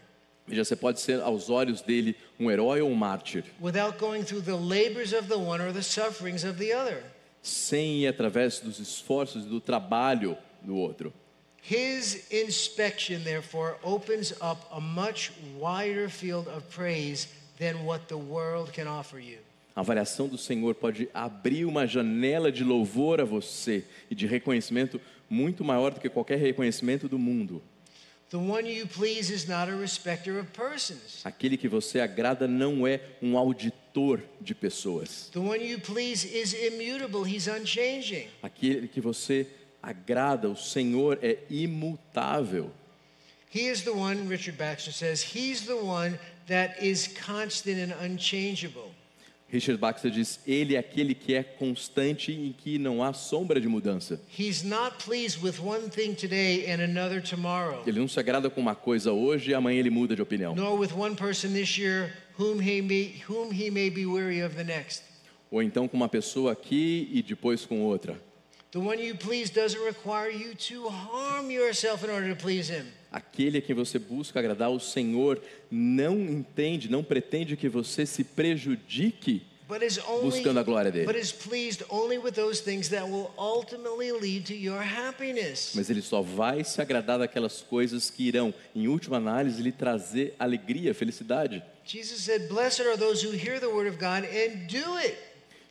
Veja, 0.48 0.64
você 0.64 0.76
pode 0.76 1.00
ser 1.00 1.22
aos 1.22 1.50
olhos 1.50 1.82
dele 1.82 2.16
um 2.40 2.52
herói 2.52 2.82
ou 2.82 2.90
um 2.90 2.96
mártir, 2.96 3.44
without 3.60 3.98
going 3.98 4.24
through 4.24 4.44
the 4.44 4.52
labors 4.52 5.12
of 5.12 5.28
the 5.28 5.36
one 5.36 5.64
or 5.64 5.74
the 5.74 5.82
sufferings 5.82 6.44
of 6.44 6.58
the 6.60 6.72
other. 6.76 7.04
sem 7.42 8.02
ir 8.04 8.08
através 8.08 8.60
dos 8.60 8.80
esforços 8.80 9.46
e 9.46 9.48
do 9.48 9.60
trabalho 9.60 10.38
do 10.62 10.76
outro. 10.76 11.14
His 11.68 12.32
inspection, 12.32 13.24
therefore, 13.24 13.76
opens 13.84 14.32
up 14.34 14.62
a 14.72 14.80
much 14.80 15.32
wider 15.60 16.10
field 16.10 16.48
of 16.48 16.64
praise 16.70 17.28
than 17.58 17.86
what 17.86 18.06
the 18.08 18.16
world 18.16 18.72
can 18.72 18.88
offer 18.88 19.20
you. 19.20 19.40
A 19.76 19.82
avaliação 19.82 20.28
do 20.28 20.38
Senhor 20.38 20.76
pode 20.76 21.10
abrir 21.14 21.66
uma 21.66 21.86
janela 21.86 22.52
de 22.52 22.64
louvor 22.64 23.20
a 23.20 23.26
você 23.26 23.84
e 24.10 24.16
de 24.16 24.26
reconhecimento 24.26 25.02
muito 25.30 25.66
maior 25.66 25.92
do 25.92 26.00
que 26.00 26.08
qualquer 26.08 26.38
reconhecimento 26.38 27.10
do 27.10 27.18
mundo. 27.18 27.62
Aquele 31.24 31.58
que 31.58 31.68
você 31.68 32.00
agrada 32.00 32.48
não 32.48 32.88
é 32.88 33.00
um 33.22 33.38
auditor 33.38 34.22
de 34.42 34.54
pessoas. 34.54 35.30
The 35.32 35.40
one 35.40 35.64
you 35.64 35.80
please 35.80 36.26
is 36.26 36.54
immutable, 36.54 37.24
he's 37.24 37.48
unchanging. 37.48 38.28
Aquele 38.42 38.88
que 38.88 39.02
você 39.02 39.48
agrada, 39.82 40.50
o 40.50 40.56
Senhor 40.56 41.20
é 41.22 41.38
imutável. 41.50 42.72
He 43.54 43.70
is 43.70 43.84
the 43.84 43.92
one, 43.92 44.28
Richard 44.28 44.58
Baxter 44.58 44.92
says, 44.92 45.22
he's 45.22 45.62
the 45.62 45.76
one 45.76 46.20
that 46.48 46.84
is 46.86 47.08
constant 47.08 47.80
and 47.80 47.94
unchangeable. 48.04 48.92
Richard 49.52 49.80
Baxter 49.80 50.12
diz: 50.12 50.40
Ele 50.46 50.76
é 50.76 50.80
aquele 50.80 51.14
que 51.14 51.34
é 51.34 51.44
constante 51.44 52.32
e 52.32 52.54
que 52.58 52.78
não 52.80 53.04
há 53.04 53.14
sombra 53.14 53.62
de 53.62 53.68
mudança. 53.68 54.20
He's 54.38 54.64
not 54.64 54.98
pleased 55.04 55.44
with 55.44 55.60
one 55.64 55.90
thing 55.90 56.14
today 56.14 56.66
and 56.72 56.82
another 56.82 57.22
tomorrow, 57.22 57.84
Ele 57.86 58.00
não 58.00 58.08
se 58.08 58.20
agrada 58.20 58.50
com 58.50 58.60
uma 58.60 58.76
coisa 58.76 59.12
hoje 59.12 59.52
e 59.52 59.54
amanhã 59.54 59.80
ele 59.80 59.90
muda 59.90 60.16
de 60.16 60.22
opinião. 60.22 60.56
Ou 65.52 65.62
então 65.64 65.88
com 65.88 65.98
uma 65.98 66.10
pessoa 66.10 66.52
aqui 66.52 67.10
e 67.14 67.22
depois 67.22 67.66
com 67.66 67.82
outra. 67.82 68.20
The 68.72 68.80
one 68.80 69.02
you 69.02 69.16
please 69.16 69.50
doesn't 69.50 69.82
require 69.86 70.30
you 70.30 70.54
to 70.68 70.90
harm 70.90 71.50
yourself 71.50 72.04
in 72.04 72.10
order 72.10 72.36
to 72.36 72.36
please 72.36 72.70
him. 72.70 72.86
Aquele 73.16 73.60
a 73.60 73.62
quem 73.62 73.74
você 73.74 73.98
busca 73.98 74.40
agradar, 74.40 74.70
o 74.70 74.78
Senhor 74.78 75.42
não 75.72 76.20
entende, 76.20 76.92
não 76.92 77.02
pretende 77.02 77.56
que 77.56 77.70
você 77.70 78.06
se 78.06 78.26
prejudique, 78.26 79.42
only 79.70 80.32
Buscando 80.32 80.60
a 80.60 80.64
glória 80.64 80.92
dele. 80.92 81.06
but 81.06 81.16
is 81.16 81.32
pleased 81.32 81.82
only 81.90 82.18
with 82.18 82.34
those 82.34 82.62
things 82.62 82.90
that 82.90 83.06
will 83.10 83.32
ultimately 83.38 84.12
lead 84.12 84.46
to 84.46 84.54
your 84.54 84.82
happiness. 84.82 85.72
mas 85.74 85.90
ele 85.90 86.02
só 86.02 86.22
vai 86.22 86.66
se 86.66 86.82
agradar 86.82 87.20
daquelas 87.20 87.62
coisas 87.62 88.10
que 88.10 88.28
irão, 88.28 88.54
em 88.76 88.90
última 88.90 89.16
análise, 89.16 89.62
lhe 89.62 89.72
trazer 89.72 90.36
alegria, 90.38 90.94
felicidade. 90.94 91.64
Jesus 91.86 92.20
said, 92.20 92.50
Blessed 92.50 92.82
are 92.86 92.98
those 92.98 93.26
who 93.26 93.32
hear 93.34 93.62
the 93.62 93.68
word 93.68 93.88
of 93.90 93.98
God 93.98 94.26
and 94.26 94.68
do 94.68 94.98
it. 94.98 95.16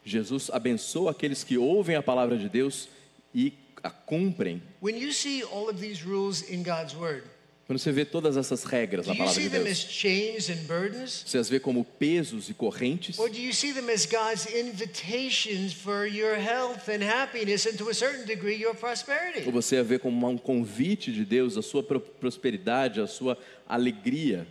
Jesus 0.03 0.49
abençoa 0.51 1.11
aqueles 1.11 1.45
que 1.45 1.59
ouvem 1.59 1.95
a 1.95 2.03
palavra 2.03 2.39
de 2.39 2.49
Deus 2.49 2.89
e 3.35 3.53
a 3.83 3.91
cumprem. 3.91 4.63
When 4.81 4.97
you 4.97 5.13
see 5.13 5.45
all 5.45 5.69
of 5.69 5.79
these 5.79 6.03
rules 6.07 6.41
in 6.51 6.63
God's 6.63 6.97
word, 6.97 7.34
Quando 7.67 7.79
você 7.79 7.91
vê 7.93 8.05
todas 8.05 8.37
essas 8.37 8.63
regras 8.65 9.07
Do 9.07 9.13
na 9.13 9.17
palavra 9.17 9.35
see 9.41 9.49
de 9.49 9.57
them 9.59 9.63
as 9.67 9.79
Deus, 9.79 9.91
chains 9.91 10.51
and 10.51 10.67
burdens? 10.67 11.23
você 11.27 11.39
as 11.39 11.49
vê 11.49 11.59
como 11.59 11.83
pesos 11.83 12.51
e 12.51 12.55
correntes? 12.55 13.19
Or 13.19 13.31
do 13.31 13.39
you 13.39 13.55
see 13.55 13.73
them 13.73 13.89
as 13.91 14.05
God's 14.05 14.47
invitations 14.55 15.73
for 15.73 16.05
your 16.07 16.37
health 16.37 16.89
and 16.91 17.03
happiness 17.03 17.67
and 17.67 17.77
to 17.79 17.89
a 17.89 17.95
certain 17.95 18.27
degree 18.27 18.57
your 18.61 18.75
Ou 18.75 18.77
prosperity? 18.77 19.51
você 19.51 19.79
a 19.79 19.83
vê 19.83 19.99
como 19.99 20.29
um 20.29 20.37
convite 20.37 21.11
de 21.11 21.25
Deus, 21.25 21.57
a 21.57 21.63
sua 21.63 21.83
pro- 21.83 22.01
prosperidade, 22.01 23.01
a 23.01 23.07
sua 23.07 23.39
alegria? 23.67 24.47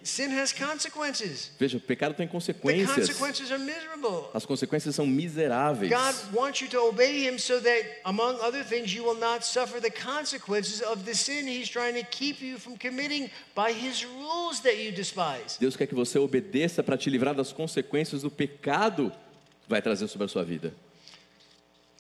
Veja, 1.60 1.77
o 1.77 1.80
pecado 1.81 2.15
tem 2.15 2.27
consequências. 2.27 2.98
As 4.34 4.45
consequências 4.45 4.95
são 4.95 5.06
miseráveis. 5.06 5.91
Him 7.23 7.38
so 7.38 7.60
that, 7.61 8.02
among 8.03 8.40
other 8.41 8.64
things, 8.65 8.91
you 8.94 9.03
will 9.03 9.19
not 9.19 9.45
suffer 9.45 9.80
the 9.80 9.91
consequences 9.91 10.81
of 10.81 11.03
the 11.03 11.14
sin 11.14 11.48
He's 11.48 11.69
trying 11.69 11.94
to 11.94 12.03
keep 12.10 12.41
you 12.44 12.57
from 12.57 12.76
committing 12.76 13.02
by 13.55 13.71
His 13.71 14.05
rules 14.05 14.59
that 14.61 14.75
you 14.75 14.91
despise. 14.91 15.57
Deus 15.59 15.75
quer 15.75 15.88
que 15.88 15.95
você 15.95 16.17
obedeça 16.19 16.84
para 16.84 16.97
te 16.97 17.09
livrar 17.09 17.35
das 17.35 17.51
consequências 17.51 18.21
do 18.21 18.31
pecado 18.31 19.11
que 19.63 19.69
vai 19.69 19.81
trazer 19.81 20.07
sobre 20.07 20.25
a 20.25 20.27
sua 20.27 20.43
vida. 20.43 20.73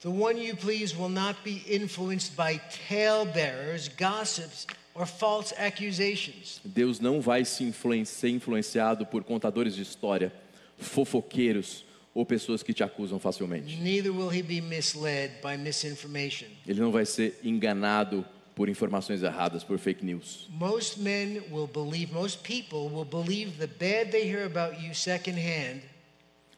The 0.01 0.09
one 0.09 0.37
you 0.37 0.55
please 0.57 0.93
will 0.93 1.09
not 1.09 1.37
be 1.45 1.63
influenced 1.67 2.35
by 2.35 2.59
talebearers, 2.89 3.87
gossips, 3.87 4.67
or 4.93 5.05
false 5.05 5.53
accusations. 5.57 6.59
Deus 6.65 6.99
não 6.99 7.21
vai 7.21 7.45
se 7.45 7.73
ser 8.05 8.29
influenciado 8.29 9.05
por 9.05 9.23
contadores 9.23 9.75
de 9.75 9.81
história, 9.81 10.33
fofoqueiros 10.77 11.85
ou 12.13 12.25
pessoas 12.25 12.61
que 12.61 12.73
te 12.73 12.83
acusam 12.83 13.19
facilmente. 13.19 13.77
Neither 13.77 14.11
will 14.11 14.31
he 14.31 14.43
be 14.43 14.61
misled 14.61 15.33
by 15.41 15.57
misinformation. 15.57 16.47
Ele 16.67 16.79
não 16.79 16.91
vai 16.91 17.05
ser 17.05 17.39
enganado 17.43 18.25
por 18.55 18.69
informações 18.69 19.23
erradas, 19.23 19.63
por 19.63 19.77
fake 19.79 20.05
news. 20.05 20.47
Most 20.49 20.99
men 20.99 21.41
will 21.51 21.67
believe, 21.67 22.13
most 22.13 22.43
people 22.43 22.89
will 22.89 23.05
believe 23.05 23.57
the 23.57 23.67
bad 23.67 24.11
they 24.11 24.27
hear 24.27 24.45
about 24.45 24.81
you 24.81 24.93
secondhand 24.93 25.81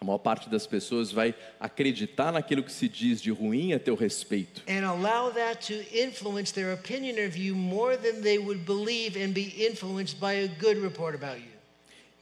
A 0.02 0.06
maior 0.06 0.20
parte 0.20 0.50
das 0.50 0.68
pessoas 0.68 1.12
vai 1.12 1.34
acreditar 1.60 2.32
naquilo 2.32 2.62
que 2.62 2.72
se 2.72 2.88
diz 2.88 3.22
de 3.22 3.32
ruim 3.32 3.74
a 3.74 3.80
teu 3.80 3.96
respeito 3.96 4.62
and 4.68 4.86
allow 4.86 5.32
that 5.32 5.66
to 5.66 5.74
influence 5.98 6.54
their 6.54 6.74
opinion 6.74 7.26
of 7.26 7.38
you 7.38 7.56
more 7.56 7.98
than 7.98 8.22
they 8.22 8.38
would 8.38 8.66
believe 8.66 9.18
and 9.18 9.34
be 9.34 9.54
influenced 9.66 10.20
by 10.20 10.34
a 10.44 10.48
good 10.60 10.80
report 10.82 11.16
about 11.16 11.40
you. 11.40 11.56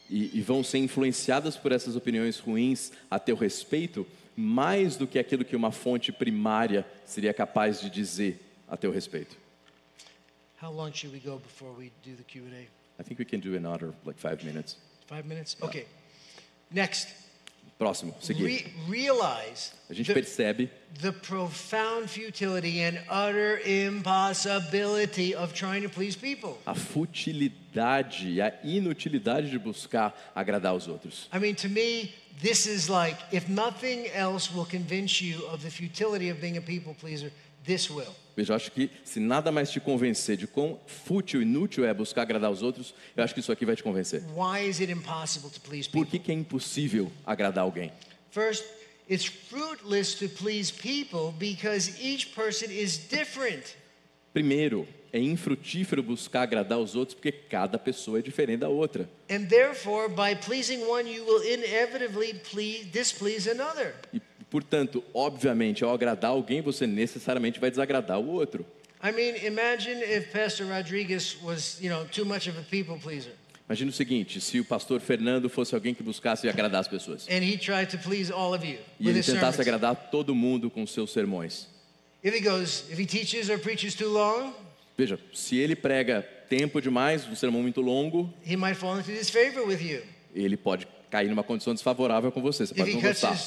e, 0.09 0.29
e 0.37 0.41
vão 0.41 0.63
ser 0.63 0.77
influenciadas 0.77 1.57
por 1.57 1.71
essas 1.71 1.95
opiniões 1.95 2.37
ruins 2.37 2.91
a 3.09 3.17
teu 3.17 3.35
respeito 3.35 4.05
mais 4.35 4.95
do 4.95 5.07
que 5.07 5.19
aquilo 5.19 5.43
que 5.43 5.55
uma 5.55 5.71
fonte 5.71 6.11
primária 6.11 6.85
seria 7.05 7.33
capaz 7.33 7.81
de 7.81 7.89
dizer 7.89 8.39
a 8.67 8.77
teu 8.77 8.91
respeito. 8.91 9.42
How 10.63 10.71
long 10.71 10.93
should 10.93 11.11
we 11.11 11.19
go 11.19 11.39
before 11.39 11.73
we 11.73 11.91
do 12.05 12.15
the 12.15 12.23
Q&A? 12.23 12.69
I 12.97 13.03
think 13.03 13.19
we 13.19 13.25
can 13.25 13.41
do 13.41 13.57
another 13.57 13.93
like 14.05 14.17
five 14.17 14.45
minutes. 14.45 14.77
Five 15.07 15.25
minutes? 15.25 15.57
Okay. 15.61 15.85
Next, 16.71 17.09
Próximo, 17.77 18.15
seguir. 18.21 18.45
re- 18.45 18.73
realize 18.87 19.73
A 19.89 19.93
gente 19.93 20.07
the, 20.07 20.13
percebe 20.21 20.69
the 21.01 21.11
profound 21.11 22.09
futility 22.09 22.79
and 22.79 22.97
utter 23.09 23.59
impossibility 23.65 25.35
of 25.35 25.53
trying 25.53 25.81
to 25.81 25.89
please 25.89 26.15
people. 26.15 26.57
a 26.65 26.73
futilidade 26.73 28.29
e 28.29 28.39
a 28.41 28.53
inutilidade 28.63 29.49
de 29.49 29.59
buscar 29.59 30.13
agradar 30.33 30.73
os 30.75 30.87
outros. 30.87 31.27
I 31.33 31.39
mean, 31.39 31.55
to 31.55 31.67
me, 31.67 32.13
this 32.41 32.65
is 32.67 32.87
like 32.87 33.17
if 33.33 33.49
nothing 33.49 34.07
else 34.15 34.49
will 34.49 34.65
convince 34.65 35.19
you 35.21 35.45
of 35.47 35.61
the 35.61 35.69
futility 35.69 36.29
of 36.29 36.39
being 36.39 36.55
a 36.55 36.61
people 36.61 36.93
pleaser, 36.93 37.33
this 37.65 37.89
will. 37.89 38.15
Veja, 38.35 38.53
eu 38.53 38.55
acho 38.55 38.71
que 38.71 38.89
se 39.03 39.19
nada 39.19 39.51
mais 39.51 39.69
te 39.69 39.79
convencer 39.79 40.37
de 40.37 40.47
quão 40.47 40.79
fútil 40.87 41.41
e 41.41 41.43
inútil 41.43 41.85
é 41.85 41.93
buscar 41.93 42.23
agradar 42.23 42.51
os 42.51 42.63
outros, 42.63 42.93
eu 43.15 43.23
acho 43.23 43.33
que 43.33 43.39
isso 43.39 43.51
aqui 43.51 43.65
vai 43.65 43.75
te 43.75 43.83
convencer. 43.83 44.23
Por 45.91 46.07
que, 46.07 46.19
que 46.19 46.31
é 46.31 46.35
impossível 46.35 47.11
agradar 47.25 47.63
alguém? 47.63 47.91
First, 48.31 48.63
it's 49.07 49.25
fruitless 49.25 50.15
to 50.15 50.27
please 50.27 50.71
people 50.71 51.31
because 51.37 51.93
each 52.01 52.33
person 52.33 52.71
is 52.71 52.97
different. 52.97 53.75
Primeiro, 54.33 54.87
é 55.13 55.19
infrutífero 55.19 56.01
buscar 56.01 56.41
agradar 56.41 56.79
os 56.79 56.95
outros 56.95 57.13
porque 57.13 57.31
cada 57.31 57.77
pessoa 57.77 58.17
é 58.17 58.21
diferente 58.23 58.61
da 58.61 58.69
outra. 58.69 59.07
And 59.29 59.45
therefore, 59.45 60.09
by 60.09 60.35
pleasing 60.43 60.81
one, 60.87 61.07
you 61.07 61.23
will 61.23 61.43
inevitably 61.43 62.33
please, 62.51 62.85
displease 62.85 63.47
another. 63.47 63.93
E, 64.11 64.19
portanto, 64.57 65.03
obviamente, 65.15 65.83
ao 65.83 65.91
agradar 65.91 66.29
alguém, 66.29 66.61
você 66.61 66.85
necessariamente 66.85 67.59
vai 67.59 67.71
desagradar 67.71 68.19
o 68.19 68.29
outro. 68.29 68.63
I 69.03 69.11
mean, 69.11 69.35
imagine 69.47 69.99
if 70.03 70.31
Pastor 70.31 70.67
Rodriguez 70.67 71.35
was, 71.41 71.79
you 71.81 71.89
know, 71.89 72.05
too 72.05 72.23
much 72.23 72.47
of 72.47 72.55
a 72.59 72.61
people 72.61 72.99
pleaser. 72.99 73.33
Imagina 73.67 73.89
o 73.89 73.93
seguinte, 73.93 74.39
se 74.39 74.59
o 74.59 74.65
pastor 74.65 75.01
Fernando 75.01 75.49
fosse 75.49 75.73
alguém 75.73 75.95
que 75.95 76.03
buscasse 76.03 76.47
agradar 76.47 76.81
as 76.81 76.87
pessoas. 76.87 77.27
and 77.27 77.41
he 77.43 77.57
tried 77.57 77.89
to 77.89 77.97
please 77.97 78.31
all 78.31 78.53
of 78.53 78.63
you 78.63 78.77
E 78.99 79.09
ele 79.09 79.23
tentasse 79.23 79.59
agradar 79.59 79.95
todo 80.11 80.35
mundo 80.35 80.69
com 80.69 80.85
seus 80.85 81.11
sermões. 81.11 81.65
If 82.23 82.35
he 82.35 82.39
goes, 82.41 82.83
if 82.91 82.99
he 82.99 83.07
teaches 83.07 83.49
or 83.49 83.57
preaches 83.57 83.95
too 83.95 84.09
long, 84.09 84.53
Veja, 84.95 85.19
se 85.33 85.57
ele 85.57 85.75
prega 85.75 86.21
tempo 86.47 86.79
demais, 86.79 87.27
um 87.27 87.35
sermão 87.35 87.63
muito 87.63 87.81
longo, 87.81 88.31
he 88.45 88.55
might 88.55 88.75
fall 88.75 88.99
into 88.99 89.11
disfavor 89.11 89.65
with 89.65 89.81
you. 89.81 90.03
ele 90.35 90.55
pode 90.55 90.85
cair 91.13 91.29
numa 91.29 91.43
condição 91.43 91.75
desfavorável 91.75 92.31
com 92.31 92.41
você, 92.41 92.65
você 92.65 92.73
If 92.73 92.77
pode 92.79 92.89
he 92.89 92.93
não 92.95 93.01
gostar. 93.01 93.37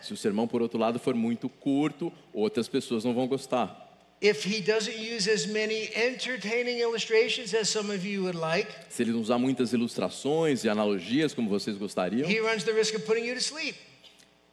Se 0.00 0.12
o 0.12 0.16
sermão, 0.16 0.46
por 0.46 0.62
outro 0.62 0.78
lado, 0.78 1.00
for 1.00 1.12
muito 1.12 1.48
curto, 1.48 2.12
outras 2.32 2.68
pessoas 2.68 3.04
não 3.04 3.12
vão 3.12 3.26
gostar. 3.26 3.82
If 4.22 4.46
he 4.46 4.60
doesn't 4.60 4.96
use 4.96 5.28
as 5.28 5.44
many 5.44 5.90
entertaining 5.94 6.78
illustrations 6.78 7.52
as 7.52 7.68
some 7.68 7.92
of 7.92 8.06
you 8.06 8.22
would 8.22 8.38
like, 8.38 8.70
Se 8.88 9.02
ele 9.02 9.10
não 9.10 9.20
usar 9.20 9.38
muitas 9.38 9.72
ilustrações 9.72 10.62
e 10.62 10.68
analogias 10.68 11.34
como 11.34 11.50
vocês 11.50 11.76
gostariam, 11.76 12.30
he 12.30 12.38
runs 12.38 12.62
the 12.62 12.72
risk 12.72 12.94
of 12.94 13.04
putting 13.04 13.26
you 13.26 13.34
to 13.34 13.42
sleep. 13.42 13.76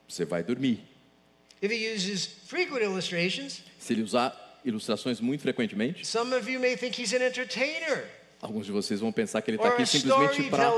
você 0.08 0.26
vai 0.26 0.44
dormir. 0.44 0.80
If 1.62 1.72
he 1.72 1.94
uses 1.94 2.26
frequent 2.48 2.82
illustrations, 2.84 3.62
Se 3.78 3.94
ele 3.94 4.02
usar 4.02 4.60
ilustrações 4.66 5.22
muito 5.22 5.42
frequentemente, 5.42 6.06
some 6.06 6.34
of 6.36 6.52
you 6.52 6.60
may 6.60 6.76
think 6.76 7.00
he's 7.00 7.14
an 7.14 7.24
entertainer 7.24 8.04
alguns 8.44 8.66
de 8.66 8.72
vocês 8.72 9.00
vão 9.00 9.12
pensar 9.12 9.42
que 9.42 9.50
ele 9.50 9.58
está 9.58 9.70
aqui 9.70 9.86
simplesmente 9.86 10.50
para 10.50 10.70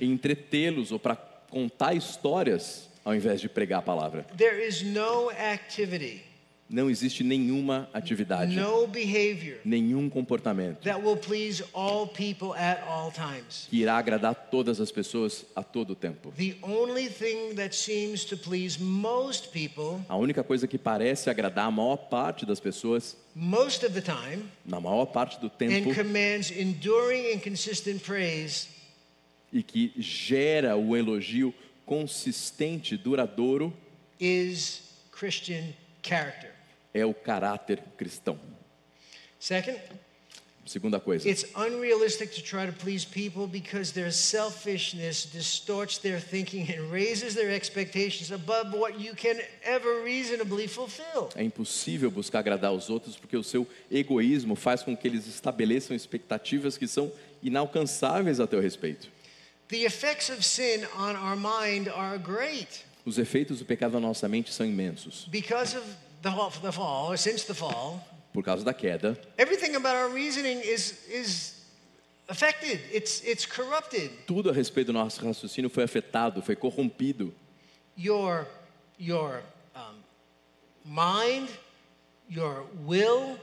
entretê-los 0.00 0.92
ou 0.92 0.98
para 0.98 1.16
contar 1.50 1.94
histórias 1.94 2.88
ao 3.04 3.14
invés 3.14 3.40
de 3.40 3.48
pregar 3.48 3.80
a 3.80 3.82
palavra. 3.82 4.24
There 4.36 4.64
is 4.64 4.82
no 4.82 5.30
activity, 5.30 6.22
Não 6.70 6.88
existe 6.88 7.24
nenhuma 7.24 7.90
atividade, 7.92 8.54
no 8.54 8.86
behavior 8.86 9.58
nenhum 9.64 10.08
comportamento 10.08 10.84
that 10.84 11.02
will 11.02 11.16
please 11.16 11.64
all 11.74 12.06
people 12.06 12.54
at 12.54 12.80
all 12.88 13.10
times. 13.10 13.66
que 13.68 13.80
irá 13.82 13.96
agradar 13.98 14.34
todas 14.52 14.80
as 14.80 14.92
pessoas 14.92 15.44
a 15.56 15.64
todo 15.64 15.96
tempo. 15.96 16.32
The 16.36 16.56
only 16.62 17.08
thing 17.08 17.54
that 17.56 17.74
seems 17.74 18.24
to 18.26 18.36
please 18.36 18.78
most 18.80 19.50
people, 19.50 20.00
A 20.08 20.16
única 20.16 20.44
coisa 20.44 20.68
que 20.68 20.78
parece 20.78 21.28
agradar 21.28 21.66
a 21.66 21.70
maior 21.72 21.96
parte 21.96 22.46
das 22.46 22.60
pessoas, 22.60 23.16
most 23.34 23.84
of 23.84 23.92
the 23.92 24.00
time, 24.00 24.44
na 24.64 24.80
maior 24.80 25.06
parte 25.06 25.40
do 25.40 25.50
tempo, 25.50 25.90
and 25.90 25.94
commands 25.94 26.52
enduring 26.52 27.32
and 27.34 27.40
consistent 27.40 28.00
praise 28.04 28.68
e 29.52 29.62
que 29.64 29.92
gera 29.98 30.76
o 30.76 30.96
elogio 30.96 31.52
consistente, 31.84 32.96
duradouro, 32.96 33.72
is 34.20 34.82
Christian 35.10 35.74
character. 36.02 36.49
É 36.94 37.04
o 37.04 37.14
caráter 37.14 37.82
cristão. 37.96 38.38
Second, 39.38 39.78
Segunda 40.66 41.00
coisa, 41.00 41.28
it's 41.28 41.44
unrealistic 41.56 42.30
to 42.32 42.42
try 42.42 42.64
to 42.64 42.72
please 42.72 43.04
people 43.04 43.46
because 43.48 43.92
their 43.92 44.12
selfishness 44.12 45.24
distorts 45.24 45.98
their 45.98 46.20
thinking 46.20 46.68
and 46.70 46.92
raises 46.92 47.34
their 47.34 47.50
expectations 47.50 48.30
above 48.30 48.72
what 48.78 49.00
you 49.00 49.14
can 49.16 49.40
ever 49.64 50.04
reasonably 50.04 50.68
fulfill. 50.68 51.30
é 51.34 51.42
impossível 51.42 52.08
buscar 52.10 52.40
agradar 52.40 52.72
os 52.72 52.88
outros 52.88 53.16
porque 53.16 53.36
o 53.36 53.42
seu 53.42 53.66
egoísmo 53.90 54.54
faz 54.54 54.82
com 54.82 54.96
que 54.96 55.08
eles 55.08 55.26
estabeleçam 55.26 55.96
expectativas 55.96 56.76
que 56.78 56.86
são 56.86 57.10
inalcançáveis 57.42 58.38
a 58.38 58.46
teu 58.46 58.60
respeito. 58.60 59.08
The 59.68 59.84
effects 59.84 60.28
of 60.30 60.44
sin 60.44 60.84
on 60.96 61.16
our 61.16 61.36
mind 61.36 61.88
are 61.88 62.18
great 62.18 62.84
Os 63.04 63.18
efeitos 63.18 63.58
do 63.58 63.64
pecado 63.64 63.94
na 63.94 64.00
nossa 64.00 64.28
mente 64.28 64.52
são 64.52 64.64
imensos. 64.66 65.26
because 65.32 65.76
of 65.76 65.84
the 66.22 66.30
fall, 66.30 66.50
the 66.62 66.72
fall 66.72 67.12
or 67.12 67.16
since 67.16 67.44
the 67.44 67.54
fall. 67.54 68.00
Por 68.32 68.42
causa 68.42 68.64
da 68.64 68.72
queda, 68.72 69.16
Everything 69.36 69.74
about 69.76 69.96
our 69.96 70.08
reasoning 70.08 70.60
is 70.60 71.06
is 71.08 71.54
affected. 72.28 72.80
It's 72.92 73.22
it's 73.24 73.44
corrupted. 73.46 74.10
tudo 74.26 74.50
a 74.50 74.52
respeito 74.52 74.86
do 74.86 74.92
nosso 74.92 75.20
raciocínio 75.24 75.68
foi 75.70 75.84
afetado, 75.84 76.40
foi 76.42 76.54
corrompido. 76.56 77.32
Your 77.96 78.46
your 78.98 79.42
um, 79.74 79.96
mind, 80.84 81.48
your 82.28 82.64
will, 82.86 83.38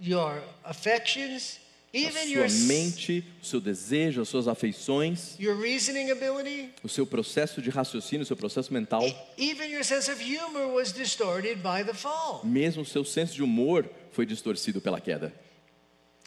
your 0.00 0.42
affections, 0.64 1.60
A 1.92 1.96
Even 1.98 2.22
sua 2.22 2.32
your, 2.32 2.44
s- 2.46 2.62
mente, 2.66 3.24
o 3.42 3.44
seu 3.44 3.60
desejo, 3.60 4.22
as 4.22 4.28
suas 4.28 4.46
afeições, 4.46 5.36
your 5.40 5.58
reasoning 5.60 6.10
ability, 6.12 6.70
o 6.84 6.88
seu 6.88 7.04
processo 7.04 7.60
de 7.60 7.68
raciocínio, 7.68 8.22
o 8.22 8.26
seu 8.26 8.36
processo 8.36 8.72
mental, 8.72 9.02
your 9.68 9.82
of 10.08 10.22
mesmo 12.44 12.82
o 12.82 12.86
seu 12.86 13.04
senso 13.04 13.34
de 13.34 13.42
humor 13.42 13.90
foi 14.12 14.24
distorcido 14.24 14.80
pela 14.80 15.00
queda. 15.00 15.32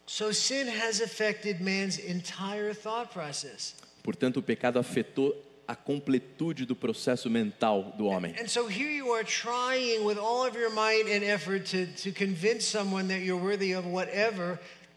So 0.06 0.34
sin 0.34 0.68
has 0.68 1.00
affected 1.02 1.62
man's 1.62 1.98
entire 1.98 2.76
thought 2.76 3.14
process. 3.14 3.74
Portanto, 4.04 4.38
o 4.42 4.44
pecado 4.44 4.78
afetou 4.78 5.34
a 5.66 5.78
completude 5.78 6.66
do 6.66 6.76
processo 6.76 7.30
mental 7.30 7.94
do 7.98 8.06
homem. 8.08 8.36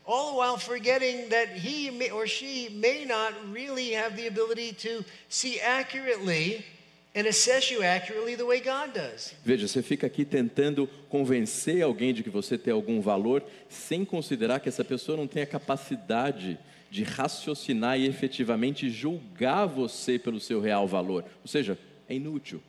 All 0.06 0.30
the 0.30 0.38
while 0.38 0.56
forgetting 0.56 1.28
that 1.30 1.48
he 1.50 1.90
may, 1.90 2.10
or 2.10 2.28
she 2.28 2.68
may 2.70 3.04
not 3.04 3.34
really 3.52 3.92
have 3.92 4.14
the 4.14 4.28
ability 4.28 4.72
to 4.74 5.04
see 5.28 5.60
accurately 5.60 6.64
and 7.12 7.26
assess 7.26 7.70
you 7.70 7.82
accurately 7.82 8.36
the 8.36 8.44
way 8.44 8.60
God 8.60 8.92
does. 8.92 9.34
Veja, 9.44 9.66
você 9.66 9.82
fica 9.82 10.06
aqui 10.06 10.24
tentando 10.24 10.86
convencer 11.08 11.82
alguém 11.82 12.14
de 12.14 12.22
que 12.22 12.30
você 12.30 12.56
tem 12.56 12.72
algum 12.72 13.00
valor, 13.00 13.42
sem 13.68 14.04
considerar 14.04 14.60
que 14.60 14.68
essa 14.68 14.84
pessoa 14.84 15.16
não 15.16 15.26
tem 15.26 15.42
a 15.42 15.46
capacidade 15.46 16.58
de 16.90 17.02
raciocinar 17.02 17.98
e 17.98 18.06
efetivamente 18.06 18.88
julgar 18.90 19.66
você 19.66 20.18
pelo 20.18 20.38
seu 20.38 20.60
real 20.60 20.86
valor. 20.86 21.24
Ou 21.42 21.48
seja, 21.48 21.76
é 22.08 22.14
inútil. 22.14 22.62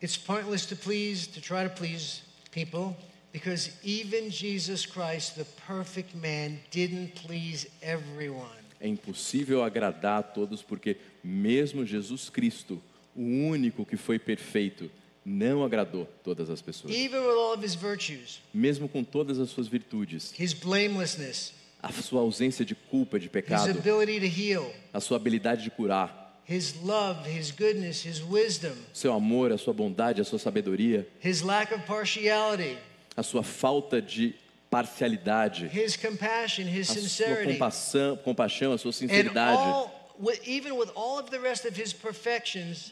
It's 0.00 0.16
pointless 0.16 0.66
to 0.66 0.76
please, 0.76 1.26
to 1.28 1.40
try 1.40 1.64
to 1.64 1.74
please 1.74 2.22
people, 2.52 2.96
because 3.36 3.70
even 3.84 4.30
Jesus 4.30 4.86
Christ, 4.86 5.36
the 5.36 5.44
perfect 5.66 6.14
man, 6.14 6.58
didn't 6.70 7.14
please 7.16 7.68
everyone. 7.82 8.64
É 8.80 8.88
impossível 8.88 9.62
agradar 9.62 10.20
a 10.20 10.22
todos, 10.22 10.62
porque 10.62 10.96
mesmo 11.22 11.84
Jesus 11.84 12.30
Cristo, 12.30 12.80
o 13.14 13.20
único 13.20 13.84
que 13.84 13.98
foi 13.98 14.18
perfeito, 14.18 14.90
não 15.22 15.62
agradou 15.62 16.08
todas 16.24 16.48
as 16.48 16.62
pessoas. 16.62 16.94
Even 16.94 17.20
with 17.20 17.36
all 17.36 17.52
of 17.52 17.62
his 17.62 17.74
virtues, 17.74 18.40
Mesmo 18.54 18.88
com 18.88 19.04
todas 19.04 19.38
as 19.38 19.50
suas 19.50 19.68
virtudes, 19.68 20.32
his 20.38 20.54
blamelessness, 20.54 21.52
a 21.82 21.92
sua 21.92 22.22
ausência 22.22 22.64
de 22.64 22.74
culpa, 22.74 23.18
de 23.18 23.26
his 23.26 23.32
pecado, 23.32 23.70
ability 23.70 24.18
to 24.18 24.26
heal, 24.26 24.72
a 24.94 25.00
sua 25.00 25.18
habilidade 25.18 25.62
de 25.62 25.70
curar, 25.70 26.40
his 26.48 26.74
love, 26.82 27.28
his 27.28 27.50
goodness, 27.50 28.02
his 28.02 28.22
wisdom, 28.22 28.72
seu 28.94 29.12
amor, 29.12 29.52
a 29.52 29.58
sua 29.58 29.74
bondade, 29.74 30.22
a 30.22 30.24
sua 30.24 30.38
sabedoria, 30.38 31.06
his 31.20 31.42
lack 31.42 31.74
of 31.74 31.84
partiality, 31.84 32.78
a 33.16 33.22
sua 33.22 33.42
falta 33.42 34.00
de 34.00 34.34
parcialidade, 34.70 35.70
his 35.72 35.96
compassion, 35.96 36.64
his 36.68 36.90
a 36.90 36.94
sua 37.00 37.44
compaixão, 37.44 38.16
compaixão 38.18 38.72
a 38.72 38.78
sua 38.78 38.92
sinceridade, 38.92 39.90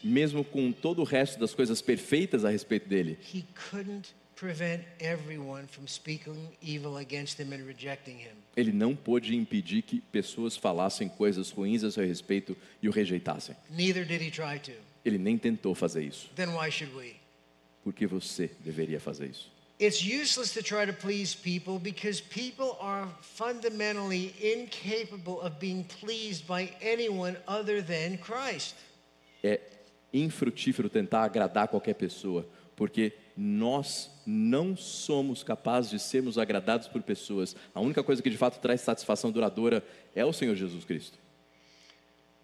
mesmo 0.03 0.43
com 0.43 0.71
todo 0.71 1.01
o 1.01 1.05
resto 1.05 1.39
das 1.39 1.53
coisas 1.53 1.81
perfeitas 1.81 2.45
a 2.45 2.49
respeito 2.49 2.87
dele, 2.87 3.19
he 3.33 3.43
couldn't 3.71 4.13
ele 8.57 8.71
não 8.73 8.95
pôde 8.95 9.35
impedir 9.35 9.81
que 9.81 10.01
pessoas 10.01 10.57
falassem 10.57 11.07
coisas 11.07 11.51
ruins 11.51 11.83
a 11.83 11.91
seu 11.91 12.05
respeito 12.05 12.57
e 12.81 12.89
o 12.89 12.91
rejeitassem. 12.91 13.55
Neither 13.69 14.05
did 14.05 14.21
he 14.21 14.29
try 14.29 14.59
to. 14.59 14.73
Ele 15.05 15.17
nem 15.17 15.37
tentou 15.37 15.73
fazer 15.73 16.03
isso. 16.03 16.29
Then 16.35 16.49
why 16.49 16.69
should 16.69 16.93
we? 16.95 17.15
Por 17.83 17.93
que 17.93 18.05
você 18.05 18.49
deveria 18.59 18.99
fazer 18.99 19.27
isso? 19.27 19.54
It's 19.77 20.01
useless 20.01 20.53
to 20.53 20.63
try 20.63 20.85
to 20.85 20.93
please 20.93 21.35
people 21.35 21.79
because 21.79 22.21
people 22.21 22.77
are 22.79 23.07
fundamentally 23.21 24.33
incapable 24.41 25.41
of 25.41 25.59
being 25.59 25.83
pleased 25.83 26.47
by 26.47 26.71
anyone 26.81 27.35
other 27.45 27.81
than 27.81 28.17
Christ. 28.17 28.75
É 29.43 29.59
infrutífero 30.13 30.89
tentar 30.89 31.25
agradar 31.25 31.67
qualquer 31.67 31.95
pessoa, 31.95 32.47
porque 32.73 33.11
nós 33.35 34.09
não 34.25 34.77
somos 34.77 35.43
capazes 35.43 35.91
de 35.91 35.99
sermos 35.99 36.37
agradados 36.37 36.87
por 36.87 37.03
pessoas. 37.03 37.53
A 37.73 37.81
única 37.81 38.01
coisa 38.01 38.21
que 38.21 38.29
de 38.29 38.37
fato 38.37 38.61
traz 38.61 38.79
satisfação 38.79 39.29
duradoura 39.29 39.83
é 40.15 40.23
o 40.23 40.31
Senhor 40.31 40.55
Jesus 40.55 40.85
Cristo. 40.85 41.17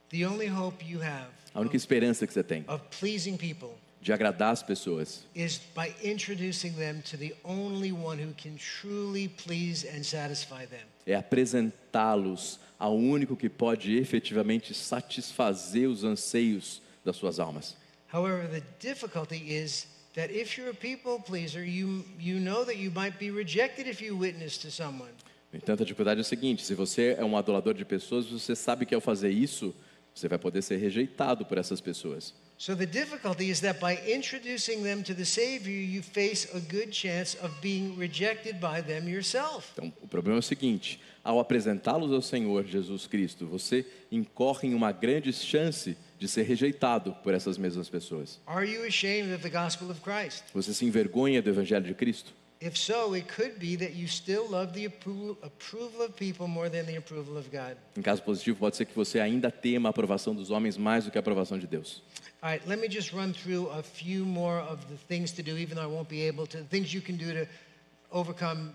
The 0.09 0.27
only 0.27 0.49
hope 0.49 0.83
you 0.85 1.01
have 1.01 1.31
A 1.53 1.61
única 1.61 1.77
esperança 1.77 2.27
que 2.27 2.33
você 2.33 2.43
tem 2.43 2.65
of 2.67 2.83
pleasing 2.99 3.37
people 3.37 3.71
de 4.01 4.11
agradar 4.11 4.51
as 4.51 4.63
pessoas 4.63 5.23
is 5.35 5.61
by 5.75 5.93
introducing 6.03 6.73
them 6.73 7.01
to 7.01 7.15
the 7.15 7.35
only 7.43 7.91
one 7.91 8.17
who 8.21 8.33
can 8.33 8.57
truly 8.57 9.27
please 9.27 9.87
and 9.87 10.03
satisfy 10.03 10.65
them. 10.65 10.85
é 11.05 11.15
apresentá-los 11.15 12.59
ao 12.79 12.95
único 12.95 13.35
que 13.35 13.47
pode 13.47 13.95
efetivamente 13.97 14.73
satisfazer 14.73 15.87
os 15.87 16.03
anseios 16.03 16.81
das 17.05 17.15
suas 17.15 17.39
almas. 17.39 17.75
However, 18.11 18.47
the 18.47 18.63
difficulty 18.79 19.37
is 19.37 19.87
that 20.15 20.31
if 20.31 20.57
you're 20.57 20.71
a 20.71 20.73
people 20.73 21.19
pleaser, 21.23 21.63
you, 21.63 22.03
you 22.19 22.39
know 22.39 22.65
that 22.65 22.77
you 22.77 22.91
might 22.91 23.17
be 23.17 23.31
rejected 23.31 23.87
if 23.87 24.01
you 24.01 24.17
witness 24.17 24.57
to 24.57 24.69
someone. 24.69 25.11
No 25.53 25.57
entanto, 25.57 25.83
a 25.83 25.85
dificuldade 25.85 26.19
é 26.19 26.21
o 26.21 26.25
seguinte: 26.25 26.63
se 26.63 26.73
você 26.73 27.15
é 27.17 27.23
um 27.23 27.37
adorador 27.37 27.73
de 27.73 27.85
pessoas, 27.85 28.25
você 28.25 28.55
sabe 28.55 28.85
que 28.85 28.95
ao 28.95 29.01
fazer 29.01 29.29
isso, 29.29 29.73
você 30.13 30.27
vai 30.27 30.37
poder 30.37 30.61
ser 30.61 30.77
rejeitado 30.77 31.45
por 31.45 31.57
essas 31.57 31.79
pessoas. 31.81 32.33
So 32.57 32.75
the 32.75 32.85
difficulty 32.85 33.49
is 33.49 33.59
that 33.61 33.79
by 33.79 33.97
introducing 34.07 34.83
them 34.83 35.01
to 35.03 35.15
the 35.15 35.25
Savior, 35.25 35.73
you 35.73 36.03
face 36.03 36.47
a 36.53 36.59
good 36.59 36.95
chance 36.95 37.35
of 37.43 37.51
being 37.59 37.95
rejected 37.97 38.59
by 38.59 38.83
them 38.83 39.09
yourself. 39.09 39.71
Então, 39.73 39.91
o 39.99 40.07
problema 40.07 40.37
é 40.37 40.39
o 40.39 40.43
seguinte: 40.43 40.99
ao 41.23 41.39
apresentá-los 41.39 42.11
ao 42.11 42.21
Senhor 42.21 42.63
Jesus 42.65 43.07
Cristo, 43.07 43.47
você 43.47 43.83
incorre 44.11 44.67
em 44.67 44.73
uma 44.75 44.91
grande 44.91 45.33
chance 45.33 45.97
de 46.19 46.27
ser 46.27 46.43
rejeitado 46.43 47.15
por 47.23 47.33
essas 47.33 47.57
mesmas 47.57 47.89
pessoas. 47.89 48.39
Are 48.45 48.71
you 48.71 48.85
ashamed 48.85 49.33
of 49.33 49.41
the 49.41 49.49
gospel 49.49 49.89
of 49.89 49.99
Christ? 50.01 50.43
Você 50.53 50.71
se 50.71 50.85
envergonha 50.85 51.41
do 51.41 51.49
Evangelho 51.49 51.85
de 51.85 51.95
Cristo? 51.95 52.31
If 52.61 52.77
so, 52.77 53.15
it 53.15 53.27
could 53.27 53.57
be 53.57 53.75
that 53.77 53.95
you 53.95 54.07
still 54.07 54.47
love 54.47 54.73
the 54.73 54.87
appro- 54.87 55.35
approval 55.41 56.03
of 56.03 56.15
people 56.15 56.47
more 56.47 56.69
than 56.69 56.85
the 56.85 56.95
approval 56.95 57.35
of 57.35 57.49
God. 57.51 57.75
Em 57.97 58.03
caso 58.03 58.21
positivo, 58.21 58.59
pode 58.59 58.77
ser 58.77 58.85
que 58.85 58.93
você 58.93 59.19
ainda 59.19 59.49
tema 59.49 59.89
a 59.89 59.91
aprovação 59.91 60.35
dos 60.35 60.51
homens 60.51 60.77
mais 60.77 61.05
do 61.05 61.11
que 61.11 61.17
a 61.17 61.21
aprovação 61.21 61.57
de 61.57 61.65
Deus. 61.65 62.03
All 62.39 62.51
right, 62.51 62.67
let 62.67 62.79
me 62.79 62.87
just 62.87 63.13
run 63.13 63.33
through 63.33 63.67
a 63.71 63.81
few 63.81 64.25
more 64.25 64.59
of 64.61 64.79
the 64.89 64.97
things 65.07 65.31
to 65.31 65.41
do, 65.41 65.57
even 65.57 65.75
though 65.75 65.83
I 65.83 65.87
won't 65.91 66.07
be 66.07 66.21
able 66.27 66.45
to, 66.47 66.59
things 66.69 66.93
you 66.93 67.01
can 67.01 67.17
do 67.17 67.33
to 67.33 67.47
overcome 68.11 68.73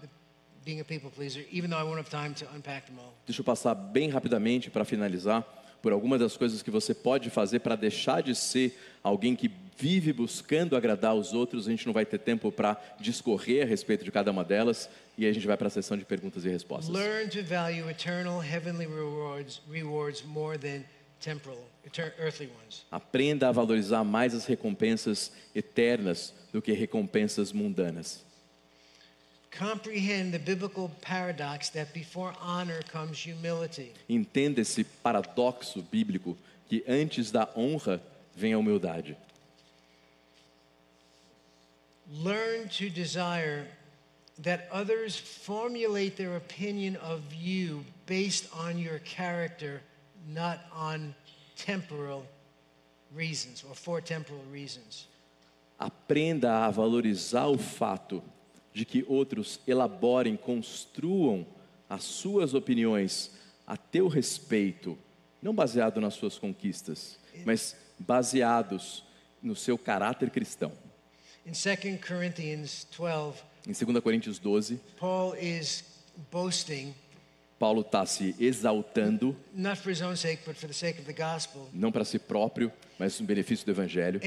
being 0.64 0.80
a 0.80 0.84
people 0.84 1.10
pleaser, 1.10 1.42
even 1.52 1.70
though 1.70 1.78
I 1.78 1.84
won't 1.84 1.98
have 1.98 2.10
time 2.10 2.34
to 2.34 2.46
unpack 2.54 2.86
them 2.86 2.98
all. 2.98 3.14
Deixa 3.24 3.40
eu 3.40 3.44
passar 3.44 3.74
bem 3.74 4.08
rapidamente 4.10 4.68
para 4.68 4.84
finalizar 4.84 5.44
por 5.82 5.92
algumas 5.92 6.20
das 6.20 6.36
coisas 6.36 6.62
que 6.62 6.70
você 6.70 6.94
pode 6.94 7.30
fazer 7.30 7.60
para 7.60 7.76
deixar 7.76 8.22
de 8.22 8.34
ser 8.34 8.78
alguém 9.02 9.36
que 9.36 9.50
vive 9.78 10.12
buscando 10.12 10.76
agradar 10.76 11.14
os 11.14 11.32
outros. 11.32 11.66
A 11.66 11.70
gente 11.70 11.86
não 11.86 11.92
vai 11.92 12.04
ter 12.04 12.18
tempo 12.18 12.50
para 12.50 12.80
discorrer 12.98 13.62
a 13.62 13.66
respeito 13.66 14.04
de 14.04 14.10
cada 14.10 14.30
uma 14.30 14.44
delas 14.44 14.88
e 15.16 15.24
aí 15.24 15.30
a 15.30 15.34
gente 15.34 15.46
vai 15.46 15.56
para 15.56 15.68
a 15.68 15.70
sessão 15.70 15.96
de 15.96 16.04
perguntas 16.04 16.44
e 16.44 16.48
respostas. 16.48 16.94
Learn 16.94 17.28
to 17.30 17.42
value 17.42 17.88
eternal 17.88 18.42
heavenly 18.42 18.86
rewards, 18.86 19.62
rewards 19.70 20.24
more 20.24 20.58
than 20.58 20.84
temporal, 21.20 21.58
earthly 22.18 22.50
ones. 22.62 22.84
Aprenda 22.90 23.48
a 23.48 23.52
valorizar 23.52 24.04
mais 24.04 24.34
as 24.34 24.46
recompensas 24.46 25.32
eternas 25.54 26.34
do 26.52 26.60
que 26.60 26.72
recompensas 26.72 27.52
mundanas. 27.52 28.25
Comprehend 29.58 30.32
the 30.32 30.38
biblical 30.38 30.90
paradox 31.00 31.70
that 31.70 31.94
before 31.94 32.34
honor 32.42 32.82
comes 32.92 33.18
humility. 33.18 33.92
Entenda 34.08 34.60
esse 34.60 34.84
paradoxo 35.02 35.82
bíblico 35.82 36.36
que 36.68 36.84
antes 36.86 37.30
da 37.30 37.48
honra 37.56 38.00
vem 38.36 38.52
a 38.52 38.58
humildade. 38.58 39.16
Learn 42.12 42.68
to 42.68 42.90
desire 42.90 43.66
that 44.38 44.68
others 44.70 45.16
formulate 45.16 46.16
their 46.16 46.36
opinion 46.36 46.96
of 46.96 47.22
you 47.34 47.84
based 48.04 48.48
on 48.54 48.78
your 48.78 48.98
character, 49.00 49.80
not 50.28 50.60
on 50.72 51.14
temporal 51.56 52.26
reasons 53.14 53.64
or 53.66 53.74
for 53.74 54.00
temporal 54.00 54.42
reasons. 54.52 55.08
Aprenda 55.78 56.66
a 56.66 56.70
valorizar 56.70 57.46
o 57.46 57.56
fato 57.56 58.22
de 58.76 58.84
que 58.84 59.02
outros 59.08 59.58
elaborem, 59.66 60.36
construam 60.36 61.46
as 61.88 62.04
suas 62.04 62.52
opiniões 62.52 63.30
a 63.66 63.74
teu 63.74 64.06
respeito, 64.06 64.98
não 65.40 65.54
baseado 65.54 65.98
nas 65.98 66.12
suas 66.12 66.38
conquistas, 66.38 67.18
mas 67.46 67.74
baseados 67.98 69.02
no 69.42 69.56
seu 69.56 69.78
caráter 69.78 70.28
cristão. 70.28 70.70
In 71.46 71.52
2 71.52 71.98
Corinthians 72.06 72.86
12, 72.94 73.42
Em 73.66 73.72
2 73.72 74.00
Coríntios 74.02 74.38
12, 74.38 74.78
Paul 75.00 75.34
is 75.36 75.82
boasting, 76.30 76.94
Paulo 77.58 77.80
está 77.80 78.04
se 78.04 78.34
exaltando, 78.38 79.34
not 79.54 79.80
for 79.80 79.90
his 79.90 80.02
own 80.02 80.16
sake, 80.16 80.42
but 80.44 80.54
for 80.54 80.66
the 80.66 80.74
sake 80.74 81.00
of 81.00 81.10
the 81.10 81.14
gospel. 81.14 81.66
não 81.72 81.90
para 81.90 82.04
si 82.04 82.18
próprio, 82.18 82.70
mas 82.98 83.18
no 83.18 83.26
benefício 83.26 83.64
do 83.64 83.72
Evangelho. 83.72 84.20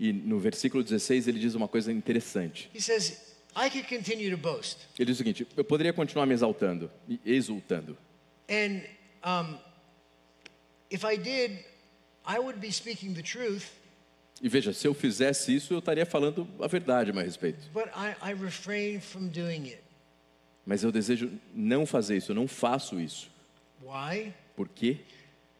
And 0.00 0.32
in 0.32 0.38
verse 0.40 0.58
6, 0.58 0.74
he 0.74 0.88
says 0.88 1.02
something 1.02 1.20
interesting. 1.20 1.22
E 1.22 1.22
no 1.22 1.28
versículo 1.28 1.28
16 1.28 1.28
ele 1.28 1.38
diz 1.38 1.54
uma 1.54 1.68
coisa 1.68 1.92
interessante. 1.92 2.70
He 2.74 2.80
says, 2.80 3.36
I 3.54 3.68
could 3.68 3.88
continue 3.88 4.30
to 4.30 4.36
boast. 4.36 4.78
Ele 4.98 5.06
diz 5.06 5.16
o 5.16 5.18
seguinte: 5.18 5.46
eu 5.56 5.64
poderia 5.64 5.92
continuar 5.92 6.26
me 6.26 6.34
exaltando, 6.34 6.90
me 7.06 7.20
exultando. 7.24 7.96
And 8.48 8.82
um, 9.24 9.58
if 10.90 11.04
I 11.04 11.16
did, 11.16 11.58
I 12.26 12.38
would 12.38 12.58
be 12.60 12.72
speaking 12.72 13.14
the 13.14 13.22
truth, 13.22 13.64
E 14.42 14.48
veja, 14.48 14.72
se 14.72 14.86
eu 14.88 14.94
fizesse 14.94 15.54
isso, 15.54 15.74
eu 15.74 15.80
estaria 15.80 16.06
falando 16.06 16.48
a 16.60 16.66
verdade 16.66 17.10
a 17.10 17.12
meu 17.12 17.22
respeito. 17.22 17.58
but 17.74 17.88
I, 17.94 18.14
I 18.30 18.32
refrain 18.34 18.98
from 19.00 19.28
doing 19.28 19.64
it. 19.68 19.82
Mas 20.64 20.82
eu 20.82 20.90
desejo 20.90 21.30
não 21.54 21.84
fazer 21.84 22.16
isso, 22.16 22.30
eu 22.32 22.34
não 22.34 22.48
faço 22.48 22.98
isso. 22.98 23.28
Why? 23.82 24.32
Por 24.56 24.68
quê? 24.68 25.00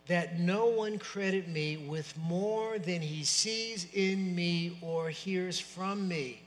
That 0.07 0.41
no 0.41 0.67
one 0.67 0.99
credit 0.99 1.49
me 1.49 1.77
with 1.77 2.17
more 2.19 2.79
than 2.79 3.01
he 3.01 3.25
sees 3.25 3.87
in 3.95 4.35
me 4.35 4.77
or 4.83 5.09
hears 5.09 5.61
from 5.61 6.09
me. 6.09 6.41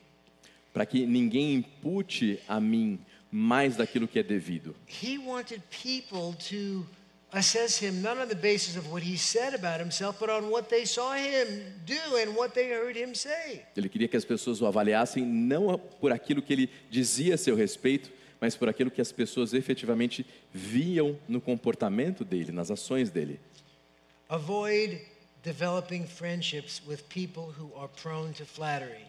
Para 0.73 0.85
que 0.85 1.05
ninguém 1.05 1.53
impute 1.53 2.39
a 2.47 2.59
mim 2.59 2.99
mais 3.31 3.75
daquilo 3.77 4.07
que 4.07 4.19
é 4.19 4.23
devido. 4.23 4.75
He 4.85 5.17
wanted 5.17 5.61
people 5.69 6.35
to 6.49 6.85
assess 7.31 7.77
him 7.77 8.01
not 8.01 8.17
on 8.17 8.27
the 8.27 8.35
basis 8.35 8.75
of 8.75 8.91
what 8.91 9.01
he 9.01 9.17
said 9.17 9.55
about 9.55 9.79
himself, 9.79 10.19
but 10.19 10.29
on 10.29 10.49
what 10.49 10.69
they 10.69 10.85
saw 10.85 11.13
him 11.13 11.47
do 11.85 11.97
and 12.17 12.35
what 12.35 12.53
they 12.53 12.69
heard 12.69 12.95
him 12.95 13.15
say. 13.15 13.65
Ele 13.75 13.89
queria 13.89 14.07
que 14.07 14.15
as 14.17 14.23
pessoas 14.23 14.61
o 14.61 14.67
avaliassem 14.67 15.25
não 15.25 15.77
por 15.99 16.11
aquilo 16.11 16.41
que 16.41 16.53
ele 16.53 16.69
dizia 16.89 17.35
a 17.35 17.37
seu 17.37 17.55
respeito, 17.55 18.11
mas 18.43 18.57
por 18.57 18.67
aquilo 18.67 18.91
que 18.91 18.99
as 18.99 19.09
pessoas 19.09 19.53
efetivamente 19.53 20.25
viam 20.51 21.17
no 21.29 21.39
comportamento 21.39 22.25
dele, 22.25 22.51
nas 22.51 22.69
ações 22.69 23.09
dele. 23.09 23.39
Avoid 24.27 24.99
developing 25.41 26.05
friendships 26.05 26.81
with 26.85 27.03
people 27.07 27.53
who 27.57 27.71
are 27.77 27.87
prone 27.87 28.33
to 28.33 28.45
flattery. 28.45 29.05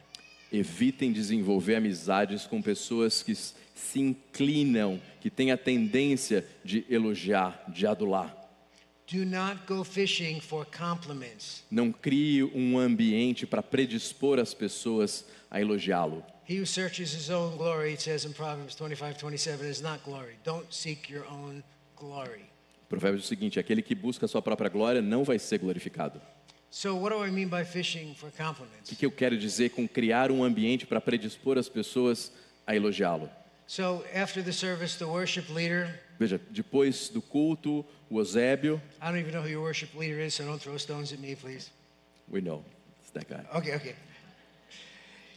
Evitem 0.52 1.12
desenvolver 1.12 1.74
amizades 1.74 2.46
com 2.46 2.62
pessoas 2.62 3.24
que 3.24 3.34
se 3.34 3.98
inclinam, 3.98 5.02
que 5.20 5.28
têm 5.28 5.50
a 5.50 5.56
tendência 5.56 6.46
de 6.64 6.86
elogiar, 6.88 7.60
de 7.66 7.88
adular. 7.88 8.32
Do 9.12 9.24
not 9.24 9.66
go 9.66 9.82
fishing 9.82 10.40
for 10.40 10.64
compliments. 10.64 11.64
Não 11.68 11.90
crie 11.90 12.44
um 12.44 12.78
ambiente 12.78 13.48
para 13.48 13.64
predispor 13.64 14.38
as 14.38 14.54
pessoas 14.54 15.24
a 15.50 15.60
elogiá-lo. 15.60 16.24
He 16.46 16.56
who 16.58 16.66
searches 16.66 17.12
his 17.14 17.30
own 17.30 17.56
glory, 17.56 17.94
it 17.94 18.00
says 18.02 18.24
in 18.26 18.32
Proverbs 18.34 18.74
25, 18.74 19.16
27, 19.18 19.66
is 19.66 19.80
not 19.80 20.02
glory. 20.04 20.36
Don't 20.44 20.70
seek 20.72 21.08
your 21.08 21.24
own 21.30 21.62
glory. 21.96 22.42
O 22.82 22.86
provérbio 22.86 23.16
diz 23.18 23.24
o 23.24 23.28
seguinte: 23.28 23.58
aquele 23.58 23.80
que 23.82 23.94
busca 23.94 24.26
a 24.26 24.28
sua 24.28 24.42
própria 24.42 24.68
glória 24.68 25.00
não 25.00 25.24
vai 25.24 25.38
ser 25.38 25.58
glorificado. 25.58 26.20
So, 26.70 26.96
what 26.96 27.14
do 27.14 27.24
I 27.24 27.30
mean 27.30 27.48
by 27.48 27.64
fishing 27.64 28.14
for 28.14 28.28
O 28.28 28.32
compliments? 28.32 28.88
que 28.90 28.96
que 28.96 29.06
eu 29.06 29.10
quero 29.10 29.38
dizer 29.38 29.70
com 29.70 29.86
criar 29.88 30.30
um 30.30 30.42
ambiente 30.44 30.86
para 30.86 31.00
predispor 31.00 31.56
as 31.56 31.68
pessoas 31.68 32.30
a 32.66 32.74
elogiá-lo? 32.74 33.30
So, 33.66 34.04
after 34.12 34.42
the 34.44 34.52
service, 34.52 34.98
the 34.98 35.06
worship 35.06 35.48
leader, 35.50 35.88
Veja, 36.18 36.38
depois 36.50 37.08
do 37.08 37.22
culto, 37.22 37.84
o 38.10 38.18
Eusébio, 38.20 38.80
I 39.00 39.06
don't 39.06 39.18
even 39.18 39.32
know 39.32 39.40
who 39.42 39.48
your 39.48 39.62
worship 39.62 39.96
leader 39.96 40.20
is, 40.20 40.34
so 40.34 40.44
don't 40.44 40.60
throw 40.60 40.76
stones 40.76 41.12
at 41.12 41.18
me, 41.20 41.34
please. 41.34 41.70
we 42.28 42.40
know, 42.42 42.62
it's 43.00 43.10
that 43.12 43.26
guy. 43.28 43.44
Okay, 43.56 43.74
okay. 43.76 43.94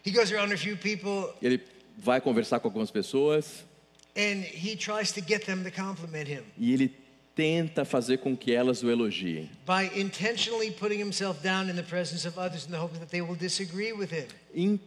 He 0.08 0.12
goes 0.12 0.32
around 0.32 0.54
a 0.54 0.58
few 0.58 0.78
people 0.78 1.34
Ele 1.42 1.60
vai 1.98 2.22
conversar 2.22 2.60
com 2.62 2.68
algumas 2.70 2.90
pessoas 2.92 3.66
and 4.16 4.42
he 4.44 4.76
tries 4.76 5.12
to 5.12 5.22
get 5.22 5.46
them 5.46 5.64
to 5.64 5.72
compliment 5.72 6.28
him 6.28 6.44
e 6.58 6.74
ele 6.74 6.92
tenta 7.36 7.84
fazer 7.86 8.18
com 8.20 8.36
que 8.36 8.52
elas 8.54 8.82
o 8.84 8.90
elogiem. 8.90 9.50
by 9.66 9.92
intentionally 10.00 10.72
putting 10.72 11.00
himself 11.00 11.40
down 11.44 11.70
in 11.70 11.76
the 11.76 11.84
presence 11.84 12.26
of 12.28 12.38
others 12.40 12.66
in 12.66 12.72
the 12.72 12.78
hope 12.80 12.98
that 12.98 13.10
they 13.12 13.22
will 13.22 13.36
disagree 13.36 13.92
with 13.94 14.12
him. 14.12 14.28
In- 14.56 14.80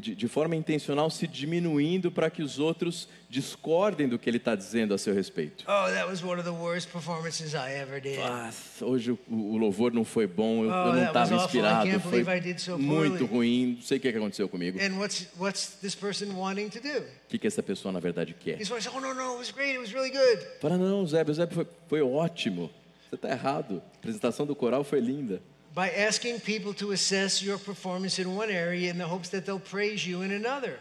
de, 0.00 0.14
de 0.14 0.28
forma 0.28 0.56
intencional, 0.56 1.08
se 1.10 1.26
diminuindo 1.26 2.10
para 2.10 2.30
que 2.30 2.42
os 2.42 2.58
outros 2.58 3.08
discordem 3.28 4.08
do 4.08 4.18
que 4.18 4.28
ele 4.28 4.38
está 4.38 4.54
dizendo 4.54 4.94
a 4.94 4.98
seu 4.98 5.14
respeito. 5.14 5.64
Oh, 5.66 5.90
that 5.90 6.08
was 6.08 6.22
one 6.22 6.40
of 6.40 6.44
the 6.44 6.56
worst 6.56 6.90
performances 6.90 7.54
I 7.54 7.72
ever 7.80 8.00
did. 8.00 8.18
Ah, 8.18 8.50
hoje 8.80 9.12
o, 9.12 9.18
o 9.28 9.56
louvor 9.56 9.92
não 9.92 10.04
foi 10.04 10.26
bom, 10.26 10.64
eu, 10.64 10.70
Oh, 10.70 10.88
eu 10.88 10.94
não 10.94 11.04
estava. 11.04 11.34
I 11.34 11.36
inspirado, 11.38 12.00
foi 12.00 12.24
believe 12.24 12.30
I 12.30 12.40
did 12.40 12.58
so 12.58 12.78
muito 12.78 13.24
ruim, 13.26 13.74
não 13.76 13.82
sei 13.82 13.98
o 13.98 14.00
que 14.00 14.08
aconteceu 14.08 14.48
comigo. 14.48 14.78
And 14.80 14.98
what's 14.98 15.28
what's 15.38 15.76
this 15.80 15.94
person 15.94 16.34
wanting 16.34 16.68
to 16.70 16.80
do? 16.80 16.98
O 16.98 17.28
que, 17.28 17.38
que 17.38 17.46
essa 17.46 17.62
pessoa 17.62 17.92
na 17.92 18.00
verdade 18.00 18.34
quer? 18.34 18.60
He's 18.60 18.68
say, 18.68 18.92
"Oh 18.94 19.00
no, 19.00 19.14
no, 19.14 19.32
it 19.32 19.38
was 19.38 19.50
great. 19.50 19.72
It 19.72 19.78
was 19.78 19.92
really 19.92 20.10
good." 20.10 20.46
Fala, 20.60 20.76
não, 20.76 21.06
Zé, 21.06 21.22
o 21.22 21.54
foi, 21.54 21.66
foi 21.88 22.02
ótimo. 22.02 22.70
Você 23.08 23.14
está 23.14 23.30
errado. 23.30 23.82
A 23.94 23.96
apresentação 23.98 24.44
do 24.46 24.56
coral 24.56 24.82
foi 24.82 25.00
linda. 25.00 25.40
By 25.74 25.90
asking 25.90 26.38
people 26.40 26.72
to 26.74 26.92
assess 26.92 27.42
your 27.42 27.58
performance 27.58 28.20
in 28.22 28.28
one 28.28 28.48
area 28.48 28.90
in 28.92 28.96
the 28.96 29.04
hopes 29.06 29.28
that 29.30 29.44
they'll 29.44 29.58
praise 29.58 30.06
you 30.06 30.22
in 30.22 30.30
another. 30.30 30.78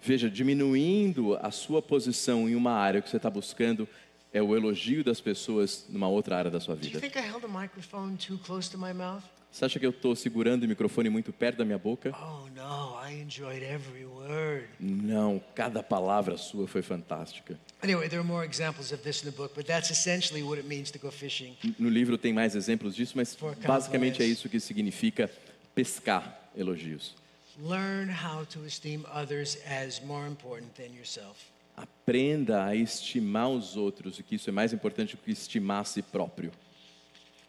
Veja, 0.00 0.30
diminuindo 0.30 1.36
a 1.42 1.50
sua 1.50 1.82
posição 1.82 2.48
em 2.48 2.54
uma 2.54 2.70
área 2.72 3.02
que 3.02 3.10
você 3.10 3.16
está 3.16 3.28
buscando 3.28 3.88
é 4.32 4.40
o 4.40 4.54
elogio 4.54 5.02
das 5.02 5.20
pessoas 5.20 5.84
numa 5.88 6.06
outra 6.06 6.36
área 6.36 6.50
da 6.52 6.60
sua 6.60 6.76
Do 6.76 6.86
you 6.86 6.92
vida. 6.92 7.00
think 7.00 7.18
I 7.18 7.22
held 7.28 7.40
the 7.42 7.48
microphone 7.48 8.16
too 8.16 8.38
close 8.38 8.70
to 8.70 8.78
my 8.78 8.92
mouth? 8.92 9.24
Você 9.50 9.64
acha 9.64 9.78
que 9.78 9.86
eu 9.86 9.90
estou 9.90 10.14
segurando 10.14 10.64
o 10.64 10.68
microfone 10.68 11.08
muito 11.08 11.32
perto 11.32 11.58
da 11.58 11.64
minha 11.64 11.78
boca? 11.78 12.14
Oh 12.14 12.48
no, 12.50 12.98
I 13.02 13.20
enjoyed 13.20 13.64
every 13.64 14.04
word. 14.04 14.68
Não, 14.78 15.42
cada 15.54 15.82
palavra 15.82 16.36
sua 16.36 16.68
foi 16.68 16.82
fantástica. 16.82 17.58
Anyway, 17.82 18.08
there 18.08 18.20
are 18.20 18.26
more 18.26 18.46
examples 18.46 18.92
of 18.92 19.02
this 19.02 19.22
in 19.22 19.30
the 19.30 19.36
book, 19.36 19.54
but 19.54 19.66
that's 19.66 19.90
essentially 19.90 20.42
what 20.42 20.58
it 20.58 20.68
means 20.68 20.90
to 20.90 20.98
go 20.98 21.10
fishing. 21.10 21.56
No 21.78 21.88
livro 21.88 22.18
tem 22.18 22.32
mais 22.32 22.54
exemplos 22.54 22.94
disso, 22.94 23.14
mas 23.16 23.34
For 23.34 23.56
basicamente 23.56 24.22
é 24.22 24.26
isso 24.26 24.48
que 24.48 24.60
significa 24.60 25.30
pescar 25.74 26.50
elogios. 26.56 27.14
Learn 27.60 28.10
how 28.10 28.44
to 28.46 28.64
esteem 28.66 29.04
others 29.12 29.58
as 29.66 30.00
more 30.00 30.28
important 30.28 30.74
than 30.76 30.94
yourself. 30.94 31.46
Aprenda 31.76 32.64
a 32.64 32.74
estimar 32.74 33.48
os 33.48 33.76
outros 33.76 34.18
e 34.18 34.22
que 34.22 34.34
isso 34.34 34.50
é 34.50 34.52
mais 34.52 34.72
importante 34.72 35.16
do 35.16 35.22
que 35.22 35.30
estimar 35.30 35.80
a 35.80 35.84
si 35.84 36.02
próprio. 36.02 36.52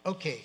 Okay. 0.04 0.44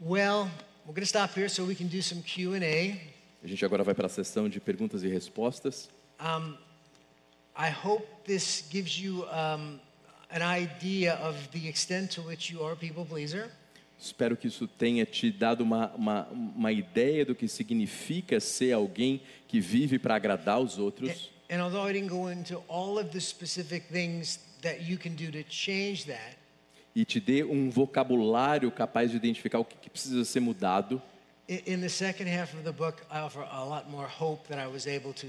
Well, 0.00 0.48
we're 0.88 0.94
going 0.94 1.02
to 1.02 1.06
stop 1.06 1.34
here 1.34 1.50
so 1.50 1.66
we 1.66 1.74
can 1.74 1.86
do 1.86 2.00
some 2.00 2.22
Q&A. 2.22 2.98
A 3.44 3.46
gente 3.46 3.62
agora 3.62 3.84
vai 3.84 3.94
para 3.94 4.06
a 4.06 4.08
sessão 4.08 4.48
de 4.48 4.58
perguntas 4.58 5.02
e 5.02 5.08
respostas. 5.08 5.90
Um, 6.18 6.56
I 7.54 7.68
hope 7.70 8.06
this 8.24 8.64
gives 8.70 8.98
you 8.98 9.24
um, 9.24 9.78
an 10.30 10.40
idea 10.42 11.16
of 11.16 11.36
the 11.52 11.68
extent 11.68 12.14
to 12.14 12.22
which 12.22 12.50
you 12.50 12.64
are 12.64 12.72
a 12.72 12.76
people 12.76 13.04
pleaser. 13.04 13.50
Espero 13.98 14.34
que 14.34 14.48
isso 14.48 14.66
tenha 14.66 15.04
te 15.04 15.30
dado 15.30 15.60
uma, 15.60 15.92
uma, 15.94 16.26
uma 16.28 16.72
ideia 16.72 17.22
do 17.22 17.34
que 17.34 17.48
significa 17.48 18.40
ser 18.40 18.72
alguém 18.72 19.20
que 19.46 19.60
vive 19.60 19.98
para 19.98 20.14
agradar 20.14 20.58
os 20.58 20.78
outros. 20.78 21.28
And 21.50 21.62
although 21.62 21.86
I 21.86 21.92
didn't 21.92 22.08
go 22.08 22.30
into 22.30 22.62
all 22.66 22.98
of 22.98 23.10
the 23.10 23.20
specific 23.20 23.88
things 23.92 24.40
that 24.62 24.90
you 24.90 24.96
can 24.96 25.14
do 25.14 25.30
to 25.32 25.42
change 25.50 26.06
that, 26.06 26.38
E 26.98 27.04
te 27.04 27.20
dê 27.20 27.44
um 27.44 27.70
vocabulário 27.70 28.72
capaz 28.72 29.12
de 29.12 29.16
identificar 29.16 29.60
o 29.60 29.64
que, 29.64 29.76
que 29.76 29.88
precisa 29.88 30.24
ser 30.24 30.40
mudado. 30.40 31.00
in 31.48 31.80
the 31.80 31.88
second 31.88 32.28
half 32.28 32.52
of 32.54 32.64
the 32.64 32.72
book, 32.72 33.00
I 33.08 33.20
offer 33.20 33.46
a 33.48 33.64
lot 33.64 33.88
more 33.88 34.08
hope 34.08 34.48
than 34.48 34.58
I 34.58 34.66
was 34.66 34.84
able 34.88 35.12
to 35.14 35.28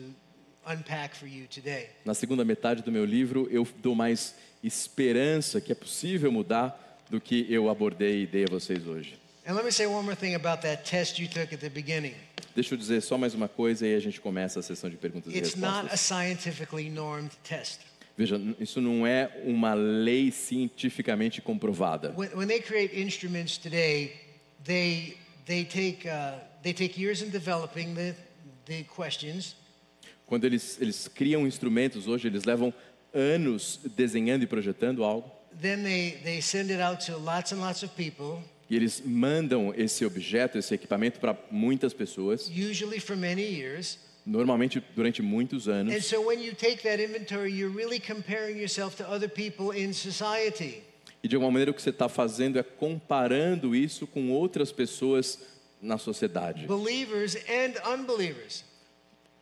unpack 0.68 1.16
for 1.16 1.28
you 1.28 1.46
today. 1.48 1.90
Na 2.04 2.16
segunda 2.16 2.44
metade 2.44 2.82
do 2.82 2.92
meu 2.92 3.06
livro, 3.06 3.48
eu 3.52 3.68
dou 3.84 3.94
mais 3.94 4.34
esperança 4.64 5.62
que 5.62 5.72
é 5.72 5.76
possível 5.76 6.32
mudar 6.32 7.06
do 7.08 7.22
que 7.22 7.46
eu 7.48 7.70
abordei 7.70 8.24
e 8.24 8.26
dei 8.26 8.46
a 8.46 8.50
vocês 8.50 8.88
hoje. 8.88 9.20
And 9.48 9.54
let 9.54 9.64
me 9.64 9.72
say 9.72 9.86
one 9.86 10.04
more 10.04 10.16
thing 10.16 10.34
about 10.34 10.64
that 10.64 10.90
test 10.90 11.20
you 11.20 11.28
took 11.28 11.54
at 11.54 11.60
the 11.62 11.70
beginning. 11.70 12.16
Deixa 12.56 12.74
eu 12.74 12.80
dizer 12.80 13.00
só 13.02 13.16
mais 13.16 13.36
uma 13.36 13.48
coisa 13.48 13.86
e 13.86 13.94
a 13.96 14.00
gente 14.00 14.20
começa 14.20 14.60
a 14.60 14.64
sessão 14.64 14.90
de 14.90 14.98
perguntas 14.98 15.32
e 15.32 15.38
It's 15.38 15.56
not 15.56 15.68
a 15.68 15.82
respostas. 15.92 16.02
scientifically 16.02 16.90
normed 16.90 17.32
test. 17.44 17.80
Veja, 18.20 18.38
isso 18.60 18.82
não 18.82 19.08
é 19.08 19.32
uma 19.46 19.74
lei 19.74 20.30
cientificamente 20.30 21.42
comprovada. 21.42 22.14
When, 22.18 22.30
when 22.36 22.48
they 22.50 22.60
create 22.60 22.94
instruments 22.94 23.58
today, 23.58 24.12
they, 24.62 25.18
they, 25.46 25.64
take, 25.64 26.06
uh, 26.06 26.38
they 26.62 26.74
take 26.74 27.00
years 27.00 27.22
in 27.22 27.30
developing 27.30 27.96
the, 27.96 28.14
the 28.66 28.84
questions. 28.94 29.56
Quando 30.28 30.44
eles, 30.44 30.78
eles 30.82 31.08
criam 31.08 31.48
instrumentos 31.48 32.10
hoje, 32.10 32.28
eles 32.28 32.44
levam 32.44 32.74
anos 33.14 33.80
desenhando 33.96 34.44
e 34.44 34.48
projetando 34.48 35.06
algo. 35.06 35.32
Then 35.62 35.84
they, 35.84 36.20
they 36.22 36.42
send 36.42 36.72
it 36.72 36.82
out 36.82 37.06
to 37.06 37.18
lots 37.18 37.54
and 37.54 37.62
lots 37.62 37.84
of 37.84 37.96
people, 37.96 38.44
E 38.70 38.76
eles 38.76 39.02
mandam 39.04 39.74
esse 39.78 40.04
objeto, 40.04 40.58
esse 40.58 40.74
equipamento 40.74 41.22
para 41.22 41.38
muitas 41.50 41.94
pessoas, 41.94 42.50
usually 42.50 43.00
for 43.00 43.16
many 43.16 43.44
years. 43.44 43.98
Normalmente 44.26 44.84
durante 44.96 45.22
muitos 45.22 45.68
And 45.68 45.90
anos. 45.90 46.06
so 46.06 46.22
when 46.22 46.42
you 46.42 46.54
take 46.54 46.84
that 46.84 47.02
inventory, 47.02 47.52
you're 47.52 47.74
really 47.76 48.00
comparing 48.00 48.58
yourself 48.58 48.96
to 48.98 49.04
other 49.10 49.30
people 49.30 49.72
in 49.78 49.94
society. 49.94 50.84
E 51.24 51.28
de 51.28 51.36
alguma 51.36 51.52
maneira 51.52 51.72
o 51.72 51.74
que 51.74 51.82
você 51.82 51.90
está 51.90 52.08
fazendo 52.08 52.58
é 52.58 52.64
comparando 52.64 53.76
isso 53.76 54.08
com 54.08 54.32
outras 54.32 54.72
pessoas 54.72 55.40
na 55.82 55.98
sociedade, 55.98 56.66
believers 56.68 57.36
and 57.48 57.74
unbelievers. 57.94 58.64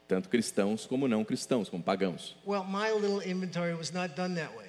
tanto 0.07 0.29
cristãos 0.29 0.85
como 0.85 1.07
não 1.07 1.23
cristãos, 1.23 1.67
como 1.69 1.83
pagãos. 1.83 2.35
Well, 2.45 2.63
my 2.63 2.91
little 2.91 3.21
inventory 3.21 3.73
was 3.73 3.91
not 3.91 4.15
done 4.15 4.35
that 4.35 4.55
way. 4.55 4.67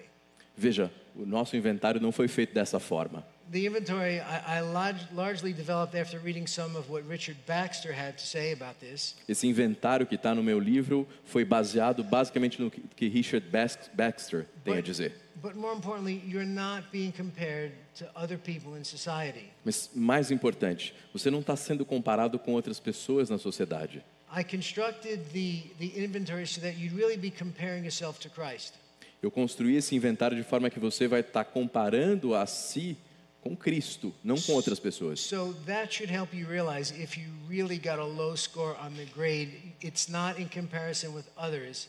Veja, 0.56 0.90
o 1.14 1.24
nosso 1.24 1.56
inventário 1.56 2.00
não 2.00 2.10
foi 2.10 2.26
feito 2.28 2.52
dessa 2.52 2.78
forma. 2.80 3.24
The 3.50 3.66
inventory 3.66 4.20
I, 4.20 4.58
I 4.58 4.60
large, 4.60 5.00
largely 5.14 5.52
developed 5.52 5.94
after 5.94 6.18
reading 6.18 6.46
some 6.46 6.76
of 6.76 6.90
what 6.90 7.06
Richard 7.08 7.36
Baxter 7.46 7.92
had 7.92 8.16
to 8.18 8.26
say 8.26 8.52
about 8.52 8.78
this. 8.80 9.14
Esse 9.28 9.46
inventário 9.46 10.06
que 10.06 10.16
está 10.16 10.34
no 10.34 10.42
meu 10.42 10.58
livro 10.58 11.06
foi 11.24 11.44
baseado 11.44 12.02
basicamente 12.04 12.60
no 12.60 12.70
que 12.70 13.08
Richard 13.08 13.46
Baxter 13.94 14.46
tem 14.64 14.74
a 14.74 14.76
But- 14.76 14.84
dizer. 14.84 15.12
But 15.40 15.54
more 15.54 15.72
importantly, 15.72 16.20
you're 16.26 16.44
not 16.44 16.90
being 16.90 17.12
compared 17.12 17.70
to 17.98 18.06
other 18.16 18.36
people 18.36 18.76
in 18.76 18.82
society. 18.84 19.44
Mas 19.64 19.88
mais 19.94 20.32
importante, 20.32 20.92
você 21.12 21.30
não 21.30 21.38
está 21.40 21.54
sendo 21.54 21.84
comparado 21.84 22.40
com 22.40 22.54
outras 22.54 22.80
pessoas 22.80 23.30
na 23.30 23.38
sociedade. 23.38 24.02
I 24.36 24.42
constructed 24.42 25.20
the, 25.32 25.62
the 25.78 26.02
inventory 26.04 26.44
so 26.44 26.60
that 26.60 26.76
you'd 26.76 26.92
really 26.94 27.16
be 27.16 27.30
comparing 27.30 27.84
yourself 27.84 28.18
to 28.20 28.28
Christ. 28.28 28.74
Eu 29.22 29.30
construí 29.30 29.76
esse 29.76 29.94
inventário 29.94 30.36
de 30.36 30.42
forma 30.42 30.68
que 30.70 30.78
você 30.80 31.06
vai 31.08 31.20
estar 31.20 31.44
comparando 31.44 32.34
a 32.34 32.44
si 32.44 32.96
com 33.48 33.56
Cristo, 33.56 34.14
não 34.22 34.36
com 34.40 34.52
outras 34.52 34.78
pessoas. 34.78 35.20
So 35.20 35.54
that 35.66 35.94
should 35.94 36.12
help 36.12 36.34
you 36.34 36.46
realize 36.46 36.92
if 36.92 37.16
you 37.16 37.26
really 37.48 37.78
got 37.78 37.98
a 37.98 38.04
low 38.04 38.36
score 38.36 38.76
on 38.80 38.90
the 38.96 39.06
grade, 39.14 39.50
it's 39.82 40.08
not 40.08 40.40
in 40.40 40.46
comparison 40.48 41.14
with 41.14 41.24
others. 41.36 41.88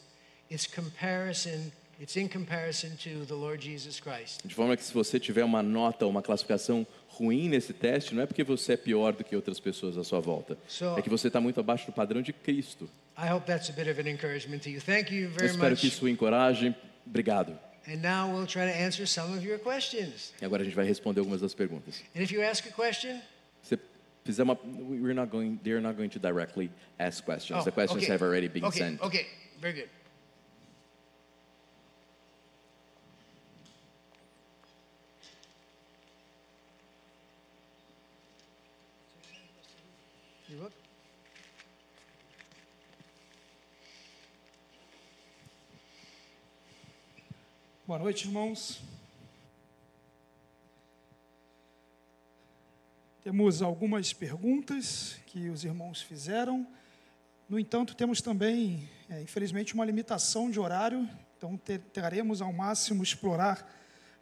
It's 0.49 0.65
comparison, 0.65 1.72
it's 1.99 2.15
in 2.15 2.27
comparison 2.27 2.95
to 3.03 3.26
the 3.26 3.34
Lord 3.36 3.61
Jesus 3.64 3.99
Christ. 3.99 4.41
De 4.45 4.56
forma 4.56 4.76
que 4.77 4.84
se 4.84 4.94
você 4.94 5.19
tiver 5.19 5.44
uma 5.44 5.61
nota, 5.61 6.06
uma 6.07 6.22
classificação 6.22 6.88
ruim 7.10 7.49
nesse 7.49 7.73
teste, 7.73 8.15
não 8.15 8.23
é 8.23 8.26
porque 8.26 8.44
você 8.44 8.73
é 8.73 8.77
pior 8.77 9.11
do 9.14 9.23
que 9.23 9.36
outras 9.36 9.60
pessoas 9.60 9.98
à 9.98 10.03
sua 10.03 10.19
volta. 10.22 10.57
So- 10.68 10.95
É 10.98 11.02
que 11.02 11.10
você 11.10 11.27
está 11.27 11.41
muito 11.41 11.60
abaixo 11.60 11.86
do 11.86 11.91
padrão 11.91 12.22
de 12.22 12.31
Cristo. 12.31 12.90
I 13.18 13.30
hope 13.31 13.45
that's 13.45 13.69
a 13.69 13.73
bit 13.73 13.90
of 13.90 13.99
an 13.99 14.10
encouragement 14.10 14.60
to 14.60 14.69
you. 14.69 14.80
Thank 14.81 15.14
you 15.14 15.26
Eu 15.26 15.31
very 15.31 15.48
espero 15.52 15.76
que 15.76 15.88
isso 15.88 16.06
o 16.06 16.10
encoraje. 16.10 16.73
Obrigado. 17.06 17.60
And 17.90 18.03
now 18.03 18.32
we'll 18.32 18.45
try 18.45 18.66
to 18.66 18.76
answer 18.76 19.06
some 19.07 19.34
of 19.34 19.44
your 19.44 19.57
questions. 19.57 20.32
E 20.40 20.45
agora 20.45 20.61
a 20.61 20.66
gente 20.66 20.76
vai 20.76 20.86
responder 20.86 21.22
algumas 21.22 21.41
das 21.41 21.56
perguntas. 21.56 22.02
And 22.14 22.24
if 22.24 22.32
you 22.32 22.41
ask 22.44 22.66
a 22.68 22.72
question, 22.72 23.20
Se 23.64 23.80
fizer 24.24 24.44
uma, 24.44 24.57
we're 24.64 25.14
not 25.16 25.32
going, 25.32 25.60
they're 25.64 25.82
not 25.82 25.98
going 25.98 26.10
to 26.11 26.20
directly 26.20 26.70
ask 26.99 27.26
questions. 27.26 27.61
Oh, 27.61 27.64
the 27.66 27.72
questions 27.72 28.03
Oh, 28.03 28.06
okay. 28.06 28.11
have 28.11 28.22
already 28.22 28.48
been 28.48 28.64
okay, 28.66 28.80
sent. 28.80 29.02
Okay, 29.02 29.26
very 29.60 29.74
good. 29.74 29.90
Boa 47.90 47.98
noite, 47.98 48.28
irmãos. 48.28 48.84
Temos 53.24 53.64
algumas 53.64 54.14
perguntas 54.14 55.18
que 55.26 55.49
os 55.49 55.64
irmãos 55.64 55.99
fizeram. 55.99 56.68
No 57.49 57.57
entanto, 57.57 57.95
temos 57.95 58.22
também, 58.22 58.88
é, 59.10 59.24
infelizmente, 59.24 59.74
uma 59.74 59.84
limitação 59.84 60.52
de 60.52 60.60
horário, 60.60 61.10
então 61.36 61.57
te- 61.57 61.80
tentaremos 61.80 62.44
ao 62.44 62.53
máximo 62.53 63.02
explorar 63.02 63.68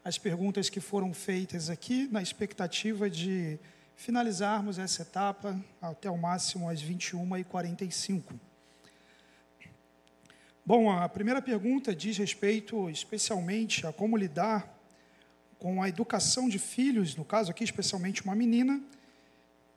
as 0.01 0.17
perguntas 0.17 0.69
que 0.69 0.79
foram 0.79 1.13
feitas 1.13 1.69
aqui, 1.69 2.07
na 2.09 2.21
expectativa 2.21 3.09
de 3.09 3.59
finalizarmos 3.97 4.79
essa 4.79 5.01
etapa 5.01 5.61
até 5.81 6.09
o 6.09 6.17
máximo 6.17 6.69
às 6.69 6.81
21h45. 6.81 8.46
Bom, 10.67 10.91
a 10.91 11.07
primeira 11.07 11.41
pergunta 11.41 11.95
diz 11.95 12.17
respeito 12.17 12.89
especialmente 12.89 13.87
a 13.87 13.93
como 13.93 14.17
lidar 14.17 14.77
com 15.57 15.81
a 15.81 15.87
educação 15.87 16.49
de 16.49 16.59
filhos, 16.59 17.15
no 17.15 17.23
caso 17.23 17.51
aqui 17.51 17.63
especialmente 17.63 18.21
uma 18.21 18.35
menina, 18.35 18.83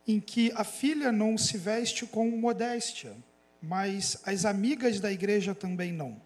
em 0.05 0.19
que 0.19 0.51
a 0.57 0.65
filha 0.65 1.12
não 1.12 1.39
se 1.39 1.57
veste 1.57 2.05
com 2.07 2.29
modéstia, 2.33 3.17
mas 3.62 4.21
as 4.27 4.45
amigas 4.45 4.99
da 4.99 5.12
igreja 5.12 5.55
também 5.55 5.93
não. 5.93 6.21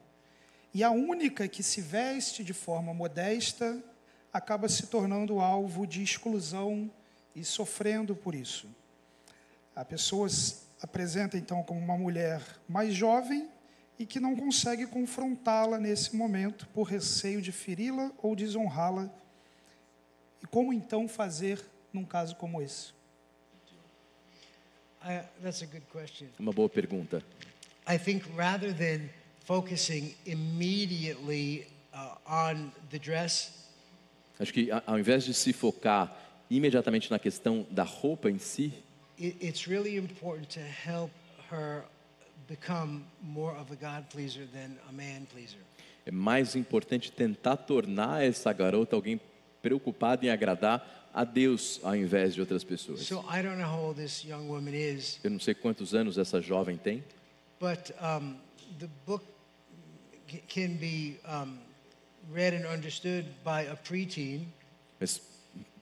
E 0.73 0.83
a 0.83 0.91
única 0.91 1.47
que 1.47 1.63
se 1.63 1.83
veste 1.83 2.43
de 2.43 2.55
forma 2.55 2.95
modesta 2.95 3.85
acaba 4.33 4.67
se 4.67 4.87
tornando 4.87 5.41
alvo 5.41 5.87
de 5.87 6.03
exclusão 6.03 6.91
e 7.37 7.45
sofrendo 7.45 8.17
por 8.17 8.35
isso. 8.35 8.67
A 9.77 9.85
pessoa 9.85 10.27
se 10.27 10.63
apresenta 10.81 11.37
então 11.37 11.63
como 11.63 11.79
uma 11.81 11.99
mulher 11.99 12.41
mais 12.67 12.95
jovem 12.95 13.53
e 13.99 14.05
que 14.05 14.19
não 14.19 14.35
consegue 14.35 14.87
confrontá-la 14.87 15.79
nesse 15.79 16.17
momento 16.17 16.67
por 16.69 16.85
receio 16.85 17.41
de 17.41 17.53
feri-la 17.53 18.11
ou 18.19 18.35
desonrá-la. 18.35 19.11
E 20.43 20.47
como 20.47 20.73
então 20.73 21.09
fazer 21.09 21.65
num 21.93 22.05
caso 22.05 22.37
como 22.37 22.61
esse? 22.61 22.93
Question. 25.93 26.29
Uma 26.39 26.53
boa 26.53 26.69
pergunta. 26.69 27.23
I 27.87 27.99
think 27.99 28.25
rather 28.35 28.73
than 28.73 29.11
focusing 29.45 30.15
immediately 30.25 31.67
uh, 31.93 32.17
on 32.27 32.73
the 32.91 32.99
dress, 32.99 33.53
Acho 34.41 34.53
que 34.53 34.69
ao 34.71 34.99
invés 34.99 35.25
de 35.25 35.33
se 35.33 35.53
focar 35.53 36.17
imediatamente 36.51 37.11
na 37.11 37.19
questão 37.19 37.67
da 37.71 37.85
roupa 37.85 38.31
em 38.31 38.39
si, 38.39 38.73
it, 39.19 39.37
it's 39.41 39.69
really 39.69 39.97
important 39.97 40.49
to 40.49 40.61
help 40.61 41.13
her 41.53 41.85
é 46.07 46.11
mais 46.11 46.55
importante 46.55 47.11
tentar 47.11 47.57
tornar 47.57 48.23
essa 48.23 48.53
garota 48.53 48.95
alguém 48.95 49.21
preocupada 49.63 50.27
em 50.27 50.31
agradar 50.31 51.11
a 51.15 51.25
Deus 51.25 51.81
ao 51.83 51.95
invés 51.97 52.35
de 52.35 52.41
outras 52.41 52.65
pessoas. 52.65 53.01
So 53.01 53.25
I 53.31 53.43
don't 53.43 53.57
know 53.57 53.71
how 53.71 53.85
old 53.87 54.01
this 54.01 54.25
young 54.25 54.49
woman 54.49 54.75
is, 54.75 55.21
Eu 55.23 55.31
não 55.31 55.41
sei 55.41 55.55
quantos 55.55 55.95
anos 55.95 56.19
essa 56.19 56.41
jovem 56.41 56.77
tem, 56.77 57.03
but 57.61 57.93
um, 58.01 58.37
the 58.79 58.89
book 59.07 59.25
can 60.49 60.77
be 60.77 61.17
um, 61.27 61.57
read 62.33 62.57
and 62.57 62.69
understood 62.69 63.27
by 63.45 63.69
a 63.71 63.77
preteen. 63.77 64.49
mas 65.01 65.23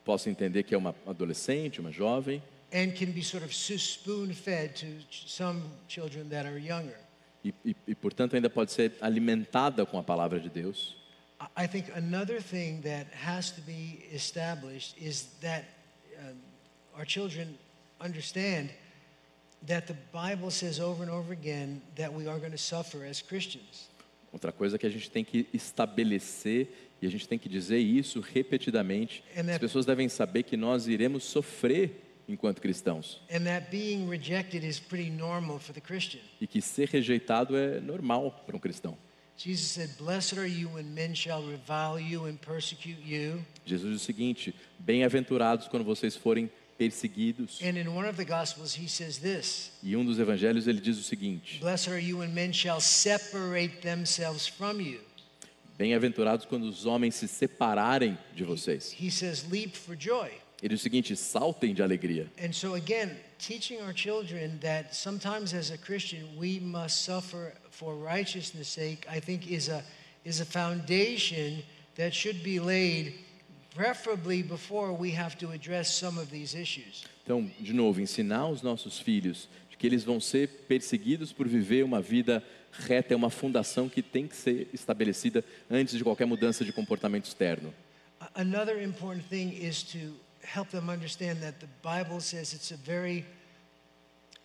posso 0.05 0.29
entender 0.29 0.63
que 0.63 0.75
é 0.75 0.77
uma 0.77 0.95
adolescente, 1.07 1.81
uma 1.81 1.91
jovem, 1.91 2.41
and 2.73 2.93
can 2.95 3.11
be 3.11 3.21
sort 3.21 3.43
of 3.43 3.53
spoon 3.53 4.33
fed 4.33 4.75
to 4.75 4.87
some 5.09 5.61
children 5.87 6.27
that 6.29 6.45
are 6.45 6.57
younger. 6.57 6.97
e, 7.43 7.53
e, 7.65 7.75
e, 7.87 7.95
portanto 7.95 8.35
ainda 8.35 8.49
pode 8.49 8.71
ser 8.71 8.93
alimentada 9.01 9.85
com 9.85 9.99
a 9.99 10.03
palavra 10.03 10.39
de 10.39 10.49
Deus. 10.49 10.95
I- 11.57 11.67
think 11.67 11.91
another 11.93 12.41
thing 12.41 12.79
that 12.81 13.07
has 13.13 13.51
to 13.51 13.61
be 13.61 13.99
established 14.13 14.95
is 14.97 15.27
that 15.41 15.65
um, 16.17 16.37
our 16.95 17.05
children 17.05 17.57
understand 17.99 18.69
that 19.67 19.87
the 19.87 19.95
Bible 20.13 20.49
says 20.51 20.79
over 20.79 21.03
and 21.03 21.11
over 21.11 21.33
again 21.33 21.81
that 21.95 22.13
we 22.13 22.27
are 22.27 22.39
going 22.39 22.51
to 22.51 22.57
suffer 22.57 23.05
as 23.05 23.21
Christians. 23.21 23.89
Outra 24.31 24.51
coisa 24.51 24.77
que 24.79 24.87
a 24.87 24.89
gente 24.89 25.11
tem 25.11 25.23
que 25.23 25.47
estabelecer 25.53 26.67
e 27.01 27.05
a 27.05 27.09
gente 27.09 27.27
tem 27.27 27.37
que 27.37 27.49
dizer 27.49 27.77
isso 27.77 28.19
repetidamente. 28.21 29.23
As 29.35 29.57
pessoas 29.59 29.85
devem 29.85 30.07
saber 30.09 30.43
que 30.43 30.55
nós 30.57 30.87
iremos 30.87 31.23
sofrer 31.25 32.02
enquanto 32.27 32.61
cristãos 32.61 33.19
And 33.31 33.45
that 33.45 33.69
being 33.71 34.07
rejected 34.09 34.63
is 34.63 34.79
pretty 34.79 35.09
normal 35.09 35.59
for 35.59 35.73
the 35.73 35.81
Christian. 35.81 36.21
e 36.39 36.47
que 36.47 36.61
ser 36.61 36.89
rejeitado 36.89 37.55
é 37.55 37.79
normal 37.79 38.31
para 38.45 38.55
um 38.55 38.59
cristão. 38.59 38.97
Jesus 39.35 39.67
said, 39.67 39.89
Blessed 39.97 40.37
are 40.37 40.47
you 40.47 40.69
when 40.69 40.93
men 40.93 41.15
shall 41.15 41.41
revile 41.41 41.99
you 41.99 42.25
and 42.27 42.35
persecute 42.37 42.99
you. 43.03 43.43
Jesus 43.65 43.91
diz 43.91 44.01
o 44.01 44.05
seguinte: 44.05 44.53
Bem-aventurados 44.77 45.67
quando 45.67 45.83
vocês 45.83 46.15
forem 46.15 46.49
perseguidos. 46.77 47.59
And 47.61 47.77
in 47.79 47.87
one 47.87 48.07
of 48.07 48.15
the 48.15 48.25
Gospels, 48.25 48.77
he 48.77 48.87
says 48.87 49.17
this 49.17 49.71
E 49.81 49.95
um 49.95 50.05
dos 50.05 50.19
evangelhos 50.19 50.67
ele 50.67 50.79
diz 50.79 50.99
o 50.99 51.03
seguinte: 51.03 51.59
Blessed 51.59 51.89
are 51.91 51.99
you 51.99 52.19
when 52.19 52.31
men 52.31 52.53
shall 52.53 52.79
separate 52.79 53.77
themselves 53.81 54.47
from 54.47 54.79
you. 54.79 55.01
Bem-aventurados 55.79 56.45
quando 56.45 56.63
os 56.65 56.85
homens 56.85 57.15
se 57.15 57.27
separarem 57.27 58.15
de 58.35 58.43
vocês. 58.43 58.95
He 58.99 59.09
says, 59.09 59.43
Leap 59.49 59.75
for 59.75 59.95
joy. 59.99 60.29
Ele 60.63 60.75
diz 60.75 60.79
o 60.79 60.83
seguinte: 60.83 61.13
saltem 61.17 61.73
de 61.73 61.83
alegria. 61.83 62.31
And 62.41 62.53
so, 62.53 62.73
again, 62.73 63.17
teaching 63.37 63.81
our 63.81 63.93
children 63.93 64.57
that 64.61 64.95
sometimes 64.95 65.53
as 65.53 65.71
a 65.71 65.77
Christian 65.77 66.25
we 66.39 66.57
must 66.61 67.03
suffer 67.03 67.53
for 67.69 67.93
righteousness' 67.95 68.69
sake, 68.69 69.05
I 69.09 69.19
think 69.19 69.51
is 69.51 69.67
a, 69.67 69.83
is 70.23 70.39
a 70.39 70.45
foundation 70.45 71.61
that 71.95 72.15
should 72.15 72.41
be 72.43 72.61
laid 72.61 73.13
preferably 73.75 74.41
before 74.41 74.93
we 74.93 75.11
have 75.11 75.37
to 75.39 75.51
address 75.51 75.93
some 75.93 76.17
of 76.17 76.29
these 76.31 76.55
issues. 76.57 77.03
Então, 77.25 77.51
de 77.59 77.73
novo, 77.73 77.99
ensinar 77.99 78.47
os 78.47 78.61
nossos 78.61 78.97
filhos 78.97 79.49
de 79.69 79.75
que 79.75 79.85
eles 79.85 80.05
vão 80.05 80.21
ser 80.21 80.47
perseguidos 80.69 81.33
por 81.33 81.45
viver 81.45 81.83
uma 81.83 82.01
vida 82.01 82.41
reta 82.71 83.13
é 83.13 83.17
uma 83.17 83.29
fundação 83.29 83.89
que 83.89 84.01
tem 84.01 84.27
que 84.27 84.35
ser 84.35 84.69
estabelecida 84.73 85.43
antes 85.69 85.97
de 85.97 86.05
qualquer 86.05 86.25
mudança 86.25 86.63
de 86.63 86.71
comportamento 86.71 87.25
externo. 87.25 87.73
Another 88.35 88.81
important 88.81 89.23
thing 89.29 89.49
is 89.49 89.83
to 89.83 90.13
help 90.43 90.69
them 90.69 90.89
understand 90.89 91.39
that 91.41 91.59
the 91.59 91.67
Bible 91.81 92.19
says 92.19 92.53
it's 92.53 92.71
a 92.71 92.77
very 92.77 93.25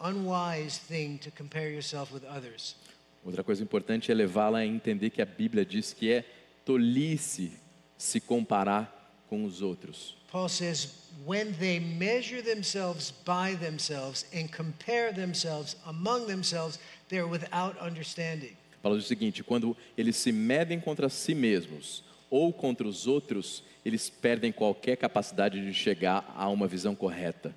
unwise 0.00 0.78
thing 0.78 1.18
to 1.18 1.30
compare 1.30 1.70
yourself 1.70 2.12
with 2.12 2.24
others. 2.24 2.76
Outra 3.24 3.42
coisa 3.42 3.62
importante 3.62 4.10
é 4.10 4.14
levá-la 4.14 4.58
a 4.58 4.66
entender 4.66 5.10
que 5.10 5.20
a 5.20 5.26
Bíblia 5.26 5.64
diz 5.64 5.92
que 5.92 6.10
é 6.12 6.24
tolice 6.64 7.52
se 7.96 8.20
comparar 8.20 9.24
com 9.28 9.44
os 9.44 9.60
outros. 9.60 10.16
Paul 10.30 10.48
says, 10.48 10.94
when 11.26 11.52
they 11.58 11.80
measure 11.80 12.42
themselves 12.42 13.10
by 13.24 13.56
themselves 13.56 14.26
and 14.32 14.48
compare 14.48 15.12
themselves 15.12 15.76
among 15.86 16.26
themselves, 16.26 16.78
they're 17.08 17.26
without 17.26 17.76
understanding. 17.80 18.56
Paulo 18.82 18.96
diz 18.96 19.06
o 19.06 19.08
seguinte: 19.08 19.42
quando 19.42 19.76
eles 19.96 20.16
se 20.16 20.30
medem 20.30 20.80
contra 20.80 21.08
si 21.08 21.34
mesmos 21.34 22.04
ou 22.30 22.52
contra 22.52 22.86
os 22.86 23.06
outros, 23.06 23.62
eles 23.84 24.10
perdem 24.10 24.52
qualquer 24.52 24.96
capacidade 24.96 25.60
de 25.64 25.72
chegar 25.72 26.30
a 26.36 26.48
uma 26.48 26.66
visão 26.66 26.94
correta. 26.94 27.54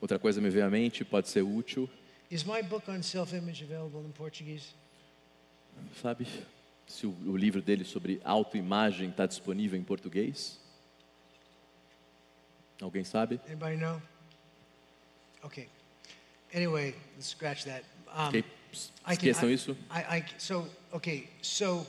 Outra 0.00 0.18
coisa 0.18 0.40
me 0.40 0.50
veio 0.50 0.64
à 0.66 0.70
mente, 0.70 1.04
pode 1.04 1.28
ser 1.28 1.42
útil, 1.42 1.88
Is 2.30 2.44
my 2.44 2.62
book 2.62 2.90
on 2.90 3.02
self 3.02 3.34
image 3.34 3.64
available 3.64 4.00
in 4.06 4.12
Portuguese? 4.12 4.74
sabe? 6.02 6.26
Se 6.86 7.06
o, 7.06 7.10
o 7.26 7.36
livro 7.36 7.62
dele 7.62 7.84
sobre 7.84 8.20
autoimagem 8.22 9.08
está 9.08 9.24
disponível 9.26 9.78
em 9.78 9.82
português? 9.82 10.60
Alguém 12.80 13.02
sabe? 13.04 13.40
Anybody 13.46 13.76
know? 13.78 14.00
Okay. 15.42 15.68
Anyway, 16.54 16.94
let's 17.16 17.28
scratch 17.28 17.64
that. 17.64 17.82
Um, 18.08 18.28
Ok, 18.28 18.40
I 18.40 18.42
can- 18.42 18.48
Esqueçam 19.08 19.50
isso? 19.50 19.76
I, 19.90 20.18
I, 20.18 20.24
so, 20.38 20.66
okay, 20.92 21.28
so 21.42 21.86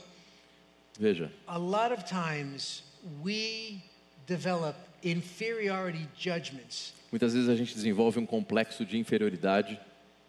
Veja, 0.99 1.31
a 1.47 1.57
lot 1.57 1.93
of 1.93 2.03
times 2.03 2.83
we 3.23 3.81
develop 4.27 4.75
inferiority 5.03 6.07
judgments. 6.17 6.93
muitas 7.11 7.33
vezes 7.33 7.49
a 7.49 7.55
gente 7.55 7.73
desenvolve 7.73 8.19
um 8.19 8.25
complexo 8.25 8.85
de 8.85 8.97
inferioridade, 8.97 9.79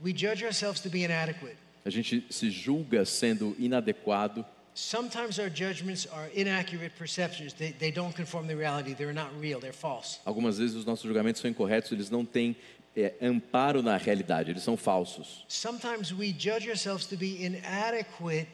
We 0.03 0.13
judge 0.17 0.45
ourselves 0.45 0.81
to 0.81 0.89
be 0.89 1.05
inadequate. 1.05 1.57
a 1.85 1.91
gente 1.91 2.25
se 2.31 2.51
julga 2.51 3.05
sendo 3.05 3.55
inadequado, 3.59 4.45
Sometimes 4.73 5.39
our 5.39 5.51
judgments 5.51 6.07
are 6.07 6.31
inaccurate 6.33 6.97
perceptions. 6.97 7.53
They, 7.53 7.73
they 7.73 7.91
don't 7.91 8.15
conform 8.15 8.47
to 8.47 8.55
reality. 8.55 8.95
They're 8.95 9.13
not 9.13 9.31
real. 9.39 9.59
They're 9.61 9.73
false. 9.75 10.21
Algumas 10.25 10.59
vezes 10.59 10.77
os 10.77 10.85
nossos 10.85 11.05
julgamentos 11.05 11.41
são 11.43 11.51
incorretos, 11.51 11.91
eles 11.91 12.09
não 12.09 12.25
têm 12.25 12.57
é, 12.97 13.15
amparo 13.23 13.83
na 13.83 13.97
realidade, 13.97 14.51
eles 14.51 14.63
são 14.63 14.77
falsos. 14.77 15.45
Sometimes 15.49 16.13
we 16.13 16.35
judge 16.37 16.69
ourselves 16.69 17.07
to 17.07 17.17
be 17.17 17.45
inadequate 17.45 18.49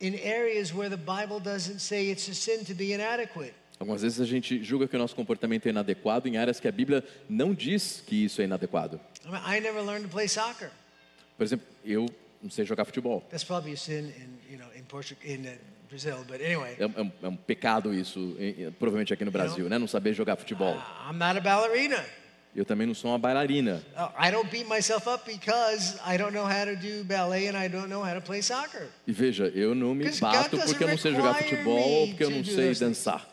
in 0.00 0.14
areas 0.16 0.72
where 0.74 0.88
the 0.90 0.96
Bible 0.96 1.38
doesn't 1.40 1.78
say 1.80 2.10
it's 2.10 2.28
a 2.28 2.34
sin 2.34 2.64
to 2.64 2.74
be 2.74 2.92
inadequate. 2.92 3.54
Algumas 3.78 4.02
vezes 4.02 4.20
a 4.20 4.24
gente 4.24 4.62
julga 4.62 4.86
que 4.86 4.94
o 4.94 4.98
nosso 4.98 5.14
comportamento 5.14 5.66
é 5.66 5.70
inadequado 5.70 6.28
em 6.28 6.36
áreas 6.36 6.60
que 6.60 6.68
a 6.68 6.72
Bíblia 6.72 7.02
não 7.28 7.52
diz 7.52 8.02
que 8.06 8.24
isso 8.24 8.40
é 8.40 8.44
inadequado. 8.44 9.00
I, 9.24 9.60
never 9.60 9.82
learned 9.82 10.04
to 10.04 10.08
play 10.08 10.28
soccer. 10.28 10.70
Por 11.36 11.42
exemplo, 11.44 11.66
eu 11.84 12.06
não 12.40 12.50
sei 12.50 12.64
jogar 12.64 12.84
futebol. 12.84 13.20
That's 13.30 13.42
probably 13.44 13.72
a 13.72 13.76
sin 13.76 14.12
in, 14.16 14.38
you 14.52 14.58
know, 14.58 14.68
in, 14.74 14.84
in 15.24 15.48
uh, 15.48 15.58
Brazil. 15.88 16.24
But 16.28 16.40
anyway, 16.40 16.76
É, 16.78 16.86
um- 16.86 17.10
é 17.22 17.28
um, 17.28 17.32
é 17.34 17.36
pecado 17.44 17.92
isso, 17.92 18.36
provavelmente 18.78 19.12
aqui 19.12 19.24
no 19.24 19.30
Brasil, 19.32 19.68
né? 19.68 19.78
Não 19.78 19.88
saber 19.88 20.14
jogar 20.14 20.36
futebol. 20.36 20.74
I'm 21.08 21.16
not 21.18 21.36
a 21.38 21.40
ballerina. 21.40 22.04
Eu 22.54 22.66
também 22.66 22.86
não 22.86 22.94
sou 22.94 23.10
uma 23.10 23.18
bailarina. 23.18 23.82
Uh, 23.96 24.10
I 24.18 24.30
don't 24.30 24.50
beat 24.50 24.68
myself 24.68 25.08
up 25.08 25.24
because 25.24 25.98
I 26.06 26.18
don't 26.18 26.34
know 26.34 26.44
how 26.44 26.66
to 26.66 26.76
do 26.76 27.02
ballet 27.04 27.48
and 27.48 27.56
I 27.56 27.66
don't 27.66 27.88
know 27.88 28.02
how 28.02 28.14
to 28.14 28.20
play 28.20 28.42
soccer. 28.42 28.88
E 29.06 29.12
veja, 29.12 29.44
eu 29.54 29.74
não 29.74 29.94
me 29.94 30.10
bato 30.20 30.58
porque 30.58 30.84
eu 30.84 30.88
não 30.88 30.98
sei 30.98 31.14
jogar 31.14 31.34
futebol 31.34 31.78
ou 31.78 32.08
porque 32.08 32.24
eu 32.24 32.30
não 32.30 32.44
sei 32.44 32.74
dançar. 32.74 33.26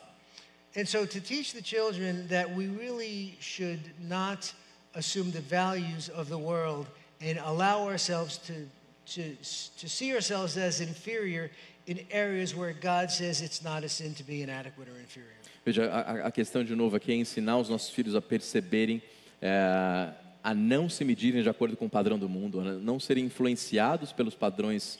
And 0.74 0.86
so 0.86 1.06
to 1.06 1.20
teach 1.20 1.52
the 1.52 1.62
children 1.62 2.28
that 2.28 2.48
we 2.54 2.66
really 2.66 3.36
should 3.40 3.80
not 3.98 4.54
assume 4.94 5.32
the 5.32 5.40
values 5.40 6.08
of 6.08 6.30
the 6.30 6.38
world 6.38 6.86
and 7.20 7.38
allow 7.44 7.86
ourselves 7.86 8.38
to, 8.38 8.68
to, 9.14 9.36
to 9.78 9.88
see 9.88 10.14
ourselves 10.14 10.56
as 10.56 10.80
inferior 10.80 11.50
in 11.86 12.00
areas 12.10 12.54
where 12.54 12.72
God 12.72 13.10
says 13.10 13.42
it's 13.42 13.62
not 13.62 13.84
a 13.84 13.88
sin 13.88 14.14
to 14.14 14.22
be 14.22 14.42
inadequate 14.42 14.88
or 14.88 14.98
inferior. 14.98 15.39
Veja, 15.64 15.86
a, 15.90 16.26
a- 16.26 16.30
questão 16.30 16.64
de 16.64 16.74
novo 16.74 16.96
aqui 16.96 17.12
é 17.12 17.14
ensinar 17.16 17.58
os 17.58 17.68
nossos 17.68 17.90
filhos 17.90 18.14
a 18.14 18.22
perceberem, 18.22 19.02
é, 19.42 20.08
a 20.42 20.54
não 20.54 20.88
se 20.88 21.04
medirem 21.04 21.42
de 21.42 21.48
acordo 21.48 21.76
com 21.76 21.86
o 21.86 21.90
padrão 21.90 22.18
do 22.18 22.28
mundo, 22.28 22.60
a 22.60 22.64
não 22.74 22.98
serem 22.98 23.26
influenciados 23.26 24.12
pelos 24.12 24.34
padrões 24.34 24.98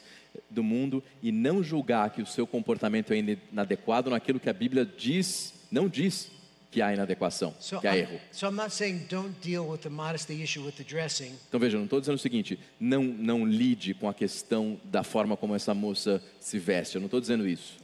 do 0.49 0.63
mundo 0.63 1.03
e 1.21 1.31
não 1.31 1.63
julgar 1.63 2.11
que 2.11 2.21
o 2.21 2.25
seu 2.25 2.45
comportamento 2.45 3.11
é 3.11 3.17
inadequado 3.51 4.09
naquilo 4.11 4.39
que 4.39 4.49
a 4.49 4.53
Bíblia 4.53 4.85
diz, 4.85 5.53
não 5.71 5.87
diz 5.89 6.31
que 6.71 6.81
há 6.81 6.93
inadequação, 6.93 7.53
que 7.81 7.85
há 7.87 7.93
I'm, 7.95 7.99
erro. 7.99 8.19
so 8.31 8.47
I'm 8.47 8.55
not 8.55 8.73
saying 8.73 9.05
don't 9.09 9.35
deal 9.41 9.67
with 9.67 9.79
the 9.79 9.89
modesty 9.89 10.41
issue 10.41 10.63
with 10.63 10.71
the 10.77 10.83
dressing. 10.85 11.33
Então 11.49 11.59
veja, 11.59 11.77
não 11.77 11.83
estou 11.83 11.99
dizendo 11.99 12.15
o 12.15 12.19
seguinte, 12.19 12.57
não, 12.79 13.03
não 13.03 13.45
lide 13.45 13.93
com 13.93 14.07
a 14.07 14.13
questão 14.13 14.79
da 14.85 15.03
forma 15.03 15.35
como 15.35 15.53
essa 15.53 15.73
moça 15.73 16.23
se 16.39 16.57
veste, 16.57 16.95
eu 16.95 17.01
não 17.01 17.07
estou 17.07 17.19
dizendo 17.19 17.45
isso. 17.45 17.77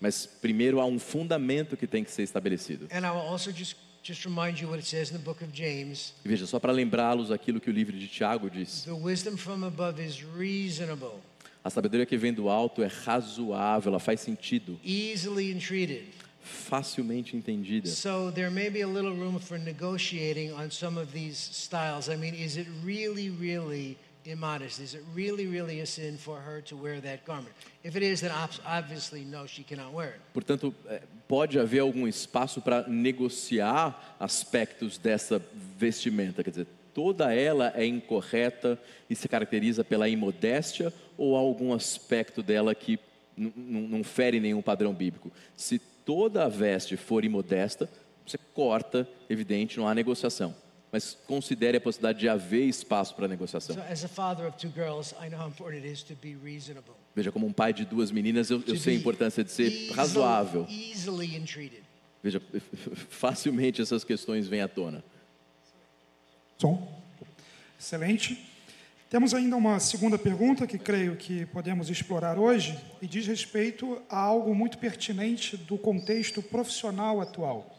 Mas 0.00 0.26
primeiro 0.40 0.80
há 0.80 0.86
um 0.86 0.98
fundamento 0.98 1.76
que 1.76 1.86
tem 1.86 2.04
que 2.04 2.10
ser 2.10 2.22
estabelecido. 2.22 2.86
And 2.92 3.00
I 3.00 3.10
will 3.10 3.28
also 3.28 3.50
just, 3.50 3.76
just 4.02 4.24
remind 4.24 4.60
you 4.60 4.68
what 4.68 4.78
it 4.78 4.88
says 4.88 5.10
in 5.10 5.14
the 5.14 5.22
book 5.24 5.42
of 5.42 5.52
James. 5.52 6.14
E 6.24 6.28
veja, 6.28 6.46
só 6.46 6.60
para 6.60 6.72
lembrá-los 6.72 7.32
aquilo 7.32 7.60
que 7.60 7.68
o 7.68 7.72
livro 7.72 7.96
de 7.98 8.06
Tiago 8.06 8.48
diz. 8.48 8.84
The 8.84 8.92
wisdom 8.92 9.36
from 9.36 9.64
above 9.64 10.00
is 10.00 10.22
reasonable, 10.38 11.18
A 11.62 11.68
sabedoria 11.68 12.06
que 12.06 12.16
vem 12.16 12.32
do 12.32 12.48
alto 12.48 12.82
é 12.82 12.86
razoável, 12.86 13.90
ela 13.90 14.00
faz 14.00 14.20
sentido, 14.20 14.80
easily 14.82 15.50
entreated. 15.52 16.06
Facilmente 16.50 17.36
entendida. 17.36 17.88
So 17.88 18.30
there 18.30 18.50
may 18.50 18.68
be 18.68 18.82
a 18.82 18.86
little 18.86 19.12
room 19.12 19.38
for 19.38 19.58
negotiating 19.58 20.52
on 20.52 20.70
some 20.70 21.00
of 21.00 21.12
these 21.12 21.36
styles. 21.36 22.08
I 22.08 22.16
mean, 22.16 22.34
is 22.34 22.56
it 22.56 22.66
really, 22.84 23.30
really 23.30 23.96
immodest? 24.24 24.80
Is 24.80 24.94
it 24.94 25.02
really, 25.14 25.46
really 25.46 25.80
a 25.80 25.86
sin 25.86 26.18
for 26.18 26.38
her 26.40 26.60
to 26.62 26.76
wear 26.76 27.00
that 27.00 27.24
garment? 27.24 27.54
If 27.82 27.96
it 27.96 28.02
is, 28.02 28.20
then 28.20 28.32
ob- 28.32 28.50
obviously 28.66 29.24
no, 29.24 29.46
she 29.46 29.62
cannot 29.62 29.92
wear 29.92 30.10
it. 30.10 30.20
Portanto, 30.32 30.74
é, 30.86 31.02
pode 31.26 31.58
haver 31.58 31.80
algum 31.80 32.06
espaço 32.06 32.60
para 32.60 32.86
negociar 32.88 34.16
aspectos 34.18 34.98
dessa 34.98 35.40
vestimenta, 35.78 36.42
quer 36.42 36.50
dizer, 36.50 36.66
toda 36.92 37.32
ela 37.32 37.72
é 37.74 37.86
incorreta 37.86 38.78
e 39.08 39.14
se 39.14 39.28
caracteriza 39.28 39.84
pela 39.84 40.08
imodéstia 40.08 40.92
ou 41.16 41.36
há 41.36 41.38
algum 41.38 41.72
aspecto 41.72 42.42
dela 42.42 42.74
que 42.74 42.98
não 43.36 44.04
fere 44.04 44.38
nenhum 44.38 44.60
padrão 44.60 44.92
bíblico? 44.92 45.30
Se 45.56 45.80
toda 46.04 46.44
a 46.44 46.48
veste 46.48 46.96
for 46.96 47.24
imodesta, 47.24 47.88
você 48.26 48.38
corta, 48.54 49.08
evidente, 49.28 49.78
não 49.78 49.86
há 49.88 49.94
negociação. 49.94 50.54
Mas 50.92 51.16
considere 51.26 51.76
a 51.76 51.80
possibilidade 51.80 52.18
de 52.18 52.28
haver 52.28 52.64
espaço 52.64 53.14
para 53.14 53.28
negociação. 53.28 53.76
Veja, 57.14 57.30
como 57.30 57.46
um 57.46 57.52
pai 57.52 57.72
de 57.72 57.84
duas 57.84 58.10
meninas, 58.10 58.50
eu, 58.50 58.62
eu 58.66 58.76
sei 58.76 58.96
a 58.96 58.98
importância 58.98 59.44
de 59.44 59.52
ser 59.52 59.70
easily- 59.70 59.92
razoável. 59.92 60.66
Veja, 62.22 62.42
facilmente 63.08 63.80
essas 63.80 64.02
questões 64.04 64.48
vêm 64.48 64.60
à 64.62 64.68
tona. 64.68 65.02
Som. 66.58 66.86
Excelente. 67.78 68.38
Temos 69.10 69.34
ainda 69.34 69.56
uma 69.56 69.80
segunda 69.80 70.16
pergunta 70.16 70.68
que 70.68 70.78
creio 70.78 71.16
que 71.16 71.44
podemos 71.46 71.90
explorar 71.90 72.38
hoje 72.38 72.78
e 73.02 73.08
diz 73.08 73.26
respeito 73.26 74.00
a 74.08 74.16
algo 74.16 74.54
muito 74.54 74.78
pertinente 74.78 75.56
do 75.56 75.76
contexto 75.76 76.40
profissional 76.40 77.20
atual. 77.20 77.76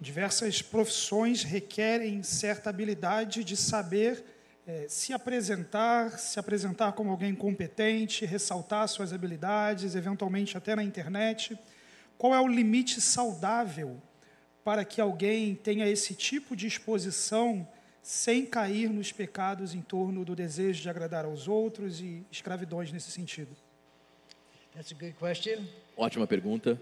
Diversas 0.00 0.62
profissões 0.62 1.44
requerem 1.44 2.20
certa 2.24 2.68
habilidade 2.68 3.44
de 3.44 3.56
saber 3.56 4.24
eh, 4.66 4.86
se 4.88 5.12
apresentar, 5.12 6.18
se 6.18 6.40
apresentar 6.40 6.94
como 6.94 7.12
alguém 7.12 7.32
competente, 7.32 8.26
ressaltar 8.26 8.88
suas 8.88 9.12
habilidades, 9.12 9.94
eventualmente 9.94 10.58
até 10.58 10.74
na 10.74 10.82
internet. 10.82 11.56
Qual 12.18 12.34
é 12.34 12.40
o 12.40 12.48
limite 12.48 13.00
saudável 13.00 14.02
para 14.64 14.84
que 14.84 15.00
alguém 15.00 15.54
tenha 15.54 15.88
esse 15.88 16.12
tipo 16.12 16.56
de 16.56 16.66
exposição 16.66 17.68
sem 18.08 18.46
cair 18.46 18.88
nos 18.88 19.10
pecados 19.10 19.74
em 19.74 19.80
torno 19.82 20.24
do 20.24 20.36
desejo 20.36 20.80
de 20.80 20.88
agradar 20.88 21.24
aos 21.24 21.48
outros 21.48 22.00
e 22.00 22.22
escravidões 22.30 22.92
nesse 22.92 23.10
sentido? 23.10 23.48
That's 24.72 24.92
a 24.92 24.94
good 24.94 25.14
question. 25.18 25.64
Ótima 25.96 26.24
pergunta. 26.24 26.80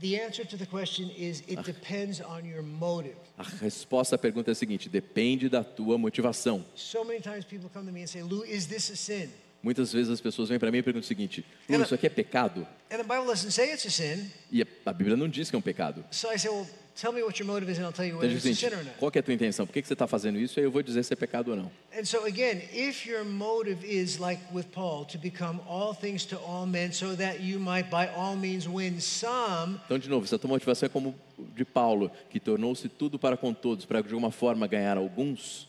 The 0.00 0.24
answer 0.24 0.46
to 0.46 0.56
the 0.56 0.64
question 0.64 1.10
is 1.18 1.40
it 1.48 1.60
depends 1.64 2.20
on 2.22 2.46
your 2.46 2.62
motive. 2.62 3.16
A 3.36 3.42
resposta 3.42 4.14
à 4.14 4.18
pergunta 4.18 4.50
é 4.50 4.52
a 4.52 4.54
seguinte: 4.54 4.88
depende 4.88 5.50
da 5.50 5.62
tua 5.62 5.98
motivação. 5.98 6.64
So 6.74 7.04
many 7.04 7.20
times 7.20 7.44
people 7.44 7.68
come 7.68 7.84
to 7.86 7.92
me 7.92 8.02
and 8.02 8.06
say, 8.06 8.22
Lou, 8.22 8.42
is 8.46 8.64
this 8.66 8.90
a 8.90 8.96
sin? 8.96 9.28
Muitas 9.62 9.92
vezes 9.92 10.10
as 10.10 10.20
pessoas 10.20 10.48
vêm 10.48 10.58
para 10.58 10.70
mim 10.70 10.78
e 10.78 10.82
perguntam 10.82 11.04
o 11.04 11.06
seguinte: 11.06 11.44
Lu, 11.68 11.82
isso 11.82 11.94
aqui 11.94 12.06
é 12.06 12.10
pecado? 12.10 12.66
And 12.90 12.96
the 12.96 13.02
Bible 13.02 13.26
doesn't 13.26 13.50
say 13.52 13.70
it's 13.70 13.84
a 13.84 13.90
sin. 13.90 14.30
E 14.50 14.62
a- 14.62 14.66
a 14.86 14.92
Bíblia 14.94 15.14
não 15.16 15.28
diz 15.28 15.50
que 15.50 15.56
é 15.56 15.58
um 15.58 15.62
pecado. 15.62 16.02
So 16.10 16.32
I 16.32 16.38
say, 16.38 16.48
well, 16.50 16.66
tell 17.00 17.12
me 17.12 17.22
what 17.22 17.38
your 17.38 17.46
motive 17.46 17.68
is 17.70 17.78
and 17.78 17.86
I'll 17.86 17.92
tell 17.92 18.04
you 18.04 18.16
whether 18.16 18.32
it's 18.32 18.58
sin 18.58 18.72
or 18.72 18.84
not. 18.84 18.96
qual 18.98 19.10
que 19.10 19.18
é 19.18 19.20
a 19.20 19.22
tua 19.22 19.34
intenção? 19.34 19.66
Por 19.66 19.72
que, 19.72 19.82
que 19.82 19.88
você 19.88 19.94
está 19.94 20.06
fazendo 20.06 20.38
isso? 20.38 20.58
Eu 20.60 20.70
vou 20.70 20.82
dizer 20.82 21.02
se 21.04 21.12
é 21.12 21.16
pecado 21.16 21.50
ou 21.50 21.56
não. 21.56 21.70
And 21.96 22.04
so 22.04 22.24
again, 22.24 22.62
if 22.72 23.06
your 23.06 23.24
motive 23.24 23.84
is 23.84 24.18
like 24.18 24.42
with 24.52 24.66
Paul, 24.72 25.04
to 25.06 25.18
become 25.18 25.60
all 25.68 25.94
things 25.94 26.24
to 26.26 26.36
all 26.36 26.66
men 26.66 26.92
so 26.92 27.14
that 27.16 27.40
you 27.40 27.58
might 27.58 27.90
by 27.90 28.08
all 28.14 28.36
means 28.36 28.68
win 28.68 29.00
some, 29.00 29.80
Então, 29.86 29.98
de 29.98 30.08
novo, 30.08 30.26
se 30.26 30.34
a 30.34 30.38
tua 30.38 30.48
motivação 30.48 30.86
é 30.86 30.88
como 30.88 31.14
de 31.56 31.64
Paulo, 31.64 32.10
que 32.30 32.38
tornou-se 32.38 32.88
tudo 32.88 33.18
para 33.18 33.36
com 33.36 33.52
todos, 33.52 33.84
para 33.84 34.00
de 34.02 34.08
alguma 34.12 34.30
forma 34.30 34.66
ganhar 34.66 34.96
alguns, 34.96 35.68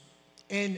and 0.52 0.78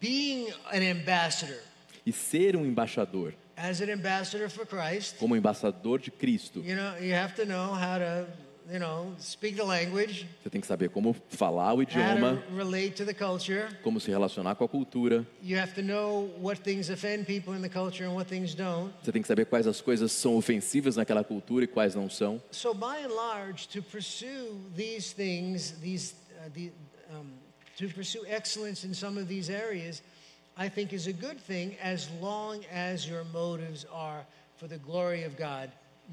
being 0.00 0.48
an 0.72 0.80
ambassador 0.80 1.58
e 2.06 2.12
ser 2.12 2.56
um 2.56 2.64
embaixador, 2.64 3.34
as 3.56 3.80
an 3.82 3.92
ambassador 3.92 4.48
for 4.48 4.64
Christ, 4.64 5.16
como 5.18 5.36
embaixador 5.36 5.98
de 6.00 6.10
Cristo. 6.10 6.60
you 6.60 6.74
know, 6.74 6.96
you 6.98 7.12
have 7.12 7.34
to 7.34 7.44
know 7.44 7.74
how 7.74 7.98
to, 7.98 8.26
you 8.70 8.78
know, 8.78 9.14
speak 9.18 9.56
the 9.56 9.64
language, 9.64 10.26
Você 10.42 10.50
tem 10.50 10.60
que 10.60 10.66
saber 10.66 10.90
como 10.90 11.14
falar 11.30 11.72
o 11.72 11.76
how 11.76 11.82
idioma, 11.82 12.36
to 12.48 12.54
relate 12.54 12.90
to 12.96 13.04
the 13.04 13.14
culture. 13.14 13.68
como 13.82 13.98
se 13.98 14.10
relacionar 14.10 14.54
com 14.56 14.64
a 14.64 14.68
cultura. 14.68 15.26
You 15.42 15.58
have 15.58 15.72
to 15.74 15.82
know 15.82 16.30
what 16.38 16.60
things 16.62 16.90
offend 16.90 17.24
people 17.26 17.54
in 17.54 17.62
the 17.62 17.68
culture 17.68 18.04
and 18.04 18.14
what 18.14 18.28
things 18.28 18.54
don't. 18.54 18.92
Você 19.02 19.10
tem 19.12 19.22
que 19.22 19.28
saber 19.28 19.46
quais 19.46 19.66
as 19.66 19.80
coisas 19.80 20.12
são 20.12 20.36
ofensivas 20.36 20.96
naquela 20.96 21.24
cultura 21.24 21.64
e 21.64 21.66
quais 21.66 21.94
não 21.94 22.10
são. 22.10 22.40
So, 22.50 22.74
by 22.74 23.02
and 23.04 23.14
large, 23.14 23.68
to 23.68 23.82
pursue 23.82 24.60
these 24.76 25.12
things, 25.14 25.72
these, 25.80 26.14
uh, 26.44 26.50
the, 26.52 26.70
um, 27.10 27.26
to 27.78 27.88
pursue 27.88 28.24
excellence 28.26 28.84
in 28.86 28.92
some 28.92 29.16
of 29.18 29.28
these 29.28 29.48
areas, 29.50 30.02
I 30.56 30.68
think 30.68 30.92
is 30.92 31.06
a 31.06 31.12
good 31.12 31.38
thing 31.40 31.76
as 31.82 32.10
long 32.20 32.64
as 32.72 33.08
your 33.08 33.24
motives 33.32 33.86
are 33.92 34.26
for 34.56 34.66
the 34.66 34.76
glory 34.78 35.22
of 35.22 35.36
God, 35.36 35.70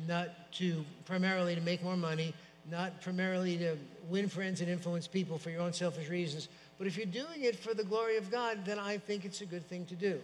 not 0.08 0.30
to 0.60 0.86
primarily 1.06 1.56
to 1.56 1.62
make 1.62 1.84
more 1.84 1.98
money, 1.98 2.34
not 2.70 3.02
primarily 3.02 3.58
to 3.58 3.78
win 4.10 4.28
friends 4.28 4.62
and 4.62 4.70
influence 4.70 5.08
people 5.08 5.38
for 5.38 5.50
your 5.50 5.62
own 5.62 5.74
selfish 5.74 6.10
reasons. 6.10 6.50
But 6.78 6.88
if 6.88 6.98
you're 6.98 7.06
doing 7.06 7.44
it 7.44 7.56
for 7.56 7.74
the 7.74 7.84
glory 7.84 8.18
of 8.18 8.30
God, 8.30 8.66
then 8.66 8.80
I 8.80 8.98
think 8.98 9.26
it's 9.26 9.42
a 9.42 9.46
good 9.46 9.64
thing 9.68 9.86
to 9.86 9.96
do. 9.96 10.20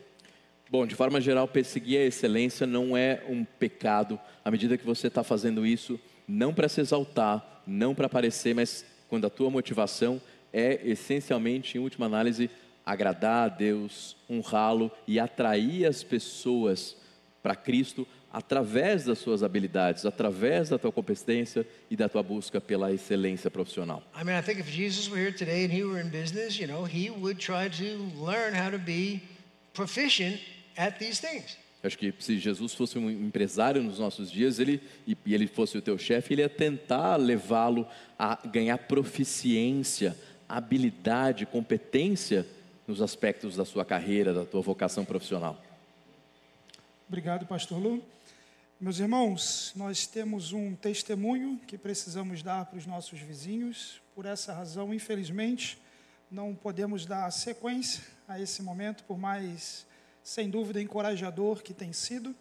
Bom, 0.69 0.87
de 0.87 0.95
forma 0.95 1.19
geral, 1.19 1.47
perseguir 1.47 1.99
a 1.99 2.05
excelência 2.05 2.65
não 2.65 2.95
é 2.95 3.21
um 3.27 3.43
pecado 3.43 4.19
à 4.43 4.49
medida 4.49 4.77
que 4.77 4.85
você 4.85 5.07
está 5.07 5.21
fazendo 5.23 5.65
isso, 5.65 5.99
não 6.27 6.53
para 6.53 6.69
se 6.69 6.79
exaltar, 6.79 7.61
não 7.67 7.93
para 7.93 8.05
aparecer, 8.05 8.55
mas 8.55 8.85
quando 9.09 9.27
a 9.27 9.29
tua 9.29 9.49
motivação 9.49 10.21
é 10.53 10.79
essencialmente, 10.85 11.77
em 11.77 11.81
última 11.81 12.05
análise, 12.05 12.49
agradar 12.85 13.45
a 13.45 13.53
Deus, 13.53 14.15
honrá-lo 14.29 14.89
e 15.05 15.19
atrair 15.19 15.85
as 15.85 16.03
pessoas 16.03 16.95
para 17.43 17.55
Cristo 17.55 18.07
através 18.31 19.05
das 19.05 19.19
suas 19.19 19.43
habilidades, 19.43 20.05
através 20.05 20.69
da 20.69 20.77
tua 20.77 20.91
competência 20.91 21.65
e 21.89 21.95
da 21.95 22.07
tua 22.07 22.23
busca 22.23 22.61
pela 22.61 22.91
excelência 22.91 23.51
profissional. 23.51 24.01
I 24.15 24.23
mean, 24.23 24.37
I 24.37 24.41
think 24.41 24.59
if 24.59 24.69
Jesus 24.69 25.09
were 25.09 25.19
here 25.19 25.33
today 25.33 25.65
and 25.65 25.73
he 25.73 25.83
were 25.83 26.01
in 26.01 26.09
business, 26.09 26.57
you 26.57 26.67
know, 26.67 26.85
he 26.85 27.09
would 27.09 27.39
try 27.39 27.69
to 27.69 28.23
learn 28.23 28.53
how 28.53 28.71
to 28.71 28.79
be 28.79 29.21
proficient 29.73 30.39
at 30.77 30.97
these 30.97 31.19
things. 31.19 31.57
Acho 31.83 31.97
que 31.97 32.13
se 32.19 32.37
Jesus 32.37 32.75
fosse 32.75 32.99
um 32.99 33.09
empresário 33.09 33.81
nos 33.81 33.97
nossos 33.97 34.31
dias, 34.31 34.59
ele 34.59 34.79
e, 35.07 35.17
e 35.25 35.33
ele 35.33 35.47
fosse 35.47 35.77
o 35.77 35.81
teu 35.81 35.97
chefe, 35.97 36.33
ele 36.33 36.43
ia 36.43 36.49
tentar 36.49 37.15
levá-lo 37.15 37.87
a 38.19 38.37
ganhar 38.47 38.77
proficiência, 38.77 40.15
habilidade, 40.47 41.45
competência 41.47 42.45
nos 42.87 43.01
aspectos 43.01 43.55
da 43.55 43.65
sua 43.65 43.83
carreira, 43.83 44.31
da 44.31 44.45
tua 44.45 44.61
vocação 44.61 45.03
profissional. 45.03 45.59
Obrigado, 47.07 47.45
pastor 47.47 47.79
Lu. 47.79 48.01
Meus 48.81 48.97
irmãos, 48.97 49.73
nós 49.75 50.07
temos 50.07 50.53
um 50.53 50.73
testemunho 50.73 51.61
que 51.67 51.77
precisamos 51.77 52.41
dar 52.41 52.65
para 52.65 52.79
os 52.79 52.87
nossos 52.87 53.19
vizinhos. 53.19 54.01
Por 54.15 54.25
essa 54.25 54.53
razão, 54.53 54.91
infelizmente, 54.91 55.79
não 56.31 56.55
podemos 56.55 57.05
dar 57.05 57.29
sequência 57.29 58.03
a 58.27 58.39
esse 58.39 58.63
momento, 58.63 59.03
por 59.03 59.19
mais, 59.19 59.85
sem 60.23 60.49
dúvida, 60.49 60.81
encorajador 60.81 61.61
que 61.61 61.75
tem 61.75 61.93
sido. 61.93 62.35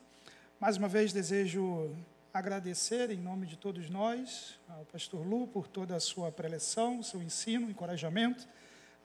Mais 0.59 0.79
uma 0.79 0.89
vez, 0.89 1.13
desejo 1.13 1.95
agradecer, 2.33 3.11
em 3.11 3.19
nome 3.19 3.47
de 3.47 3.59
todos 3.59 3.91
nós, 3.91 4.59
ao 4.67 4.87
pastor 4.87 5.27
Lu 5.27 5.47
por 5.47 5.69
toda 5.69 5.95
a 5.95 6.01
sua 6.01 6.33
preleção, 6.33 7.03
seu 7.03 7.23
ensino, 7.23 7.69
encorajamento. 7.69 8.49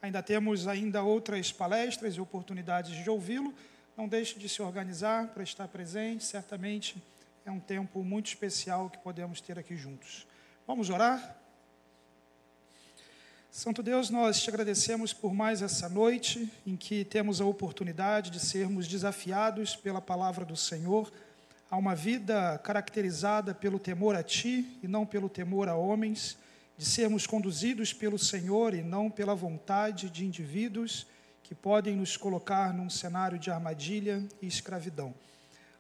Ainda 0.02 0.24
temos 0.24 0.70
ainda 0.70 1.04
outras 1.04 1.52
palestras 1.52 2.16
e 2.16 2.22
oportunidades 2.22 3.04
de 3.04 3.10
ouvi-lo. 3.10 3.54
Não 3.98 4.08
deixe 4.08 4.40
de 4.40 4.48
se 4.48 4.62
organizar 4.62 5.28
para 5.34 5.44
estar 5.44 5.68
presente. 5.68 6.24
Certamente 6.24 6.96
é 7.46 7.52
um 7.52 7.60
tempo 7.60 8.04
muito 8.04 8.26
especial 8.26 8.90
que 8.90 8.98
podemos 8.98 9.40
ter 9.40 9.60
aqui 9.60 9.78
juntos. 9.78 10.26
Vamos 10.66 10.90
orar? 10.90 11.38
Santo 13.52 13.84
Deus, 13.84 14.10
nós 14.10 14.42
te 14.42 14.50
agradecemos 14.50 15.14
por 15.14 15.32
mais 15.32 15.62
essa 15.62 15.88
noite 15.88 16.52
em 16.66 16.76
que 16.76 17.06
temos 17.06 17.40
a 17.40 17.46
oportunidade 17.46 18.32
de 18.32 18.40
sermos 18.40 18.88
desafiados 18.88 19.76
pela 19.76 20.02
palavra 20.02 20.44
do 20.44 20.58
Senhor 20.58 21.14
a 21.70 21.78
uma 21.78 21.94
vida 21.94 22.58
caracterizada 22.64 23.54
pelo 23.54 23.78
temor 23.78 24.16
a 24.16 24.24
Ti 24.24 24.80
e 24.82 24.88
não 24.88 25.06
pelo 25.06 25.30
temor 25.30 25.70
a 25.70 25.76
homens, 25.76 26.38
de 26.76 26.84
sermos 26.84 27.28
conduzidos 27.28 27.94
pelo 27.94 28.18
Senhor 28.18 28.74
e 28.74 28.82
não 28.82 29.10
pela 29.10 29.36
vontade 29.36 30.10
de 30.10 30.26
indivíduos 30.26 31.06
que 31.44 31.54
podem 31.54 31.96
nos 31.96 32.18
colocar 32.18 32.74
num 32.74 32.90
cenário 32.90 33.38
de 33.38 33.52
armadilha 33.52 34.28
e 34.42 34.48
escravidão. 34.48 35.14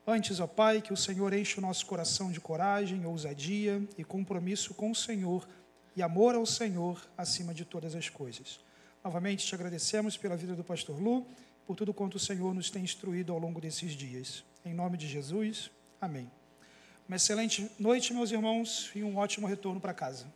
Antes, 0.07 0.40
ó 0.40 0.45
Pai, 0.45 0.82
que 0.82 0.94
o 0.94 0.98
Senhor 0.98 1.34
enche 1.34 1.57
o 1.57 1.61
nosso 1.61 1.84
coração 1.88 2.32
de 2.32 2.40
coragem, 2.40 3.06
ousadia 3.07 3.82
e 3.98 4.03
compromisso 4.03 4.76
com 4.76 4.91
o 4.91 4.95
Senhor 4.95 5.48
e 5.95 6.03
amor 6.03 6.36
ao 6.36 6.45
Senhor 6.45 7.02
acima 7.18 7.56
de 7.56 7.65
todas 7.65 7.95
as 7.95 8.07
coisas. 8.07 8.60
Novamente 9.03 9.45
te 9.48 9.56
agradecemos 9.56 10.15
pela 10.15 10.38
vida 10.38 10.53
do 10.53 10.64
pastor 10.64 11.02
Lu, 11.02 11.26
por 11.65 11.76
tudo 11.76 11.91
quanto 11.91 12.15
o 12.15 12.19
Senhor 12.19 12.53
nos 12.53 12.69
tem 12.69 12.84
instruído 12.84 13.34
ao 13.34 13.40
longo 13.40 13.60
desses 13.60 13.94
dias. 13.94 14.44
Em 14.64 14.76
nome 14.76 14.95
de 14.95 15.07
Jesus, 15.07 15.72
amém. 15.99 16.30
Uma 17.07 17.15
excelente 17.15 17.72
noite, 17.80 18.14
meus 18.14 18.30
irmãos, 18.30 18.91
e 18.94 19.03
um 19.03 19.18
ótimo 19.18 19.48
retorno 19.48 19.82
para 19.82 19.94
casa. 19.94 20.27